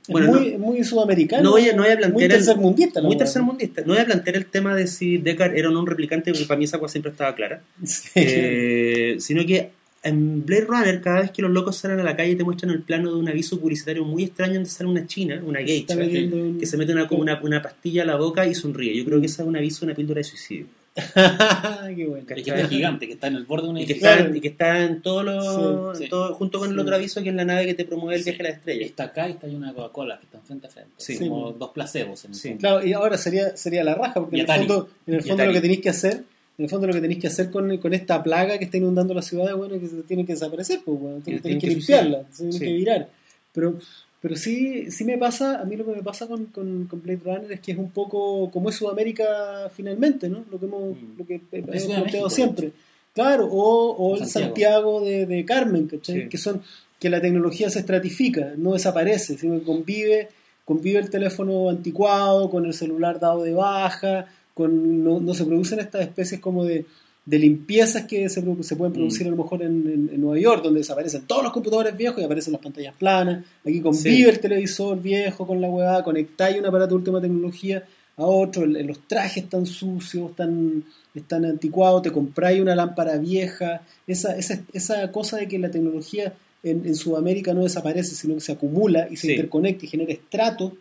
Es 0.08 0.14
Bueno, 0.14 0.32
muy, 0.34 0.52
no- 0.54 0.58
muy 0.60 0.84
sudamericano. 0.84 1.44
no 1.44 1.52
voy 1.52 1.70
a- 1.70 1.74
no 1.74 1.84
voy 1.84 1.92
a 1.92 1.98
plantear 1.98 2.14
Muy 2.14 2.28
tercermundista. 2.28 3.02
muy 3.04 3.18
tercermundista. 3.18 3.82
No 3.82 3.88
voy 3.94 4.00
a 4.02 4.06
plantear 4.06 4.36
el 4.38 4.46
tema 4.48 4.74
de 4.74 4.88
si 4.88 5.18
Deckard 5.20 5.56
era 5.56 5.70
o 5.70 5.72
no 5.72 5.80
un 5.82 5.86
replicante, 5.88 6.32
porque 6.32 6.46
para 6.48 6.58
mí 6.58 6.64
esa 6.66 6.80
cosa 6.80 6.94
siempre 6.94 7.12
estaba 7.12 7.36
clara. 7.36 7.62
Sí. 7.86 8.10
Eh, 8.16 9.18
sino 9.20 9.46
que 9.46 9.70
en 10.08 10.46
Blade 10.46 10.66
Runner, 10.66 11.02
cada 11.02 11.22
vez 11.22 11.32
que 11.32 11.42
los 11.42 11.52
locos 11.52 11.76
salen 11.78 12.00
a 12.00 12.04
la 12.04 12.16
calle, 12.16 12.36
te 12.36 12.44
muestran 12.44 12.72
el 12.72 12.82
plano 12.82 13.12
de 13.12 13.18
un 13.20 13.28
aviso 13.30 13.60
publicitario 13.60 14.04
muy 14.06 14.24
extraño 14.24 14.56
donde 14.56 14.70
sale 14.70 14.90
una 14.90 15.06
china, 15.08 15.42
una 15.46 15.60
está 15.60 15.96
metiendo 15.96 16.38
en- 16.38 16.60
que 16.60 16.66
se 16.66 16.78
mete 16.78 16.92
una, 16.94 17.08
una, 17.12 17.40
una 17.42 17.62
pastilla 17.62 18.04
a 18.04 18.06
la 18.06 18.16
boca 18.16 18.46
y 18.48 18.56
sonríe. 18.56 18.96
Yo 18.98 19.06
creo 19.06 19.20
que 19.20 19.28
ese 19.28 19.42
es 19.42 19.48
un 19.48 19.56
aviso, 19.58 19.86
una 19.86 19.94
píldora 19.94 20.20
de 20.20 20.24
suicidio. 20.24 20.66
Qué 21.96 22.06
bueno. 22.08 22.26
Que 22.26 22.34
está 22.40 22.68
gigante, 22.68 23.06
que 23.08 23.14
está 23.14 23.28
en 23.28 23.36
el 23.36 23.46
borde 23.46 23.66
de 23.66 23.70
una 23.70 23.82
Y 23.82 23.86
que, 23.86 23.94
está, 23.94 24.20
y 24.34 24.42
que 24.42 24.48
está 24.48 24.84
en 24.84 25.02
todos 25.04 25.24
los. 25.24 25.98
Sí, 25.98 26.06
en 26.06 26.10
todo- 26.10 26.34
junto 26.34 26.58
con 26.60 26.70
el 26.70 26.76
Sí. 26.76 26.82
otro 26.82 26.96
aviso 26.96 27.22
que 27.22 27.30
es 27.30 27.36
la 27.36 27.46
nave 27.46 27.66
que 27.68 27.76
te 27.76 27.86
promueve 27.86 28.16
el 28.18 28.24
Sí. 28.24 28.32
viaje 28.32 28.42
a 28.42 28.44
la 28.46 28.56
estrella. 28.56 28.86
Está 28.86 29.04
acá 29.04 29.28
y 29.30 29.34
está 29.34 29.46
ahí 29.48 29.56
una 29.56 29.74
Coca-Cola 29.74 30.18
que 30.20 30.26
están 30.26 30.42
frente 30.42 30.66
a 30.68 30.70
frente. 30.72 30.92
Sí. 30.98 31.20
Como 31.20 31.52
dos 31.52 31.70
placebos 31.70 32.26
en 32.26 32.32
el 32.32 32.36
Sí. 32.36 32.56
Claro, 32.60 32.86
y 32.86 32.94
ahora 32.94 33.18
sería, 33.18 33.56
sería 33.56 33.84
la 33.84 33.94
raja, 33.96 34.16
porque 34.16 34.38
Y 34.38 34.40
en 34.42 34.50
el 34.50 34.58
fondo, 34.58 34.90
en 35.06 35.14
el 35.14 35.22
fondo 35.24 35.46
lo 35.46 35.54
que 35.54 35.62
tenéis 35.62 35.82
que 35.82 35.90
hacer, 35.90 36.24
en 36.58 36.64
el 36.64 36.70
fondo 36.70 36.88
lo 36.88 36.94
que 36.94 37.02
tenéis 37.02 37.20
que 37.22 37.28
hacer 37.28 37.52
con, 37.52 37.78
con 37.78 37.94
esta 37.94 38.22
plaga 38.24 38.58
que 38.58 38.66
está 38.66 38.78
inundando 38.78 39.14
la 39.14 39.22
ciudad, 39.22 39.56
bueno, 39.56 39.76
es 39.76 39.82
que 39.82 39.88
se 39.90 40.04
tiene 40.04 40.26
que 40.26 40.34
desaparecer, 40.34 40.80
pues 40.84 41.00
bueno, 41.00 41.20
tenéis 41.24 41.42
que 41.44 41.58
que 41.58 41.68
limpiarla, 41.68 42.24
tiene 42.36 42.52
Sí. 42.52 42.60
que 42.60 42.74
virar. 42.74 43.10
Pero, 43.54 43.76
pero 44.22 44.36
sí, 44.36 44.90
sí 44.92 45.04
me 45.04 45.18
pasa, 45.18 45.60
a 45.62 45.66
mí 45.66 45.76
lo 45.76 45.86
que 45.86 45.92
me 45.92 46.04
pasa 46.04 46.28
con, 46.28 46.46
con, 46.46 46.86
con 46.86 47.02
Blade 47.02 47.22
Runner 47.24 47.52
es 47.52 47.60
que 47.60 47.72
es 47.74 47.78
un 47.78 47.92
poco 47.92 48.50
como 48.52 48.70
es 48.70 48.76
Sudamérica 48.76 49.70
finalmente, 49.76 50.30
¿no? 50.30 50.44
Lo 50.52 50.60
que 50.60 50.66
hemos, 50.66 50.82
Mm. 50.98 51.18
lo 51.20 51.26
que 51.28 51.42
hemos 51.52 51.84
planteado 51.86 52.30
siempre. 52.30 52.72
Claro, 53.14 53.46
o, 53.48 53.92
o 53.92 54.12
O 54.12 54.16
el 54.16 54.26
Santiago. 54.26 54.46
Santiago 54.46 55.02
de, 55.02 55.26
de 55.26 55.46
Carmen, 55.46 55.88
¿cachai? 55.88 56.24
Sí. 56.24 56.30
Que 56.30 56.38
son 56.38 56.62
que 57.00 57.10
la 57.12 57.22
tecnología 57.22 57.70
se 57.70 57.80
estratifica, 57.80 58.54
no 58.58 58.74
desaparece, 58.74 59.38
sino 59.38 59.60
que 59.60 59.64
convive, 59.66 60.30
convive 60.66 60.98
el 61.00 61.10
teléfono 61.12 61.70
anticuado 61.70 62.50
con 62.50 62.66
el 62.66 62.74
celular 62.74 63.20
dado 63.20 63.44
de 63.44 63.54
baja, 63.54 64.26
con 64.58 65.04
no, 65.04 65.20
no 65.20 65.34
se 65.34 65.46
producen 65.46 65.80
estas 65.80 66.02
especies 66.02 66.42
como 66.42 66.66
de, 66.66 66.86
de 67.26 67.40
limpiezas 67.40 68.06
que 68.06 68.28
se, 68.30 68.42
se 68.64 68.76
pueden 68.76 68.94
producir 68.94 69.26
Mm. 69.26 69.28
a 69.28 69.32
lo 69.36 69.44
mejor 69.44 69.62
en, 69.62 69.70
en- 69.88 70.10
en 70.14 70.22
Nueva 70.22 70.40
York, 70.40 70.64
donde 70.64 70.80
desaparecen 70.80 71.24
todos 71.28 71.44
los 71.44 71.52
computadores 71.54 71.96
viejos 71.96 72.20
y 72.22 72.26
aparecen 72.26 72.54
las 72.54 72.62
pantallas 72.62 72.96
planas. 72.98 73.44
Aquí 73.66 73.82
convive 73.82 74.16
Sí. 74.16 74.24
el 74.24 74.40
televisor 74.40 75.02
viejo 75.02 75.46
con 75.46 75.60
la 75.62 75.70
huevada, 75.70 76.04
conectáis 76.04 76.58
un 76.60 76.66
aparato 76.66 76.90
de 76.90 76.96
última 76.96 77.22
tecnología 77.22 77.84
a 78.16 78.26
otro, 78.26 78.64
el- 78.64 78.86
los 78.88 79.00
trajes 79.08 79.44
están 79.44 79.66
sucios, 79.66 80.32
están, 80.32 80.84
están 81.14 81.46
anticuados, 81.46 82.02
te 82.02 82.12
compráis 82.12 82.60
una 82.62 82.76
lámpara 82.76 83.18
vieja, 83.18 83.82
esa, 84.08 84.36
esa, 84.36 84.62
esa 84.74 85.12
cosa 85.12 85.38
de 85.38 85.48
que 85.48 85.60
la 85.60 85.70
tecnología 85.70 86.34
en, 86.64 86.86
en 86.86 86.96
Sudamérica 86.96 87.54
no 87.54 87.62
desaparece, 87.64 88.16
sino 88.16 88.34
que 88.36 88.42
se 88.42 88.54
acumula 88.54 89.08
y 89.12 89.16
se 89.18 89.28
Sí. 89.28 89.34
interconecta 89.34 89.86
y 89.86 89.90
genera 89.90 90.12
estratos. 90.14 90.72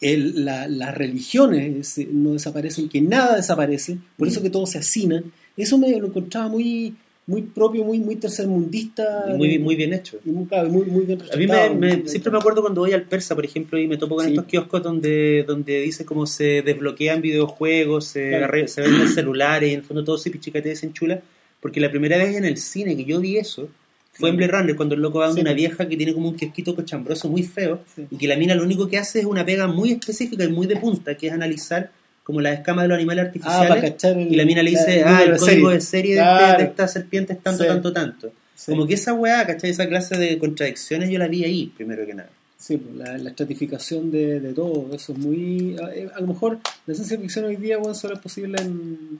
El- 0.00 0.44
la- 0.44 0.66
las 0.68 0.94
religiones 0.96 1.98
eh, 1.98 2.08
no 2.10 2.32
desaparecen, 2.32 2.88
que 2.88 3.00
nada 3.00 3.36
desaparece, 3.36 3.98
por 4.16 4.26
Mm. 4.28 4.30
eso 4.30 4.42
que 4.42 4.50
todo 4.50 4.66
se 4.66 4.78
hacina. 4.78 5.22
Eso 5.56 5.76
me 5.78 5.90
lo 5.98 6.06
encontraba 6.06 6.48
muy, 6.48 6.94
muy 7.26 7.42
propio, 7.42 7.84
muy, 7.84 7.98
muy 8.00 8.16
tercermundista. 8.16 9.26
Y 9.32 9.36
muy, 9.36 9.58
muy 9.58 9.76
bien 9.76 9.92
hecho. 9.92 10.18
y 10.24 10.30
muy, 10.30 10.46
muy, 10.70 10.84
muy 10.86 11.04
bien 11.04 11.18
A 11.32 11.36
mí 11.36 11.46
me, 11.46 11.70
me- 11.70 12.08
siempre 12.08 12.32
me 12.32 12.38
acuerdo 12.38 12.62
cuando 12.62 12.80
voy 12.80 12.92
al 12.92 13.02
persa, 13.04 13.34
por 13.34 13.44
ejemplo, 13.44 13.78
y 13.78 13.86
me 13.86 13.96
topo 13.98 14.16
con 14.16 14.24
Sí. 14.24 14.32
estos 14.32 14.46
kioscos 14.46 14.82
donde, 14.82 15.44
donde 15.46 15.80
dice 15.82 16.04
cómo 16.04 16.26
se 16.26 16.62
desbloquean 16.62 17.20
videojuegos, 17.20 18.06
se, 18.06 18.30
Claro. 18.30 18.66
se 18.68 18.80
venden 18.80 19.08
celulares, 19.08 19.68
y 19.70 19.72
en 19.74 19.80
el 19.80 19.84
fondo 19.84 20.02
todo 20.02 20.18
se 20.18 20.30
pichicate 20.30 20.74
se 20.74 20.86
enchula. 20.86 21.20
Porque 21.60 21.78
la 21.78 21.90
primera 21.90 22.16
vez 22.16 22.34
en 22.36 22.46
el 22.46 22.56
cine 22.56 22.96
que 22.96 23.04
yo 23.04 23.20
vi 23.20 23.36
eso 23.36 23.68
fue 24.20 24.30
en 24.30 24.36
Blade 24.36 24.52
Runner, 24.52 24.76
cuando 24.76 24.94
el 24.94 25.00
loco 25.00 25.18
va 25.18 25.32
Sí. 25.32 25.40
una 25.40 25.52
vieja 25.52 25.88
que 25.88 25.96
tiene 25.96 26.12
como 26.14 26.28
un 26.28 26.36
kiosquito 26.36 26.76
cochambroso 26.76 27.28
muy 27.28 27.42
feo, 27.42 27.80
y 28.10 28.16
que 28.16 28.28
la 28.28 28.36
mina 28.36 28.54
lo 28.54 28.62
único 28.62 28.86
que 28.86 28.98
hace 28.98 29.20
es 29.20 29.24
una 29.24 29.44
pega 29.44 29.66
muy 29.66 29.92
específica 29.92 30.44
y 30.44 30.48
muy 30.48 30.66
de 30.66 30.76
punta, 30.76 31.16
que 31.16 31.26
es 31.28 31.32
analizar 31.32 31.90
como 32.22 32.40
las 32.40 32.58
escamas 32.58 32.84
de 32.84 32.88
los 32.90 32.96
animales 32.98 33.24
Ah, 33.24 33.26
artificiales. 33.26 33.90
cachar 33.90 34.16
el, 34.18 34.32
y 34.32 34.36
la 34.36 34.44
mina 34.44 34.62
le 34.62 34.70
dice, 34.70 35.00
el 35.00 35.04
ah, 35.08 35.22
el 35.24 35.32
de 35.32 35.38
código 35.38 35.46
serie. 35.70 35.74
de 35.74 35.80
serie 35.80 36.14
de, 36.14 36.20
Claro. 36.20 36.46
este- 36.52 36.62
de 36.62 36.68
esta 36.68 36.88
serpiente 36.88 37.32
es 37.32 37.40
tanto, 37.42 37.62
Sí. 37.64 37.68
tanto, 37.68 37.92
tanto. 37.92 38.32
Sí. 38.54 38.70
Como 38.72 38.86
que 38.86 38.94
esa 38.94 39.14
weá, 39.14 39.46
¿cachai? 39.46 39.70
Esa 39.70 39.88
clase 39.88 40.16
de 40.18 40.38
contradicciones 40.38 41.08
yo 41.10 41.18
la 41.18 41.26
vi 41.28 41.44
ahí, 41.44 41.72
primero 41.76 42.04
que 42.06 42.14
nada. 42.14 42.28
Sí, 42.58 42.76
pues, 42.76 42.94
la, 42.94 43.16
la 43.16 43.30
estratificación 43.30 44.10
de, 44.10 44.38
de 44.38 44.52
todo, 44.52 44.90
eso 44.94 45.12
es 45.14 45.18
muy... 45.18 45.76
A, 45.82 45.94
eh, 45.94 46.10
a 46.14 46.20
lo 46.20 46.26
mejor 46.26 46.58
la 46.86 46.94
ciencia 46.94 47.18
ficción 47.18 47.46
hoy 47.46 47.56
día 47.56 47.78
bueno, 47.78 47.94
solo 47.94 48.14
es 48.14 48.20
posible 48.20 48.60
en, 48.60 49.18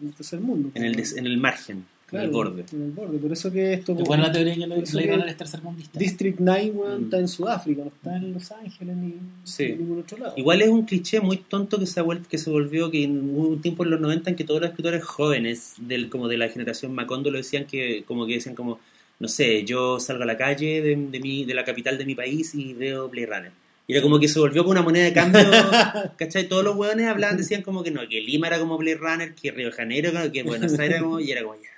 en 0.00 0.08
el 0.08 0.14
tercer 0.14 0.40
mundo. 0.40 0.70
En 0.74 0.84
el, 0.84 0.94
des- 0.94 1.16
en 1.16 1.26
el 1.26 1.38
margen. 1.38 1.84
En 2.10 2.20
el 2.20 2.30
borde. 2.30 2.64
En 2.72 2.82
el 2.82 2.90
borde. 2.92 3.18
Por 3.18 3.32
eso 3.32 3.52
que 3.52 3.74
esto. 3.74 3.92
Es 3.92 4.02
buena 4.04 4.28
la 4.28 4.32
teoría 4.32 4.54
que 4.54 4.64
Runner 4.66 5.28
es 5.28 5.36
tercermundista. 5.36 5.98
District 5.98 6.38
9 6.40 6.70
weón, 6.74 7.00
Mm. 7.00 7.04
está 7.04 7.18
en 7.18 7.28
Sudáfrica, 7.28 7.82
no 7.82 7.88
está 7.94 8.16
en 8.16 8.32
Los 8.32 8.50
Ángeles 8.52 8.96
ni 8.96 9.14
Sí. 9.44 9.64
en 9.64 9.78
ningún 9.78 10.00
otro 10.00 10.18
lado. 10.18 10.34
Igual 10.36 10.62
es 10.62 10.68
un 10.68 10.84
cliché 10.86 11.20
muy 11.20 11.36
tonto 11.36 11.78
que 11.78 11.86
se 11.86 12.00
ha 12.00 12.02
vuelto, 12.02 12.28
que 12.28 12.38
se 12.38 12.48
volvió 12.50 12.90
que 12.90 13.02
en- 13.04 13.36
un 13.38 13.60
tiempo 13.60 13.84
en 13.84 13.90
los 13.90 14.00
90 14.00 14.30
en 14.30 14.36
que 14.36 14.44
todos 14.44 14.60
los 14.60 14.70
escritores 14.70 15.04
jóvenes 15.04 15.74
del 15.78 16.08
como 16.08 16.28
de 16.28 16.38
la 16.38 16.48
generación 16.48 16.94
Macondo 16.94 17.30
lo 17.30 17.36
decían 17.38 17.66
que 17.66 18.04
como 18.06 18.26
que 18.26 18.34
decían 18.34 18.54
como 18.54 18.78
no 19.20 19.26
sé, 19.26 19.64
yo 19.64 19.98
salgo 19.98 20.22
a 20.22 20.26
la 20.26 20.36
calle 20.36 20.80
de, 20.80 20.94
de 20.94 21.18
mi, 21.20 21.44
de 21.44 21.52
la 21.52 21.64
capital 21.64 21.98
de 21.98 22.04
mi 22.06 22.14
país 22.14 22.54
y 22.54 22.72
veo 22.72 23.08
Blade 23.08 23.26
Runner. 23.26 23.52
Y 23.88 23.92
era 23.94 24.00
como 24.02 24.20
que 24.20 24.28
se 24.28 24.38
volvió 24.38 24.62
como 24.62 24.72
una 24.72 24.82
moneda 24.82 25.06
de 25.06 25.12
cambio, 25.12 25.40
¿cachai? 26.16 26.46
Todos 26.48 26.62
los 26.62 26.76
hueones 26.76 27.06
hablaban, 27.08 27.36
decían 27.36 27.62
como 27.62 27.82
que 27.82 27.90
no, 27.90 28.06
que 28.08 28.20
Lima 28.20 28.46
era 28.46 28.58
como 28.60 28.76
Blade 28.78 28.96
Runner, 28.98 29.34
que 29.34 29.50
Río 29.50 29.66
de 29.66 29.72
Janeiro, 29.72 30.10
que 30.32 30.42
Buenos 30.44 30.72
Aires 30.78 30.96
era 30.98 31.00
como, 31.04 31.18
y 31.20 31.32
era 31.32 31.42
como, 31.42 31.54
ya, 31.56 31.68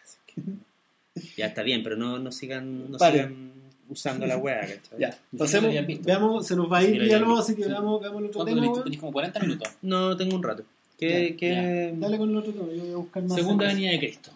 ya 1.36 1.46
está 1.46 1.62
bien, 1.62 1.82
pero 1.82 1.96
no, 1.96 2.18
no 2.18 2.32
sigan, 2.32 2.90
no 2.90 2.98
Vale. 2.98 3.18
sigan 3.18 3.50
usando 3.88 4.26
la 4.26 4.36
hueá, 4.36 4.60
¿cachai? 4.60 4.98
Ya, 4.98 5.18
pasemos, 5.36 5.72
veamos, 6.04 6.46
se 6.46 6.54
nos 6.56 6.70
va 6.70 6.78
a 6.78 6.84
ir 6.84 7.02
ya 7.08 7.18
luego, 7.18 7.38
así 7.38 7.54
que 7.56 7.64
sí. 7.64 7.68
veamos, 7.68 8.00
veamos 8.00 8.20
el 8.22 8.26
otro 8.28 8.38
¿Cuánto 8.44 8.50
tema. 8.54 8.60
tenés? 8.60 8.70
weón. 8.72 8.84
Tenés 8.84 9.00
como 9.00 9.12
40 9.12 9.40
minutos. 9.40 9.68
No, 9.82 10.16
tengo 10.16 10.36
un 10.36 10.42
rato. 10.42 10.62
¿Qué, 10.98 11.30
Ya, 11.30 11.36
qué- 11.36 11.94
Dale 11.96 12.18
con 12.18 12.30
el 12.30 12.36
otro 12.36 12.52
tema, 12.52 12.66
yo 12.72 12.82
voy 12.82 12.92
a 12.92 12.96
buscar 12.96 13.22
más. 13.24 13.34
Segunda 13.34 13.64
antes. 13.64 13.72
Avenida 13.74 13.90
de 13.92 13.98
Cristo. 13.98 14.30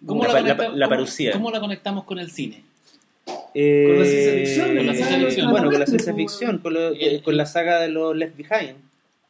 La 0.00 0.06
¿Cómo 0.06 0.22
la, 0.24 0.28
la- 0.32 0.40
conectamos- 0.40 0.76
la 0.78 0.86
cómo- 0.86 0.96
parucía. 0.96 1.32
¿Cómo 1.32 1.50
la 1.50 1.60
conectamos 1.60 2.04
con 2.04 2.18
el 2.18 2.30
cine? 2.30 2.64
Eh, 3.54 3.86
Con 3.88 3.98
la 3.98 4.04
ciencia 4.06 4.32
ficción, 4.34 4.76
con 4.76 4.86
la 4.86 4.94
ciencia 4.94 5.18
ficción. 5.18 5.50
Bueno, 5.50 5.70
con 5.70 5.80
la 5.80 5.86
ciencia 5.86 6.14
ficción, 6.14 6.58
con, 6.58 6.74
lo- 6.74 6.94
Eh, 6.94 7.20
con 7.22 7.36
la 7.36 7.46
saga 7.46 7.80
de 7.80 7.88
los 7.88 8.16
Left 8.16 8.36
Behind, 8.36 8.76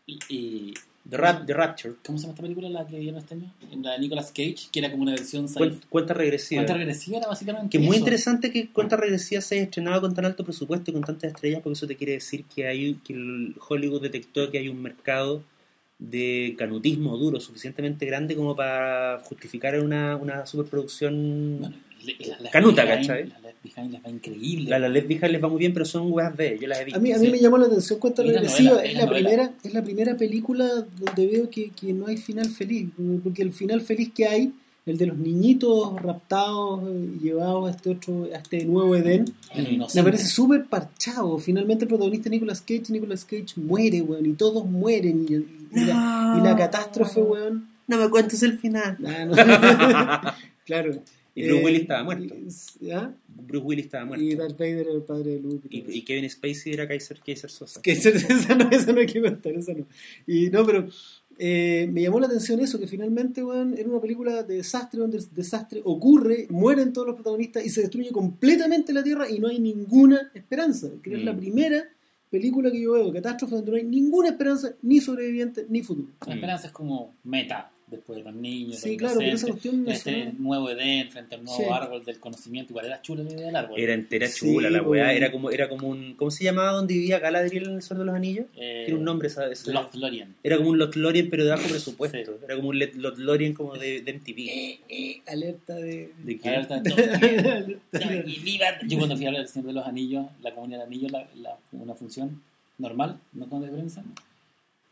Y, 0.07 0.19
y- 0.29 0.75
The, 1.11 1.17
Rap- 1.17 1.47
The 1.47 1.55
Rapture. 1.55 1.95
¿Cómo 2.07 2.19
se 2.19 2.23
llama 2.23 2.33
esta 2.35 2.43
película 2.43 2.69
la 2.71 2.87
que 2.87 2.99
vieron 2.99 3.19
este 3.19 3.35
año? 3.35 3.53
La 3.83 3.93
de 3.93 3.99
Nicolas 3.99 4.29
Cage, 4.29 4.69
que 4.73 4.79
era 4.79 4.91
como 4.91 5.03
una 5.03 5.13
versión 5.13 5.47
Cuenta 5.49 6.15
regresiva. 6.15 6.61
cuenta 6.63 6.75
regresiva, 6.75 7.19
era 7.19 7.27
básicamente 7.29 7.69
Que 7.71 7.79
es 7.79 7.83
muy 7.85 7.97
eso. 7.97 8.05
interesante 8.05 8.51
que 8.51 8.69
Cuenta 8.71 8.97
Regresiva 8.97 9.41
se 9.41 9.57
haya 9.57 9.65
estrenado 9.65 10.01
con 10.01 10.15
tan 10.15 10.25
alto 10.25 10.45
presupuesto 10.45 10.91
y 10.91 10.95
con 10.95 11.03
tantas 11.05 11.33
estrellas, 11.33 11.61
porque 11.63 11.75
eso 11.75 11.87
te 11.87 11.97
quiere 11.97 12.13
decir 12.15 12.45
que 12.45 12.67
hay 12.67 12.95
que 13.05 13.13
el 13.13 13.55
Hollywood 13.69 14.03
detectó 14.03 14.51
que 14.51 14.59
hay 14.59 14.69
un 14.69 14.81
mercado 14.81 15.43
de 15.99 16.55
canutismo 16.57 17.17
duro 17.19 17.41
suficientemente 17.41 18.07
grande 18.07 18.35
como 18.35 18.57
para 18.57 19.21
justificar 19.25 19.79
una, 19.81 20.17
una 20.17 20.47
superproducción. 20.47 21.59
Bueno, 21.61 21.77
la 22.41 22.51
Canuta, 22.51 22.87
¿cachai? 22.87 23.29
La 23.29 23.50
Behind 23.63 23.93
les 23.93 24.03
va 24.05 24.09
increíble. 24.11 24.71
La, 24.71 24.79
la 24.79 24.89
Left 24.89 25.09
Behind 25.09 25.31
les 25.33 25.43
va 25.45 25.49
muy 25.49 25.59
bien, 25.59 25.73
pero 25.73 25.85
son 25.85 26.11
weas 26.13 26.37
B, 26.37 26.59
yo 26.61 26.67
las 26.69 26.81
he 26.81 26.85
visto. 26.85 26.99
A 26.99 27.03
mí, 27.03 27.13
a 27.13 27.19
mí 27.19 27.27
Sí. 27.27 27.33
me 27.33 27.39
llamó 27.39 27.59
la 27.59 27.67
atención 27.67 27.99
la 28.03 28.23
Regresiva. 28.25 28.83
es, 28.85 28.95
la 28.95 29.05
novela. 29.07 29.29
primera, 29.29 29.53
es 29.63 29.75
la 29.75 29.83
primera 29.85 30.17
película 30.17 30.67
donde 30.99 31.27
veo 31.27 31.51
que, 31.51 31.71
que 31.71 31.93
no 31.93 32.07
hay 32.07 32.17
final 32.17 32.49
feliz. 32.49 32.89
Porque 33.23 33.43
el 33.43 33.53
final 33.53 33.81
feliz 33.81 34.11
que 34.15 34.27
hay, 34.27 34.53
el 34.87 34.97
de 34.97 35.07
los 35.07 35.19
niñitos 35.19 36.01
raptados 36.03 36.83
eh, 36.89 37.11
y 37.21 37.25
llevados 37.25 37.69
a 37.69 37.71
este 37.77 37.91
otro, 37.91 38.29
a 38.35 38.39
este 38.39 38.65
nuevo 38.65 38.97
Edén, 38.97 39.27
me 39.95 40.03
parece 40.03 40.27
súper 40.27 40.65
parchado. 40.65 41.39
Finalmente 41.39 41.85
el 41.85 41.89
protagonista 41.89 42.31
Nicolas 42.31 42.61
Cage, 42.63 42.85
Nicolas 42.89 43.25
Cage 43.25 43.55
muere, 43.57 44.01
weón, 44.01 44.25
y 44.27 44.33
todos 44.33 44.65
mueren. 44.65 45.27
Y, 45.29 45.35
y 45.79 45.85
la, 45.85 46.37
y 46.39 46.45
la 46.45 46.57
catástrofe, 46.57 47.21
weón. 47.21 47.69
No 47.87 47.99
me 47.99 48.09
cuentes 48.09 48.43
el 48.43 48.57
final. 48.59 48.97
Ah, 49.05 49.25
no. 49.25 50.33
claro. 50.65 50.95
Y 51.41 51.47
Bruce 51.47 51.61
Eh, 51.61 51.65
Willis 51.65 51.81
estaba 51.83 52.05
muerto. 52.05 52.35
¿ah? 52.95 53.13
Bruce 53.29 53.65
Willis 53.67 53.85
estaba 53.87 54.05
muerto. 54.05 54.25
Y 54.25 54.35
Darth 54.35 54.59
Vader 54.59 54.79
era 54.87 54.93
el 54.93 55.03
padre 55.03 55.31
de 55.33 55.41
Luke. 55.41 55.69
y. 55.71 56.03
Kevin 56.03 56.29
Spacey 56.31 56.73
era 56.73 56.87
Kaiser, 56.89 57.21
Kaiser 57.25 57.51
Sosa. 57.51 57.81
Esa, 57.85 58.09
esa 58.11 58.55
no, 58.57 58.71
esa 58.71 58.93
no 58.93 59.01
hay 59.01 59.07
que 59.07 59.21
contar, 59.21 59.53
esa 59.55 59.75
no. 59.75 59.87
Y 60.27 60.51
no, 60.51 60.65
pero 60.67 60.89
eh, 61.39 61.89
me 61.91 62.03
llamó 62.03 62.21
la 62.21 62.27
atención 62.27 62.61
eso, 62.61 62.79
que 62.79 62.87
finalmente, 62.87 63.43
weón, 63.43 63.75
era 63.79 63.89
una 63.89 64.01
película 64.01 64.43
de 64.43 64.57
desastre 64.57 65.01
donde 65.01 65.17
el 65.19 65.25
desastre 65.35 65.81
ocurre, 65.85 66.47
mueren 66.51 66.93
todos 66.93 67.07
los 67.07 67.17
protagonistas 67.17 67.65
y 67.65 67.71
se 67.71 67.81
destruye 67.81 68.11
completamente 68.11 68.93
la 68.93 69.03
Tierra 69.03 69.29
y 69.31 69.39
no 69.39 69.49
hay 69.49 69.59
ninguna 69.59 70.31
esperanza. 70.35 70.89
Que 71.03 71.15
es 71.15 71.25
la 71.25 71.33
Mm. 71.33 71.39
primera 71.39 71.85
película 72.31 72.71
que 72.71 72.81
yo 72.81 72.93
veo, 72.93 73.13
catástrofe, 73.13 73.57
donde 73.57 73.71
no 73.73 73.77
hay 73.79 73.85
ninguna 73.85 74.29
esperanza, 74.29 74.73
ni 74.83 75.01
sobreviviente, 75.01 75.67
ni 75.69 75.83
futuro. 75.83 76.09
La 76.27 76.35
esperanza 76.35 76.67
es 76.69 76.73
como 76.73 77.15
meta 77.25 77.73
después 77.91 78.19
de 78.19 78.25
los 78.25 78.35
niños. 78.35 78.79
Sí, 78.79 78.91
los 78.91 78.99
claro, 78.99 79.19
pero 79.19 79.33
esa 79.35 79.47
cuestión 79.49 79.89
Este 79.89 80.13
suena- 80.13 80.33
nuevo 80.39 80.71
Edén 80.71 81.11
frente 81.11 81.35
al 81.35 81.45
nuevo 81.45 81.59
Sí. 81.59 81.65
árbol 81.71 82.05
del 82.05 82.21
conocimiento. 82.21 82.73
Igual 82.73 82.87
era 82.87 83.03
chulo 83.03 83.23
la 83.25 83.31
idea 83.33 83.47
del 83.47 83.57
árbol. 83.57 83.81
Era 83.81 83.95
entera 83.95 84.27
Sí, 84.29 84.41
chula 84.41 84.71
la 84.71 84.83
weá. 84.83 85.05
weón. 85.07 85.17
Era 85.17 85.33
como, 85.33 85.51
era 85.51 85.69
como 85.69 85.89
un. 85.89 86.15
¿Cómo 86.15 86.31
se 86.31 86.45
llamaba 86.45 86.73
donde 86.73 86.95
vivía 86.95 87.19
Galadriel 87.19 87.69
en 87.69 87.75
el 87.77 87.83
Sol 87.83 87.99
de 87.99 88.05
los 88.05 88.15
Anillos? 88.15 88.47
Eh, 88.57 88.83
Tiene 88.87 88.99
un 89.01 89.05
nombre, 89.05 89.29
¿sabes? 89.29 89.67
Lothlorien. 89.67 90.35
Era 90.43 90.57
como 90.57 90.71
un 90.71 90.79
Lothlorien, 90.79 91.29
pero 91.31 91.45
de 91.45 91.51
bajo 91.51 91.69
presupuesto. 91.69 92.17
Sí. 92.19 92.25
Era 92.45 92.57
como 92.57 92.69
un 92.69 92.79
Lothlorien 92.79 93.53
como 93.55 93.77
de, 93.77 94.01
de 94.03 94.13
MTV. 94.13 94.39
Eh, 94.49 94.81
eh, 94.89 95.21
alerta 95.27 95.75
de... 95.75 96.13
¿De 96.23 96.39
qué? 96.39 96.49
Alerta 96.49 96.81
de 96.81 96.91
todo. 97.93 98.01
Y 98.27 98.39
viva- 98.41 98.79
Yo 98.87 98.99
cuando 98.99 99.17
fui 99.17 99.27
a 99.27 99.31
ver 99.31 99.41
el 99.41 99.49
Señor 99.49 99.67
de 99.69 99.73
los 99.75 99.87
Anillos, 99.87 100.27
la 100.43 100.55
comunidad 100.55 100.79
de 100.81 100.85
anillos, 100.85 101.11
la, 101.13 101.27
la- 101.37 101.59
una 101.73 101.95
función 101.95 102.43
normal, 102.79 103.19
no 103.33 103.47
con 103.49 103.61
de 103.63 103.69
prensa, 103.69 104.03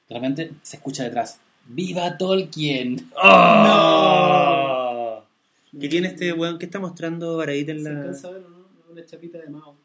de 0.08 0.14
repente 0.14 0.50
se 0.62 0.76
escucha 0.76 1.04
detrás, 1.04 1.40
¡Viva 1.68 2.16
Tolkien! 2.16 3.10
¡Oh! 3.88 5.22
¿Qué 5.78 5.88
tiene 5.88 6.08
este 6.08 6.32
weón? 6.32 6.58
¿Qué 6.58 6.64
está 6.66 6.78
mostrando 6.80 7.36
Baradita 7.36 7.72
en 7.72 7.82
¿Se 7.82 7.90
la.? 7.92 8.00
alcanza 8.00 8.28
a 8.28 8.30
ver 8.32 8.42
o 8.44 8.48
no? 8.48 8.66
Una 8.90 9.04
chapita 9.04 9.38
de 9.38 9.48
Mao. 9.48 9.76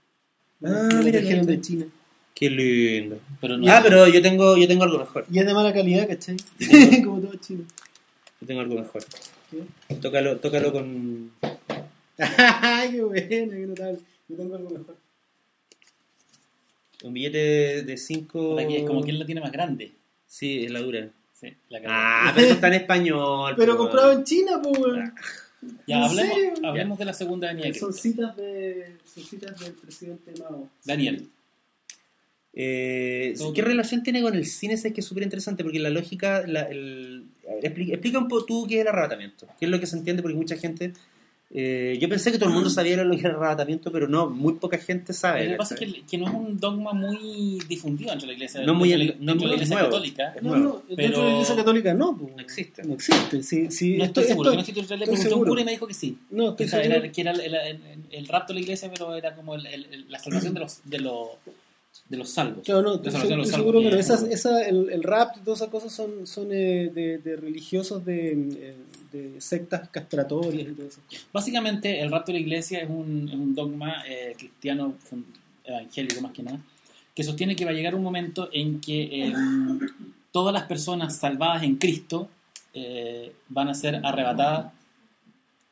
Ah, 0.64 0.90
mira, 1.04 1.20
mira. 1.22 1.44
de 1.44 1.62
China. 1.62 1.86
Qué 2.34 2.50
lindo. 2.50 3.20
Pero 3.42 3.58
no, 3.58 3.72
Ah, 3.72 3.82
pero 3.84 4.08
yo 4.08 4.22
tengo, 4.22 4.56
yo 4.58 4.68
tengo 4.68 4.84
algo 4.86 4.98
mejor. 5.00 5.26
Y 5.32 5.40
es 5.40 5.46
de 5.46 5.54
mala 5.54 5.74
calidad, 5.74 6.08
¿cachai? 6.08 6.38
Como 7.04 7.20
todo 7.20 7.36
chino. 7.36 7.64
Yo 8.42 8.48
tengo 8.48 8.62
algo 8.62 8.76
mejor. 8.76 9.04
¿Qué? 9.52 9.96
Tócalo, 9.96 10.38
tócalo 10.38 10.72
con. 10.72 11.32
¡Ay, 12.18 12.92
qué 12.92 13.04
buena, 13.04 13.28
qué 13.56 13.66
notable! 13.68 14.00
Yo 14.30 14.36
tengo 14.38 14.56
algo 14.56 14.70
mejor. 14.70 14.96
Un 17.04 17.14
billete 17.14 17.84
de 17.84 17.98
5. 17.98 18.58
Aquí 18.60 18.78
es 18.78 18.84
como 18.86 19.02
quién 19.04 19.20
la 19.20 19.26
tiene 19.26 19.42
más 19.42 19.52
grande. 19.52 19.92
Sí, 20.26 20.64
es 20.64 20.72
la 20.72 20.80
dura. 20.80 21.10
Sí, 21.44 21.54
la 21.70 21.80
que- 21.82 21.86
Ah, 21.90 22.32
pero 22.34 22.46
eso 22.48 22.56
está 22.56 22.68
en 22.68 22.74
español. 22.74 23.54
Pero 23.58 23.78
comprado 23.78 24.12
en 24.14 24.24
China, 24.24 24.62
pues. 24.62 25.12
Ya, 25.88 25.98
¿En 25.98 26.04
hablemos, 26.04 26.36
serio? 26.36 26.54
hablemos 26.70 26.98
de 27.00 27.06
la 27.06 27.14
segunda 27.14 27.54
de 27.54 27.74
Son 27.74 27.90
Cristo. 27.90 27.92
citas, 27.94 28.36
de, 28.36 28.98
son 29.14 29.24
citas 29.24 29.60
del 29.60 29.74
presidente 29.74 30.34
Mao. 30.40 30.70
Daniel. 30.84 31.30
Eh, 32.56 33.34
¿Qué 33.56 33.62
relación 33.64 34.04
tiene 34.04 34.22
con 34.22 34.36
el 34.36 34.46
cine? 34.46 34.76
Es 34.76 34.84
que 34.84 34.94
es 35.02 35.06
súper 35.06 35.24
interesante 35.24 35.64
porque 35.64 35.80
la 35.80 35.90
lógica. 35.90 36.44
La, 36.46 36.62
el, 36.64 37.26
explica, 37.62 37.94
explica 37.94 38.20
un 38.20 38.28
poco 38.28 38.46
tú 38.46 38.66
qué 38.68 38.76
es 38.76 38.82
el 38.82 38.88
arrebatamiento. 38.90 39.48
¿Qué 39.60 39.66
es 39.66 39.72
lo 39.72 39.80
que 39.80 39.88
se 39.88 39.98
entiende? 39.98 40.22
Porque 40.22 40.38
mucha 40.38 40.56
gente. 40.58 40.94
Eh, 41.56 42.00
yo 42.02 42.10
pensé 42.10 42.32
que 42.32 42.40
todo 42.40 42.50
el 42.50 42.56
mundo 42.56 42.70
sabía 42.72 42.98
lo 43.04 43.12
que 43.14 43.20
era 43.20 43.30
el 43.30 43.36
arrebatamiento, 43.36 43.92
pero 43.92 44.08
no, 44.08 44.28
muy 44.28 44.54
poca 44.54 44.80
gente 44.80 45.14
sabe. 45.14 45.46
Lo 45.46 45.52
que 45.52 45.58
pasa 45.58 45.76
es 45.76 45.80
que, 45.82 46.02
que 46.02 46.18
no 46.18 46.28
es 46.28 46.34
un 46.34 46.60
dogma 46.60 46.94
muy 46.94 47.60
difundido 47.70 48.12
entre 48.12 48.26
la 48.28 48.34
iglesia, 48.34 48.62
No 48.66 48.74
muy- 48.74 48.90
dentro 48.90 49.06
de 49.06 49.14
la- 49.14 49.20
no 49.20 49.26
dentro 49.34 49.34
de 49.34 49.40
la 49.42 49.46
muy 49.46 49.54
iglesia 49.56 49.76
nuevo. 49.76 49.90
católica. 49.92 50.36
No, 50.42 50.50
nuevo. 50.50 50.64
no, 50.64 50.82
Pero- 50.88 50.98
dentro 50.98 51.22
de 51.22 51.28
la 51.28 51.34
iglesia 51.34 51.56
católica 51.56 51.94
no, 51.94 52.18
pues. 52.18 52.36
No 52.36 52.42
existe. 52.42 52.84
No 52.84 52.94
existe. 52.96 53.44
Sí, 53.44 53.70
sí, 53.70 53.98
No 53.98 54.04
esto- 54.06 54.22
estoy 54.22 54.34
seguro, 54.34 54.52
estoy 54.52 54.74
seguro. 54.74 54.88
Le 54.98 55.04
estoy 55.04 55.06
pregunté 55.16 55.34
a 55.34 55.38
un 55.38 55.46
cura 55.46 55.62
y 55.62 55.66
me 55.66 55.72
dijo 55.72 55.88
que 55.88 55.94
sí. 55.94 56.18
No, 56.32 56.50
estoy 56.50 56.56
Que 56.58 56.64
era, 56.76 56.84
seguro. 56.84 57.00
era- 57.04 57.12
que 57.12 57.22
era 57.22 57.32
el, 57.32 57.40
el- 57.42 57.54
el- 57.56 57.80
el 58.10 58.28
rapto 58.28 58.54
de 58.54 58.60
la 58.60 58.62
iglesia, 58.64 58.90
pero 58.92 59.16
era 59.16 59.36
como 59.36 59.54
el- 59.54 59.68
el- 59.68 59.88
el- 59.92 60.06
la 60.10 60.18
salvación 60.18 60.56
de 60.56 60.60
los, 60.60 60.82
de 60.86 61.00
los, 61.00 61.28
de 62.10 62.18
los 62.18 62.30
salvos. 62.30 62.64
Claro, 62.66 62.82
no, 62.82 62.96
estoy, 62.96 63.12
salvos, 63.12 63.50
seguro, 63.50 63.80
que 63.80 63.86
pero 63.90 64.00
es 64.00 64.06
esas, 64.10 64.24
esa, 64.24 64.62
el, 64.64 64.90
el 64.90 65.04
rap 65.04 65.38
y 65.38 65.40
todas 65.42 65.60
esas 65.62 65.70
cosas 65.72 65.92
son, 65.94 66.26
son 66.28 66.48
eh, 66.52 66.90
de, 66.94 67.18
de 67.20 67.36
religiosos 67.36 68.04
de, 68.06 68.32
eh, 68.34 68.76
de 69.12 69.42
sectas 69.42 69.90
castratorias 69.90 70.70
y 70.70 70.74
todo 70.74 70.88
eso. 70.88 71.00
Básicamente, 71.32 72.02
el 72.02 72.12
rapto 72.12 72.32
de 72.32 72.40
la 72.40 72.42
iglesia 72.42 72.80
es 72.80 72.90
un, 72.90 73.30
es 73.30 73.36
un 73.36 73.56
dogma 73.56 74.04
eh, 74.08 74.34
cristiano 74.38 74.96
evangélico 75.66 76.22
más 76.22 76.32
que 76.34 76.44
nada, 76.44 76.60
que 77.16 77.24
sostiene 77.24 77.56
que 77.56 77.64
va 77.66 77.72
a 77.72 77.74
llegar 77.76 77.96
un 77.96 78.04
momento 78.04 78.50
en 78.52 78.82
que 78.82 79.28
eh, 79.28 79.34
todas 80.32 80.54
las 80.54 80.64
personas 80.64 81.16
salvadas 81.16 81.64
en 81.64 81.76
Cristo 81.78 82.28
eh, 82.74 83.34
van 83.50 83.70
a 83.70 83.74
ser 83.76 84.02
arrebatadas 84.04 84.72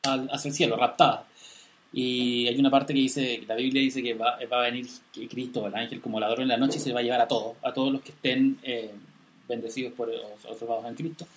al- 0.04 0.30
hacia 0.32 0.50
el 0.50 0.56
cielo, 0.56 0.76
raptadas. 0.78 1.22
Y 1.94 2.48
hay 2.48 2.58
una 2.58 2.72
parte 2.72 2.94
que 2.94 3.02
dice, 3.02 3.44
la 3.48 3.56
Biblia 3.56 3.82
dice 3.82 4.02
que 4.02 4.14
va, 4.14 4.38
va 4.52 4.60
a 4.60 4.72
venir 4.72 4.88
Cristo, 5.30 5.68
el 5.68 5.76
ángel, 5.76 6.00
como 6.00 6.20
ladrón 6.20 6.44
en 6.44 6.48
la 6.48 6.58
noche 6.58 6.78
y 6.78 6.82
se 6.82 6.94
va 6.94 7.02
a 7.02 7.04
llevar 7.04 7.22
a 7.22 7.28
todos, 7.28 7.58
a 7.62 7.74
todos 7.74 7.92
los 7.92 8.02
que 8.02 8.12
estén 8.12 8.58
eh, 8.64 8.92
bendecidos 9.48 9.94
por 9.94 10.10
o, 10.10 10.56
salvados 10.58 10.86
en 10.86 10.96
Cristo. 10.96 11.28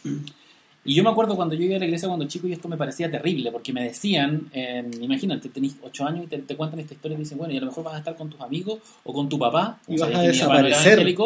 Y 0.84 0.94
yo 0.94 1.02
me 1.02 1.10
acuerdo 1.10 1.34
cuando 1.34 1.54
yo 1.54 1.64
iba 1.64 1.76
a 1.76 1.78
la 1.78 1.86
iglesia 1.86 2.08
cuando 2.08 2.26
chico 2.28 2.46
y 2.46 2.52
esto 2.52 2.68
me 2.68 2.76
parecía 2.76 3.10
terrible, 3.10 3.50
porque 3.50 3.72
me 3.72 3.82
decían, 3.82 4.48
eh, 4.52 4.88
imagínate, 5.00 5.48
tenés 5.48 5.76
8 5.82 6.06
años 6.06 6.24
y 6.24 6.28
te, 6.28 6.38
te 6.38 6.56
cuentan 6.56 6.78
esta 6.78 6.94
historia 6.94 7.16
y 7.16 7.20
dicen, 7.20 7.38
bueno, 7.38 7.52
y 7.52 7.56
a 7.56 7.60
lo 7.60 7.66
mejor 7.66 7.84
vas 7.84 7.94
a 7.94 7.98
estar 7.98 8.14
con 8.14 8.30
tus 8.30 8.40
amigos 8.40 8.78
o 9.02 9.12
con 9.12 9.28
tu 9.28 9.38
papá, 9.38 9.80
Y 9.88 9.98
vas 9.98 10.14
a 10.14 10.22
desaparecer. 10.22 11.16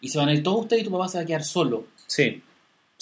y 0.00 0.08
se 0.08 0.18
van 0.18 0.28
a 0.28 0.32
ir 0.32 0.42
todos 0.42 0.62
ustedes 0.62 0.82
y 0.82 0.84
tu 0.86 0.92
papá 0.92 1.08
se 1.08 1.18
va 1.18 1.24
a 1.24 1.26
quedar 1.26 1.44
solo. 1.44 1.88
Sí, 2.06 2.40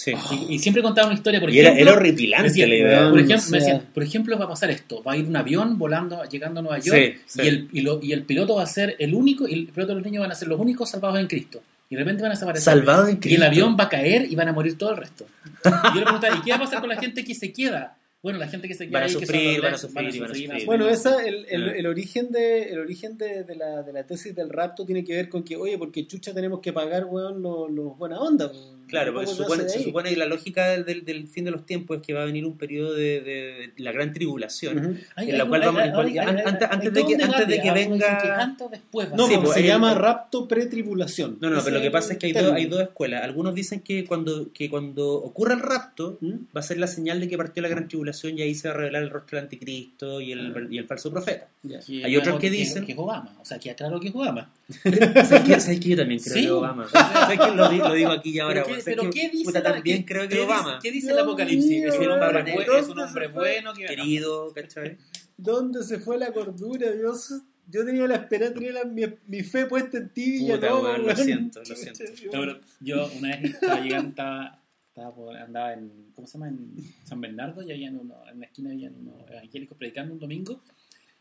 sí. 0.04 0.12
Y, 0.48 0.54
y 0.54 0.58
siempre 0.58 0.82
contaba 0.82 1.06
una 1.08 1.16
historia, 1.16 1.40
por 1.40 1.50
y 1.50 1.58
era, 1.58 1.70
ejemplo... 1.70 1.90
era 1.90 1.98
horripilante 1.98 2.48
decía, 2.48 2.66
la 2.66 2.74
idea. 2.74 3.10
por, 3.10 3.18
ejemplo, 3.20 3.38
sea- 3.40 3.50
me 3.50 3.58
decían, 3.58 3.82
por 3.94 4.02
ejemplo, 4.02 4.38
va 4.38 4.44
a 4.44 4.48
pasar 4.48 4.70
esto, 4.70 5.02
va 5.02 5.12
a 5.12 5.16
ir 5.16 5.26
un 5.26 5.36
avión 5.36 5.78
volando, 5.78 6.22
llegando 6.24 6.60
a 6.60 6.62
Nueva 6.62 6.78
York, 6.78 6.98
Sí, 6.98 7.20
sí. 7.26 7.40
Y, 7.42 7.48
el, 7.48 7.68
y, 7.72 7.80
lo- 7.82 8.00
y 8.02 8.12
el 8.12 8.22
piloto 8.24 8.54
va 8.56 8.62
a 8.62 8.66
ser 8.66 8.96
el 8.98 9.14
único, 9.14 9.46
y 9.48 9.52
el 9.54 9.66
piloto 9.68 9.88
de 9.92 9.94
los 9.96 10.04
niños 10.04 10.20
van 10.22 10.32
a 10.32 10.34
ser 10.34 10.48
los 10.48 10.58
únicos 10.60 10.88
salvados 10.90 11.18
en 11.18 11.26
Cristo. 11.26 11.60
Y 11.88 11.96
de 11.96 12.00
repente 12.02 12.22
van 12.22 12.30
a 12.30 12.34
desaparecer. 12.34 12.64
Salvado 12.72 13.04
en 13.04 13.10
Y 13.10 13.12
el 13.14 13.18
Cristo. 13.20 13.44
avión 13.44 13.76
va 13.78 13.84
a 13.84 13.88
caer 13.88 14.30
y 14.30 14.34
van 14.36 14.46
a 14.48 14.52
morir 14.52 14.78
todo 14.78 14.90
el 14.92 14.96
resto. 14.96 15.26
Y 15.64 15.94
yo 15.94 15.94
le 16.00 16.02
preguntaba, 16.02 16.36
¿y 16.36 16.40
qué 16.42 16.50
va 16.50 16.56
a 16.56 16.60
pasar 16.60 16.78
con 16.80 16.88
la 16.88 16.96
gente 17.00 17.24
que 17.24 17.34
se 17.34 17.52
queda? 17.52 17.96
Bueno, 18.22 18.38
la 18.38 18.48
gente 18.48 18.68
que 18.68 18.74
se 18.74 18.86
queda 18.86 18.98
Van 19.00 19.08
a 19.08 19.08
sufrir, 19.08 19.62
van 19.62 19.72
a 19.74 19.78
sufrir 19.78 20.14
y 20.14 20.18
van 20.20 20.30
a 20.30 20.34
sufrir. 20.34 20.66
Bueno, 20.66 20.88
esa, 20.90 21.24
el, 21.26 21.46
el, 21.48 21.68
Ah. 21.70 21.72
el 21.74 21.86
origen 21.86 22.30
de 22.30 22.64
el 22.64 22.78
origen 22.78 23.16
de, 23.16 23.44
de 23.44 23.56
la, 23.56 23.82
de 23.82 23.92
la 23.94 24.04
tesis 24.04 24.34
del 24.36 24.50
rapto 24.50 24.84
tiene 24.84 25.02
que 25.02 25.14
ver 25.16 25.28
con 25.30 25.42
que, 25.42 25.56
oye, 25.56 25.78
porque 25.78 26.06
chucha 26.06 26.34
tenemos 26.34 26.60
que 26.60 26.70
pagar, 26.72 27.06
weón, 27.06 27.40
los, 27.42 27.70
los 27.70 27.96
buena 27.96 28.20
onda. 28.20 28.46
weón. 28.48 28.79
Claro, 28.90 29.14
porque 29.14 29.28
supone, 29.28 29.68
se 29.68 29.82
supone 29.82 30.10
que 30.10 30.16
la 30.16 30.26
lógica 30.26 30.68
del, 30.82 31.04
del- 31.04 31.26
fin 31.28 31.44
de 31.44 31.50
los 31.50 31.64
tiempos 31.64 31.98
es 31.98 32.02
que 32.06 32.12
va 32.12 32.22
a 32.22 32.24
venir 32.24 32.44
un 32.44 32.56
periodo 32.58 32.92
de, 32.94 33.20
de- 33.20 33.72
de 33.76 33.82
la 33.82 33.92
gran 33.92 34.12
tribulación. 34.12 34.98
En 35.16 35.38
la 35.38 35.44
cual 35.46 35.60
vamos- 35.62 35.82
antes- 35.82 36.92
de 36.92 37.04
que- 37.06 37.14
antes 37.22 37.48
de 37.48 37.60
que 37.62 37.70
venga- 37.72 38.18
que 38.22 38.28
antes 38.30 38.66
o 38.66 38.70
después. 38.70 39.10
No. 39.12 39.26
Sí, 39.28 39.34
pues, 39.40 39.52
se 39.54 39.60
el- 39.60 39.66
llama 39.66 39.94
rapto 39.94 40.46
pretribulación. 40.48 41.38
No, 41.40 41.50
no, 41.50 41.56
Ese 41.58 41.64
pero 41.66 41.76
lo 41.76 41.82
que 41.82 41.90
pasa 41.90 42.12
es 42.12 42.18
que 42.18 42.26
hay, 42.26 42.32
dos, 42.32 42.42
término. 42.42 42.56
hay 42.58 42.66
dos 42.66 42.80
escuelas. 42.82 43.22
Algunos 43.22 43.54
dicen 43.54 43.80
que 43.80 44.04
cuando, 44.04 44.52
que 44.52 44.68
cuando 44.68 45.08
ocurra 45.14 45.54
el 45.54 45.60
rapto 45.60 46.18
¿Mm? 46.20 46.32
va 46.56 46.60
a 46.60 46.62
ser 46.62 46.78
la 46.78 46.86
señal 46.86 47.20
de 47.20 47.28
que 47.28 47.36
partió 47.36 47.62
la 47.62 47.68
gran 47.68 47.86
tribulación 47.88 48.38
y 48.38 48.42
ahí 48.42 48.54
se 48.54 48.68
va 48.68 48.74
a 48.74 48.76
revelar 48.78 49.02
el 49.02 49.10
rostro 49.10 49.36
del 49.36 49.44
anticristo 49.44 50.20
y 50.20 50.32
el, 50.32 50.68
y 50.70 50.78
el 50.78 50.86
falso 50.86 51.10
profeta. 51.10 51.48
Que- 51.86 52.04
Hay 52.04 52.16
otros 52.16 52.38
que 52.38 52.50
dicen- 52.50 52.84
que 52.86 52.92
es 52.92 52.98
Obama. 52.98 53.36
O 53.40 53.44
sea, 53.44 53.58
que 53.58 53.70
aclaro 53.70 54.00
que 54.00 54.08
es 54.08 54.14
Obama. 54.14 54.50
¿Sabes 54.82 55.40
qué? 55.80 55.90
Yo 55.90 55.96
también 55.96 56.20
creo 56.20 56.34
Sí. 56.34 56.42
que 56.44 56.50
Obama. 56.50 56.88
¿Sabes 56.92 57.38
di- 57.70 57.78
lo 57.78 57.92
digo 57.94 58.10
aquí 58.10 58.30
y 58.30 58.38
ahora. 58.38 58.62
¿Pero 58.84 59.10
qué, 59.10 59.28
dice? 59.30 59.44
Puta, 59.44 59.60
la- 59.60 59.72
también 59.74 59.98
qué- 59.98 60.04
creo 60.06 60.22
que 60.22 60.28
qué 60.28 60.34
dice- 60.36 60.46
Obama. 60.46 60.78
¿Qué 60.82 60.90
dice 60.92 61.10
el 61.12 61.18
apocalipsis? 61.18 61.70
mío, 61.70 61.88
es 61.88 61.98
un 61.98 62.08
hombre, 62.08 62.32
¿dónde 62.32 62.54
bue- 62.54 62.78
es 62.80 62.88
un 62.88 62.98
hombre 63.00 63.26
bueno 63.28 63.72
que 63.74 63.84
Querido, 63.86 64.52
¿cachai? 64.54 64.96
¿Dónde 65.36 65.82
se 65.84 65.98
fue 65.98 66.18
la 66.18 66.32
cordura? 66.32 66.90
Dios, 66.92 67.42
yo 67.68 67.84
tenía 67.84 68.06
la 68.06 68.16
esperanza, 68.16 68.54
tenía 68.54 68.72
la- 68.72 68.84
mi, 68.84 69.02
mi 69.26 69.42
fe 69.42 69.66
puesta 69.66 69.98
en 69.98 70.08
ti, 70.12 70.40
Puta, 70.40 70.54
Villalobos, 70.56 70.82
weón, 70.84 71.00
lo 71.00 71.06
weón. 71.06 71.16
siento, 71.16 71.60
lo 71.60 71.76
siento. 71.76 72.04
No, 72.32 72.40
pero 72.40 72.60
yo 72.80 73.10
una 73.18 73.28
vez 73.36 73.44
estaba 73.54 73.80
llegando, 73.80 74.08
estaba, 74.10 74.62
estaba 74.88 75.14
por- 75.14 75.36
andaba 75.36 75.72
en, 75.74 76.10
¿cómo 76.14 76.26
se 76.26 76.34
llama? 76.34 76.48
En 76.48 76.74
San 77.04 77.20
Bernardo 77.20 77.62
y 77.62 77.70
habían 77.72 77.96
uno, 77.98 78.16
en 78.30 78.40
la 78.40 78.46
esquina 78.46 78.70
habían 78.70 78.94
unos 78.96 79.30
evangélicos 79.30 79.78
predicando 79.78 80.12
un 80.14 80.18
domingo 80.20 80.62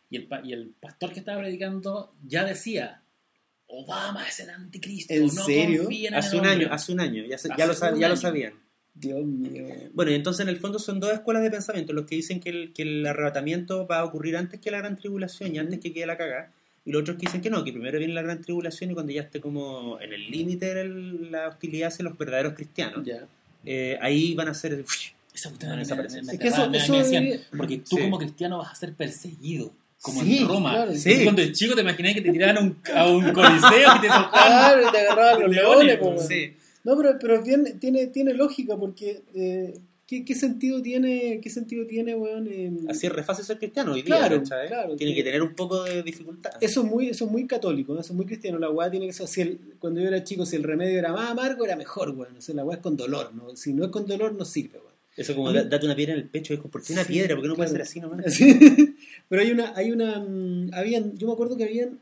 y 0.10 0.18
el, 0.18 0.28
y 0.44 0.54
el 0.54 0.70
pastor 0.80 1.14
que 1.14 1.20
estaba 1.20 1.40
predicando 1.42 2.16
ya 2.26 2.44
decía, 2.44 3.04
Obama 3.70 4.28
es 4.28 4.40
el 4.40 4.50
anticristo, 4.50 5.14
¿En 5.14 5.28
no 5.28 5.30
serio? 5.30 5.88
en 5.90 6.14
Hace 6.16 6.36
el 6.36 6.42
un 6.42 6.48
hombre". 6.48 6.66
año, 6.66 6.74
hace 6.74 6.92
un 6.92 7.00
año. 7.00 7.24
Ya, 7.26 7.38
se- 7.38 7.50
ya 7.58 7.66
lo, 7.68 7.74
sab- 7.74 7.94
un 7.94 8.00
ya 8.00 8.08
lo 8.08 8.14
año. 8.14 8.22
sabían. 8.22 8.54
Dios 8.96 9.24
mío. 9.24 9.66
Bueno, 9.94 10.12
y 10.12 10.16
entonces 10.16 10.42
en 10.42 10.50
el 10.50 10.58
fondo 10.58 10.78
son 10.80 11.00
dos 11.00 11.14
escuelas 11.14 11.44
de 11.44 11.52
pensamiento, 11.52 11.94
los 11.94 12.06
que 12.06 12.16
dicen 12.16 12.40
que 12.42 12.50
el, 12.50 12.74
que 12.74 12.82
el 12.82 13.06
arrebatamiento 13.06 13.88
va 13.88 14.00
a 14.00 14.06
ocurrir 14.06 14.36
antes 14.36 14.60
que 14.60 14.72
la 14.72 14.80
gran 14.80 14.98
tribulación 14.98 15.56
y 15.56 15.60
antes 15.60 15.80
que 15.80 15.94
quede 15.94 16.06
la 16.06 16.18
cagada, 16.18 16.52
y 16.84 16.92
los 16.92 17.02
otros 17.04 17.18
que 17.18 17.28
dicen 17.28 17.42
que 17.42 17.50
no, 17.50 17.64
que 17.64 17.72
primero 17.72 17.98
viene 18.00 18.14
la 18.14 18.24
gran 18.24 18.42
tribulación 18.42 18.92
y 18.92 18.94
cuando 18.96 19.12
ya 19.14 19.22
esté 19.22 19.40
como 19.40 20.00
en 20.02 20.12
el 20.12 20.30
límite 20.32 20.74
de 20.74 20.86
la 21.30 21.48
hostilidad 21.50 21.90
hacia 21.90 22.04
los 22.04 22.18
verdaderos 22.18 22.54
cristianos, 22.56 23.06
Ya. 23.06 23.26
eh, 23.66 23.98
ahí 24.02 24.34
van 24.34 24.50
a 24.50 24.54
ser... 24.54 24.84
Esa 25.34 25.50
cuestión 25.50 25.70
Van 25.70 25.80
a 25.80 25.82
desaparecer. 25.84 26.24
me- 26.24 26.28
me 26.28 26.34
Es 26.34 26.40
que 26.40 26.48
eso- 26.48 26.70
decían, 26.98 27.28
porque 27.56 27.78
tú 27.78 27.96
Sí. 27.98 28.02
como 28.02 28.18
cristiano 28.18 28.58
vas 28.58 28.72
a 28.72 28.76
ser 28.76 28.94
perseguido, 28.96 29.72
como 30.02 30.22
Sí, 30.22 30.38
en 30.40 30.48
Roma. 30.48 30.72
claro. 30.74 30.96
Sí. 30.96 31.24
Cuando 31.24 31.42
eres 31.42 31.58
chico 31.58 31.76
te 31.76 31.82
imaginas 31.82 32.14
que 32.14 32.22
te 32.22 32.32
tiraran 32.32 32.58
a 32.58 32.62
un, 32.62 32.78
a 32.96 33.08
un 33.10 33.34
coliseo 33.34 33.96
y 33.98 34.02
te 34.02 34.08
soltaban. 34.10 34.32
Claro, 34.32 34.88
y 34.88 34.92
te 34.92 34.98
agarraban 35.00 35.42
los 35.42 35.50
Leones, 35.56 35.86
leones, 35.86 35.98
pues. 36.00 36.28
Sí. 36.28 36.54
No, 36.84 36.96
pero, 36.98 37.18
pero 37.20 37.44
bien, 37.44 37.78
tiene, 37.80 38.08
tiene 38.08 38.34
lógica 38.34 38.78
porque 38.78 39.22
eh, 39.36 39.74
¿qué, 40.08 40.24
qué 40.24 40.34
sentido 40.34 40.82
tiene, 40.82 41.42
qué 41.44 41.50
sentido 41.50 41.86
tiene, 41.86 42.16
weón? 42.16 42.48
Eh, 42.50 42.72
Así 42.90 43.06
es 43.08 43.12
re 43.14 43.22
fácil 43.24 43.44
ser 43.44 43.58
cristiano 43.60 43.92
hoy 43.92 44.02
día, 44.02 44.18
Claro, 44.18 44.42
claro, 44.42 44.96
Tiene 44.96 45.14
que 45.14 45.24
tener 45.24 45.44
un 45.44 45.54
poco 45.54 45.84
de 45.84 46.02
dificultad. 46.02 46.52
Eso 46.62 46.82
es 46.82 46.88
muy, 46.88 47.10
eso 47.10 47.26
es 47.26 47.32
muy 47.32 47.46
católico, 47.46 47.94
¿no? 47.94 48.00
eso 48.00 48.14
es 48.14 48.16
muy 48.18 48.26
cristiano. 48.26 48.58
La 48.58 48.70
weá 48.70 48.90
tiene 48.90 49.06
que 49.08 49.14
ser, 49.14 49.28
si 49.28 49.42
el- 49.42 49.60
cuando 49.80 50.00
yo 50.00 50.08
era 50.08 50.24
chico, 50.24 50.46
si 50.46 50.56
el 50.56 50.64
remedio 50.64 50.98
era 50.98 51.12
más 51.12 51.30
amargo, 51.30 51.66
era 51.66 51.76
mejor, 51.76 52.12
weón. 52.12 52.38
O 52.38 52.42
sea, 52.42 52.56
la 52.56 52.64
weá 52.64 52.78
es 52.78 52.82
con 52.82 52.96
dolor, 52.96 53.36
¿no? 53.36 53.56
Si 53.58 53.74
no 53.74 53.84
es 53.84 53.92
con 53.92 54.08
dolor, 54.08 54.34
no 54.34 54.46
sirve, 54.46 54.80
weón. 54.80 54.89
Eso 55.20 55.36
como 55.36 55.52
da- 55.52 55.64
date 55.64 55.86
una 55.86 55.96
piedra 55.96 56.14
en 56.14 56.20
el 56.20 56.26
pecho, 56.26 56.58
como, 56.58 56.72
¿por 56.72 56.82
qué 56.84 56.94
una 56.94 57.04
Sí, 57.04 57.14
piedra? 57.14 57.36
¿Por 57.36 57.44
qué 57.44 57.48
no 57.50 57.56
puede 57.56 57.70
ser 57.70 57.82
así 57.82 58.00
nomás? 58.00 58.34
Sí. 58.34 58.96
Pero 59.30 59.42
hay 59.42 59.52
una, 59.52 59.74
hay 59.76 59.92
una, 59.92 60.20
mm, 60.20 60.72
habían, 60.74 61.18
yo 61.18 61.28
me 61.28 61.34
acuerdo 61.34 61.58
que 61.58 61.66
habían 61.66 62.00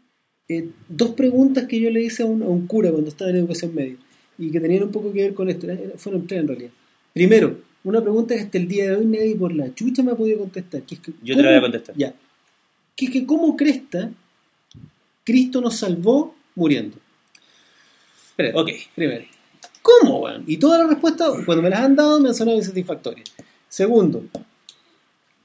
eh, 0.50 0.70
dos 0.88 1.10
preguntas 1.12 1.66
que 1.68 1.80
yo 1.80 1.90
le 1.90 2.02
hice 2.04 2.24
a 2.24 2.26
un, 2.28 2.44
a 2.44 2.48
un 2.48 2.68
cura 2.68 2.92
cuando 2.92 3.10
estaba 3.10 3.30
en 3.32 3.38
educación 3.38 3.74
media 3.76 3.96
y 4.38 4.52
que 4.52 4.60
tenían 4.60 4.84
un 4.84 4.92
poco 4.92 5.12
que 5.12 5.24
ver 5.24 5.34
con 5.34 5.50
esto. 5.50 5.68
Fueron 5.98 6.28
tres 6.28 6.42
en 6.42 6.48
realidad. 6.48 6.70
Primero, 7.14 7.60
una 7.84 8.02
pregunta 8.02 8.36
que 8.36 8.42
hasta 8.42 8.58
el 8.60 8.68
día 8.68 8.86
de 8.92 8.96
hoy 8.98 9.06
nadie 9.06 9.36
por 9.36 9.54
la 9.54 9.74
chucha 9.74 10.04
me 10.04 10.12
ha 10.12 10.16
podido 10.16 10.38
contestar. 10.40 10.84
Que 10.84 10.96
es 10.96 11.02
que, 11.02 11.12
Yo 11.24 11.36
te 11.36 11.42
la 11.42 11.50
voy 11.50 11.58
a 11.58 11.62
contestar. 11.62 11.96
Ya. 11.98 12.14
Que 12.96 13.06
es 13.06 13.12
que 13.12 13.26
cómo 13.26 13.58
cresta 13.58 14.12
Cristo 15.24 15.60
nos 15.60 15.78
salvó 15.78 16.36
muriendo. 16.56 16.98
Espérate. 18.30 18.58
Ok. 18.60 18.70
Primero, 18.96 19.26
¿cómo, 19.88 20.20
weón? 20.20 20.44
Y 20.48 20.58
todas 20.58 20.80
las 20.80 20.90
respuestas, 20.90 21.30
cuando 21.46 21.64
me 21.64 21.70
las 21.70 21.80
han 21.80 21.96
dado, 21.96 22.20
me 22.20 22.30
han 22.30 22.36
sonado 22.36 22.58
insatisfactorias. 22.58 23.30
Segundo, 23.70 24.26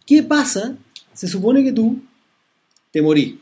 ¿qué 0.04 0.22
pasa? 0.22 0.76
Se 1.12 1.28
supone 1.28 1.62
que 1.62 1.72
tú 1.72 2.00
te 2.90 3.00
morís. 3.00 3.36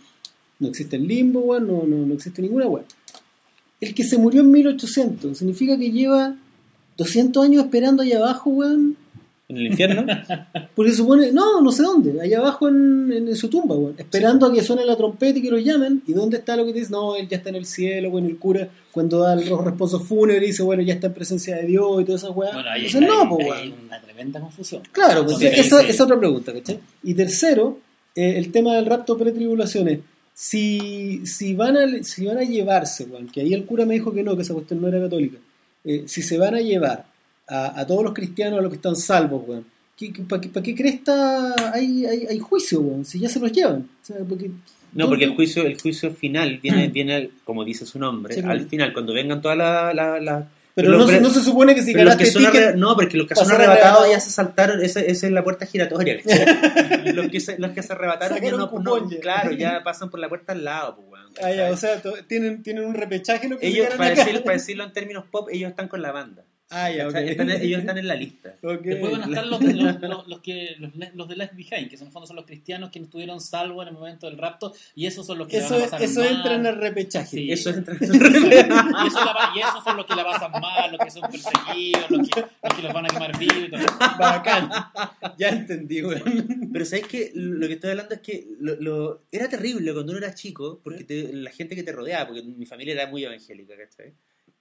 No 0.59 0.69
existe 0.69 0.97
el 0.97 1.07
limbo, 1.07 1.41
weón, 1.41 1.67
no, 1.67 1.85
no, 1.85 2.07
no 2.07 2.15
existe 2.15 2.43
ninguna 2.43 2.67
weón. 2.67 2.87
El 3.81 3.95
que 3.95 4.05
se 4.05 4.19
murió 4.19 4.43
en 4.43 4.51
1800, 4.51 5.39
¿significa 5.39 5.79
que 5.79 5.91
lleva 5.91 6.37
200 6.99 7.45
años 7.45 7.65
esperando 7.65 8.03
allá 8.03 8.19
abajo, 8.19 8.51
weón? 8.51 8.97
¿En 9.51 9.57
el 9.57 9.67
infierno? 9.67 10.07
Porque 10.75 10.93
se 10.93 10.99
supone, 10.99 11.33
no, 11.33 11.61
no 11.61 11.73
sé 11.73 11.83
dónde, 11.83 12.21
allá 12.21 12.39
abajo 12.39 12.69
en, 12.69 13.13
en- 13.13 13.29
en 13.29 13.37
su 13.37 13.49
tumba, 13.49 13.75
weón, 13.77 13.95
esperando 13.99 14.47
a 14.47 14.53
que 14.55 14.63
suene 14.63 14.85
la 14.87 14.97
trompeta 14.97 15.39
y 15.39 15.43
que 15.43 15.51
lo 15.51 15.59
llamen. 15.59 16.03
¿Y 16.07 16.13
dónde 16.13 16.39
está 16.39 16.57
lo 16.57 16.65
que 16.65 16.73
te 16.73 16.79
dice? 16.79 16.93
No, 16.93 17.17
él 17.17 17.29
ya 17.29 17.37
está 17.39 17.49
en 17.51 17.57
el 17.57 17.67
cielo, 17.67 18.11
bueno, 18.11 18.29
el 18.29 18.39
cura 18.39 18.69
cuando 18.93 19.19
da 19.21 19.37
los 19.37 19.65
responsos 19.65 20.03
fúnebres 20.05 20.47
dice, 20.49 20.63
bueno, 20.63 20.83
ya 20.83 20.95
está 20.95 21.09
en 21.09 21.15
presencia 21.15 21.57
de 21.57 21.67
Dios 21.67 22.01
y 22.01 22.05
todas 22.05 22.23
esas 22.23 22.35
weas. 22.37 22.55
Bueno, 22.55 22.71
ahí, 22.71 22.87
Entonces, 22.87 23.09
no, 23.11 23.29
pues, 23.29 23.47
hay 23.53 23.75
una 23.87 24.01
tremenda 24.01 24.41
confusión. 24.41 24.83
Claro, 24.93 25.25
pues, 25.27 25.41
Entonces, 25.41 25.67
esa, 25.67 25.83
es 25.83 26.01
otra 26.01 26.19
pregunta, 26.19 26.53
¿cachai? 26.53 26.79
Y 27.03 27.15
tercero, 27.15 27.79
eh, 28.15 28.35
el 28.37 28.51
tema 28.53 28.75
del 28.77 28.87
rapto 28.87 29.17
pretribulaciones. 29.19 30.01
Si, 30.35 31.27
si, 31.27 31.55
van 31.55 31.77
a, 31.77 32.03
si 32.03 32.25
van 32.25 32.39
a 32.39 32.43
llevarse, 32.45 33.05
weón, 33.05 33.29
que 33.29 33.43
ahí 33.43 33.53
el 33.53 33.67
cura 33.67 33.85
me 33.85 33.95
dijo 33.95 34.11
que 34.13 34.23
no, 34.23 34.35
que 34.37 34.43
esa 34.43 34.55
cuestión 34.55 34.81
no 34.81 34.89
era 34.89 34.99
católica, 34.99 35.37
eh, 35.85 36.05
si 36.07 36.23
se 36.23 36.39
van 36.39 36.55
a 36.55 36.61
llevar 36.61 37.05
a, 37.51 37.81
a 37.81 37.87
todos 37.87 38.03
los 38.05 38.15
cristianos 38.15 38.59
a 38.59 38.63
los 38.63 38.71
que 38.71 38.77
están 38.77 38.97
salvos, 38.97 39.43
weón, 39.47 39.67
¿para 40.29 40.41
qué, 40.41 40.49
pa' 40.49 40.63
qué 40.63 40.75
cresta 40.75 41.73
hay, 41.75 42.07
hay, 42.07 42.27
hay 42.31 42.39
juicio, 42.39 42.81
weón? 42.81 43.05
Si 43.05 43.19
ya 43.19 43.29
se 43.29 43.39
los 43.41 43.53
llevan. 43.53 43.89
O 44.03 44.05
sea, 44.07 44.17
porque, 44.29 44.51
No, 44.93 45.09
porque 45.09 45.25
el 45.25 45.35
juicio, 45.35 45.63
el 45.67 45.79
juicio 45.81 46.11
final 46.13 46.59
viene, 46.63 46.89
viene 46.93 47.31
como 47.45 47.65
dice 47.65 47.85
su 47.87 47.99
nombre, 47.99 48.35
Sí, 48.35 48.41
al 48.45 48.67
final, 48.69 48.93
cuando 48.93 49.13
vengan 49.13 49.41
todas 49.43 49.59
las... 49.59 49.95
las- 49.95 50.23
las- 50.23 50.45
Pero 50.75 50.91
no, 50.93 51.05
se- 51.07 51.13
pre- 51.15 51.21
no 51.21 51.31
se 51.31 51.43
supone 51.43 51.75
que 51.75 51.83
si 51.83 51.93
que 51.93 51.99
ganaste 51.99 52.27
son 52.27 52.45
ticket... 52.45 52.63
arre- 52.71 52.77
no, 52.77 52.95
porque 52.95 53.17
los 53.19 53.27
que 53.27 53.35
son 53.35 53.51
arrebatados 53.51 53.83
arrebatado. 53.83 54.13
ya 54.13 54.21
se 54.21 54.31
saltaron, 54.31 54.81
esa, 54.83 55.01
esa 55.01 55.27
es 55.27 55.33
la 55.33 55.43
puerta 55.45 55.67
giratoria. 55.67 56.19
los, 57.15 57.29
que 57.29 57.41
se, 57.41 57.59
los 57.59 57.73
que 57.73 57.83
se 57.83 57.93
arrebataron 57.93 58.39
ya 58.41 58.51
no, 58.53 58.71
no- 58.81 59.09
claro, 59.21 59.51
ya 59.53 59.83
pasan 59.85 60.09
por 60.11 60.21
la 60.21 60.29
puerta 60.29 60.53
al 60.53 60.65
lado, 60.65 60.97
pues, 60.97 61.09
weón, 61.11 61.21
Ah, 61.43 61.53
ya, 61.53 61.71
o 61.71 61.77
sea, 61.77 62.01
tienen, 62.27 62.63
tienen 62.63 62.85
un 62.85 62.95
repechaje 62.95 63.49
lo 63.49 63.57
que 63.59 63.67
se 63.67 63.73
ellos, 63.73 63.85
ganan 63.91 63.99
para, 63.99 64.15
decir- 64.15 64.43
para 64.43 64.57
decirlo 64.59 64.85
en 64.85 64.93
términos 64.93 65.25
pop, 65.31 65.49
ellos 65.53 65.71
están 65.71 65.89
con 65.89 66.01
la 66.03 66.13
banda. 66.13 66.43
Ah, 66.73 66.89
ya, 66.91 67.07
ok. 67.09 67.13
¿cachai? 67.15 67.31
Están- 67.31 67.51
ellos 67.51 67.81
están 67.81 67.99
en 67.99 68.07
la 68.07 68.15
lista. 68.15 68.55
Después 68.63 69.11
van 69.13 69.23
a 69.23 69.27
estar 69.27 69.47
los, 69.47 69.61
los, 69.61 70.01
los- 70.01 70.29
los 70.29 70.41
que, 70.41 70.77
los, 70.79 70.95
le- 70.95 71.11
los 71.15 71.29
de 71.29 71.35
Left 71.37 71.55
Behind, 71.57 71.89
que 71.89 71.97
en 71.97 72.03
el 72.03 72.11
fondo 72.13 72.27
son 72.29 72.37
los 72.37 72.45
cristianos 72.47 72.91
que 72.91 73.01
estuvieron 73.01 73.41
salvos 73.41 73.83
en 73.83 73.89
el 73.89 73.95
momento 73.95 74.29
del 74.29 74.39
rapto, 74.39 74.73
y 74.95 75.07
esos 75.07 75.27
son 75.27 75.39
los 75.39 75.49
que 75.49 75.57
Eso, 75.59 75.71
la 75.71 75.77
van 75.79 75.89
a 75.89 75.91
pasar 75.91 76.03
eso 76.03 76.21
mal. 76.21 76.29
entra 76.37 76.55
en 76.55 76.67
el 76.67 76.77
repechaje. 76.77 77.27
Sí. 77.37 77.51
Eso 77.51 77.71
es 77.71 77.77
entre... 77.79 77.95
y, 78.01 78.05
eso 78.05 79.25
la 79.25 79.53
y 79.57 79.59
esos 79.59 79.83
son 79.83 79.97
los 79.97 80.07
que 80.07 80.15
la 80.15 80.25
pasan 80.25 80.53
mal, 80.53 80.93
los 80.93 81.01
que 81.05 81.11
son 81.11 81.23
perseguidos, 81.31 82.09
los 82.11 82.29
que, 82.29 82.41
los 82.41 82.75
que 82.75 82.83
los 82.83 82.93
van 82.93 83.05
a 83.07 83.09
quemar 83.09 83.37
vivos 83.39 83.57
y 83.67 83.71
todo. 83.71 83.81
Bacán. 84.19 84.71
Ya 85.39 85.49
entendí, 85.49 86.03
weón. 86.03 86.71
Pero 86.73 86.85
sabes 86.85 87.07
que 87.09 87.33
lo 87.35 87.67
que 87.67 87.75
estoy 87.75 87.91
hablando 87.91 88.15
es 88.15 88.21
que 88.21 88.47
lo, 88.61 88.77
lo- 88.77 89.23
era 89.33 89.49
terrible 89.49 89.93
cuando 89.93 90.13
uno 90.13 90.19
era 90.25 90.35
chico, 90.35 90.81
porque 90.85 91.03
te- 91.03 91.33
la 91.33 91.51
gente 91.51 91.75
que 91.75 91.83
te 91.83 91.91
rodeaba, 91.91 92.29
porque 92.29 92.43
mi 92.43 92.65
familia 92.67 92.95
era 92.95 93.07
muy 93.09 93.25
evangélica, 93.25 93.75
¿cachai? 93.77 94.13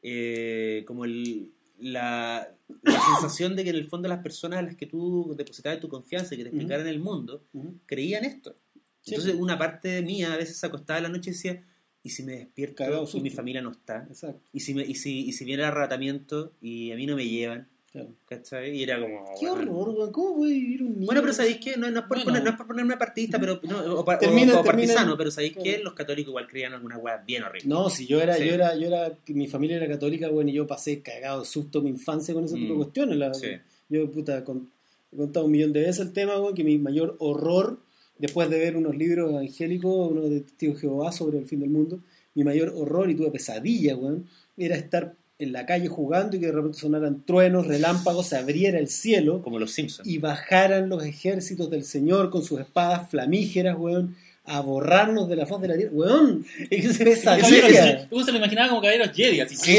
Eh, 0.01 0.84
como 0.88 1.05
el- 1.05 1.51
la, 1.80 2.54
la 2.84 3.02
sensación 3.20 3.56
de 3.56 3.64
que 3.64 3.70
en 3.70 3.76
el 3.76 3.88
fondo 3.88 4.08
las 4.08 4.22
personas 4.22 4.60
a 4.60 4.62
las 4.62 4.76
que 4.76 4.86
tú 4.86 5.34
depositabas 5.38 5.80
tu 5.80 5.90
confianza 5.90 6.34
y 6.34 6.38
que 6.38 6.44
te 6.44 6.50
explicaran 6.50 6.88
el 6.88 7.00
mundo, 7.00 7.44
creían 7.86 8.26
esto. 8.26 8.56
Sí. 9.02 9.16
Entonces 9.16 9.36
una 9.36 9.58
parte 9.58 10.02
mía 10.02 10.34
a 10.34 10.38
veces 10.38 10.58
se 10.58 10.66
acostaba 10.66 10.98
en 10.98 11.04
la 11.04 11.10
noche 11.10 11.30
y 11.30 11.34
decía, 11.34 11.64
¿y 12.04 12.10
si 12.10 12.24
me 12.24 12.34
despierto 12.34 12.76
Cagado 12.76 13.08
y 13.14 13.22
mi 13.22 13.30
familia 13.30 13.62
no 13.62 13.72
está? 13.72 14.06
Exacto. 14.08 14.42
¿Y 14.54 14.60
si, 14.60 14.74
me, 14.74 14.84
y, 14.84 14.96
si, 14.96 15.26
y 15.28 15.34
si 15.34 15.46
viene 15.46 15.64
el 15.64 15.70
arrebatamiento 15.70 16.54
y 16.62 16.92
a 16.92 16.96
mí 16.96 17.06
no 17.06 17.16
me 17.16 17.28
llevan? 17.28 17.68
Claro. 17.92 18.10
¿Cachai? 18.28 18.78
Y 18.78 18.84
era 18.84 19.00
como... 19.02 19.26
Qué 19.40 19.50
bueno. 19.50 19.76
horror, 19.76 19.96
weón. 19.98 20.12
¿Cómo 20.12 20.36
puede 20.36 20.54
vivir 20.54 20.84
un 20.84 20.94
niño? 20.94 21.06
Bueno, 21.08 21.22
pero 21.22 21.34
sabéis 21.34 21.58
que 21.58 21.76
no, 21.76 21.90
no 21.90 22.00
es 22.02 22.06
por 22.06 22.18
Bueno. 22.18 22.26
poner, 22.26 22.44
no 22.44 22.50
es 22.52 22.56
por 22.56 22.68
ponerme 22.68 22.98
partidista, 22.98 23.40
pero 23.40 23.60
no, 23.64 23.96
o, 23.96 24.06
pa- 24.06 24.20
Termina- 24.20 24.60
o 24.60 24.64
partisano, 24.64 24.96
termina- 25.00 25.18
pero 25.18 25.32
sabéis 25.32 25.58
que 25.58 25.80
los 25.80 25.94
católicos 25.94 26.30
igual 26.30 26.46
creían 26.48 26.74
algunas 26.74 27.00
weas 27.02 27.26
bien 27.26 27.42
horribles. 27.44 27.66
No, 27.66 27.90
si 27.90 28.06
yo 28.06 28.22
era, 28.22 28.36
Sí. 28.36 28.46
yo 28.48 28.54
era, 28.54 28.76
yo 28.76 28.88
era, 28.88 29.12
mi 29.30 29.48
familia 29.48 29.78
era 29.78 29.88
católica, 29.88 30.30
bueno, 30.30 30.52
y 30.52 30.54
yo 30.54 30.68
pasé 30.68 31.02
cagado 31.02 31.40
de 31.40 31.46
susto 31.48 31.82
mi 31.82 31.90
infancia 31.90 32.34
con 32.36 32.44
ese 32.46 32.56
tipo 32.56 32.68
de 32.68 32.74
Mm. 32.76 32.78
cuestiones. 32.78 33.18
la- 33.18 33.34
Sí. 33.34 33.48
Yo, 33.90 34.12
puta, 34.12 34.44
con- 34.44 34.70
he 35.12 35.18
contado 35.18 35.48
un 35.48 35.52
millón 35.52 35.74
de 35.74 35.80
veces 35.82 36.00
el 36.02 36.14
tema, 36.14 36.40
weón, 36.40 36.54
que 36.54 36.64
mi 36.64 36.78
mayor 36.78 37.16
horror, 37.18 37.80
después 38.20 38.52
de 38.52 38.60
ver 38.60 38.78
unos 38.78 38.96
libros 38.96 39.32
evangélicos, 39.32 40.12
uno 40.12 40.22
de 40.30 40.42
Testigo 40.42 40.74
de 40.74 40.80
Jehová 40.80 41.12
sobre 41.12 41.40
el 41.40 41.48
fin 41.48 41.60
del 41.60 41.72
mundo, 41.72 42.00
mi 42.36 42.44
mayor 42.44 42.72
horror, 42.78 43.09
y 43.09 43.16
tuve 43.16 43.32
pesadilla, 43.32 43.96
weón, 43.96 44.28
era 44.58 44.76
estar 44.76 45.16
en 45.39 45.53
la 45.53 45.66
calle 45.66 45.87
jugando 45.87 46.36
y 46.36 46.39
que 46.41 46.47
de 46.47 46.51
repente 46.51 46.78
sonaran 46.78 47.24
truenos, 47.25 47.66
relámpagos, 47.66 48.28
se 48.28 48.37
abriera 48.37 48.78
el 48.78 48.89
cielo 48.89 49.41
Como 49.41 49.57
los 49.57 49.71
Simpsons. 49.71 50.07
y 50.07 50.17
bajaran 50.17 50.89
los 50.89 51.03
ejércitos 51.05 51.70
del 51.70 51.86
Señor 51.86 52.29
con 52.29 52.43
sus 52.43 52.59
espadas 52.59 53.09
flamígeras, 53.09 53.78
weón, 53.79 54.17
a 54.43 54.59
borrarnos 54.59 55.29
de 55.29 55.37
la 55.37 55.45
faz 55.45 55.61
de 55.61 55.67
la 55.70 55.78
tierra. 55.78 55.93
Weón, 55.93 56.45
es 56.70 56.97
pesadilla. 56.97 58.07
Tú 58.09 58.21
se 58.24 58.33
lo 58.33 58.37
imaginaba 58.37 58.67
como 58.67 58.82
caballeros 58.82 59.16
Jedi, 59.16 59.39
así. 59.39 59.55
Sí, 59.55 59.78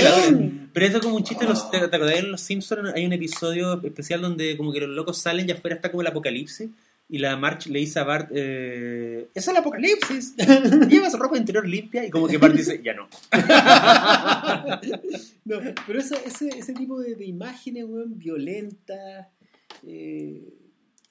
pero 0.73 0.87
eso 0.87 0.97
es 0.97 1.03
como 1.03 1.17
un 1.17 1.25
chiste, 1.25 1.45
los, 1.45 1.71
¿te, 1.71 1.79
te 1.79 1.97
acordás 1.97 2.17
en 2.17 2.31
Los 2.31 2.41
Simpsons 2.41 2.93
hay 2.95 3.05
un 3.05 3.13
episodio 3.13 3.83
especial 3.85 4.23
donde 4.23 4.57
como 4.57 4.73
que 4.73 4.81
los 4.81 4.91
locos 4.91 5.19
salen 5.19 5.47
y 5.47 5.53
afuera 5.53 5.77
está 5.77 5.91
como 5.91 6.01
el 6.01 6.07
apocalipsis 6.07 6.71
y 7.11 7.19
la 7.19 7.37
March 7.37 7.67
le 7.67 7.81
dice 7.81 7.99
a 7.99 8.05
Bart, 8.05 8.31
eh, 8.35 9.29
es 9.35 9.49
el 9.49 9.57
apocalipsis, 9.57 10.35
llevas 10.89 11.19
ropa 11.19 11.37
interior 11.37 11.67
limpia 11.69 12.07
y 12.07 12.11
como 12.11 12.27
que 12.29 12.39
Bart 12.39 12.55
dice, 12.55 12.81
ya 12.85 12.95
no. 12.95 13.09
No, 15.45 15.59
pero 15.87 15.99
eso- 15.99 16.17
ese, 16.25 16.49
ese 16.49 16.73
tipo 16.75 17.01
de, 17.01 17.15
de 17.17 17.25
imágenes, 17.27 17.85
weón, 17.85 18.19
violentas, 18.19 19.27
eh, 19.87 20.45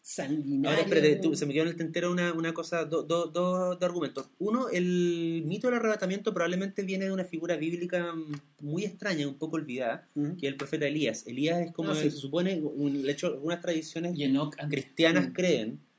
sanguinarias. 0.01 0.79
Ahora, 0.81 0.81
espérate, 0.97 1.21
tú- 1.21 1.35
se 1.35 1.45
me 1.45 1.53
quedó 1.53 1.63
en 1.63 1.69
el 1.69 1.75
tentero 1.75 2.11
una, 2.11 2.33
una 2.33 2.53
cosa, 2.53 2.85
do- 2.85 3.03
do- 3.03 3.27
do- 3.27 3.75
dos 3.75 3.83
argumentos. 3.83 4.29
Uno, 4.39 4.69
el 4.69 5.43
mito 5.45 5.67
del 5.67 5.75
arrebatamiento 5.77 6.33
probablemente 6.33 6.81
viene 6.83 7.05
de 7.05 7.11
una 7.11 7.25
figura 7.25 7.57
bíblica 7.57 8.13
mm, 8.13 8.31
muy 8.61 8.85
extraña, 8.85 9.27
un 9.27 9.37
poco 9.37 9.57
olvidada, 9.57 10.07
Ujú. 10.15 10.37
que 10.37 10.47
es 10.47 10.51
el 10.53 10.57
profeta 10.57 10.87
Elías. 10.87 11.27
Elías 11.27 11.59
es 11.59 11.71
como 11.73 11.91
Ah, 11.91 11.95
sí. 11.95 12.03
se 12.09 12.11
supone, 12.11 12.59
un- 12.61 13.03
de 13.03 13.11
hecho, 13.11 13.27
algunas 13.27 13.59
tradiciones 13.61 14.13
Y 14.17 14.31
cristianas 14.69 15.29
Mm. 15.29 15.33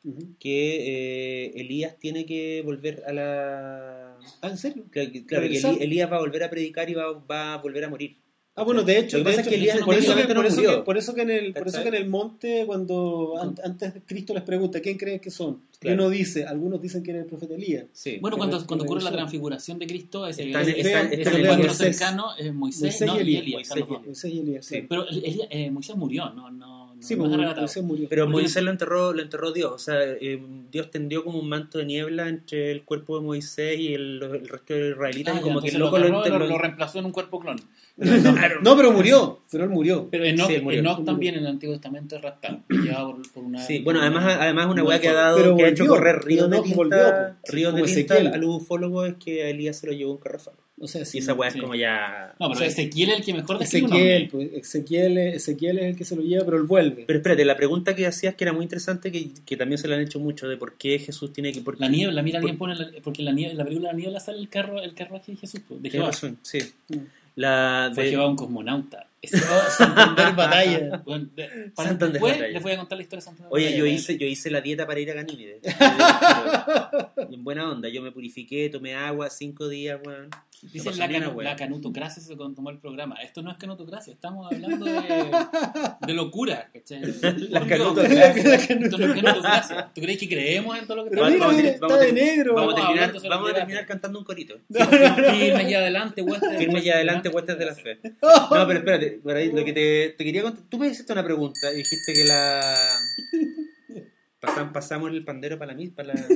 Creen 0.02 0.16
Ujú. 0.16 0.35
que 0.39 1.47
eh, 1.47 1.52
Elías 1.60 1.97
tiene 1.98 2.24
que 2.27 2.62
volver 2.64 3.02
a 3.06 3.12
la... 3.12 4.16
Ah, 4.43 4.48
¿en 4.48 4.59
serio? 4.59 4.85
Claro, 4.90 5.10
que, 5.12 5.24
claro, 5.27 5.47
que 5.48 5.85
Elías 5.85 6.10
va 6.10 6.16
a 6.16 6.20
volver 6.20 6.43
a 6.44 6.51
predicar 6.51 6.89
y 6.90 6.94
va, 6.94 7.12
va 7.12 7.55
a 7.55 7.56
volver 7.59 7.85
a 7.85 7.89
morir. 7.89 8.16
Ah, 8.56 8.64
bueno, 8.64 8.82
de 8.82 8.98
hecho, 8.98 9.16
de 9.18 9.24
pasa 9.24 9.36
es 9.36 9.47
hecho, 9.47 9.51
que 9.51 9.56
Elías 9.56 9.78
por, 9.78 9.94
eso 9.94 10.14
que, 10.14 10.22
técnicamente 10.22 10.35
no 10.35 10.40
por, 10.40 10.47
eso 10.47 10.56
murió. 10.56 10.77
que, 10.78 10.82
por 10.85 10.98
eso 10.98 11.14
que 11.14 11.22
en 11.22 11.31
el, 11.31 11.52
por 11.55 11.68
eso 11.68 11.82
que 11.82 11.89
en 11.89 11.94
el 11.94 12.09
monte, 12.09 12.64
cuando 12.66 13.39
an- 13.40 13.55
antes 13.64 13.93
Cristo 14.05 14.35
les 14.35 14.43
pregunta 14.43 14.81
quién 14.81 14.98
creen 14.98 15.20
que 15.20 15.31
son, 15.31 15.62
Claro. 15.78 15.94
uno 15.97 16.10
dice, 16.10 16.44
algunos 16.44 16.82
dicen 16.82 17.02
que 17.02 17.10
era 17.12 17.20
el 17.20 17.27
profeta 17.27 17.55
Elías. 17.55 17.86
Sí. 17.93 18.18
Bueno, 18.20 18.36
cuando, 18.36 18.66
cuando 18.66 18.85
ocurre 18.85 19.02
la 19.02 19.12
transfiguración 19.12 19.78
de 19.78 19.86
Cristo, 19.86 20.27
están 20.27 20.68
en 20.68 21.20
encuentro 21.27 21.72
cercano 21.72 22.36
es 22.39 22.52
Moisés, 22.52 22.82
Moisés 22.82 23.06
no, 23.06 23.16
y 23.16 23.20
Elías. 23.36 23.52
Moisés 23.55 23.77
y 23.77 23.81
dos. 23.81 24.05
Moisés 24.06 24.35
y 24.35 24.39
Elías. 24.40 24.66
Sí. 24.66 24.85
Pero 24.86 25.06
Elías- 25.09 25.48
eh, 25.51 25.70
Moisés 25.70 25.97
murió, 25.97 26.28
no, 26.35 26.51
no, 26.51 26.80
no 26.80 26.80
Sí, 27.01 27.16
no 27.16 27.24
pues, 27.24 27.32
arrebatado. 27.35 27.62
Moisés 27.62 27.82
murió. 27.82 28.06
Pero 28.09 28.28
Moisés 28.28 28.62
lo 28.62 28.70
enterró, 28.70 29.12
lo 29.12 29.22
enterró 29.22 29.52
Dios. 29.52 29.72
O 29.72 29.78
sea, 29.78 29.97
eh, 30.02 30.40
Dios 30.70 30.90
tendió 30.90 31.24
como 31.24 31.39
un 31.39 31.48
manto 31.48 31.78
de 31.78 31.86
niebla 31.86 32.28
entre 32.28 32.70
el 32.70 32.82
cuerpo 32.85 33.18
de 33.18 33.24
Moisés 33.24 33.78
y 33.78 33.94
el, 33.94 34.22
el 34.22 34.48
resto 34.48 34.74
de 34.74 34.81
los 34.81 34.90
israelitas. 34.90 35.35
Ah, 35.35 35.36
y 35.36 35.40
ya, 35.40 35.43
como 35.43 35.60
que 35.60 35.68
entonces 35.68 35.74
el 35.74 35.81
loco 35.81 35.98
lo, 35.98 36.06
y 36.06 36.10
lo, 36.10 36.16
enterró. 36.24 36.47
lo 36.47 36.59
reemplazó 36.59 36.98
en 36.98 37.06
un 37.06 37.12
cuerpo 37.12 37.40
clon. 37.40 37.56
No, 38.62 38.77
pero 38.77 38.93
murió, 38.93 39.40
pero 39.51 39.64
él 39.64 39.70
murió. 39.70 40.09
Pero 40.10 40.24
Enoch, 40.24 40.48
Sí, 40.51 40.60
murió. 40.60 40.81
Enoch 40.81 41.05
también 41.05 41.35
en 41.35 41.40
el 41.40 41.47
Antiguo 41.48 41.74
Testamento 41.74 42.16
es 42.16 42.22
raptado. 42.22 42.60
Llevado 42.68 43.12
por, 43.16 43.32
por 43.32 43.44
una. 43.44 43.59
Sí, 43.59 43.81
bueno, 43.81 44.01
además, 44.01 44.24
una- 44.24 44.43
además 44.43 44.66
una 44.66 44.82
un 44.82 44.89
weá 44.89 45.01
que 45.01 45.09
ha 45.09 45.14
dado, 45.14 45.56
que 45.56 45.64
ha 45.64 45.68
hecho 45.68 45.85
volvió, 45.85 45.97
correr 45.97 46.24
ríos 46.24 46.51
de 46.51 46.56
no 46.56 46.62
tinta, 46.62 46.77
volvió, 46.77 47.36
ríos 47.44 47.74
de 47.74 47.82
tinta 47.82 48.14
Ezequiel. 48.14 48.27
al 48.35 48.44
ufólogo 48.44 49.05
es 49.05 49.14
que 49.14 49.43
a 49.44 49.48
Elías 49.51 49.77
se 49.77 49.86
lo 49.86 49.93
llevó 49.93 50.12
un 50.12 50.18
carrafal. 50.18 50.55
O 50.82 50.89
sea, 50.89 51.02
Y 51.02 51.05
sí, 51.05 51.19
esa 51.19 51.35
weá 51.35 51.51
sí. 51.51 51.59
es 51.59 51.62
como 51.62 51.74
ya... 51.74 52.35
No, 52.40 52.47
pero 52.48 52.52
o 52.52 52.55
sea, 52.57 52.66
Ezequiel 52.66 53.11
es 53.11 53.19
el 53.19 53.24
que 53.24 53.35
mejor 53.35 53.59
describe 53.59 53.86
Ezequiel, 53.86 54.28
pues, 54.31 54.48
Ezequiel, 54.55 55.19
Ezequiel 55.19 55.78
es 55.78 55.85
el 55.85 55.97
que 55.97 56.05
se 56.07 56.16
lo 56.16 56.23
lleva, 56.23 56.44
pero 56.47 56.57
él 56.57 56.62
vuelve. 56.62 57.05
Pero 57.07 57.19
espérate, 57.19 57.44
la 57.44 57.55
pregunta 57.57 57.94
que 57.94 58.07
hacías 58.07 58.35
que 58.35 58.44
era 58.44 58.55
muy 58.55 58.62
interesante, 58.62 59.12
que, 59.12 59.28
que 59.44 59.57
también 59.59 59.77
se 59.78 59.89
le 59.89 59.97
han 59.97 60.01
hecho 60.01 60.19
mucho, 60.20 60.48
de 60.48 60.57
por 60.57 60.78
qué 60.78 60.98
Jesús 60.98 61.32
tiene 61.35 61.52
que... 61.52 61.61
Por 61.61 61.78
La 61.78 61.89
niebla, 61.89 62.23
mira, 62.23 62.40
por- 62.40 62.48
alguien 62.48 62.59
pone. 62.59 62.74
la- 62.77 62.90
porque 63.02 63.23
la 63.23 63.32
niebla, 63.32 63.52
en 63.52 63.59
la 63.59 63.65
película 63.65 63.90
La 63.93 63.98
niebla 63.98 64.20
sale 64.20 64.39
el 64.39 64.48
carro 64.48 64.81
el 64.81 64.94
carruaje 64.94 65.32
de 65.32 65.39
Jesús, 65.39 65.61
pues, 65.69 65.82
de 65.82 65.90
Jehová. 65.90 66.07
razón, 66.12 66.39
sí. 66.43 66.59
Mm. 66.89 66.97
La 67.36 67.90
Fue 67.94 68.05
de- 68.05 68.11
Jehová 68.11 68.28
un 68.28 68.36
cosmonauta. 68.36 69.07
Santander 69.23 70.32
Batalla. 70.35 71.02
Bueno, 71.05 71.28
de- 71.36 71.70
para 71.74 71.89
Santander 71.90 72.12
después 72.15 72.32
Batalla. 72.32 72.52
les 72.55 72.62
voy 72.62 72.73
a 72.73 72.77
contar 72.78 72.97
la 72.97 73.02
historia 73.02 73.19
de 73.20 73.24
Santander 73.27 73.52
Oye, 73.52 73.65
Batalla, 73.66 73.78
yo 73.78 73.86
hice, 73.86 74.16
yo 74.19 74.27
hice 74.27 74.51
la 74.51 74.61
dieta 74.62 74.86
para 74.86 74.98
ir 74.98 75.11
a 75.11 75.15
Ganímedes. 75.15 75.61
Y 77.31 77.35
en 77.35 77.44
buena 77.44 77.70
onda, 77.70 77.89
yo 77.89 78.02
me 78.02 78.12
purifiqué, 78.12 78.69
tomé 78.70 78.94
agua 78.94 79.28
cinco 79.31 79.69
días, 79.69 80.01
weón. 80.05 80.28
Dicen 80.62 80.99
la, 80.99 81.09
canu- 81.09 81.43
la 81.43 81.57
canutocracia 81.57 82.23
se 82.23 82.37
tomó 82.37 82.69
el 82.70 82.78
programa. 82.78 83.16
Esto 83.23 83.41
no 83.43 83.51
es 83.51 83.57
canutocracia, 83.57 84.12
estamos 84.12 84.47
hablando 84.53 84.85
de, 84.85 84.93
de 86.07 86.15
locura. 86.15 86.70
¿cachai? 86.73 87.01
La 87.49 87.66
canutocracia. 87.66 89.91
¿Tú 89.95 90.01
crees 90.03 90.19
que 90.19 90.28
creemos 90.28 90.78
en 90.78 90.87
todo 90.87 90.99
lo 90.99 91.05
que 91.05 91.11
Pero 91.11 91.23
Vamos- 91.23 91.57
mira, 91.57 91.77
vamos 91.81 91.82
está 91.95 91.95
a 91.95 91.99
de 91.99 92.12
negro. 92.12 92.55
Vamos 92.55 92.74
a 92.74 92.77
terminar, 92.77 93.12
vamos 93.28 93.51
a 93.51 93.55
terminar 93.55 93.87
cantando 93.87 94.19
un 94.19 94.24
corito. 94.24 94.59
Firmes 94.69 95.70
y 95.70 95.74
adelante, 95.74 96.23
huestes. 96.23 96.59
Firme 96.59 96.81
y 96.81 96.91
adelante, 96.91 97.28
huestes 97.31 97.59
de 97.59 97.65
la 97.66 97.74
fe. 97.74 97.99
No, 98.23 98.66
pero 98.66 98.78
espérate, 98.81 99.11
por 99.23 99.37
ahí, 99.37 99.51
lo 99.51 99.65
que 99.65 99.73
te, 99.73 100.15
te 100.19 100.24
quería 100.24 100.43
contar. 100.43 100.62
Tú 100.69 100.78
me 100.78 100.89
hiciste 100.89 101.12
una 101.12 101.24
pregunta 101.24 101.73
y 101.73 101.77
dijiste 101.77 102.12
que 102.12 102.24
la. 102.24 102.61
Pasam- 104.41 104.73
pasamos 104.73 105.11
el 105.11 105.24
pandero 105.24 105.59
para 105.59 105.73
la 105.73 105.78
misma. 105.78 105.97
Para 105.97 106.15
la... 106.15 106.27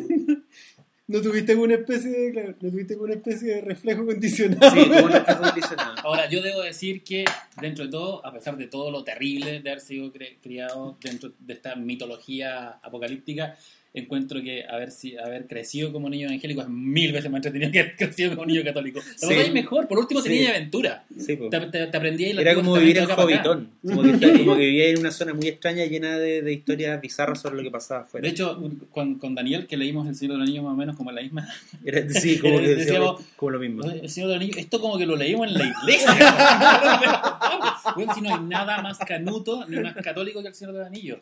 No 1.07 1.21
tuviste 1.21 1.55
una 1.55 1.75
especie 1.75 2.11
de, 2.11 2.33
claro, 2.33 2.55
no 2.61 2.71
tuviste 2.71 2.97
una 2.97 3.13
especie 3.13 3.57
de 3.57 3.61
reflejo 3.61 4.07
condicionado. 4.07 4.71
Sí, 4.75 4.81
un 4.81 5.11
reflejo 5.13 5.43
condicionado. 5.43 5.95
Ahora, 6.03 6.31
yo 6.31 6.41
debo 6.41 6.63
decir 6.63 7.03
que, 7.05 7.27
dentro 7.61 7.85
de 7.85 7.91
todo, 7.91 8.25
a 8.25 8.33
pesar 8.33 8.57
de 8.57 8.67
todo 8.69 8.91
lo 8.91 9.05
terrible 9.05 9.61
de 9.61 9.71
haber 9.71 9.83
sido 9.83 10.11
cre- 10.13 10.37
criado 10.43 10.97
dentro 11.03 11.33
de 11.39 11.53
esta 11.53 11.77
mitología 11.77 12.79
apocalíptica, 12.83 13.55
encuentro 13.95 14.43
que 14.43 14.65
haber, 14.69 14.91
si, 14.91 15.17
haber 15.17 15.47
crecido 15.47 15.93
como 15.93 16.11
niño 16.11 16.27
evangélico 16.27 16.63
es 16.63 16.69
mil 16.69 17.13
veces 17.13 17.31
más 17.31 17.39
entretenido 17.39 17.71
que 17.71 17.79
haber 17.81 17.97
crecido 17.97 18.31
como 18.35 18.45
niño 18.45 18.65
católico. 18.65 19.01
Lo 19.23 19.29
Sí. 19.29 19.51
mejor, 19.53 19.87
por 19.87 19.99
último 20.01 20.21
Sí. 20.21 20.29
tenía 20.31 20.51
aventura. 20.51 21.05
Sí. 21.17 21.39
Te, 21.51 21.61
te, 21.61 21.87
te 21.87 21.97
aprendí 21.97 22.25
Era 22.31 22.55
como 22.57 22.75
vivir 22.75 22.99
en. 22.99 23.09
Hobbiton. 23.11 23.71
Como 23.87 24.03
que, 24.03 24.11
está- 24.11 24.33
como 24.39 24.55
que 24.57 24.67
vivía 24.67 24.89
en 24.89 24.99
una 24.99 25.13
zona 25.13 25.33
muy 25.33 25.47
extraña 25.47 25.85
llena 25.85 26.19
de, 26.19 26.43
de 26.43 26.53
historias 26.53 27.01
bizarras 27.01 27.41
sobre 27.41 27.57
lo 27.57 27.63
que 27.63 27.71
pasaba 27.71 28.01
afuera. 28.03 28.25
De 28.27 28.33
hecho, 28.33 28.61
con, 28.91 29.15
con 29.19 29.35
Daniel, 29.37 29.67
que 29.69 29.77
leímos 29.77 30.09
El 30.09 30.17
Señor 30.17 30.33
de 30.35 30.39
los 30.39 30.49
Anillos 30.49 30.65
más 30.65 30.73
o 30.73 30.77
menos 30.77 30.97
como 30.97 31.11
en 31.11 31.17
la 31.17 31.23
misma... 31.23 31.49
Era- 31.85 32.09
sí, 32.11 32.39
como 32.41 32.59
que 32.59 32.75
Decíamos- 32.75 32.77
decíamos, 32.87 33.21
como 33.37 33.51
lo 33.53 33.61
mismo. 33.61 33.85
El 33.89 34.11
Señor 34.11 34.29
de 34.31 34.35
los 34.35 34.43
Anillos, 34.43 34.59
esto 34.59 34.81
como 34.81 34.99
que 34.99 35.07
lo 35.07 35.15
leímos 35.15 35.47
en 35.47 35.55
la 35.55 35.65
iglesia. 35.83 36.15
Bueno, 37.97 38.15
si 38.15 38.21
no 38.23 38.35
hay 38.35 38.41
nada 38.45 38.81
más 38.83 38.99
canuto 38.99 39.67
ni 39.69 39.79
más 39.79 39.95
católico 39.95 40.41
que 40.43 40.49
El 40.49 40.55
Señor 40.55 40.73
de 40.73 40.79
los 40.81 40.89
Anillos. 40.89 41.19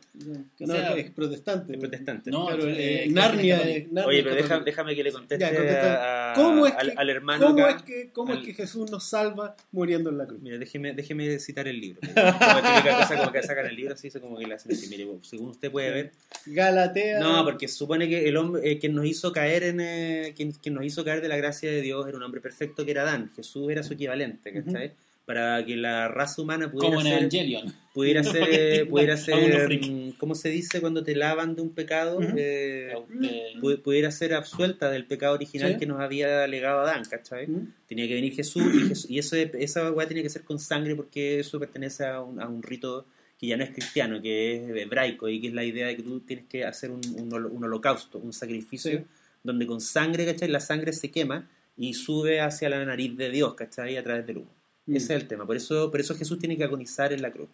No, 0.60 0.66
sea, 0.74 0.92
es 0.94 1.10
protestante. 1.10 1.72
Es 1.74 1.78
protestante. 1.78 2.30
No, 2.30 2.46
Claro, 2.46 2.61
eh, 2.68 3.04
eh, 3.04 3.08
Narnia, 3.10 3.56
Narnia 3.58 4.06
Oye, 4.06 4.22
pero 4.22 4.34
deja- 4.36 4.60
déjame 4.60 4.94
que 4.94 5.02
le 5.04 5.12
conteste 5.12 5.38
Ya, 5.44 6.32
a- 6.32 6.34
¿Cómo 6.34 6.66
es 6.66 6.74
al, 6.76 6.90
que- 6.90 6.94
al 6.98 7.10
hermano 7.10 7.46
¿Cómo, 7.46 7.64
acá. 7.64 7.76
es 7.76 7.82
que, 7.82 8.10
cómo 8.12 8.32
al- 8.32 8.38
es 8.40 8.44
que 8.46 8.54
Jesús 8.54 8.90
nos 8.90 9.04
salva 9.04 9.56
muriendo 9.72 10.10
en 10.10 10.18
la 10.18 10.26
cruz? 10.26 10.40
Mira, 10.42 10.58
déjeme, 10.58 10.92
déjeme 10.94 11.38
citar 11.38 11.68
el 11.68 11.80
libro. 11.80 12.00
Como 12.02 12.14
típica 12.62 12.96
cosa 12.98 13.16
como 13.18 13.32
que 13.32 13.42
sacan 13.42 13.66
el 13.66 13.76
libro 13.76 13.94
así, 13.94 14.10
como 14.10 14.38
que 14.38 14.46
le 14.46 14.54
hacen 14.54 14.72
así. 14.72 14.86
Mire, 14.88 15.06
según 15.22 15.50
usted 15.50 15.70
puede 15.70 15.90
ver. 15.90 16.12
Galatea. 16.46 17.20
No, 17.20 17.44
porque 17.44 17.68
supone 17.68 18.08
que 18.08 18.28
el 18.28 18.36
hombre 18.36 18.62
eh, 18.70 18.78
quien 18.78 18.94
nos 18.94 19.06
hizo 19.06 19.32
caer 19.32 19.62
en 19.64 19.80
eh, 19.80 20.32
quien, 20.36 20.52
quien 20.52 20.74
nos 20.74 20.84
hizo 20.84 21.04
caer 21.04 21.20
de 21.20 21.28
la 21.28 21.36
gracia 21.36 21.70
de 21.70 21.80
Dios 21.80 22.06
era 22.08 22.16
un 22.16 22.22
hombre 22.22 22.40
perfecto 22.40 22.84
que 22.84 22.90
era 22.92 23.02
Adán. 23.02 23.30
Jesús 23.36 23.70
era 23.70 23.82
su 23.82 23.94
equivalente, 23.94 24.52
¿cachai? 24.52 24.92
Para 25.24 25.64
que 25.64 25.76
la 25.76 26.08
raza 26.08 26.42
humana 26.42 26.70
pudiera 26.72 26.96
Como 26.96 27.00
en 27.00 27.06
ser, 27.06 27.18
Evangelion. 27.20 27.72
pudiera 27.94 28.22
ser, 28.24 28.48
eh, 28.50 28.86
pudiera 28.86 29.16
ser, 29.16 29.68
mm, 29.80 30.12
¿cómo 30.18 30.34
se 30.34 30.48
dice 30.48 30.80
cuando 30.80 31.04
te 31.04 31.14
lavan 31.14 31.54
de 31.54 31.62
un 31.62 31.70
pecado? 31.74 32.18
Eh, 32.36 32.92
Eh, 33.22 33.54
pu- 33.60 33.80
pudiera 33.82 34.10
ser 34.10 34.34
absuelta 34.34 34.90
del 34.90 35.06
pecado 35.06 35.34
original 35.34 35.72
Sí. 35.74 35.78
que 35.78 35.86
nos 35.86 36.00
había 36.00 36.44
legado 36.48 36.80
Adán, 36.80 37.02
¿cachai? 37.08 37.46
¿Mm? 37.46 37.72
Tenía 37.86 38.08
que 38.08 38.14
venir 38.14 38.34
Jesús 38.34 38.64
y, 38.74 38.88
Jesús- 38.88 39.10
y 39.10 39.18
eso, 39.20 39.36
esa 39.36 39.92
weá 39.92 40.08
tiene 40.08 40.22
que 40.24 40.28
ser 40.30 40.42
con 40.42 40.58
sangre 40.58 40.96
porque 40.96 41.38
eso 41.38 41.60
pertenece 41.60 42.04
a 42.04 42.20
un, 42.20 42.40
a 42.40 42.48
un 42.48 42.60
rito 42.62 43.06
que 43.38 43.46
ya 43.46 43.56
no 43.56 43.62
es 43.64 43.70
cristiano, 43.70 44.20
que 44.20 44.56
es 44.56 44.70
hebraico 44.76 45.28
y 45.28 45.40
que 45.40 45.48
es 45.48 45.54
la 45.54 45.64
idea 45.64 45.86
de 45.86 45.96
que 45.96 46.02
tú 46.02 46.20
tienes 46.20 46.46
que 46.46 46.64
hacer 46.64 46.90
un, 46.90 47.00
un 47.16 47.30
holo- 47.30 47.50
un 47.50 47.62
holocausto, 47.64 48.18
un 48.18 48.32
sacrificio, 48.32 48.90
Sí. 48.98 49.04
donde 49.44 49.66
con 49.66 49.80
sangre, 49.80 50.26
¿cachai? 50.26 50.48
La 50.48 50.60
sangre 50.60 50.92
se 50.92 51.10
quema 51.12 51.48
y 51.76 51.94
sube 51.94 52.40
hacia 52.40 52.68
la 52.68 52.84
nariz 52.84 53.16
de 53.16 53.30
Dios, 53.30 53.54
¿cachai? 53.54 53.96
A 53.96 54.02
través 54.02 54.26
del 54.26 54.38
humo. 54.38 54.50
Mm. 54.86 54.96
Ese 54.96 55.14
es 55.14 55.22
el 55.22 55.28
tema. 55.28 55.46
Por 55.46 55.56
eso, 55.56 55.90
por 55.90 56.00
eso 56.00 56.14
Jesús 56.14 56.38
tiene 56.38 56.56
que 56.56 56.64
agonizar 56.64 57.12
en 57.12 57.22
la 57.22 57.30
cruz. 57.32 57.48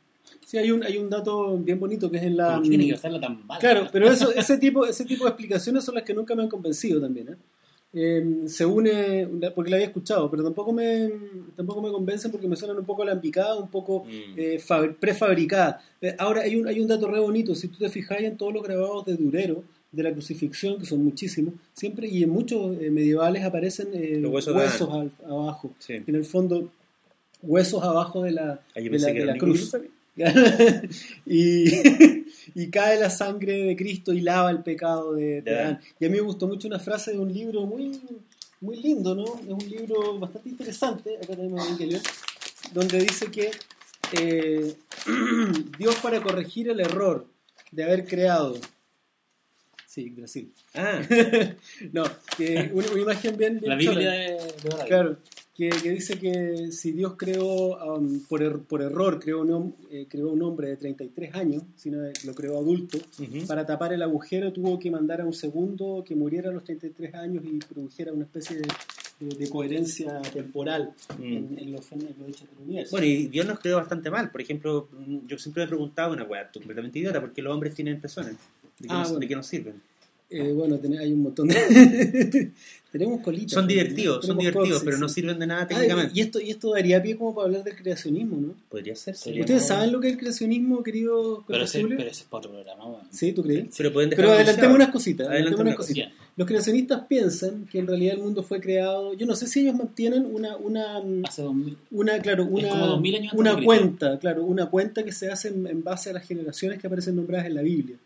Sí, 0.47 0.57
hay 0.59 0.71
un, 0.71 0.83
hay 0.83 0.97
un 0.99 1.09
dato 1.11 1.57
bien 1.59 1.79
bonito 1.79 2.11
que 2.11 2.17
es 2.19 2.23
en 2.23 2.37
la. 2.37 2.55
¿Por 2.55 2.63
qué 2.65 2.69
tiene 2.71 2.87
que 2.87 2.95
hacerla 2.95 3.21
tan 3.21 3.47
mal? 3.47 3.59
Claro, 3.59 3.89
pero 3.93 4.11
eso, 4.11 4.33
ese, 4.35 4.57
tipo, 4.59 4.87
ese 4.87 5.05
tipo 5.05 5.25
de 5.25 5.31
explicaciones 5.31 5.85
son 5.85 5.95
las 5.95 6.05
que 6.05 6.15
nunca 6.15 6.35
me 6.35 6.43
han 6.43 6.49
convencido 6.49 7.01
también. 7.01 7.29
¿eh? 7.31 7.37
Eh, 7.95 8.43
se 8.47 8.67
une, 8.67 9.27
porque 9.55 9.71
la 9.71 9.77
había 9.77 9.87
escuchado, 9.87 10.31
pero 10.31 10.43
tampoco 10.45 10.73
me, 10.73 11.11
tampoco 11.57 11.81
me 11.81 11.91
convencen 11.91 12.31
porque 12.31 12.47
me 12.47 12.55
suenan 12.57 12.79
un 12.79 12.85
poco 12.85 13.03
alambicadas, 13.03 13.59
un 13.59 13.69
poco 13.71 14.05
Mm. 14.05 14.35
eh, 14.37 14.61
fabri- 14.61 14.95
prefabricadas. 14.95 15.83
Eh, 16.03 16.15
ahora, 16.19 16.43
hay 16.43 16.57
un, 16.57 16.69
hay 16.69 16.81
un 16.81 16.87
dato 16.89 17.09
re 17.09 17.19
bonito, 17.21 17.55
si 17.55 17.69
tú 17.69 17.79
te 17.79 17.89
fijas 17.89 18.21
en 18.21 18.37
todos 18.37 18.53
los 18.53 18.63
grabados 18.63 19.07
de 19.07 19.17
Durero, 19.17 19.65
de 19.91 20.03
la 20.03 20.13
crucifixión, 20.13 20.79
que 20.79 20.85
son 20.85 21.03
muchísimos, 21.03 21.55
siempre 21.73 22.09
y 22.09 22.23
en 22.23 22.29
muchos 22.29 22.77
eh, 22.79 22.91
medievales 22.91 23.43
aparecen 23.43 23.89
eh, 23.95 24.19
Los 24.21 24.33
huesos 24.33 24.55
huesos 24.55 24.89
al- 24.93 25.11
abajo. 25.27 25.71
Sí. 25.79 25.95
En 26.07 26.15
el 26.15 26.27
fondo, 26.27 26.71
huesos 27.43 27.83
abajo 27.83 28.23
de 28.23 28.33
la, 28.33 28.61
de 28.75 28.99
la, 28.99 29.33
de 29.33 29.39
cruz. 29.39 29.77
Y, 31.27 31.65
y 32.55 32.71
cae 32.71 32.99
la 32.99 33.09
sangre 33.09 33.53
de 33.65 33.77
Cristo 33.77 34.13
y 34.13 34.21
lava 34.21 34.51
el 34.51 34.65
pecado 34.65 35.15
de, 35.15 35.43
de. 35.43 35.59
Adán. 35.59 35.81
Y 36.01 36.07
a 36.07 36.09
mí 36.09 36.17
me 36.17 36.23
gustó 36.23 36.49
mucho 36.49 36.67
una 36.67 36.81
frase 36.81 37.13
de 37.13 37.19
un 37.19 37.33
libro 37.33 37.67
muy, 37.67 38.01
muy 38.61 38.77
lindo, 38.79 39.15
¿no? 39.15 39.25
Es 39.25 39.65
un 39.65 39.71
libro 39.71 40.19
bastante 40.19 40.49
interesante. 40.49 41.17
Acá 41.17 41.37
tenemos 41.37 41.61
el 41.61 41.67
Evangelion. 41.69 42.03
donde 42.73 42.99
dice 42.99 43.31
que 43.31 43.51
eh, 44.21 44.75
Dios 45.79 45.97
para 45.97 46.21
corregir 46.21 46.69
el 46.69 46.81
error 46.81 47.27
de 47.71 47.85
haber 47.85 48.07
creado. 48.07 48.57
Sí, 49.87 50.11
Brasil. 50.11 50.53
Ah, 50.75 51.01
No, 51.93 52.05
que 52.37 52.71
una, 52.73 52.91
una 52.91 53.01
imagen 53.03 53.37
bien, 53.37 53.61
bien 53.61 53.71
La. 53.71 53.77
Biblia 53.77 54.11
de, 54.11 54.33
de. 54.33 54.85
Claro, 54.87 55.19
que, 55.59 55.71
que 55.71 55.91
dice 55.91 56.19
que 56.21 56.71
si 56.71 56.93
Dios 56.93 57.15
creó, 57.17 57.77
um, 57.97 58.21
por, 58.21 58.43
er- 58.43 58.61
por 58.61 58.81
error, 58.81 59.19
creó 59.19 59.43
un, 59.43 59.75
eh, 59.91 60.07
creó 60.09 60.31
un 60.31 60.41
hombre 60.43 60.69
de 60.69 60.77
33 60.77 61.35
años, 61.35 61.65
sino 61.77 61.99
lo 62.25 62.35
creó 62.35 62.57
adulto, 62.59 62.97
Ujú. 63.19 63.45
para 63.49 63.67
tapar 63.67 63.93
el 63.93 64.03
agujero 64.03 64.53
tuvo 64.53 64.79
que 64.79 64.89
mandar 64.91 65.21
a 65.21 65.27
un 65.27 65.33
segundo 65.33 66.05
que 66.07 66.15
muriera 66.15 66.51
a 66.51 66.53
los 66.53 66.63
33 66.63 67.13
años 67.17 67.45
y 67.45 67.59
produjera 67.59 68.13
una 68.13 68.23
especie 68.25 68.57
de, 68.59 68.69
de- 69.21 69.35
de 69.35 69.51
coherencia 69.51 70.23
temporal 70.33 70.93
Mm. 71.19 71.23
en, 71.25 71.59
en 71.59 71.73
los, 71.73 71.91
en 71.91 72.05
los 72.05 72.29
hechos 72.29 72.49
del 72.51 72.65
universo. 72.65 72.91
Bueno, 72.93 73.07
y 73.07 73.27
Dios 73.27 73.45
nos 73.45 73.59
creó 73.59 73.79
bastante 73.79 74.11
mal. 74.11 74.31
Por 74.31 74.41
ejemplo, 74.41 74.89
yo 75.27 75.37
siempre 75.39 75.63
me 75.63 75.65
he 75.65 75.69
preguntado 75.69 76.13
una 76.13 76.23
weá 76.23 76.49
completamente 76.53 77.01
idiota, 77.01 77.21
¿por 77.21 77.33
qué 77.33 77.43
los 77.43 77.53
hombres 77.53 77.75
tienen 77.75 78.01
pezones? 78.01 78.37
¿De 78.79 78.87
qué, 78.87 78.95
Ah, 78.95 78.99
nos, 79.01 79.09
bueno. 79.09 79.19
de 79.21 79.27
qué 79.29 79.35
nos 79.35 79.47
sirven? 79.49 79.75
Eh, 80.31 80.53
bueno, 80.53 80.77
ten- 80.79 80.99
hay 80.99 81.13
un 81.13 81.23
montón 81.23 81.49
de... 81.49 81.55
Tenemos 82.93 83.21
colitas. 83.21 83.53
Son 83.53 83.65
¿no? 83.65 83.69
divertidos, 83.69 84.25
son 84.25 84.39
divertidos, 84.39 84.69
coxis, 84.69 84.85
pero 84.85 84.97
no 84.97 85.11
sirven 85.11 85.39
de 85.39 85.47
nada 85.47 85.63
Ah, 85.63 85.69
técnicamente. 85.69 86.13
y, 86.15 86.21
esto, 86.23 86.41
y 86.41 86.49
esto 86.51 86.71
daría 86.73 87.03
pie 87.03 87.19
como 87.19 87.35
para 87.35 87.45
hablar 87.47 87.63
del 87.63 87.77
creacionismo, 87.77 88.39
¿no? 88.41 88.55
Podría 88.71 88.97
ser, 88.97 89.15
¿Ustedes 89.15 89.51
no. 89.63 89.69
saben 89.69 89.93
lo 89.93 90.01
que 90.01 90.07
es 90.07 90.15
el 90.15 90.19
creacionismo, 90.19 90.83
querido 90.83 91.45
Pero 91.47 91.65
ese, 91.65 91.83
Julio? 91.83 91.99
pero 91.99 92.11
ese 92.11 92.23
es 92.23 92.29
para 92.29 92.39
otro 92.39 92.53
programa. 92.53 93.03
Sí, 93.11 93.33
¿tú 93.33 93.43
crees? 93.43 93.67
Pero 93.77 93.93
pueden 93.93 94.09
dejar 94.09 94.25
Pero 94.25 94.35
adelantemos 94.37 94.75
unas 94.75 94.89
cositas. 94.89 95.29
Adelantemos 95.29 95.61
unas 95.61 95.77
cosa. 95.77 95.89
cositas. 95.89 96.13
Los 96.37 96.47
creacionistas 96.49 97.03
piensan 97.07 97.67
que 97.67 97.79
en 97.79 97.87
realidad 97.89 98.15
el 98.15 98.23
mundo 98.23 98.43
fue 98.43 98.59
creado. 98.59 99.13
Yo 99.13 99.27
no 99.27 99.37
sé 99.37 99.47
si 99.49 99.61
ellos 99.61 99.75
mantienen 99.75 100.25
una, 100.25 100.57
una, 100.57 101.03
Hace 101.29 101.43
dos 101.43 101.55
mil- 101.55 101.77
una 101.91 102.19
claro, 102.21 102.47
una, 102.47 102.71
como 102.71 102.87
2000 102.87 103.15
años 103.17 103.33
antes 103.35 103.41
una 103.55 103.65
cuenta, 103.65 104.19
claro, 104.19 104.45
una 104.45 104.67
cuenta 104.71 105.05
que 105.05 105.13
se 105.13 105.31
hace 105.31 105.49
en, 105.49 105.67
en 105.67 105.85
base 105.85 106.09
a 106.09 106.15
las 106.15 106.27
generaciones 106.27 106.79
que 106.81 106.87
aparecen 106.87 107.17
nombradas 107.17 107.47
en 107.49 107.55
la 107.55 107.63
Biblia, 107.63 107.97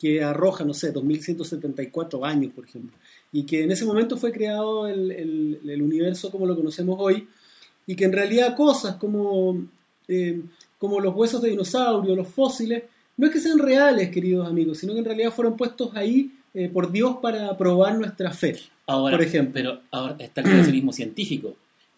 que 0.00 0.22
arroja, 0.24 0.64
no 0.64 0.72
sé, 0.74 0.90
2174 0.92 2.24
años, 2.24 2.52
por 2.54 2.64
ejemplo, 2.64 2.96
y 3.32 3.44
que 3.44 3.62
en 3.64 3.70
ese 3.70 3.84
momento 3.84 4.16
fue 4.16 4.32
creado 4.32 4.88
el, 4.88 5.10
el- 5.12 5.60
el 5.70 5.82
universo 5.82 6.30
como 6.30 6.46
lo 6.46 6.56
conocemos 6.56 6.96
hoy, 6.98 7.28
y 7.86 7.94
que 7.94 8.04
en 8.06 8.12
realidad 8.12 8.56
cosas 8.56 8.96
como, 8.96 9.62
eh, 10.08 10.40
como 10.78 11.00
los 11.00 11.14
huesos 11.14 11.42
de 11.42 11.50
dinosaurio, 11.50 12.16
los 12.16 12.28
fósiles, 12.28 12.84
no 13.16 13.26
es 13.26 13.32
que 13.32 13.40
sean 13.40 13.58
reales, 13.58 14.08
queridos 14.10 14.48
amigos, 14.48 14.78
sino 14.78 14.92
que 14.94 15.00
en 15.00 15.04
realidad 15.04 15.32
fueron 15.32 15.56
puestos 15.56 15.90
ahí 15.94 16.32
eh, 16.54 16.68
por 16.72 16.90
Dios 16.90 17.16
para 17.20 17.56
probar 17.58 17.98
nuestra 17.98 18.30
fe. 18.32 18.56
Ahora, 18.86 19.16
Por 19.18 19.26
ejemplo. 19.26 19.52
Pero 19.54 19.80
ahora 19.90 20.16
está 20.18 20.40
el 20.40 20.48
creacionismo 20.48 20.92
científico, 20.92 21.54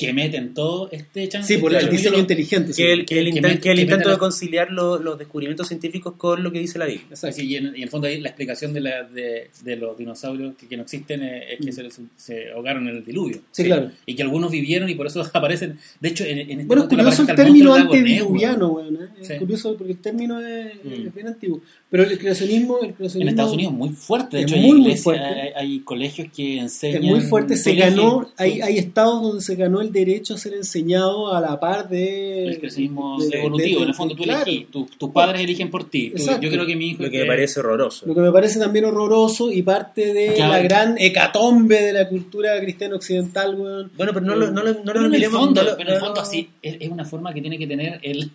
que 0.07 0.13
meten 0.13 0.55
todo 0.55 0.89
este 0.93 1.29
chance. 1.29 1.55
Sí, 1.55 1.61
por 1.61 1.73
este 1.73 1.85
el 1.87 1.91
diseño 1.91 2.11
capítulo- 2.17 2.21
inteligente. 2.21 2.73
sí. 2.73 2.83
Que 2.83 2.93
el, 2.93 3.05
que 3.07 3.19
el, 3.19 3.25
Que 3.33 3.41
inten- 3.41 3.43
met- 3.57 3.61
que 3.61 3.71
el 3.71 3.81
intento 3.81 4.09
de 4.09 4.15
la- 4.15 4.19
conciliar 4.19 4.71
lo- 4.71 4.99
los 4.99 5.19
descubrimientos 5.19 5.69
científicos 5.69 6.15
con 6.17 6.43
lo 6.43 6.53
que 6.53 6.59
dice 6.61 6.79
la 6.79 6.87
Biblia. 6.87 7.07
Exacto. 7.11 7.37
Sí, 7.37 7.47
y, 7.47 7.57
en, 7.57 7.67
y 7.67 7.77
en 7.79 7.83
el 7.83 7.89
fondo 7.89 8.07
ahí 8.07 8.21
la 8.21 8.29
explicación 8.29 8.73
de, 8.73 8.81
la, 8.81 9.03
de, 9.05 9.51
de 9.65 9.77
los 9.77 9.97
dinosaurios 9.97 10.55
que, 10.57 10.67
que 10.69 10.77
no 10.77 10.83
existen 10.83 11.23
es, 11.23 11.43
es 11.61 11.65
que 11.67 11.73
se, 11.73 11.89
se 12.17 12.51
ahogaron 12.51 12.89
en 12.89 12.97
el 12.97 13.05
diluvio. 13.05 13.39
Mm. 13.39 13.41
Sí, 13.51 13.65
claro. 13.65 13.91
Y 14.07 14.15
que 14.15 14.23
algunos 14.23 14.51
vivieron 14.51 14.89
y 14.89 14.95
por 14.95 15.07
eso 15.07 15.21
aparecen. 15.35 15.79
De 16.01 16.09
hecho, 16.09 16.25
en, 16.25 16.39
en 16.39 16.51
este 16.51 16.65
Bueno, 16.65 16.83
es 16.85 16.89
curioso 16.89 17.23
el 17.29 17.35
término 17.37 17.75
antediluviano, 17.75 18.69
weón. 18.69 18.95
weón, 18.97 19.05
¿eh? 19.05 19.09
Es 19.21 19.29
Sí. 19.29 19.35
curioso 19.39 19.77
porque 19.77 19.93
el 19.93 19.99
término 19.99 20.41
es, 20.41 20.75
Mm. 20.85 21.07
es 21.07 21.15
bien 21.15 21.27
antiguo. 21.29 21.61
Pero 21.91 22.05
el 22.05 22.19
creacionismo, 22.19 22.79
el 22.83 22.95
creacionismo 22.95 23.23
En 23.23 23.29
Estados 23.29 23.53
Unidos 23.53 23.73
muy 23.75 23.91
fuerte. 23.91 24.39
De 24.39 24.43
Es 24.45 24.51
hecho, 24.51 24.55
hay, 24.57 24.63
muy, 24.63 24.71
muy 24.73 24.81
iglesias, 24.81 25.05
fuerte. 25.05 25.25
hay, 25.25 25.51
hay 25.57 25.81
colegios 25.81 26.29
que 26.35 26.57
es 26.57 26.63
enseñan. 26.63 27.03
muy 27.05 27.21
fuerte. 27.21 27.57
Se 27.57 27.75
ganó, 27.75 28.31
hay, 28.39 28.61
hay 28.63 28.79
estados 28.79 29.23
donde 29.23 29.43
se 29.43 29.55
ganó 29.57 29.81
el 29.83 29.92
derecho 29.93 30.35
a 30.35 30.39
ser 30.39 30.55
enseñado 30.55 31.33
a 31.33 31.41
la 31.41 31.61
par 31.61 31.89
de. 31.89 32.45
El 32.49 32.61
de- 32.61 32.69
de- 32.69 33.39
evolutivo. 33.39 33.79
de- 33.79 33.83
en 33.85 33.89
el 33.89 33.95
fondo 33.95 34.15
tú 34.15 34.23
claro. 34.25 34.43
elegís. 34.47 34.71
tu- 34.71 34.89
tus 34.99 35.11
padres 35.11 35.43
eligen 35.43 35.71
por 35.71 35.89
ti. 35.89 36.13
Tú- 36.17 36.23
yo 36.41 36.51
creo 36.51 36.67
que 36.67 36.75
mi 36.77 36.89
hijo. 36.91 37.03
Lo 37.03 37.11
que 37.11 37.17
que- 37.19 37.23
me 37.23 37.27
parece 37.27 37.61
horroroso. 37.61 38.07
Lo 38.07 38.15
que 38.15 38.21
me 38.21 38.33
parece 38.33 38.59
también 38.59 38.85
horroroso 38.87 39.51
y 39.53 39.63
parte 39.63 40.13
de 40.13 40.39
la 40.39 40.61
gran 40.63 40.97
hecatombe 40.99 41.81
de 41.83 41.93
la 41.93 42.09
cultura 42.09 42.59
cristiana 42.61 42.97
occidental, 42.97 43.55
weón. 43.55 43.91
Bueno, 43.97 44.13
pero 44.13 44.25
no 44.27 44.35
lo, 44.37 44.51
no 44.51 44.63
lo, 44.63 44.73
no 44.73 44.79
lo 44.81 44.85
Pero 44.93 45.07
en 45.07 45.15
el 45.15 45.25
fondo, 45.27 45.63
no 45.63 45.71
pero 45.77 45.89
en 45.91 45.95
el 45.95 46.01
no 46.01 46.07
fondo 46.07 46.21
así, 46.21 46.49
es, 46.63 46.77
es 46.81 46.89
una 46.91 47.05
forma 47.05 47.33
que 47.35 47.41
tiene 47.41 47.59
que 47.59 47.67
tener 47.67 48.01
el, 48.03 48.31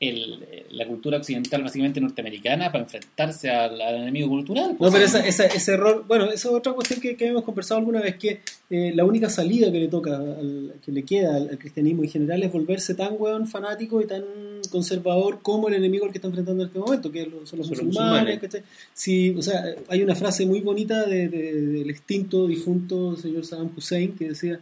el, 0.00 0.38
la 0.70 0.86
cultura 0.86 1.16
occidental, 1.18 1.62
básicamente 1.64 2.00
norteamericana, 2.00 2.70
para 2.70 2.84
enfrentarse 2.84 3.50
al, 3.50 3.80
al 3.80 3.96
enemigo 4.02 4.28
cultural. 4.28 4.70
No, 4.70 4.76
pues. 4.76 4.92
pero 4.92 5.04
esa, 5.04 5.26
esa- 5.26 5.46
ese 5.46 5.72
error, 5.72 6.04
bueno, 6.06 6.26
esa 6.26 6.48
es 6.50 6.54
otra 6.54 6.72
cuestión 6.72 7.00
que, 7.00 7.16
que 7.16 7.26
hemos 7.26 7.42
conversado 7.42 7.78
alguna 7.80 8.00
vez, 8.00 8.16
que 8.16 8.40
eh, 8.70 8.92
la 8.94 9.04
única 9.04 9.28
salida 9.28 9.72
que 9.72 9.80
le 9.80 9.88
toca, 9.88 10.14
al, 10.16 10.74
que 10.84 10.92
le 10.92 11.02
queda 11.02 11.34
al, 11.34 11.48
al 11.48 11.58
cristianismo 11.58 12.04
en 12.04 12.10
general 12.10 12.42
es 12.44 12.52
volverse 12.52 12.94
tan 12.94 13.16
weón 13.18 13.48
fanático 13.48 14.00
y 14.00 14.06
tan 14.06 14.22
conservador 14.70 15.40
como 15.42 15.66
el 15.68 15.74
enemigo 15.74 16.04
al 16.04 16.12
que 16.12 16.18
está 16.18 16.28
enfrentando 16.28 16.62
en 16.62 16.68
este 16.68 16.78
momento, 16.78 17.10
que 17.10 17.24
son 17.44 17.58
los 17.58 17.68
musulmanes. 17.68 18.36
musulmanes. 18.40 18.62
Sí, 18.94 19.34
o 19.36 19.42
sea, 19.42 19.64
hay 19.88 20.02
una 20.02 20.14
frase 20.14 20.46
muy 20.46 20.60
bonita 20.60 21.06
de- 21.06 21.28
de- 21.28 21.52
del 21.60 21.90
extinto, 21.90 22.46
difunto 22.46 23.16
señor 23.16 23.44
Saddam 23.44 23.70
Hussein 23.76 24.12
que 24.16 24.28
decía, 24.28 24.60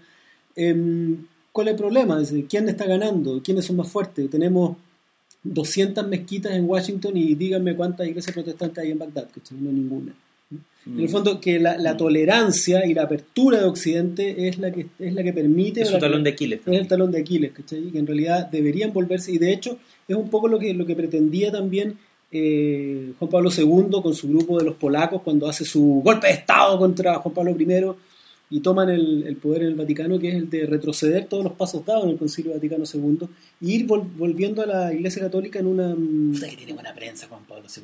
em, 0.54 1.26
¿cuál 1.52 1.68
es 1.68 1.72
el 1.72 1.78
problema? 1.78 2.18
Dice, 2.18 2.44
¿quién 2.48 2.68
está 2.70 2.86
ganando? 2.86 3.42
¿Quiénes 3.42 3.66
son 3.66 3.76
más 3.76 3.88
fuertes? 3.88 4.30
Tenemos 4.30 4.76
200 5.54 6.06
mezquitas 6.08 6.52
en 6.52 6.68
Washington 6.68 7.16
y 7.16 7.34
díganme 7.34 7.74
cuántas 7.74 8.06
iglesias 8.08 8.34
protestantes 8.34 8.84
hay 8.84 8.90
en 8.92 8.98
Bagdad, 8.98 9.28
¿cachai? 9.34 9.58
No 9.60 9.70
ninguna. 9.72 10.12
En 10.86 11.00
el 11.00 11.08
fondo, 11.08 11.40
que 11.40 11.58
la, 11.58 11.76
la 11.78 11.94
Mm. 11.94 11.96
tolerancia 11.96 12.86
y 12.86 12.94
la 12.94 13.02
apertura 13.02 13.58
de 13.58 13.64
Occidente 13.64 14.46
es 14.46 14.58
la 14.58 14.70
que, 14.70 14.86
es 15.00 15.12
la 15.14 15.22
que 15.24 15.32
permite... 15.32 15.80
Es 15.82 15.90
que- 15.90 15.98
talón 15.98 16.22
de 16.22 16.30
Aquiles. 16.30 16.60
es 16.64 16.78
el 16.80 16.86
talón 16.86 17.10
de 17.10 17.18
Aquiles, 17.18 17.50
¿cachai? 17.52 17.90
Que 17.90 17.98
en 17.98 18.06
realidad 18.06 18.48
deberían 18.50 18.92
volverse, 18.92 19.32
y 19.32 19.38
de 19.38 19.52
hecho 19.52 19.78
es 20.06 20.14
un 20.16 20.30
poco 20.30 20.46
lo 20.46 20.58
que, 20.60 20.72
lo 20.74 20.86
que 20.86 20.94
pretendía 20.94 21.50
también 21.50 21.94
eh, 22.30 23.12
Juan 23.18 23.30
Pablo 23.30 23.50
II 23.56 24.00
con 24.02 24.14
su 24.14 24.28
grupo 24.28 24.58
de 24.58 24.64
los 24.64 24.74
polacos 24.76 25.22
cuando 25.22 25.48
hace 25.48 25.64
su 25.64 26.00
golpe 26.04 26.26
de 26.28 26.34
Estado 26.34 26.78
contra 26.78 27.16
Juan 27.16 27.34
Pablo 27.34 27.56
I 27.58 27.66
y 28.50 28.60
toman 28.60 28.88
el, 28.90 29.24
el 29.26 29.36
poder 29.36 29.62
en 29.62 29.68
el 29.68 29.74
Vaticano, 29.74 30.18
que 30.18 30.28
es 30.28 30.34
el 30.36 30.48
de 30.50 30.66
retroceder 30.66 31.26
todos 31.26 31.42
los 31.44 31.52
pasos 31.54 31.84
dados 31.84 32.04
en 32.04 32.10
el 32.10 32.16
Concilio 32.16 32.52
Vaticano 32.54 32.84
II 32.92 33.18
e 33.22 33.66
ir 33.66 33.86
vol- 33.86 34.06
volviendo 34.16 34.62
a 34.62 34.66
la 34.66 34.94
Iglesia 34.94 35.22
Católica 35.22 35.58
en 35.58 35.66
una... 35.66 35.94
mm, 35.94 36.32
Puta 36.34 36.48
que 36.48 36.56
tiene 36.56 36.72
buena 36.74 36.94
prensa 36.94 37.26
Juan 37.28 37.44
Pablo 37.48 37.64
II. 37.64 37.82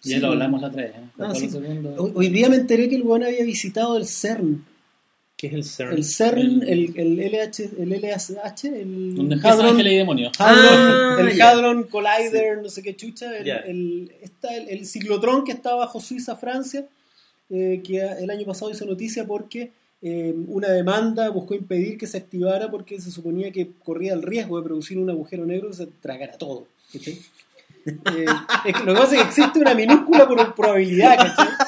Sí. 0.00 0.10
Ya 0.10 0.18
lo 0.20 0.28
hablamos 0.28 0.60
la 0.60 0.68
otra 0.68 0.82
vez. 0.82 0.92
¿eh? 0.94 1.00
Ah, 1.18 1.34
sí. 1.34 1.48
II. 1.52 1.88
Hoy, 1.96 2.12
hoy 2.14 2.28
día 2.28 2.48
me 2.48 2.56
enteré 2.56 2.88
que 2.88 2.94
el 2.94 3.02
weón 3.02 3.24
había 3.24 3.42
visitado 3.44 3.96
el 3.96 4.06
CERN. 4.06 4.64
¿Qué 5.36 5.48
es 5.48 5.52
el 5.54 5.64
CERN? 5.64 5.96
El 5.96 6.04
CERN, 6.04 6.62
El- 6.62 6.96
el, 6.96 7.18
el 7.20 7.32
LH, 7.32 7.70
el 7.78 7.88
LHH, 7.90 8.64
el 8.66 9.14
Donde 9.16 9.36
Hadron- 9.36 9.80
y 9.80 9.96
demonios. 9.96 10.32
Hadron- 10.38 10.56
Ah, 10.70 11.16
el 11.20 11.36
ya. 11.36 11.50
Hadron 11.50 11.82
Collider, 11.84 12.62
no 12.62 12.68
sé 12.68 12.82
qué 12.82 12.94
chucha, 12.94 13.36
el, 13.36 13.48
el, 13.48 14.12
está 14.22 14.56
el, 14.56 14.68
el 14.68 14.86
ciclotrón 14.86 15.44
que 15.44 15.50
está 15.52 15.74
bajo 15.74 16.00
Suiza, 16.00 16.36
Francia, 16.36 16.86
eh, 17.50 17.80
que 17.84 17.98
el 18.00 18.30
año 18.30 18.44
pasado 18.46 18.70
hizo 18.70 18.84
noticia 18.84 19.26
porque 19.26 19.70
eh, 20.02 20.34
una 20.46 20.68
demanda 20.68 21.28
buscó 21.30 21.54
impedir 21.54 21.98
que 21.98 22.06
se 22.06 22.18
activara 22.18 22.70
porque 22.70 23.00
se 23.00 23.10
suponía 23.10 23.50
que 23.50 23.70
corría 23.84 24.12
el 24.14 24.22
riesgo 24.22 24.58
de 24.58 24.64
producir 24.64 24.98
un 24.98 25.10
agujero 25.10 25.44
negro 25.46 25.68
que 25.68 25.76
se 25.76 25.86
tragara 25.86 26.38
todo. 26.38 26.66
¿cachai? 26.92 27.18
Eh, 27.86 28.26
es 28.66 28.74
que 28.74 28.84
lo 28.84 28.94
que 28.94 29.00
pasa 29.00 29.14
es 29.16 29.22
que 29.22 29.28
existe 29.28 29.58
una 29.60 29.74
minúscula 29.74 30.28
por- 30.28 30.54
probabilidad, 30.54 31.16
¿cachai? 31.16 31.48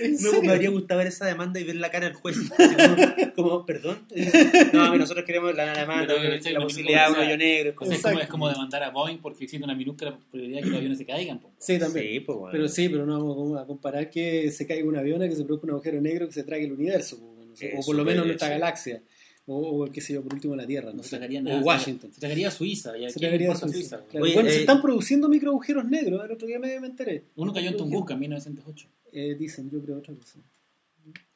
¿En 0.00 0.16
Me, 0.42 0.52
habría 0.52 0.68
gustado 0.70 0.98
ver 0.98 1.06
esa 1.06 1.24
demanda 1.24 1.58
y 1.58 1.64
ver 1.64 1.76
la 1.76 1.90
cara 1.90 2.06
del 2.06 2.14
juez. 2.16 2.36
Como, 2.50 3.34
como, 3.34 3.66
perdón. 3.66 4.00
No, 4.72 4.84
a 4.84 4.90
mí 4.90 4.98
nosotros 4.98 5.24
queremos 5.24 5.54
la 5.54 5.72
demanda, 5.72 6.14
la 6.14 6.50
Lo 6.52 6.60
posibilidad 6.62 7.06
de 7.06 7.12
un 7.12 7.18
hoyo 7.20 7.36
negro. 7.38 7.70
Es, 7.70 7.76
como, 7.76 7.92
Exacto. 7.92 8.20
es 8.20 8.28
como 8.28 8.48
demandar 8.48 8.82
a 8.82 8.90
Boeing 8.90 9.18
porque 9.18 9.44
existe 9.44 9.64
una 9.64 9.74
minúscula 9.74 10.18
probabilidad 10.30 10.58
de 10.58 10.62
que 10.64 10.68
los 10.70 10.78
aviones 10.78 10.98
se 10.98 11.06
caigan. 11.06 11.38
po. 11.38 11.50
Sí, 11.58 11.78
también. 11.78 12.06
Sí, 12.06 12.20
pues 12.20 12.38
bueno. 12.38 12.52
Pero 12.52 12.68
sí, 12.68 12.88
pero 12.90 13.06
no 13.06 13.14
vamos 13.34 13.58
a 13.62 13.64
comparar 13.64 14.10
que 14.10 14.50
se 14.50 14.66
caiga 14.66 14.86
un 14.86 14.96
avión 14.96 15.22
a 15.22 15.28
que 15.28 15.36
se 15.36 15.44
produzca 15.44 15.66
un 15.66 15.70
agujero 15.72 16.00
negro 16.02 16.26
que 16.26 16.32
se 16.34 16.42
trague 16.42 16.64
el 16.66 16.72
universo, 16.72 17.18
pues, 17.18 17.35
o 17.76 17.84
por 17.84 17.94
lo 17.96 18.04
menos 18.04 18.26
nuestra 18.26 18.48
galaxia, 18.48 19.02
o, 19.46 19.84
o 19.84 19.92
qué 19.92 20.00
sé 20.00 20.14
yo, 20.14 20.22
por 20.22 20.34
último 20.34 20.56
la 20.56 20.66
Tierra, 20.66 20.90
no 20.90 20.96
No 20.98 21.02
se 21.02 21.18
sé, 21.18 21.42
o. 21.52 21.58
Washington. 21.60 22.12
Se 22.12 22.20
tragaría 22.20 22.50
Suiza. 22.50 22.96
¿Y 22.98 23.04
a 23.06 23.10
Se 23.10 23.20
tragaría 23.20 23.54
Suiza, 23.54 23.68
Suiza? 23.72 24.00
claro. 24.10 24.24
Oye, 24.24 24.34
bueno, 24.34 24.50
se 24.50 24.56
eh, 24.56 24.60
están 24.60 24.82
produciendo 24.82 25.28
microagujeros 25.28 25.84
negros, 25.86 26.24
el 26.24 26.32
otro 26.32 26.46
día 26.48 26.58
me, 26.58 26.78
me 26.80 26.86
enteré. 26.88 27.24
Uno 27.36 27.52
cayó 27.52 27.70
en 27.70 27.76
Tunguska 27.76 28.14
en 28.14 28.20
1908. 28.20 28.88
Eh, 29.12 29.36
dicen, 29.38 29.70
yo 29.70 29.80
creo 29.80 29.98
otra 29.98 30.14
cosa. 30.14 30.38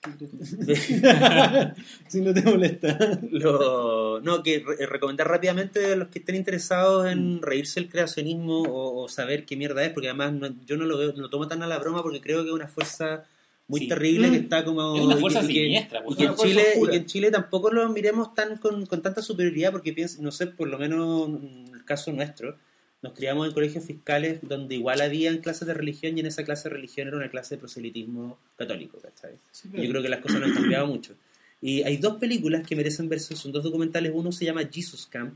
si 2.09 2.21
no 2.21 2.33
te 2.35 2.43
molesta. 2.43 2.99
Lo- 3.31 4.21
no, 4.21 4.43
que 4.43 4.61
re- 4.67 4.87
recomendar 4.87 5.29
rápidamente 5.29 5.93
a 5.93 5.97
los 5.97 6.09
que 6.09 6.19
estén 6.21 6.37
interesados 6.37 7.07
en 7.11 7.41
reírse 7.43 7.81
del 7.81 7.91
creacionismo 7.91 8.63
o, 8.63 9.03
o 9.05 9.09
saber 9.09 9.45
qué 9.45 9.57
mierda 9.57 9.85
es, 9.85 9.91
porque 9.93 10.09
además 10.09 10.33
no- 10.33 10.55
yo 10.67 10.77
no 10.77 10.85
lo 10.85 10.99
veo, 10.99 11.13
no 11.13 11.23
lo 11.23 11.31
tomo 11.31 11.47
tan 11.49 11.63
a 11.63 11.67
la 11.67 11.79
broma 11.79 12.03
porque 12.03 12.21
creo 12.21 12.43
que 12.43 12.49
es 12.49 12.55
una 12.55 12.69
fuerza 12.69 13.25
muy 13.71 13.81
Sí. 13.81 13.89
terrible 13.89 14.29
Mm. 14.29 14.31
que 14.33 14.37
está 14.39 14.65
como... 14.65 14.97
Es 14.97 15.03
una 15.03 15.13
y 15.13 15.15
que- 15.17 15.21
fuerza 15.21 15.43
y 15.43 15.47
que- 15.47 15.53
siniestra. 15.53 16.03
Y 16.09 16.15
que, 16.17 16.23
en 16.25 16.29
Una 16.31 16.37
fuerza 16.37 16.61
Chile, 16.61 16.65
y 16.85 16.89
que 16.91 16.97
en 16.97 17.07
Chile 17.07 17.31
tampoco 17.31 17.71
lo 17.71 17.89
miremos 17.91 18.35
tan 18.35 18.57
con, 18.59 18.85
con 18.87 19.01
tanta 19.01 19.23
superioridad 19.23 19.71
porque 19.73 19.93
pienso, 19.93 20.21
no 20.23 20.31
sé, 20.33 20.49
por 20.49 20.69
lo 20.69 20.79
menos 20.79 21.29
en 21.29 21.71
el 21.75 21.85
caso 21.85 22.13
nuestro, 22.13 22.57
nos 23.03 23.13
criamos 23.15 23.47
en 23.49 23.55
colegios 23.55 23.85
fiscales 23.85 24.41
donde 24.43 24.75
igual 24.75 25.01
había 25.01 25.41
clases 25.41 25.67
de 25.69 25.73
religión 25.75 26.17
y 26.17 26.21
en 26.21 26.27
esa 26.27 26.45
clase 26.45 26.69
de 26.69 26.75
religión 26.75 27.09
era 27.09 27.17
una 27.17 27.31
clase 27.31 27.55
de 27.55 27.61
proselitismo 27.61 28.39
católico, 28.57 28.99
¿cachai? 28.99 29.35
Y 29.73 29.85
Yo 29.87 29.91
creo 29.91 30.03
que 30.03 30.09
las 30.11 30.21
cosas 30.21 30.41
no 30.41 30.47
han 30.47 30.53
cambiado 30.55 30.87
mucho. 30.87 31.15
Y 31.63 31.83
hay 31.83 31.97
dos 31.99 32.17
películas 32.19 32.67
que 32.67 32.75
merecen 32.77 33.09
verse, 33.09 33.37
son 33.37 33.53
dos 33.53 33.63
documentales. 33.63 34.13
Uno 34.15 34.33
se 34.33 34.45
llama 34.47 34.63
Jesus 34.71 35.07
Camp 35.07 35.35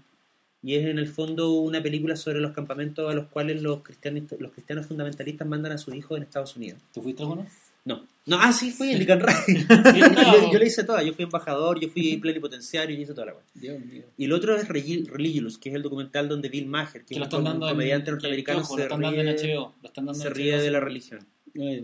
y 0.63 0.75
es 0.75 0.87
en 0.87 0.99
el 0.99 1.07
fondo 1.09 1.53
una 1.53 1.83
película 1.83 2.17
sobre 2.17 2.41
los 2.41 2.53
campamentos 2.53 3.11
a 3.11 3.15
los 3.15 3.27
cuales 3.27 3.63
los 3.63 3.83
cristianos, 3.83 4.25
los 4.39 4.53
cristianos 4.53 4.87
fundamentalistas 4.87 5.47
mandan 5.47 5.73
a 5.73 5.79
sus 5.79 5.95
hijos 5.95 6.17
en 6.17 6.23
Estados 6.25 6.57
Unidos. 6.57 6.81
¿Tú 6.93 7.03
fuiste 7.03 7.23
a 7.23 7.27
uno? 7.27 7.47
No. 7.85 8.05
No, 8.27 8.39
ah, 8.41 8.53
sí, 8.53 8.71
fui 8.71 8.91
en 8.91 8.99
Lican 8.99 9.21
Ray. 9.21 9.35
Yo, 9.69 10.53
yo 10.53 10.59
le 10.59 10.67
hice 10.67 10.83
toda, 10.85 11.03
yo 11.03 11.13
fui 11.13 11.25
embajador, 11.25 11.79
yo 11.79 11.89
fui 11.91 12.17
plenipotenciario, 12.17 12.97
yo 12.97 13.03
hice 13.03 13.13
toda 13.13 13.27
la. 13.27 13.35
Dios 13.53 13.79
mío. 13.85 14.05
Y 14.17 14.25
el 14.25 14.33
otro 14.33 14.57
es 14.57 14.67
Religious, 14.67 15.59
que 15.59 15.69
es 15.69 15.75
el 15.75 15.83
documental 15.83 16.29
donde 16.29 16.49
Bill 16.49 16.67
Maher, 16.67 17.05
que 17.05 17.15
es 17.15 17.21
un, 17.21 17.61
comediante 17.61 18.11
norteamericano, 18.11 18.61
ojo, 18.61 18.77
se, 18.79 18.89
ríe, 18.89 19.25
HBO. 19.25 20.15
Se 20.15 20.31
de 20.31 20.71
la 20.71 20.81
religión. 20.81 21.27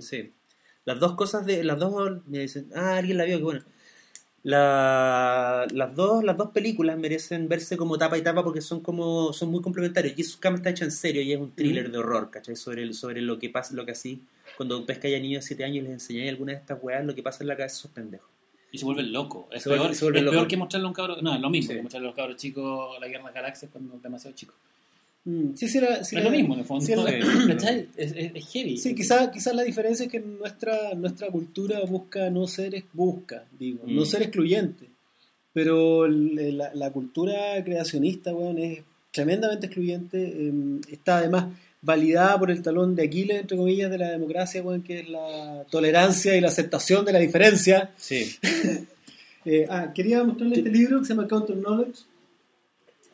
Sí. 0.00 0.32
Las 0.86 0.98
dos 0.98 1.14
cosas 1.14 1.44
de. 1.44 1.62
Las 1.62 1.78
dos. 1.78 2.26
Me 2.26 2.38
dicen. 2.38 2.70
Ah, 2.74 2.96
alguien 2.96 3.18
la 3.18 3.24
vio, 3.24 3.36
que 3.36 3.44
bueno. 3.44 3.60
La- 4.42 5.66
las, 5.70 5.94
dos, 5.94 6.24
las 6.24 6.36
dos 6.38 6.50
películas 6.52 6.96
merecen 6.98 7.46
verse 7.48 7.76
como 7.76 7.98
tapa 7.98 8.16
y 8.16 8.22
tapa 8.22 8.42
porque 8.42 8.62
son 8.62 8.80
como 8.80 9.34
son 9.34 9.50
muy 9.50 9.60
complementarios. 9.60 10.14
Jesus 10.16 10.38
Cam 10.38 10.54
está 10.54 10.70
hecho 10.70 10.84
en 10.84 10.92
serio 10.92 11.20
y 11.20 11.32
es 11.32 11.38
un 11.38 11.50
thriller 11.54 11.90
de 11.90 11.98
horror, 11.98 12.30
¿cachai? 12.30 12.56
Sobre, 12.56 12.82
el- 12.82 12.94
sobre 12.94 13.20
lo 13.20 13.38
que 13.38 13.50
pasa, 13.50 13.74
lo 13.74 13.84
que 13.84 13.92
así, 13.92 14.22
cuando 14.60 14.84
pesca 14.84 15.08
a 15.08 15.10
niños 15.18 15.42
de 15.42 15.48
7 15.48 15.64
años 15.64 15.76
y 15.78 15.80
les 15.80 15.92
enseñáis 15.92 16.28
algunas 16.28 16.56
de 16.56 16.60
estas 16.60 16.78
weas, 16.82 17.02
lo 17.02 17.14
que 17.14 17.22
pasa 17.22 17.42
en 17.42 17.48
la 17.48 17.56
cabeza 17.56 17.76
de 17.76 17.78
esos 17.78 17.90
pendejos. 17.92 18.28
Y 18.70 18.76
se 18.76 18.84
vuelven 18.84 19.10
locos. 19.10 19.46
Es, 19.50 19.62
Se 19.62 19.70
vuelve- 19.70 19.84
peor, 19.84 19.94
se 19.94 20.04
vuelve 20.04 20.18
es 20.18 20.24
loco. 20.26 20.36
peor 20.36 20.48
que 20.48 20.56
mostrarle 20.58 20.84
a 20.84 20.88
un 20.88 20.94
cabro. 20.94 21.22
No, 21.22 21.34
es 21.34 21.40
lo 21.40 21.48
mismo 21.48 21.70
Sí. 21.70 21.76
que 21.76 21.82
mostrarle 21.82 22.08
a 22.08 22.10
los 22.10 22.16
cabros 22.16 22.36
chicos 22.36 23.00
la 23.00 23.06
guerra 23.08 23.20
de 23.20 23.24
las 23.24 23.34
galaxias 23.34 23.70
cuando 23.72 23.96
es 23.96 24.02
demasiado 24.02 24.36
chico. 24.36 24.52
Mm, 25.24 25.54
Sí, 25.54 25.66
sí, 25.68 25.78
era- 25.78 26.04
sí 26.04 26.16
es 26.16 26.24
lo 26.24 26.30
mismo 26.30 26.52
en 26.54 26.60
el 26.60 26.66
fondo. 26.66 26.84
Es, 27.96 28.12
es, 28.12 28.32
es 28.34 28.46
heavy. 28.52 28.76
Sí, 28.76 28.94
quizás 28.94 29.28
quizás 29.30 29.54
la 29.54 29.62
diferencia 29.62 30.04
es 30.06 30.12
que 30.12 30.20
nuestra, 30.20 30.94
nuestra 30.94 31.28
cultura 31.28 31.80
busca 31.86 32.28
no 32.30 32.46
ser, 32.46 32.84
busca, 32.92 33.44
digo, 33.58 33.80
Mm. 33.86 33.96
no 33.96 34.04
ser 34.04 34.22
excluyente. 34.22 34.86
Pero 35.52 36.06
la, 36.06 36.70
la 36.74 36.90
cultura 36.92 37.62
creacionista, 37.64 38.32
weón, 38.34 38.58
es 38.58 38.82
tremendamente 39.10 39.66
excluyente. 39.66 40.18
eh, 40.22 40.52
está 40.90 41.18
además 41.18 41.46
validada 41.82 42.38
por 42.38 42.50
el 42.50 42.62
talón 42.62 42.94
de 42.94 43.04
Aquiles, 43.04 43.40
entre 43.40 43.56
comillas, 43.56 43.90
de 43.90 43.98
la 43.98 44.10
democracia, 44.10 44.62
que 44.86 45.00
es 45.00 45.08
la 45.08 45.64
tolerancia 45.70 46.36
y 46.36 46.40
la 46.40 46.48
aceptación 46.48 47.04
de 47.04 47.12
la 47.12 47.18
diferencia. 47.18 47.90
Sí. 47.96 48.36
Eh, 49.46 49.66
ah, 49.70 49.90
quería 49.94 50.22
mostrarle 50.22 50.58
este 50.58 50.70
libro 50.70 50.98
que 50.98 51.06
se 51.06 51.14
llama 51.14 51.26
Counter 51.26 51.56
Knowledge 51.56 52.02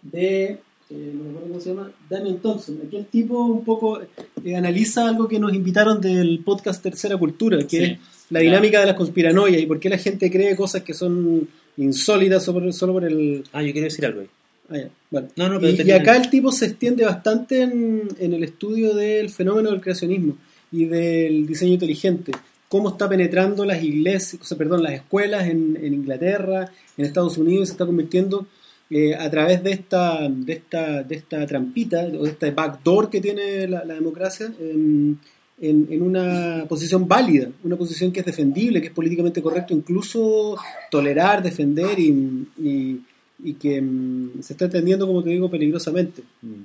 de, 0.02 0.44
eh, 0.44 0.58
no 0.90 1.22
me 1.22 1.30
acuerdo 1.30 1.48
cómo 1.48 1.60
se 1.60 1.68
llama, 1.68 1.92
Daniel 2.08 2.38
Thompson. 2.42 2.80
Aquí 2.86 2.96
el 2.96 3.06
tipo 3.06 3.44
un 3.44 3.64
poco 3.64 4.00
eh, 4.02 4.56
analiza 4.56 5.08
algo 5.08 5.28
que 5.28 5.38
nos 5.38 5.54
invitaron 5.54 6.00
del 6.00 6.40
podcast 6.44 6.82
Tercera 6.82 7.16
Cultura, 7.16 7.58
que 7.58 7.68
Sí, 7.68 7.84
es 7.84 7.98
la 8.30 8.40
dinámica 8.40 8.80
de 8.80 8.86
las 8.86 8.96
conspiranoias 8.96 9.60
y 9.60 9.66
por 9.66 9.78
qué 9.78 9.88
la 9.88 9.98
gente 9.98 10.30
cree 10.30 10.56
cosas 10.56 10.82
que 10.82 10.94
son 10.94 11.48
insólitas 11.76 12.44
solo 12.44 12.60
por, 12.60 12.72
solo 12.72 12.92
por 12.94 13.04
el... 13.04 13.44
Ah, 13.52 13.62
yo 13.62 13.72
quiero 13.72 13.84
decir 13.84 14.04
algo 14.06 14.20
ahí. 14.20 14.28
Ah, 14.70 14.76
ya, 14.76 14.88
bueno. 15.10 15.28
No, 15.36 15.48
no, 15.48 15.60
pero 15.60 15.82
Y, 15.82 15.90
acá 15.90 16.16
el 16.16 16.30
tipo 16.30 16.52
se 16.52 16.66
extiende 16.66 17.04
bastante 17.04 17.62
en, 17.62 18.08
en 18.18 18.32
el 18.32 18.44
estudio 18.44 18.94
del 18.94 19.30
fenómeno 19.30 19.70
del 19.70 19.80
creacionismo 19.80 20.36
y 20.72 20.84
del 20.86 21.46
diseño 21.46 21.72
inteligente. 21.74 22.32
Cómo 22.68 22.88
está 22.90 23.08
penetrando 23.08 23.64
las 23.64 23.82
iglesias, 23.82 24.42
o 24.42 24.44
sea, 24.44 24.58
perdón, 24.58 24.82
las 24.82 24.92
escuelas 24.94 25.46
en, 25.48 25.78
en 25.80 25.94
Inglaterra, 25.94 26.70
en 26.96 27.04
Estados 27.04 27.38
Unidos, 27.38 27.62
y 27.62 27.66
se 27.66 27.72
está 27.72 27.86
convirtiendo 27.86 28.46
eh, 28.90 29.14
a 29.14 29.30
través 29.30 29.62
de 29.62 29.70
esta, 29.70 30.28
de 30.28 30.52
esta, 30.54 31.02
de 31.04 31.14
esta 31.14 31.46
trampita, 31.46 32.00
o 32.18 32.24
de 32.24 32.30
este 32.30 32.50
backdoor 32.50 33.08
que 33.08 33.20
tiene 33.20 33.68
la, 33.68 33.84
la 33.84 33.94
democracia, 33.94 34.46
em, 34.60 35.16
en, 35.60 35.86
en 35.90 36.02
una 36.02 36.66
posición 36.68 37.06
válida, 37.08 37.48
una 37.64 37.76
posición 37.76 38.12
que 38.12 38.20
es 38.20 38.26
defendible, 38.26 38.80
que 38.80 38.88
es 38.88 38.92
políticamente 38.92 39.40
correcto, 39.40 39.72
incluso 39.72 40.56
tolerar, 40.90 41.42
defender 41.42 41.98
y, 41.98 42.46
y- 42.62 43.00
y 43.46 43.54
que 43.54 43.80
mm, 43.80 44.42
se 44.42 44.52
está 44.54 44.66
entendiendo, 44.66 45.06
como 45.06 45.22
te 45.22 45.30
digo, 45.30 45.50
peligrosamente. 45.50 46.22
Mm. 46.42 46.62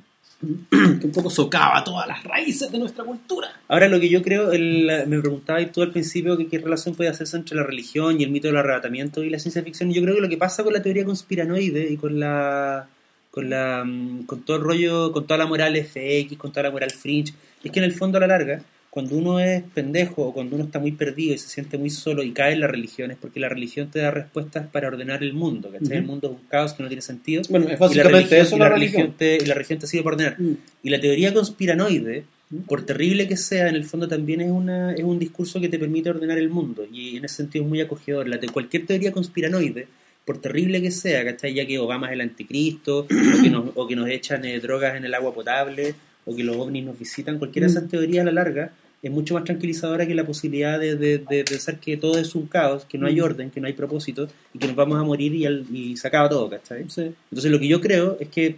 que 1.00 1.06
un 1.06 1.12
poco 1.12 1.30
socava 1.30 1.84
todas 1.84 2.08
las 2.08 2.24
raíces 2.24 2.72
de 2.72 2.80
nuestra 2.80 3.04
cultura. 3.04 3.48
Ahora 3.68 3.88
lo 3.88 4.00
que 4.00 4.10
yo 4.10 4.24
creo, 4.24 4.52
el- 4.52 4.90
me 5.08 5.20
preguntabas 5.20 5.72
tú 5.72 5.84
al 5.84 5.92
principio 5.92 6.36
que 6.36 6.48
qué 6.48 6.58
relación 6.58 6.96
puede 6.96 7.12
hacerse 7.12 7.38
entre 7.38 7.56
la 7.56 7.62
religión 7.64 8.20
y 8.20 8.24
el 8.24 8.32
mito 8.32 8.48
del 8.48 8.58
arrebatamiento 8.58 9.24
y 9.24 9.30
la 9.30 9.38
ciencia 9.38 9.62
ficción. 9.62 9.94
Yo 9.94 10.02
creo 10.02 10.16
que 10.16 10.22
lo 10.22 10.30
que 10.30 10.38
pasa 10.38 10.64
con 10.64 10.74
la 10.74 10.82
teoría 10.82 11.06
conspiranoide 11.06 11.92
y 11.92 11.96
con 11.98 12.20
la 12.20 12.88
con 13.30 13.50
la 13.52 13.84
mm, 13.86 14.24
con 14.26 14.42
todo 14.42 14.58
el 14.58 14.64
rollo, 14.64 15.12
con 15.12 15.28
toda 15.28 15.38
la 15.38 15.46
moral 15.46 15.76
FX, 15.78 16.36
con 16.38 16.52
toda 16.52 16.64
la 16.64 16.72
moral 16.72 16.90
fringe, 16.90 17.34
es 17.64 17.72
que 17.72 17.78
en 17.80 17.86
el 17.86 17.94
fondo 17.94 18.18
a 18.18 18.22
la 18.22 18.28
larga, 18.28 18.64
cuando 18.92 19.16
uno 19.16 19.40
es 19.40 19.64
pendejo 19.74 20.22
o 20.28 20.34
cuando 20.34 20.56
uno 20.58 20.66
está 20.66 20.78
muy 20.78 20.92
perdido 20.92 21.34
y 21.34 21.38
se 21.38 21.48
siente 21.48 21.78
muy 21.78 21.90
solo 21.90 22.24
y 22.24 22.32
cae 22.34 22.52
en 22.54 22.60
la 22.60 22.68
religión, 22.68 23.10
es 23.10 23.18
porque 23.18 23.40
la 23.40 23.48
religión 23.50 23.90
te 23.90 24.00
da 24.00 24.12
respuestas 24.12 24.68
para 24.68 24.90
ordenar 24.90 25.24
el 25.24 25.34
mundo, 25.34 25.70
¿cachai? 25.72 25.88
Ujú. 25.88 25.94
El 25.98 26.04
mundo 26.04 26.28
es 26.28 26.34
un 26.42 26.48
caos 26.50 26.74
que 26.74 26.84
no 26.84 26.90
tiene 26.90 27.02
sentido. 27.02 27.42
Bueno, 27.50 27.66
es 27.68 27.72
y 27.72 27.74
la 27.76 27.80
básicamente 27.80 28.18
religión, 28.20 28.42
eso 28.42 28.56
y 28.56 28.60
la 28.60 28.66
la 28.70 28.76
religión. 28.76 29.02
religión 29.04 29.18
te, 29.18 29.44
y 29.44 29.48
la 29.48 29.54
religión 29.56 29.80
te 29.80 29.88
sirve 29.88 30.04
para 30.04 30.16
ordenar. 30.18 30.42
Mm. 30.42 30.58
Y 30.84 30.90
la 30.90 31.00
teoría 31.00 31.34
conspiranoide, 31.34 32.26
por 32.68 32.86
terrible 32.86 33.30
que 33.30 33.38
sea, 33.38 33.70
en 33.70 33.76
el 33.76 33.86
fondo 33.86 34.10
también 34.10 34.42
es, 34.42 34.52
una, 34.52 34.92
es 34.94 35.04
un 35.04 35.18
discurso 35.20 35.62
que 35.62 35.70
te 35.70 35.80
permite 35.80 36.10
ordenar 36.10 36.38
el 36.38 36.50
mundo. 36.50 36.86
Y 36.92 37.16
en 37.16 37.24
ese 37.24 37.36
sentido 37.38 37.64
es 37.64 37.70
muy 37.70 37.80
acogedor. 37.80 38.28
La 38.28 38.42
te- 38.42 38.50
cualquier 38.50 38.86
teoría 38.86 39.14
conspiranoide, 39.14 39.88
por 40.26 40.42
terrible 40.42 40.82
que 40.82 40.92
sea, 40.92 41.24
¿cachai? 41.24 41.54
Ya 41.54 41.66
que 41.66 41.80
Obama 41.80 42.08
es 42.08 42.14
el 42.14 42.22
anticristo, 42.22 43.00
o 43.00 43.08
que 43.42 43.50
nos, 43.50 43.66
o 43.74 43.88
que 43.88 43.96
nos 43.96 44.10
echan 44.10 44.44
eh, 44.44 44.60
drogas 44.60 44.98
en 44.98 45.06
el 45.06 45.14
agua 45.14 45.34
potable, 45.34 45.96
o 46.26 46.36
que 46.36 46.44
los 46.44 46.58
ovnis 46.58 46.84
nos 46.84 47.00
visitan, 47.00 47.40
cualquiera 47.40 47.68
de 47.68 47.72
esas 47.72 47.86
Mm. 47.86 47.88
teorías 47.90 48.22
a 48.24 48.26
la 48.26 48.32
larga 48.34 48.74
es 49.04 49.12
mucho 49.12 49.34
más 49.34 49.44
tranquilizadora 49.44 50.06
que 50.06 50.14
la 50.16 50.26
posibilidad 50.26 50.80
de, 50.80 50.96
de- 50.96 51.18
de 51.18 51.44
pensar 51.44 51.80
que 51.80 51.98
todo 51.98 52.20
es 52.20 52.36
un 52.36 52.46
caos, 52.48 52.86
que 52.86 52.98
no 52.98 53.08
hay 53.08 53.16
Mm. 53.20 53.24
orden, 53.24 53.50
que 53.52 53.60
no 53.60 53.68
hay 53.68 53.74
propósito, 53.74 54.28
y 54.54 54.60
que 54.60 54.68
nos 54.68 54.76
vamos 54.76 55.00
a 55.00 55.04
morir 55.04 55.34
y, 55.34 55.46
al- 55.46 55.66
y 55.72 55.98
se 55.98 56.08
acaba 56.08 56.30
todo, 56.30 56.50
¿cachai? 56.50 56.86
Sí. 56.90 57.12
Entonces 57.32 57.52
lo 57.52 57.60
que 57.60 57.68
yo 57.68 57.82
creo 57.82 58.18
es 58.20 58.28
que 58.30 58.58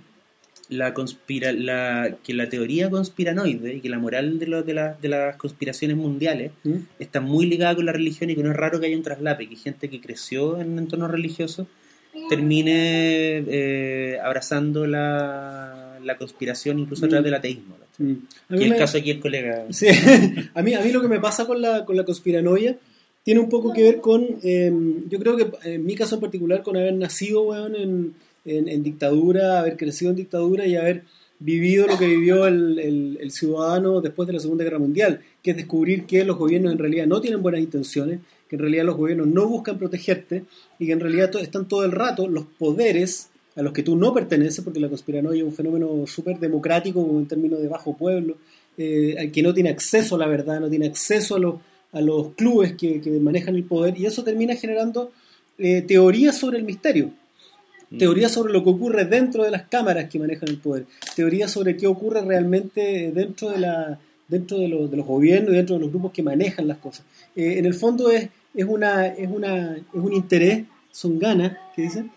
la 0.70 0.94
conspira, 0.94 1.52
la, 1.52 2.16
que 2.24 2.34
la 2.34 2.48
teoría 2.50 2.90
conspiranoide 2.90 3.76
y 3.76 3.82
que 3.82 3.90
la 3.90 4.00
moral 4.00 4.40
de, 4.40 4.48
lo- 4.48 4.64
de, 4.64 4.74
la- 4.74 4.94
de 5.02 5.10
las 5.10 5.36
conspiraciones 5.38 5.96
mundiales 5.98 6.52
Mm. 6.64 6.76
está 7.00 7.22
muy 7.22 7.46
ligada 7.46 7.76
con 7.76 7.86
la 7.86 7.92
religión 7.94 8.30
y 8.30 8.36
que 8.36 8.44
no 8.44 8.52
es 8.52 8.58
raro 8.58 8.80
que 8.80 8.88
haya 8.88 8.98
un 8.98 9.04
traslape, 9.04 9.48
que 9.48 9.56
gente 9.56 9.90
que 9.90 10.02
creció 10.02 10.60
en 10.60 10.78
entornos 10.80 11.10
religiosos 11.12 11.68
termine 12.30 13.44
eh, 13.48 14.20
abrazando 14.24 14.86
la, 14.88 15.83
la 16.04 16.18
conspiración 16.18 16.80
incluso 16.80 17.06
a 17.06 17.10
través 17.10 17.24
Mm. 17.24 17.26
del 17.26 17.34
ateísmo. 17.34 17.76
Mm. 17.98 18.12
A 18.50 18.56
Y 18.58 18.64
el 18.64 18.70
me- 18.72 18.78
caso 18.78 18.98
aquí 18.98 19.12
el 19.12 19.20
colega... 19.20 19.66
Sí, 19.72 19.88
a 20.54 20.62
mí, 20.62 20.74
a 20.74 20.82
mí 20.82 20.92
lo 20.92 21.02
que 21.02 21.08
me 21.08 21.20
pasa 21.20 21.46
con 21.46 21.62
la, 21.62 21.86
con 21.86 21.96
la 21.96 22.04
conspiranoia 22.06 22.78
tiene 23.24 23.40
un 23.40 23.50
poco 23.50 23.72
que 23.74 23.84
ver 23.84 24.00
con, 24.02 24.26
eh, 24.44 24.72
yo 25.10 25.20
creo 25.20 25.38
que 25.38 25.48
en 25.64 25.86
mi 25.86 25.96
caso 25.96 26.16
en 26.16 26.22
particular, 26.22 26.62
con 26.64 26.76
haber 26.76 26.94
nacido, 26.94 27.44
weón, 27.44 27.76
en, 27.76 28.14
en- 28.46 28.68
en 28.68 28.84
dictadura, 28.84 29.60
haber 29.60 29.78
crecido 29.78 30.12
en 30.12 30.18
dictadura 30.18 30.66
y 30.68 30.76
haber 30.76 31.04
vivido 31.40 31.88
lo 31.88 31.98
que 31.98 32.08
vivió 32.08 32.48
el, 32.48 32.80
el- 32.80 33.18
el 33.22 33.32
ciudadano 33.32 34.02
después 34.02 34.28
de 34.28 34.34
la 34.34 34.40
Segunda 34.40 34.64
Guerra 34.64 34.80
Mundial, 34.80 35.22
que 35.42 35.52
es 35.52 35.58
descubrir 35.58 36.06
que 36.06 36.24
los 36.26 36.38
gobiernos 36.38 36.72
en 36.74 36.78
realidad 36.80 37.06
no 37.08 37.22
tienen 37.22 37.42
buenas 37.42 37.62
intenciones, 37.62 38.20
que 38.50 38.56
en 38.58 38.62
realidad 38.62 38.86
los 38.86 38.98
gobiernos 38.98 39.28
no 39.28 39.48
buscan 39.48 39.78
protegerte 39.78 40.44
y 40.80 40.86
que 40.86 40.92
en 40.92 41.00
realidad 41.00 41.32
to- 41.32 41.40
están 41.40 41.68
todo 41.68 41.84
el 41.86 41.92
rato 41.92 42.28
los 42.28 42.46
poderes 42.46 43.30
a 43.56 43.62
los 43.62 43.74
que 43.74 43.84
tú 43.84 43.96
no 43.96 44.14
perteneces, 44.14 44.64
porque 44.64 44.80
la 44.80 44.90
conspiranoia 44.90 45.40
es 45.42 45.48
un 45.48 45.54
fenómeno 45.54 46.06
súper 46.08 46.40
democrático 46.40 47.00
en 47.02 47.28
términos 47.28 47.62
de 47.62 47.68
bajo 47.68 47.96
pueblo, 47.96 48.38
eh, 48.78 49.30
que 49.34 49.44
no 49.44 49.54
tiene 49.54 49.70
acceso 49.70 50.16
a 50.16 50.18
la 50.20 50.28
verdad, 50.28 50.60
no 50.60 50.70
tiene 50.70 50.88
acceso 50.88 51.36
a 51.36 51.40
los, 51.40 51.56
a 51.92 52.02
los 52.02 52.30
clubes 52.34 52.74
que, 52.74 53.00
que 53.02 53.12
manejan 53.12 53.56
el 53.56 53.64
poder, 53.64 53.98
y 54.00 54.06
eso 54.06 54.24
termina 54.24 54.56
generando 54.56 55.12
eh, 55.60 55.82
teorías 55.84 56.38
sobre 56.38 56.58
el 56.58 56.64
misterio, 56.64 57.12
Mm. 57.92 57.98
teorías 58.00 58.32
sobre 58.32 58.52
lo 58.54 58.64
que 58.64 58.70
ocurre 58.72 59.06
dentro 59.06 59.44
de 59.44 59.52
las 59.52 59.64
cámaras 59.68 60.10
que 60.10 60.18
manejan 60.18 60.50
el 60.50 60.58
poder, 60.58 60.86
teorías 61.16 61.52
sobre 61.52 61.78
qué 61.78 61.86
ocurre 61.86 62.22
realmente 62.22 63.12
dentro 63.14 63.52
de 63.52 63.60
la 63.60 64.00
dentro 64.28 64.58
de, 64.58 64.68
los- 64.68 64.90
de 64.90 64.98
los 64.98 65.06
gobiernos 65.06 65.52
y 65.52 65.58
dentro 65.58 65.76
de 65.76 65.82
los 65.82 65.92
grupos 65.92 66.12
que 66.12 66.24
manejan 66.24 66.68
las 66.68 66.78
cosas. 66.80 67.06
Eh, 67.36 67.60
en 67.60 67.66
el 67.68 67.76
fondo 67.76 68.10
es, 68.10 68.30
es 68.56 68.66
una 68.66 69.06
es 69.08 69.30
una 69.30 69.76
es 69.78 69.84
un 69.94 70.12
interés, 70.14 70.64
son 70.92 71.20
ganas, 71.20 71.56
¿qué 71.76 71.84
dicen? 71.84 72.10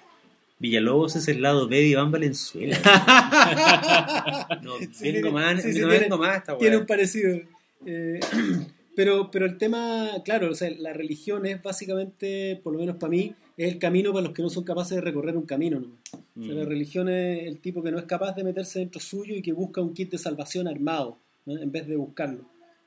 Villalobos 0.58 1.16
es 1.16 1.28
el 1.28 1.42
lado 1.42 1.68
B 1.68 1.76
de 1.76 1.88
Iván 1.88 2.10
Valenzuela. 2.10 2.78
no 4.62 4.72
Sí, 4.92 5.12
vengo 5.12 5.28
sí, 5.28 5.34
más, 5.34 5.62
sí, 5.62 5.72
sí, 5.72 5.80
no 5.80 5.88
tiene- 5.90 6.08
más 6.16 6.36
esta 6.38 6.56
Tiene 6.58 6.76
un 6.78 6.86
parecido. 6.86 7.38
Eh, 7.84 8.20
pero, 8.96 9.30
pero 9.30 9.44
el 9.46 9.58
tema, 9.58 10.08
claro, 10.24 10.50
o 10.50 10.54
sea, 10.54 10.70
la 10.78 10.92
religión 10.92 11.44
es 11.46 11.62
básicamente, 11.62 12.58
por 12.62 12.72
lo 12.72 12.78
menos 12.78 12.96
para 12.96 13.10
mí, 13.10 13.34
es 13.56 13.72
el 13.72 13.78
camino 13.78 14.12
para 14.12 14.24
los 14.24 14.32
que 14.34 14.42
no 14.42 14.50
son 14.50 14.64
capaces 14.64 14.96
de 14.96 15.00
recorrer 15.02 15.36
un 15.36 15.46
camino. 15.46 15.80
nomás. 15.80 15.98
O 16.12 16.42
sea, 16.44 16.54
Mm. 16.54 16.58
la 16.58 16.64
religión 16.64 17.08
es 17.08 17.46
el 17.46 17.58
tipo 17.58 17.82
que 17.82 17.90
no 17.90 17.98
es 17.98 18.04
capaz 18.04 18.34
de 18.34 18.44
meterse 18.44 18.78
dentro 18.80 19.00
suyo 19.00 19.34
y 19.34 19.42
que 19.42 19.52
busca 19.52 19.80
un 19.80 19.94
kit 19.94 20.10
de 20.10 20.18
salvación 20.18 20.68
armado, 20.68 21.18
¿no? 21.46 21.56
en 21.58 21.70
vez 21.72 21.86
de 21.86 21.96
buscarlo. 21.96 22.44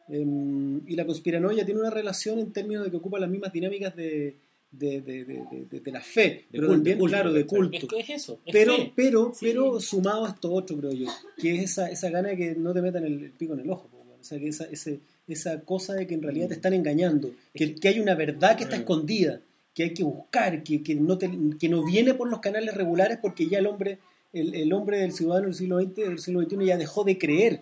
Em, 0.07 0.81
y 0.87 0.95
la 0.95 1.05
conspiranoia 1.05 1.65
tiene 1.65 1.79
una 1.79 1.89
relación 1.91 2.39
en 2.39 2.51
términos 2.51 2.83
de 2.83 2.89
que 2.91 2.97
ocupa 2.97 3.19
las 3.19 3.29
mismas 3.29 3.51
dinámicas 3.53 3.95
de, 3.95 4.35
de, 4.71 5.01
de- 5.01 5.25
de- 5.25 5.79
de- 5.81 5.91
la 5.91 6.01
fe, 6.01 6.45
pero 6.51 6.67
culto, 6.67 6.73
también, 6.77 6.97
culto, 6.99 7.11
claro, 7.11 7.33
de 7.33 7.45
culto 7.45 7.77
Es, 7.77 7.85
que 7.85 7.99
es 7.99 8.09
eso. 8.09 8.39
Es 8.45 8.53
pero, 8.53 8.75
fe. 8.75 8.93
pero, 8.95 9.31
Sí. 9.33 9.45
pero 9.47 9.79
sumado 9.79 10.25
a 10.25 10.29
esto 10.29 10.51
otro, 10.53 10.77
creo 10.77 10.91
yo, 10.91 11.07
que 11.37 11.55
es 11.55 11.63
esa, 11.71 11.89
esa 11.89 12.09
gana 12.11 12.29
de 12.29 12.37
que 12.37 12.55
no 12.55 12.71
te 12.73 12.81
metan 12.81 13.03
el, 13.05 13.23
el 13.23 13.31
pico 13.31 13.53
en 13.55 13.61
el 13.61 13.69
ojo, 13.71 13.89
o 13.93 14.23
sea, 14.23 14.37
que 14.39 14.47
esa, 14.49 14.65
ese, 14.65 14.99
esa 15.27 15.61
cosa 15.61 15.93
de 15.95 16.05
que 16.05 16.13
en 16.13 16.21
realidad 16.21 16.49
te 16.49 16.53
están 16.53 16.73
engañando, 16.73 17.31
que, 17.53 17.73
que 17.75 17.87
hay 17.87 17.99
una 17.99 18.13
verdad 18.15 18.55
que 18.57 18.63
está 18.63 18.75
Mm. 18.75 18.79
escondida, 18.81 19.41
que 19.73 19.83
hay 19.83 19.93
que 19.93 20.03
buscar, 20.03 20.61
que, 20.63 20.83
que, 20.83 20.93
no 20.95 21.17
te- 21.17 21.31
que 21.59 21.69
no 21.69 21.83
viene 21.85 22.13
por 22.13 22.29
los 22.29 22.39
canales 22.39 22.75
regulares 22.75 23.17
porque 23.21 23.47
ya 23.47 23.59
el 23.59 23.67
hombre 23.67 23.97
el, 24.33 24.53
el 24.53 24.71
hombre 24.73 24.99
del 24.99 25.11
ciudadano 25.13 25.47
del 25.47 25.55
siglo 25.55 25.79
XX, 25.81 25.95
del 25.95 26.19
siglo 26.19 26.41
XXI 26.43 26.65
ya 26.67 26.77
dejó 26.77 27.03
de 27.03 27.17
creer 27.17 27.61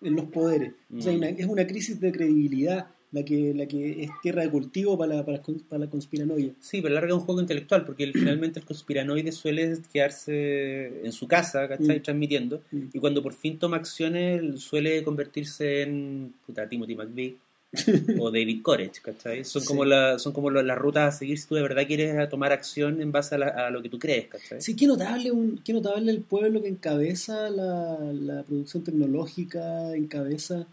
en 0.00 0.16
los 0.16 0.24
poderes. 0.26 0.72
O 0.96 1.02
sea, 1.02 1.12
Mm. 1.12 1.16
una- 1.16 1.28
es 1.28 1.44
una 1.46 1.66
crisis 1.66 2.00
de 2.00 2.10
credibilidad 2.12 2.86
la 3.12 3.24
que, 3.24 3.54
la 3.54 3.66
que 3.66 4.02
es 4.04 4.10
tierra 4.22 4.42
de 4.42 4.50
cultivo 4.50 4.98
para 4.98 5.14
la, 5.16 5.24
para, 5.24 5.40
para 5.68 5.84
la 5.84 5.90
conspiranoia. 5.90 6.50
Sí, 6.60 6.82
pero 6.82 6.94
larga 6.94 7.14
un 7.14 7.20
juego 7.20 7.40
intelectual, 7.40 7.84
porque 7.84 8.04
el- 8.04 8.12
finalmente 8.12 8.58
el 8.60 8.66
conspiranoide 8.66 9.32
suele 9.32 9.78
quedarse 9.92 11.00
en 11.04 11.12
su 11.12 11.26
casa, 11.28 11.68
¿cachai? 11.68 11.98
Mm. 11.98 12.02
Transmitiendo, 12.02 12.62
Mm. 12.70 12.82
y 12.92 12.98
cuando 12.98 13.22
por 13.22 13.32
fin 13.34 13.58
toma 13.58 13.76
acciones 13.76 14.60
suele 14.60 15.02
convertirse 15.02 15.82
en 15.82 16.34
puta, 16.46 16.68
Timothy 16.68 16.94
McVeigh 16.96 17.36
o 18.20 18.30
David 18.30 18.62
Koresh, 18.62 19.00
¿cachai? 19.02 19.44
Son 19.44 19.60
Sí. 19.62 19.68
como, 19.68 19.84
la, 19.84 20.18
son 20.18 20.32
como 20.32 20.50
las 20.50 20.78
rutas 20.78 21.14
a 21.14 21.18
seguir 21.18 21.38
si 21.38 21.46
tú 21.46 21.54
de 21.56 21.62
verdad 21.62 21.86
quieres 21.86 22.28
tomar 22.28 22.52
acción 22.52 23.00
en 23.02 23.12
base 23.12 23.34
a, 23.34 23.38
la- 23.38 23.48
a 23.66 23.70
lo 23.70 23.82
que 23.82 23.88
tú 23.88 23.98
crees, 23.98 24.26
¿cachai? 24.28 24.60
Sí, 24.60 24.74
qué 24.74 24.86
notable, 24.86 25.30
un, 25.30 25.60
qué 25.64 25.72
notable 25.72 26.10
el 26.10 26.20
pueblo 26.20 26.62
que 26.62 26.68
encabeza 26.68 27.50
la, 27.50 27.98
la 28.12 28.42
producción 28.44 28.82
tecnológica, 28.84 29.94
encabeza 29.94 30.66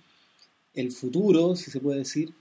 el 0.76 0.91
futuro, 0.91 1.56
si 1.56 1.72
se 1.72 1.80
puede 1.80 2.00
decir. 2.00 2.32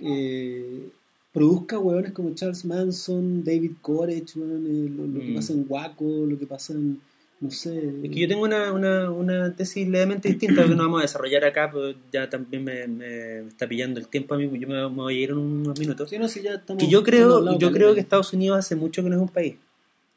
Eh, 0.00 0.88
produzca 1.32 1.78
hueones 1.78 2.12
como 2.12 2.34
Charles 2.34 2.64
Manson, 2.64 3.44
David 3.44 3.72
Koresh, 3.82 4.36
eh, 4.36 4.90
lo, 4.96 5.06
lo 5.06 5.20
que 5.20 5.26
Mm. 5.32 5.34
pasa 5.34 5.52
en 5.52 5.66
Waco, 5.68 6.04
lo 6.26 6.38
que 6.38 6.46
pasa 6.46 6.72
en, 6.72 6.98
no 7.40 7.50
sé... 7.50 7.76
Es 8.02 8.10
que 8.10 8.20
yo 8.20 8.26
tengo 8.28 8.42
una, 8.44 8.72
una, 8.72 9.10
una 9.10 9.54
tesis 9.54 9.86
levemente 9.86 10.28
distinta 10.30 10.62
que 10.64 10.70
no 10.70 10.78
vamos 10.84 11.00
a 11.00 11.02
desarrollar 11.02 11.44
acá, 11.44 11.70
pero 11.70 11.94
ya 12.10 12.30
también 12.30 12.64
me, 12.64 12.86
me 12.88 13.38
está 13.48 13.68
pillando 13.68 14.00
el 14.00 14.08
tiempo 14.08 14.34
a 14.34 14.38
mí, 14.38 14.44
yo 14.58 14.66
me, 14.66 14.74
me 14.74 14.88
voy 14.88 15.14
a 15.18 15.20
ir 15.24 15.30
en 15.30 15.36
unos 15.38 15.78
minutos. 15.78 16.08
Sí, 16.08 16.18
no, 16.18 16.26
ya 16.26 16.54
estamos- 16.54 16.82
Que 16.82 16.88
yo 16.88 17.02
creo, 17.02 17.58
yo 17.58 17.70
creo 17.70 17.92
que 17.94 18.00
Estados 18.00 18.32
Unidos 18.32 18.58
hace 18.58 18.74
mucho 18.74 19.02
que 19.02 19.10
no 19.10 19.16
es 19.16 19.22
un 19.22 19.28
país. 19.28 19.56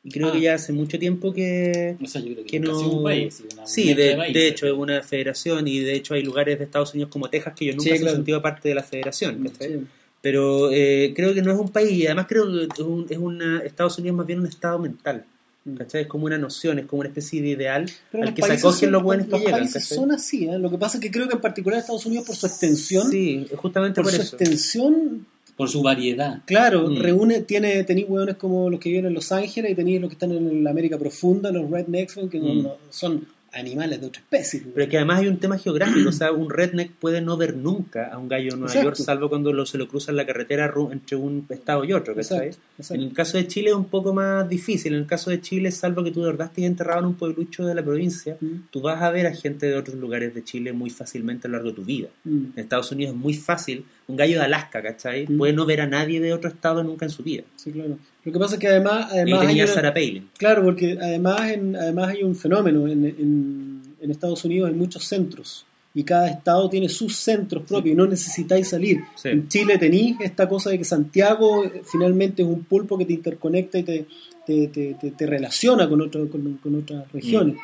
Y 0.03 0.11
creo 0.11 0.29
Ah. 0.29 0.31
que 0.31 0.41
ya 0.41 0.53
hace 0.53 0.71
mucho 0.71 0.97
tiempo 0.97 1.33
que... 1.33 1.97
O 2.01 2.07
sea, 2.07 2.21
yo 2.21 2.27
creo 2.33 2.43
que, 2.45 2.51
que 2.51 2.59
no... 2.61 2.79
un 2.79 3.03
país. 3.03 3.43
una 3.53 3.65
sí, 3.67 3.85
mezcla 3.87 4.03
de, 4.05 4.15
países. 4.15 4.33
de 4.41 4.47
hecho 4.47 4.67
es 4.67 4.73
una 4.73 5.01
federación 5.03 5.67
y 5.67 5.79
de 5.79 5.93
hecho 5.93 6.13
hay 6.13 6.23
lugares 6.23 6.57
de 6.57 6.65
Estados 6.65 6.93
Unidos 6.93 7.11
como 7.11 7.29
Texas 7.29 7.53
que 7.55 7.65
yo 7.65 7.71
nunca 7.73 7.83
Sí, 7.91 7.99
claro. 7.99 8.15
sentido 8.15 8.41
parte 8.41 8.69
de 8.69 8.75
la 8.75 8.83
federación. 8.83 9.43
¿cachai? 9.43 9.67
Sí. 9.73 9.79
Pero 10.21 10.71
eh, 10.71 11.13
creo 11.15 11.33
que 11.33 11.41
no 11.41 11.51
es 11.51 11.59
un 11.59 11.69
país 11.69 11.91
y 11.91 12.05
además 12.05 12.27
creo 12.29 12.45
que 12.51 12.63
es, 12.73 12.79
un- 12.79 13.07
es 13.09 13.17
una... 13.17 13.59
Estados 13.59 13.97
Unidos 13.97 14.13
es 14.13 14.17
más 14.17 14.27
bien 14.27 14.39
un 14.39 14.47
estado 14.47 14.79
mental. 14.79 15.25
Mm. 15.65 15.75
¿cachai? 15.75 16.01
Es 16.03 16.07
como 16.07 16.25
una 16.25 16.37
noción, 16.37 16.79
es 16.79 16.85
como 16.85 17.01
una 17.01 17.09
especie 17.09 17.41
de 17.41 17.49
ideal 17.49 17.85
Pero 18.11 18.23
al 18.23 18.33
que 18.33 18.41
se 18.41 18.53
acogen 18.53 18.91
los 18.93 19.03
buenos 19.03 19.27
que 19.27 19.37
llegan. 19.37 19.67
son 19.69 20.13
así, 20.13 20.45
¿eh? 20.47 20.57
lo 20.57 20.69
que 20.71 20.77
pasa 20.77 20.97
es 20.97 21.01
que 21.03 21.11
creo 21.11 21.27
que 21.27 21.35
en 21.35 21.41
particular 21.41 21.77
Estados 21.79 22.05
Unidos 22.05 22.25
por 22.25 22.37
su 22.37 22.45
extensión, 22.47 23.11
Sí, 23.11 23.45
justamente 23.57 23.95
por, 24.01 24.05
por, 24.05 24.13
su 24.13 24.21
eso. 24.21 24.35
extensión, 24.37 25.25
Por 25.59 25.69
su 25.69 25.83
variedad. 25.83 26.41
claro, 26.45 26.89
Mm. 26.89 26.97
reúne, 27.01 27.41
tiene, 27.41 27.83
tenéis 27.83 28.07
hueones 28.09 28.37
como 28.37 28.69
los 28.69 28.79
que 28.79 28.89
viven 28.89 29.05
en 29.07 29.13
Los 29.13 29.31
Ángeles 29.31 29.71
y 29.71 29.75
tenéis 29.75 29.99
los 30.01 30.09
que 30.09 30.13
están 30.15 30.31
en 30.31 30.63
la 30.63 30.69
América 30.71 30.97
profunda, 30.97 31.51
los 31.51 31.69
rednecks, 31.69 32.15
que 32.31 32.39
Mm. 32.39 32.63
no- 32.63 32.75
son 32.89 33.25
animales 33.51 33.99
de 33.99 34.05
otra 34.07 34.21
especie. 34.21 34.61
Pero 34.73 34.83
es 34.83 34.89
que 34.91 34.97
además 34.97 35.19
hay 35.21 35.27
un 35.27 35.37
tema 35.39 35.57
geográfico, 35.57 36.09
o 36.09 36.11
sea, 36.13 36.31
un 36.31 36.51
redneck 36.51 36.91
puede 36.91 37.19
no 37.19 37.35
ver 37.35 37.57
nunca 37.57 38.07
a 38.13 38.17
un 38.19 38.27
gallo 38.29 38.53
en 38.53 38.59
Nueva 38.59 38.67
Exacto. 38.67 38.85
York, 38.89 38.95
salvo 38.97 39.27
cuando 39.27 39.51
lo, 39.51 39.65
se 39.65 39.79
lo 39.79 39.87
cruza 39.87 40.11
en 40.11 40.17
la 40.17 40.25
carretera 40.27 40.71
entre 40.91 41.17
un 41.17 41.45
estado 41.49 41.83
y 41.83 41.91
otro, 41.93 42.13
¿cachai? 42.15 42.51
En 42.91 43.01
el 43.01 43.11
caso 43.11 43.37
de 43.37 43.47
Chile 43.47 43.69
es 43.71 43.75
un 43.75 43.85
poco 43.85 44.13
más 44.13 44.47
difícil, 44.47 44.93
en 44.93 44.99
el 44.99 45.07
caso 45.07 45.31
de 45.31 45.41
Chile, 45.41 45.71
salvo 45.71 46.03
que 46.03 46.11
tú 46.11 46.21
de 46.21 46.27
verdad 46.27 46.47
estés 46.47 46.63
enterrado 46.65 46.99
en 46.99 47.05
un 47.07 47.15
pueblucho 47.15 47.65
de 47.65 47.73
la 47.75 47.83
provincia, 47.83 48.37
Mm, 48.39 48.67
tú 48.69 48.81
vas 48.81 49.01
a 49.01 49.09
ver 49.09 49.25
a 49.25 49.33
gente 49.33 49.65
de 49.65 49.75
otros 49.75 49.97
lugares 49.97 50.33
de 50.35 50.43
Chile 50.43 50.71
muy 50.71 50.91
fácilmente 50.91 51.47
a 51.47 51.49
lo 51.49 51.57
largo 51.57 51.69
de 51.71 51.75
tu 51.75 51.83
vida. 51.83 52.07
mm. 52.23 52.37
En 52.55 52.59
Estados 52.59 52.91
Unidos 52.91 53.15
es 53.15 53.19
muy 53.19 53.33
fácil, 53.33 53.83
un 54.09 54.15
gallo 54.17 54.39
de 54.39 54.45
Alaska, 54.45 54.81
¿cachai? 54.81 55.25
Mm. 55.27 55.37
Puede 55.37 55.53
no 55.53 55.65
ver 55.65 55.79
a 55.81 55.87
nadie 55.87 56.19
de 56.19 56.33
otro 56.33 56.49
estado 56.49 56.83
nunca 56.83 57.05
en 57.05 57.11
su 57.11 57.23
vida. 57.23 57.43
Sí, 57.55 57.71
claro. 57.71 57.97
Lo 58.25 58.31
que 58.33 58.39
pasa 58.39 58.55
es 58.55 58.59
que 58.59 58.67
además, 58.67 59.07
además 59.11 59.41
hay 59.41 59.47
tenía 59.47 59.63
una- 59.63 59.73
Sarah 59.73 59.93
Palin. 59.93 60.29
Claro, 60.37 60.63
porque 60.63 60.97
además, 61.01 61.51
en, 61.51 61.75
además 61.75 62.09
hay 62.09 62.23
un 62.23 62.35
fenómeno. 62.35 62.87
En, 62.87 63.05
en- 63.05 63.81
en 64.01 64.11
Estados 64.11 64.43
Unidos 64.45 64.69
hay 64.69 64.75
muchos 64.75 65.03
centros 65.05 65.65
y 65.93 66.03
cada 66.03 66.29
estado 66.29 66.69
tiene 66.69 66.87
sus 66.89 67.15
centros 67.17 67.63
propios 67.67 67.93
y 67.93 67.95
no 67.97 68.05
necesitáis 68.07 68.67
salir. 68.69 68.99
Sí. 69.15 69.29
En 69.29 69.47
Chile 69.47 69.77
tenéis 69.77 70.15
esta 70.21 70.47
cosa 70.47 70.69
de 70.69 70.77
que 70.77 70.83
Santiago 70.85 71.63
eh, 71.65 71.81
finalmente 71.83 72.41
es 72.41 72.47
un 72.47 72.63
pulpo 72.63 72.97
que 72.97 73.05
te 73.05 73.13
interconecta 73.13 73.77
y 73.79 73.83
te, 73.83 74.05
te, 74.45 74.67
te- 74.67 75.11
te- 75.11 75.25
relaciona 75.27 75.87
con, 75.89 76.01
otro, 76.01 76.27
con, 76.29 76.57
con 76.63 76.75
otras 76.75 77.11
regiones. 77.11 77.57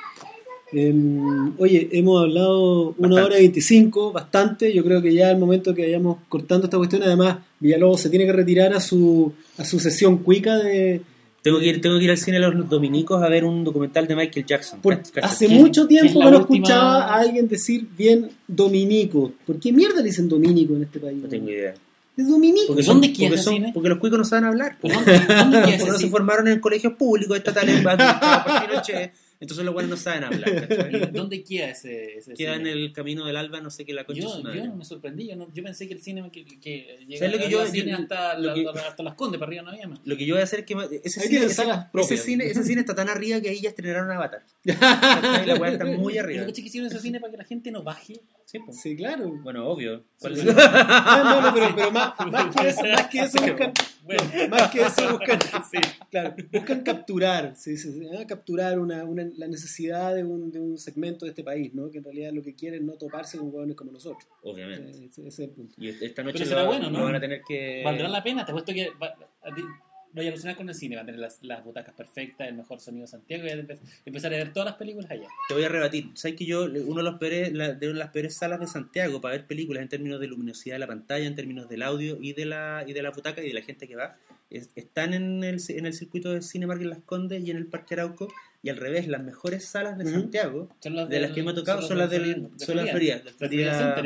Em, 0.72 1.54
oye, 1.60 1.90
hemos 1.92 2.22
hablado 2.24 2.96
una 2.98 3.24
hora 3.24 3.38
y 3.38 3.44
25, 3.44 4.12
bastante. 4.12 4.74
Yo 4.74 4.84
creo 4.84 5.02
que 5.02 5.14
ya 5.14 5.28
es 5.28 5.34
el 5.34 5.40
momento 5.40 5.74
que 5.74 5.84
vayamos 5.84 6.18
cortando 6.28 6.66
esta 6.66 6.78
cuestión. 6.78 7.04
Además, 7.04 7.38
Villalobos 7.60 8.02
se 8.02 8.10
tiene 8.10 8.26
que 8.26 8.34
retirar 8.34 8.74
a 8.74 8.80
su, 8.80 9.32
a 9.58 9.64
su 9.66 9.80
sesión 9.80 10.18
cuica 10.18 10.58
de, 10.58 11.02
Tengo 11.44 11.60
que, 11.60 11.68
ir, 11.68 11.82
tengo 11.82 11.98
que 12.00 12.06
ir 12.06 12.12
al 12.12 12.18
cine 12.18 12.40
los 12.40 12.68
dominicos 12.68 13.22
a 13.24 13.30
ver 13.30 13.46
un 13.46 13.64
documental 13.64 14.08
de 14.08 14.16
Michael 14.16 14.46
Jackson. 14.46 14.80
Hace 15.22 15.48
¿Qué- 15.48 15.54
mucho 15.54 15.88
tiempo 15.88 16.14
que 16.20 16.20
no 16.20 16.26
última- 16.26 16.42
escuchaba 16.42 17.06
a 17.06 17.20
alguien 17.20 17.48
decir 17.48 17.88
bien 17.98 18.32
Dominico. 18.48 19.32
¿Por 19.46 19.60
qué 19.60 19.72
mierda 19.72 19.98
le 19.98 20.04
dicen 20.08 20.28
Dominico 20.28 20.76
en 20.76 20.84
este 20.84 21.00
país? 21.00 21.18
No 21.22 21.30
tengo 21.30 21.50
idea. 21.50 21.74
Es 22.18 22.28
Dominico. 22.30 22.68
Porque, 22.68 22.84
¿Dónde 22.84 23.08
son, 23.08 23.16
queda 23.16 23.28
porque, 23.30 23.44
son- 23.44 23.54
cine? 23.54 23.72
porque 23.74 23.90
los 23.90 23.98
cuicos 24.00 24.18
no 24.18 24.26
saben 24.26 24.46
hablar. 24.46 24.78
¿Pero 24.82 24.96
¿Dónde, 24.96 25.12
dónde 25.28 25.62
Porque 25.78 25.92
no 25.92 25.98
se 26.00 26.08
formaron 26.10 26.48
en 26.48 26.60
colegios 26.60 26.94
públicos 26.94 27.38
estatales. 27.38 27.84
Entonces 29.40 29.66
los 29.66 29.74
buenos 29.74 29.90
no 29.91 29.98
saben 29.98 30.24
hablar. 30.26 30.68
¿cachai? 30.68 31.12
¿Dónde 31.12 31.44
queda 31.44 31.70
ese, 31.70 32.18
ese 32.18 32.34
Queda 32.34 32.53
en 32.53 32.60
cine? 32.60 32.72
el 32.72 32.94
camino 32.94 33.26
del 33.26 33.36
alba, 33.38 33.60
no 33.62 33.70
sé 33.70 33.86
qué 33.86 33.94
la 33.94 34.06
concha 34.06 34.22
Yo, 34.22 34.53
yo 34.53 34.74
me 34.76 34.86
sorprendí, 34.86 35.28
yo, 35.28 35.36
no- 35.36 35.52
yo 35.53 35.64
pensé 35.64 35.88
que 35.88 35.94
el 35.94 36.02
cine 36.02 36.30
que, 36.32 36.45
que 36.45 36.98
llegaba 37.07 37.18
¿Sabes 37.20 37.32
lo 37.34 37.45
que 37.45 37.52
yo- 37.52 37.66
cine 37.68 37.91
yo- 37.91 37.98
hasta, 37.98 38.38
lo 38.40 38.48
la- 38.48 38.53
que- 38.74 38.80
hasta 38.88 39.03
las 39.03 39.14
Condes, 39.16 39.40
para 39.40 39.49
arriba 39.49 39.64
no 39.64 39.70
había 39.72 39.88
más. 39.88 39.99
Lo 40.06 40.16
que 40.18 40.26
yo 40.26 40.36
voy 40.36 40.41
a 40.41 40.44
hacer 40.45 40.60
es 40.62 40.66
que 40.66 40.74
ese 41.03 41.22
Ahí 41.22 41.28
cine, 41.28 41.45
ese, 41.45 41.64
ese 41.99 42.18
cine, 42.18 42.45
ese 42.48 42.64
cine 42.64 42.82
está 42.82 42.95
tan 42.95 43.10
arriba 43.10 43.40
que 43.41 43.49
ahí 43.49 43.62
ya 43.62 43.70
estrenaron 43.70 44.10
Avatar. 44.12 44.44
La 44.66 45.56
weá 45.60 45.72
está 45.72 45.86
muy 45.86 46.18
arriba. 46.18 46.41
¿Pero 46.44 46.53
qué 46.53 46.62
que 46.62 46.68
hicieron 46.68 46.90
ese 46.90 46.99
cine 46.99 47.20
para 47.20 47.32
que 47.32 47.38
la 47.38 47.44
gente 47.44 47.72
no 47.72 47.84
baje? 47.84 48.22
Sí, 48.45 48.60
po. 48.60 48.72
Sí, 48.74 48.95
claro. 48.95 49.30
Bueno, 49.41 49.68
obvio. 49.68 50.03
¿Cuál 50.20 50.36
Sí. 50.36 50.48
es? 50.48 50.56
No, 50.56 51.24
no, 51.24 51.41
no, 51.41 51.53
pero, 51.53 51.68
pero 51.76 51.91
más, 51.91 52.14
más 52.32 52.56
que 52.56 52.68
eso, 52.70 52.82
más 52.84 53.07
que 53.07 53.20
eso 53.20 53.38
buscan, 53.41 53.74
Bueno, 54.03 54.24
más 54.49 54.72
que 54.72 54.82
eso 54.82 55.10
buscan, 55.18 55.40
sí. 55.72 55.78
claro, 56.12 56.36
buscan 56.52 56.82
capturar, 56.84 57.53
sí, 57.56 57.76
sí, 57.78 57.91
sí, 57.91 58.07
ah, 58.18 58.26
capturar 58.28 58.80
una, 58.80 59.03
una- 59.03 59.24
la 59.38 59.47
necesidad 59.47 60.14
de 60.15 60.23
un, 60.23 60.52
de 60.52 60.60
un 60.60 60.77
segmento 60.77 61.26
de 61.26 61.30
este 61.31 61.43
país, 61.43 61.73
¿no? 61.73 61.89
Que 61.91 61.97
en 61.99 62.03
realidad 62.03 62.31
lo 62.34 62.41
que 62.43 62.53
quieren 62.56 62.81
es 62.81 62.85
no 62.85 62.93
toparse 62.93 63.38
con 63.38 63.53
hueones 63.53 63.76
como 63.76 63.91
nosotros. 63.91 64.27
Obviamente. 64.43 64.91
Ese, 64.91 65.06
ese 65.06 65.27
es 65.27 65.39
el 65.39 65.49
punto. 65.49 65.76
Y 65.77 65.89
esta 65.89 66.23
noche 66.23 66.38
Pero 66.39 66.49
será 66.49 66.61
lo, 66.64 66.68
bueno, 66.68 66.89
¿no? 66.89 67.03
van 67.03 67.15
a 67.15 67.19
tener 67.19 67.41
que... 67.47 67.81
¿Valdrá 67.84 68.07
la 68.07 68.23
pena? 68.23 68.45
Te 68.45 68.52
apuesto 68.52 68.73
que 68.73 68.89
va, 69.02 69.07
a 69.43 69.53
ti- 69.56 69.61
voy 70.14 70.26
a 70.26 70.30
alucinar 70.30 70.56
con 70.56 70.69
el 70.69 70.76
cine, 70.76 70.95
va 70.95 71.02
a 71.02 71.06
tener 71.06 71.19
las, 71.19 71.39
las 71.43 71.61
butacas 71.64 71.93
perfectas, 71.93 72.47
el 72.47 72.56
mejor 72.56 72.80
sonido 72.80 73.02
de 73.02 73.07
Santiago 73.07 73.43
y 73.43 73.49
voy 73.49 73.60
a 73.60 73.61
empe- 73.64 73.80
empezar 74.06 74.34
a 74.34 74.38
ver 74.38 74.53
todas 74.53 74.68
las 74.69 74.76
películas 74.77 75.11
allá. 75.11 75.27
Te 75.49 75.53
voy 75.53 75.64
a 75.64 75.69
rebatir. 75.69 76.11
¿Sabes 76.14 76.38
que 76.38 76.45
yo, 76.45 76.64
uno 76.64 76.97
de, 76.97 77.03
los 77.03 77.15
peores, 77.19 77.52
la- 77.53 77.73
de 77.73 77.88
una 77.88 77.93
de 77.95 77.99
las 77.99 78.11
peores 78.11 78.34
salas 78.34 78.60
de 78.61 78.68
Santiago 78.68 79.19
para 79.19 79.35
ver 79.35 79.45
películas 79.45 79.81
en 79.84 79.89
términos 79.89 80.19
de 80.22 80.27
luminosidad 80.27 80.76
de 80.76 80.80
la 80.80 80.88
pantalla, 80.88 81.26
en 81.26 81.35
términos 81.35 81.68
del 81.68 81.84
audio 81.84 82.18
y 82.22 82.31
de 82.34 82.45
la, 82.45 82.85
y 82.88 82.93
de 82.93 83.02
la 83.03 83.11
butaca 83.11 83.43
y 83.43 83.47
de 83.47 83.53
la 83.53 83.61
gente 83.61 83.88
que 83.89 83.95
va, 83.97 84.15
es- 84.49 84.69
están 84.76 85.13
en 85.13 85.43
el, 85.43 85.59
en 85.69 85.85
el 85.85 85.93
circuito 85.93 86.31
de 86.31 86.41
Cine 86.41 86.67
Parque 86.67 86.85
Las 86.85 86.99
Condes 86.99 87.43
y 87.43 87.51
en 87.51 87.57
el 87.57 87.67
Parque 87.67 87.95
Arauco, 87.95 88.27
y 88.63 88.69
al 88.69 88.77
revés, 88.77 89.07
las 89.07 89.23
mejores 89.23 89.63
salas 89.63 89.95
de. 89.95 90.05
Santiago, 90.09 90.69
Son 90.80 90.95
las 90.95 91.07
de 91.07 91.19
las 91.19 91.31
que 91.34 91.43
me 91.43 91.51
ha 91.51 91.53
tocado, 91.53 91.84
son 91.84 91.99
las 91.99 92.09
del 92.09 92.49
son 92.57 92.77
las 92.77 92.89
Florida, 92.89 93.17
del 93.17 93.27
¿En 93.27 93.34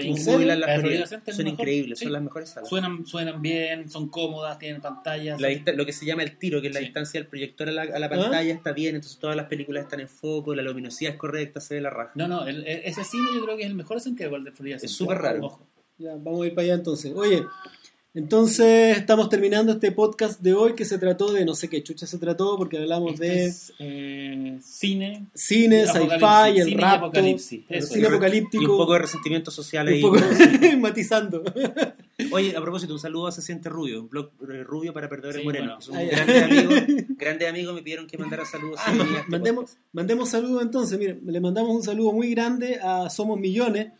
¿en 0.05 0.15
de 1.25 1.33
son 1.33 1.47
increíbles, 1.47 1.99
Sí. 1.99 2.03
son 2.05 2.11
las 2.11 2.21
mejores 2.21 2.49
salas. 2.49 2.67
Suenan, 2.67 3.05
suenan 3.05 3.41
bien, 3.41 3.89
son 3.89 4.09
cómodas, 4.09 4.59
tienen 4.59 4.81
pantallas. 4.81 5.39
La 5.39 5.47
lo 5.73 5.85
que 5.85 5.93
se 5.93 6.05
llama 6.05 6.23
el 6.23 6.37
tiro, 6.37 6.59
que 6.59 6.67
es 6.67 6.73
la 6.73 6.81
Sí. 6.81 6.87
distancia 6.87 7.21
del 7.21 7.27
proyector 7.29 7.69
a 7.69 7.71
la, 7.71 7.81
a 7.83 7.99
la 7.99 8.07
¿Ah? 8.07 8.09
pantalla, 8.09 8.53
está 8.53 8.73
bien, 8.73 8.95
entonces 8.95 9.17
todas 9.17 9.37
las 9.37 9.45
películas 9.45 9.83
están 9.83 10.01
en 10.01 10.09
foco, 10.09 10.53
la 10.53 10.61
luminosidad 10.61 11.13
es 11.13 11.17
correcta, 11.17 11.61
se 11.61 11.75
ve 11.75 11.81
la 11.81 11.89
raja. 11.89 12.11
No, 12.15 12.27
no, 12.27 12.45
el- 12.45 12.67
el- 12.67 12.81
ese 12.83 13.05
cine 13.05 13.27
yo 13.33 13.43
creo 13.45 13.55
que 13.55 13.63
es 13.63 13.69
el 13.69 13.75
mejor 13.75 13.95
de 13.95 14.03
Santiago, 14.03 14.35
el 14.35 14.43
de 14.43 14.51
Florida 14.51 14.75
Es 14.75 14.91
súper 14.91 15.19
raro. 15.19 15.45
Ojo. 15.45 15.67
Ya, 15.97 16.15
vamos 16.15 16.43
a 16.43 16.47
ir 16.47 16.53
para 16.55 16.63
allá 16.65 16.73
entonces. 16.75 17.13
Oye, 17.15 17.43
entonces 18.15 18.97
estamos 18.97 19.29
terminando 19.29 19.71
este 19.73 19.91
podcast 19.91 20.41
de 20.41 20.53
hoy 20.55 20.73
que 20.73 20.83
se 20.83 20.97
trató 20.97 21.31
de 21.31 21.45
no 21.45 21.53
sé 21.53 21.69
qué 21.69 21.83
chucha 21.83 22.07
se 22.07 22.17
trató 22.17 22.57
porque 22.57 22.77
hablamos 22.79 23.13
Este 23.13 23.25
de 23.25 23.45
es, 23.45 23.73
eh, 23.79 24.57
cine. 24.63 25.27
cine, 25.35 25.83
Apocalipsis, 25.83 26.19
sci-fi, 26.19 26.59
el 26.59 26.77
rapto, 26.79 27.05
apocalipsis, 27.05 27.61
eso 27.69 27.87
cine 27.87 28.01
es. 28.07 28.09
apocalíptico. 28.09 28.63
Y 28.63 28.65
un 28.65 28.77
poco 28.77 28.93
de 28.93 28.99
resentimiento 28.99 29.51
social 29.51 29.87
un 29.87 29.93
ahí. 29.93 30.01
poco- 30.01 30.17
matizando. 30.79 31.43
Oye, 32.31 32.55
a 32.57 32.61
propósito, 32.61 32.93
un 32.93 32.99
saludo 32.99 33.27
a 33.27 33.31
Se 33.31 33.41
Siente 33.43 33.69
Rubio, 33.69 34.01
un 34.01 34.09
blog 34.09 34.31
eh, 34.51 34.63
rubio 34.63 34.91
para 34.91 35.07
perdedores 35.07 35.37
Sí, 35.41 35.45
morenos. 35.45 35.87
bueno. 35.89 36.09
ya. 36.11 36.17
grandes 36.25 36.43
amigos, 36.43 36.73
grandes 37.17 37.49
amigos 37.49 37.75
me 37.75 37.81
pidieron 37.83 38.07
que 38.07 38.17
mandara 38.17 38.43
saludos. 38.43 38.79
Ah, 38.83 38.91
a 38.91 38.93
este 39.19 39.29
mandemos, 39.29 39.63
podcast. 39.65 39.79
mandemos 39.93 40.29
saludos 40.29 40.61
entonces. 40.63 40.97
Miren, 40.99 41.21
le 41.25 41.39
mandamos 41.39 41.75
un 41.75 41.83
saludo 41.83 42.11
muy 42.11 42.31
grande 42.31 42.79
a 42.81 43.09
Somos 43.09 43.39
Millones. 43.39 43.91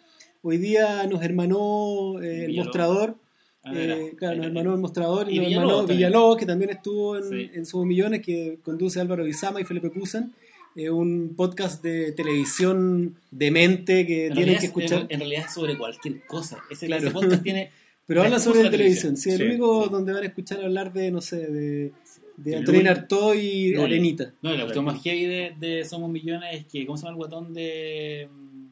Hoy 0.42 0.58
día 0.58 1.06
nos 1.06 1.22
hermanó 1.24 2.20
eh, 2.22 2.46
el 2.46 2.56
mostrador. 2.58 3.16
Ah, 3.64 3.72
eh, 3.76 4.14
claro, 4.18 4.38
nos 4.38 4.46
hermanó 4.48 4.74
el 4.74 4.80
mostrador 4.80 5.30
y, 5.30 5.36
Y 5.36 5.40
nos 5.40 5.48
Villalobos 5.48 5.72
hermanó. 5.82 5.88
Villalobos, 5.88 6.38
que 6.38 6.46
también 6.46 6.70
estuvo 6.72 7.18
en, 7.18 7.24
Sí. 7.30 7.50
en 7.54 7.66
Somos 7.66 7.86
Millones, 7.88 8.22
que 8.22 8.60
conduce 8.64 9.00
Álvaro 9.02 9.24
Bizama 9.26 9.60
y 9.62 9.64
Felipe 9.66 9.90
Cusan. 9.92 10.34
eh, 10.76 10.90
un 10.90 11.34
podcast 11.36 11.84
de 11.84 12.12
televisión 12.14 13.16
demente 13.32 14.06
que 14.06 14.28
En 14.28 14.34
tienen 14.34 14.36
realidad, 14.36 14.60
que 14.60 14.66
es- 14.66 14.70
escuchar. 14.70 15.00
en, 15.02 15.08
en 15.10 15.20
realidad 15.20 15.46
es 15.48 15.54
sobre 15.54 15.78
cualquier 15.78 16.26
cosa. 16.26 16.60
Ese, 16.70 16.86
Claro. 16.86 17.04
ese 17.04 17.12
podcast 17.12 17.44
tiene. 17.44 17.72
Pero 18.08 18.22
la 18.22 18.28
habla 18.28 18.40
sobre 18.40 18.64
la 18.64 18.72
televisión. 18.72 19.16
televisión. 19.16 19.18
Sí, 19.18 19.30
el 19.32 19.38
Sí, 19.38 19.44
único 19.56 19.84
sí. 19.84 19.90
donde 19.92 20.14
van 20.14 20.24
a 20.24 20.26
escuchar 20.28 20.64
hablar 20.64 20.94
de, 20.94 21.12
no 21.12 21.20
sé, 21.22 21.38
de, 21.48 21.92
de 22.38 22.52
El 22.54 22.60
Antonio 22.60 22.82
lunes. 22.82 22.98
Artaud 22.98 23.34
y 23.36 23.72
Lunes. 23.72 23.86
Arenita. 23.86 24.34
No, 24.42 24.52
la 24.54 24.62
cuestión 24.62 24.86
más 24.86 25.02
heavy 25.04 25.26
de, 25.26 25.54
de 25.60 25.84
Somos 25.86 26.10
Millones 26.10 26.50
es 26.54 26.66
que, 26.66 26.86
¿cómo 26.86 26.98
se 26.98 27.02
llama 27.04 27.12
el 27.12 27.18
guatón 27.18 27.54
de. 27.54 28.30
mm, 28.32 28.66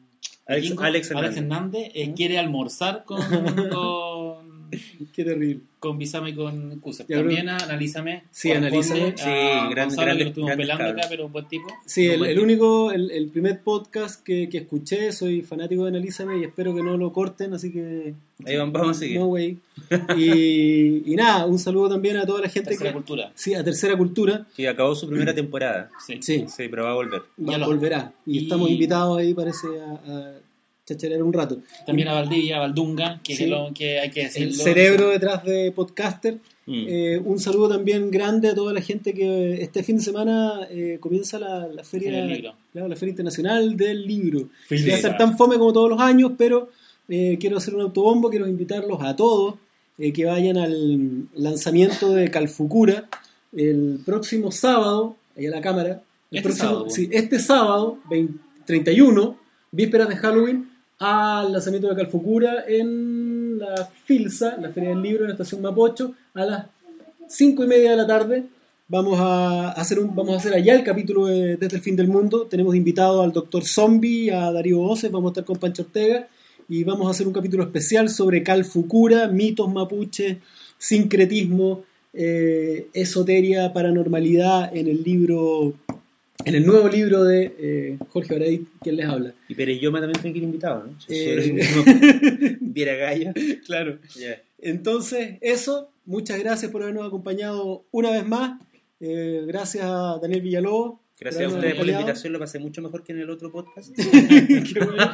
Alex- 0.46 0.62
Vikingo? 0.62 0.82
Alex 0.82 1.10
Hernández. 1.10 1.36
Hernández 1.36 1.90
eh, 1.94 2.12
quiere 2.16 2.38
almorzar 2.38 3.04
con. 3.04 3.20
con 3.70 4.07
Qué 5.14 5.24
terrible. 5.24 5.60
con 5.78 5.96
Bisame 5.98 6.30
y 6.30 6.34
con 6.34 6.80
Cuser. 6.80 7.06
Ya, 7.08 7.18
También 7.18 7.48
analízame. 7.48 8.24
Sí, 8.30 8.50
Analízame. 8.50 9.14
Sí, 9.16 9.24
gran- 9.24 9.88
Gonzalo, 9.88 10.06
gran- 10.06 10.16
que 10.18 10.24
lo 10.24 10.28
estuvimos 10.30 10.56
pelando 10.56 10.84
acá, 10.84 11.02
pero 11.08 11.26
un 11.26 11.32
buen 11.32 11.46
tipo. 11.48 11.66
Sí, 11.86 12.06
el, 12.06 12.18
buen 12.18 12.30
el 12.30 12.36
tipo. 12.36 12.44
único, 12.44 12.92
el, 12.92 13.10
el 13.12 13.28
primer 13.28 13.60
podcast 13.62 14.22
que, 14.24 14.48
que 14.48 14.58
escuché, 14.58 15.12
soy 15.12 15.42
fanático 15.42 15.84
de 15.84 15.90
Analízame 15.90 16.38
y 16.38 16.44
espero 16.44 16.74
que 16.74 16.82
no 16.82 16.96
lo 16.96 17.12
corten, 17.12 17.54
así 17.54 17.70
que 17.72 18.14
Ahí 18.46 18.56
vamos, 18.56 18.72
vamos 18.72 18.96
a 18.96 19.00
seguir. 19.00 19.18
no, 19.18 19.26
güey. 19.26 19.56
Y, 20.16 21.12
y 21.12 21.16
nada, 21.16 21.46
un 21.46 21.58
saludo 21.58 21.88
también 21.90 22.16
a 22.16 22.26
toda 22.26 22.40
la 22.42 22.48
gente 22.48 22.70
Tercera 22.70 22.90
que... 22.90 22.94
cultura. 22.94 23.32
Sí, 23.34 23.54
a 23.54 23.62
Tercera 23.64 23.96
Cultura, 23.96 24.46
Que 24.56 24.68
acabó 24.68 24.94
su 24.94 25.08
primera 25.08 25.34
temporada. 25.34 25.90
Sí. 26.04 26.18
sí, 26.20 26.44
Sí, 26.48 26.68
pero 26.68 26.84
va 26.84 26.90
a 26.90 26.94
volver. 26.94 27.20
va- 27.38 27.52
Ya 27.52 27.58
lo- 27.58 27.66
volverá. 27.66 28.12
Y, 28.26 28.38
y- 28.38 28.42
estamos 28.44 28.68
invitados 28.70 29.18
ahí, 29.18 29.34
parece, 29.34 29.66
a, 29.80 29.92
a 30.12 30.32
chacharear 30.88 31.22
un 31.22 31.32
rato. 31.32 31.58
También 31.86 32.08
a 32.08 32.14
Valdivia, 32.14 32.56
a 32.56 32.60
Valdunga, 32.60 33.20
que, 33.22 33.36
Sí. 33.36 33.44
es 33.44 33.50
lo 33.50 33.70
que 33.74 34.00
hay 34.00 34.10
que 34.10 34.24
decirlo. 34.24 34.48
El 34.48 34.54
cerebro 34.54 35.08
detrás 35.10 35.44
de 35.44 35.70
Podcaster. 35.72 36.38
Mm. 36.66 36.84
Eh, 36.88 37.22
un 37.24 37.38
saludo 37.38 37.68
también 37.68 38.10
grande 38.10 38.48
a 38.48 38.54
toda 38.54 38.72
la 38.72 38.80
gente 38.82 39.12
que 39.14 39.62
este 39.62 39.82
fin 39.82 39.96
de 39.96 40.02
semana 40.02 40.66
eh, 40.70 40.98
comienza 41.00 41.38
la, 41.38 41.66
la 41.68 41.82
feria, 41.84 42.26
claro, 42.72 42.88
la 42.88 42.96
feria 42.96 43.10
internacional 43.10 43.76
del 43.76 44.06
libro. 44.06 44.48
Que 44.68 44.76
va 44.86 44.94
a 44.94 44.96
estar 44.96 45.16
tan 45.16 45.36
fome 45.36 45.56
como 45.58 45.72
todos 45.72 45.88
los 45.90 46.00
años, 46.00 46.32
pero 46.36 46.68
eh, 47.08 47.36
quiero 47.40 47.56
hacer 47.56 47.74
un 47.74 47.82
autobombo, 47.82 48.28
quiero 48.30 48.46
invitarlos 48.46 49.02
a 49.02 49.16
todos 49.16 49.54
eh, 49.98 50.12
que 50.12 50.24
vayan 50.26 50.58
al 50.58 51.28
lanzamiento 51.34 52.12
de 52.12 52.30
Calfucura 52.30 53.08
el 53.56 54.00
próximo 54.04 54.52
sábado, 54.52 55.16
ahí 55.36 55.46
a 55.46 55.50
la 55.50 55.60
cámara. 55.60 56.02
El 56.30 56.38
Este 56.38 56.42
próximo, 56.42 56.68
sábado, 56.68 56.90
sí, 56.90 57.08
este 57.10 57.38
sábado, 57.38 57.98
20 58.10 58.48
31, 58.68 59.38
vísperas 59.72 60.10
de 60.10 60.16
Halloween, 60.16 60.68
al 60.98 61.52
lanzamiento 61.52 61.88
de 61.88 61.96
Calfucura 61.96 62.64
en 62.66 63.58
la 63.58 63.88
FILSA, 64.04 64.56
la 64.58 64.70
Feria 64.70 64.90
del 64.90 65.02
Libro, 65.02 65.24
en 65.24 65.28
la 65.28 65.34
estación 65.34 65.62
Mapocho, 65.62 66.14
a 66.34 66.44
las 66.44 66.66
5 67.28 67.64
y 67.64 67.66
media 67.66 67.90
de 67.90 67.96
la 67.96 68.06
tarde. 68.06 68.44
Vamos 68.88 69.18
a 69.20 69.72
hacer, 69.72 69.98
un, 69.98 70.14
vamos 70.14 70.34
a 70.34 70.38
hacer 70.38 70.54
allá 70.54 70.74
el 70.74 70.82
capítulo 70.82 71.26
de 71.26 71.56
Desde 71.56 71.76
el 71.76 71.82
Fin 71.82 71.94
del 71.94 72.08
Mundo. 72.08 72.46
Tenemos 72.46 72.74
invitado 72.74 73.22
al 73.22 73.32
Doctor 73.32 73.64
Zombie, 73.64 74.30
a 74.30 74.50
Darío 74.50 74.80
Oces, 74.80 75.10
vamos 75.10 75.28
a 75.28 75.32
estar 75.32 75.44
con 75.44 75.58
Pancho 75.58 75.82
Ortega 75.82 76.26
y 76.68 76.84
vamos 76.84 77.06
a 77.06 77.10
hacer 77.10 77.26
un 77.26 77.32
capítulo 77.32 77.64
especial 77.64 78.08
sobre 78.08 78.42
Calfucura, 78.42 79.28
mitos 79.28 79.72
mapuches, 79.72 80.38
sincretismo, 80.78 81.82
eh, 82.12 82.88
esoteria, 82.92 83.72
paranormalidad 83.72 84.74
en 84.74 84.88
el 84.88 85.02
libro, 85.02 85.74
en 86.48 86.54
el 86.54 86.66
nuevo 86.66 86.88
libro 86.88 87.24
de 87.24 87.54
eh, 87.58 87.98
Jorge 88.10 88.34
Baradit, 88.34 88.68
quien 88.80 88.96
les 88.96 89.06
habla. 89.06 89.34
Y 89.48 89.54
Pereyoma 89.54 90.00
también 90.00 90.20
tiene 90.20 90.32
que 90.32 90.38
ir 90.38 90.44
invitado, 90.44 90.84
¿no? 90.84 90.96
Eh. 91.08 92.56
Viera 92.60 92.94
Gallo. 92.96 93.32
Claro. 93.66 93.98
Entonces, 94.60 95.36
eso, 95.40 95.90
muchas 96.04 96.38
gracias 96.38 96.70
por 96.70 96.82
habernos 96.82 97.06
acompañado 97.06 97.84
una 97.90 98.10
vez 98.10 98.26
más. 98.26 98.60
Eh, 99.00 99.44
gracias 99.46 99.84
a 99.84 100.18
Daniel 100.20 100.42
Villalobos. 100.42 100.98
Gracias 101.20 101.50
a 101.52 101.54
ustedes 101.54 101.74
por 101.74 101.84
la 101.84 101.92
invitación, 101.92 102.32
lo 102.32 102.38
pasé 102.38 102.60
mucho 102.60 102.80
mejor 102.80 103.02
que 103.02 103.10
en 103.12 103.18
el 103.18 103.30
otro 103.30 103.50
podcast. 103.50 103.92
Qué 103.96 104.80
bueno. 104.84 105.12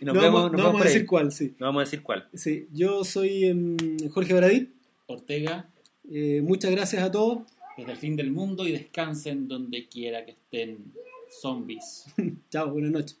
Y 0.00 0.04
nos 0.06 0.14
no 0.14 0.20
vemos, 0.22 0.42
vamos, 0.42 0.52
nos 0.52 0.60
no 0.60 0.66
vamos 0.68 0.80
a 0.80 0.84
decir 0.84 1.04
cuál, 1.04 1.32
sí. 1.32 1.54
No 1.58 1.66
vamos 1.66 1.82
a 1.82 1.84
decir 1.84 2.02
cuál. 2.02 2.26
sí. 2.32 2.66
Yo 2.72 3.04
soy 3.04 3.44
em, 3.44 3.76
Jorge 4.10 4.32
Baradit. 4.32 4.70
Ortega, 5.06 5.68
Eh, 6.10 6.40
muchas 6.42 6.70
gracias 6.70 7.02
a 7.02 7.10
todos. 7.10 7.40
Desde 7.80 7.92
el 7.92 7.98
fin 7.98 8.16
del 8.16 8.30
mundo 8.30 8.66
y 8.66 8.72
descansen 8.72 9.48
donde 9.48 9.88
quiera 9.88 10.24
que 10.24 10.32
estén 10.32 10.92
zombies. 11.40 12.04
Chao, 12.50 12.70
buenas 12.70 12.90
noches. 12.90 13.20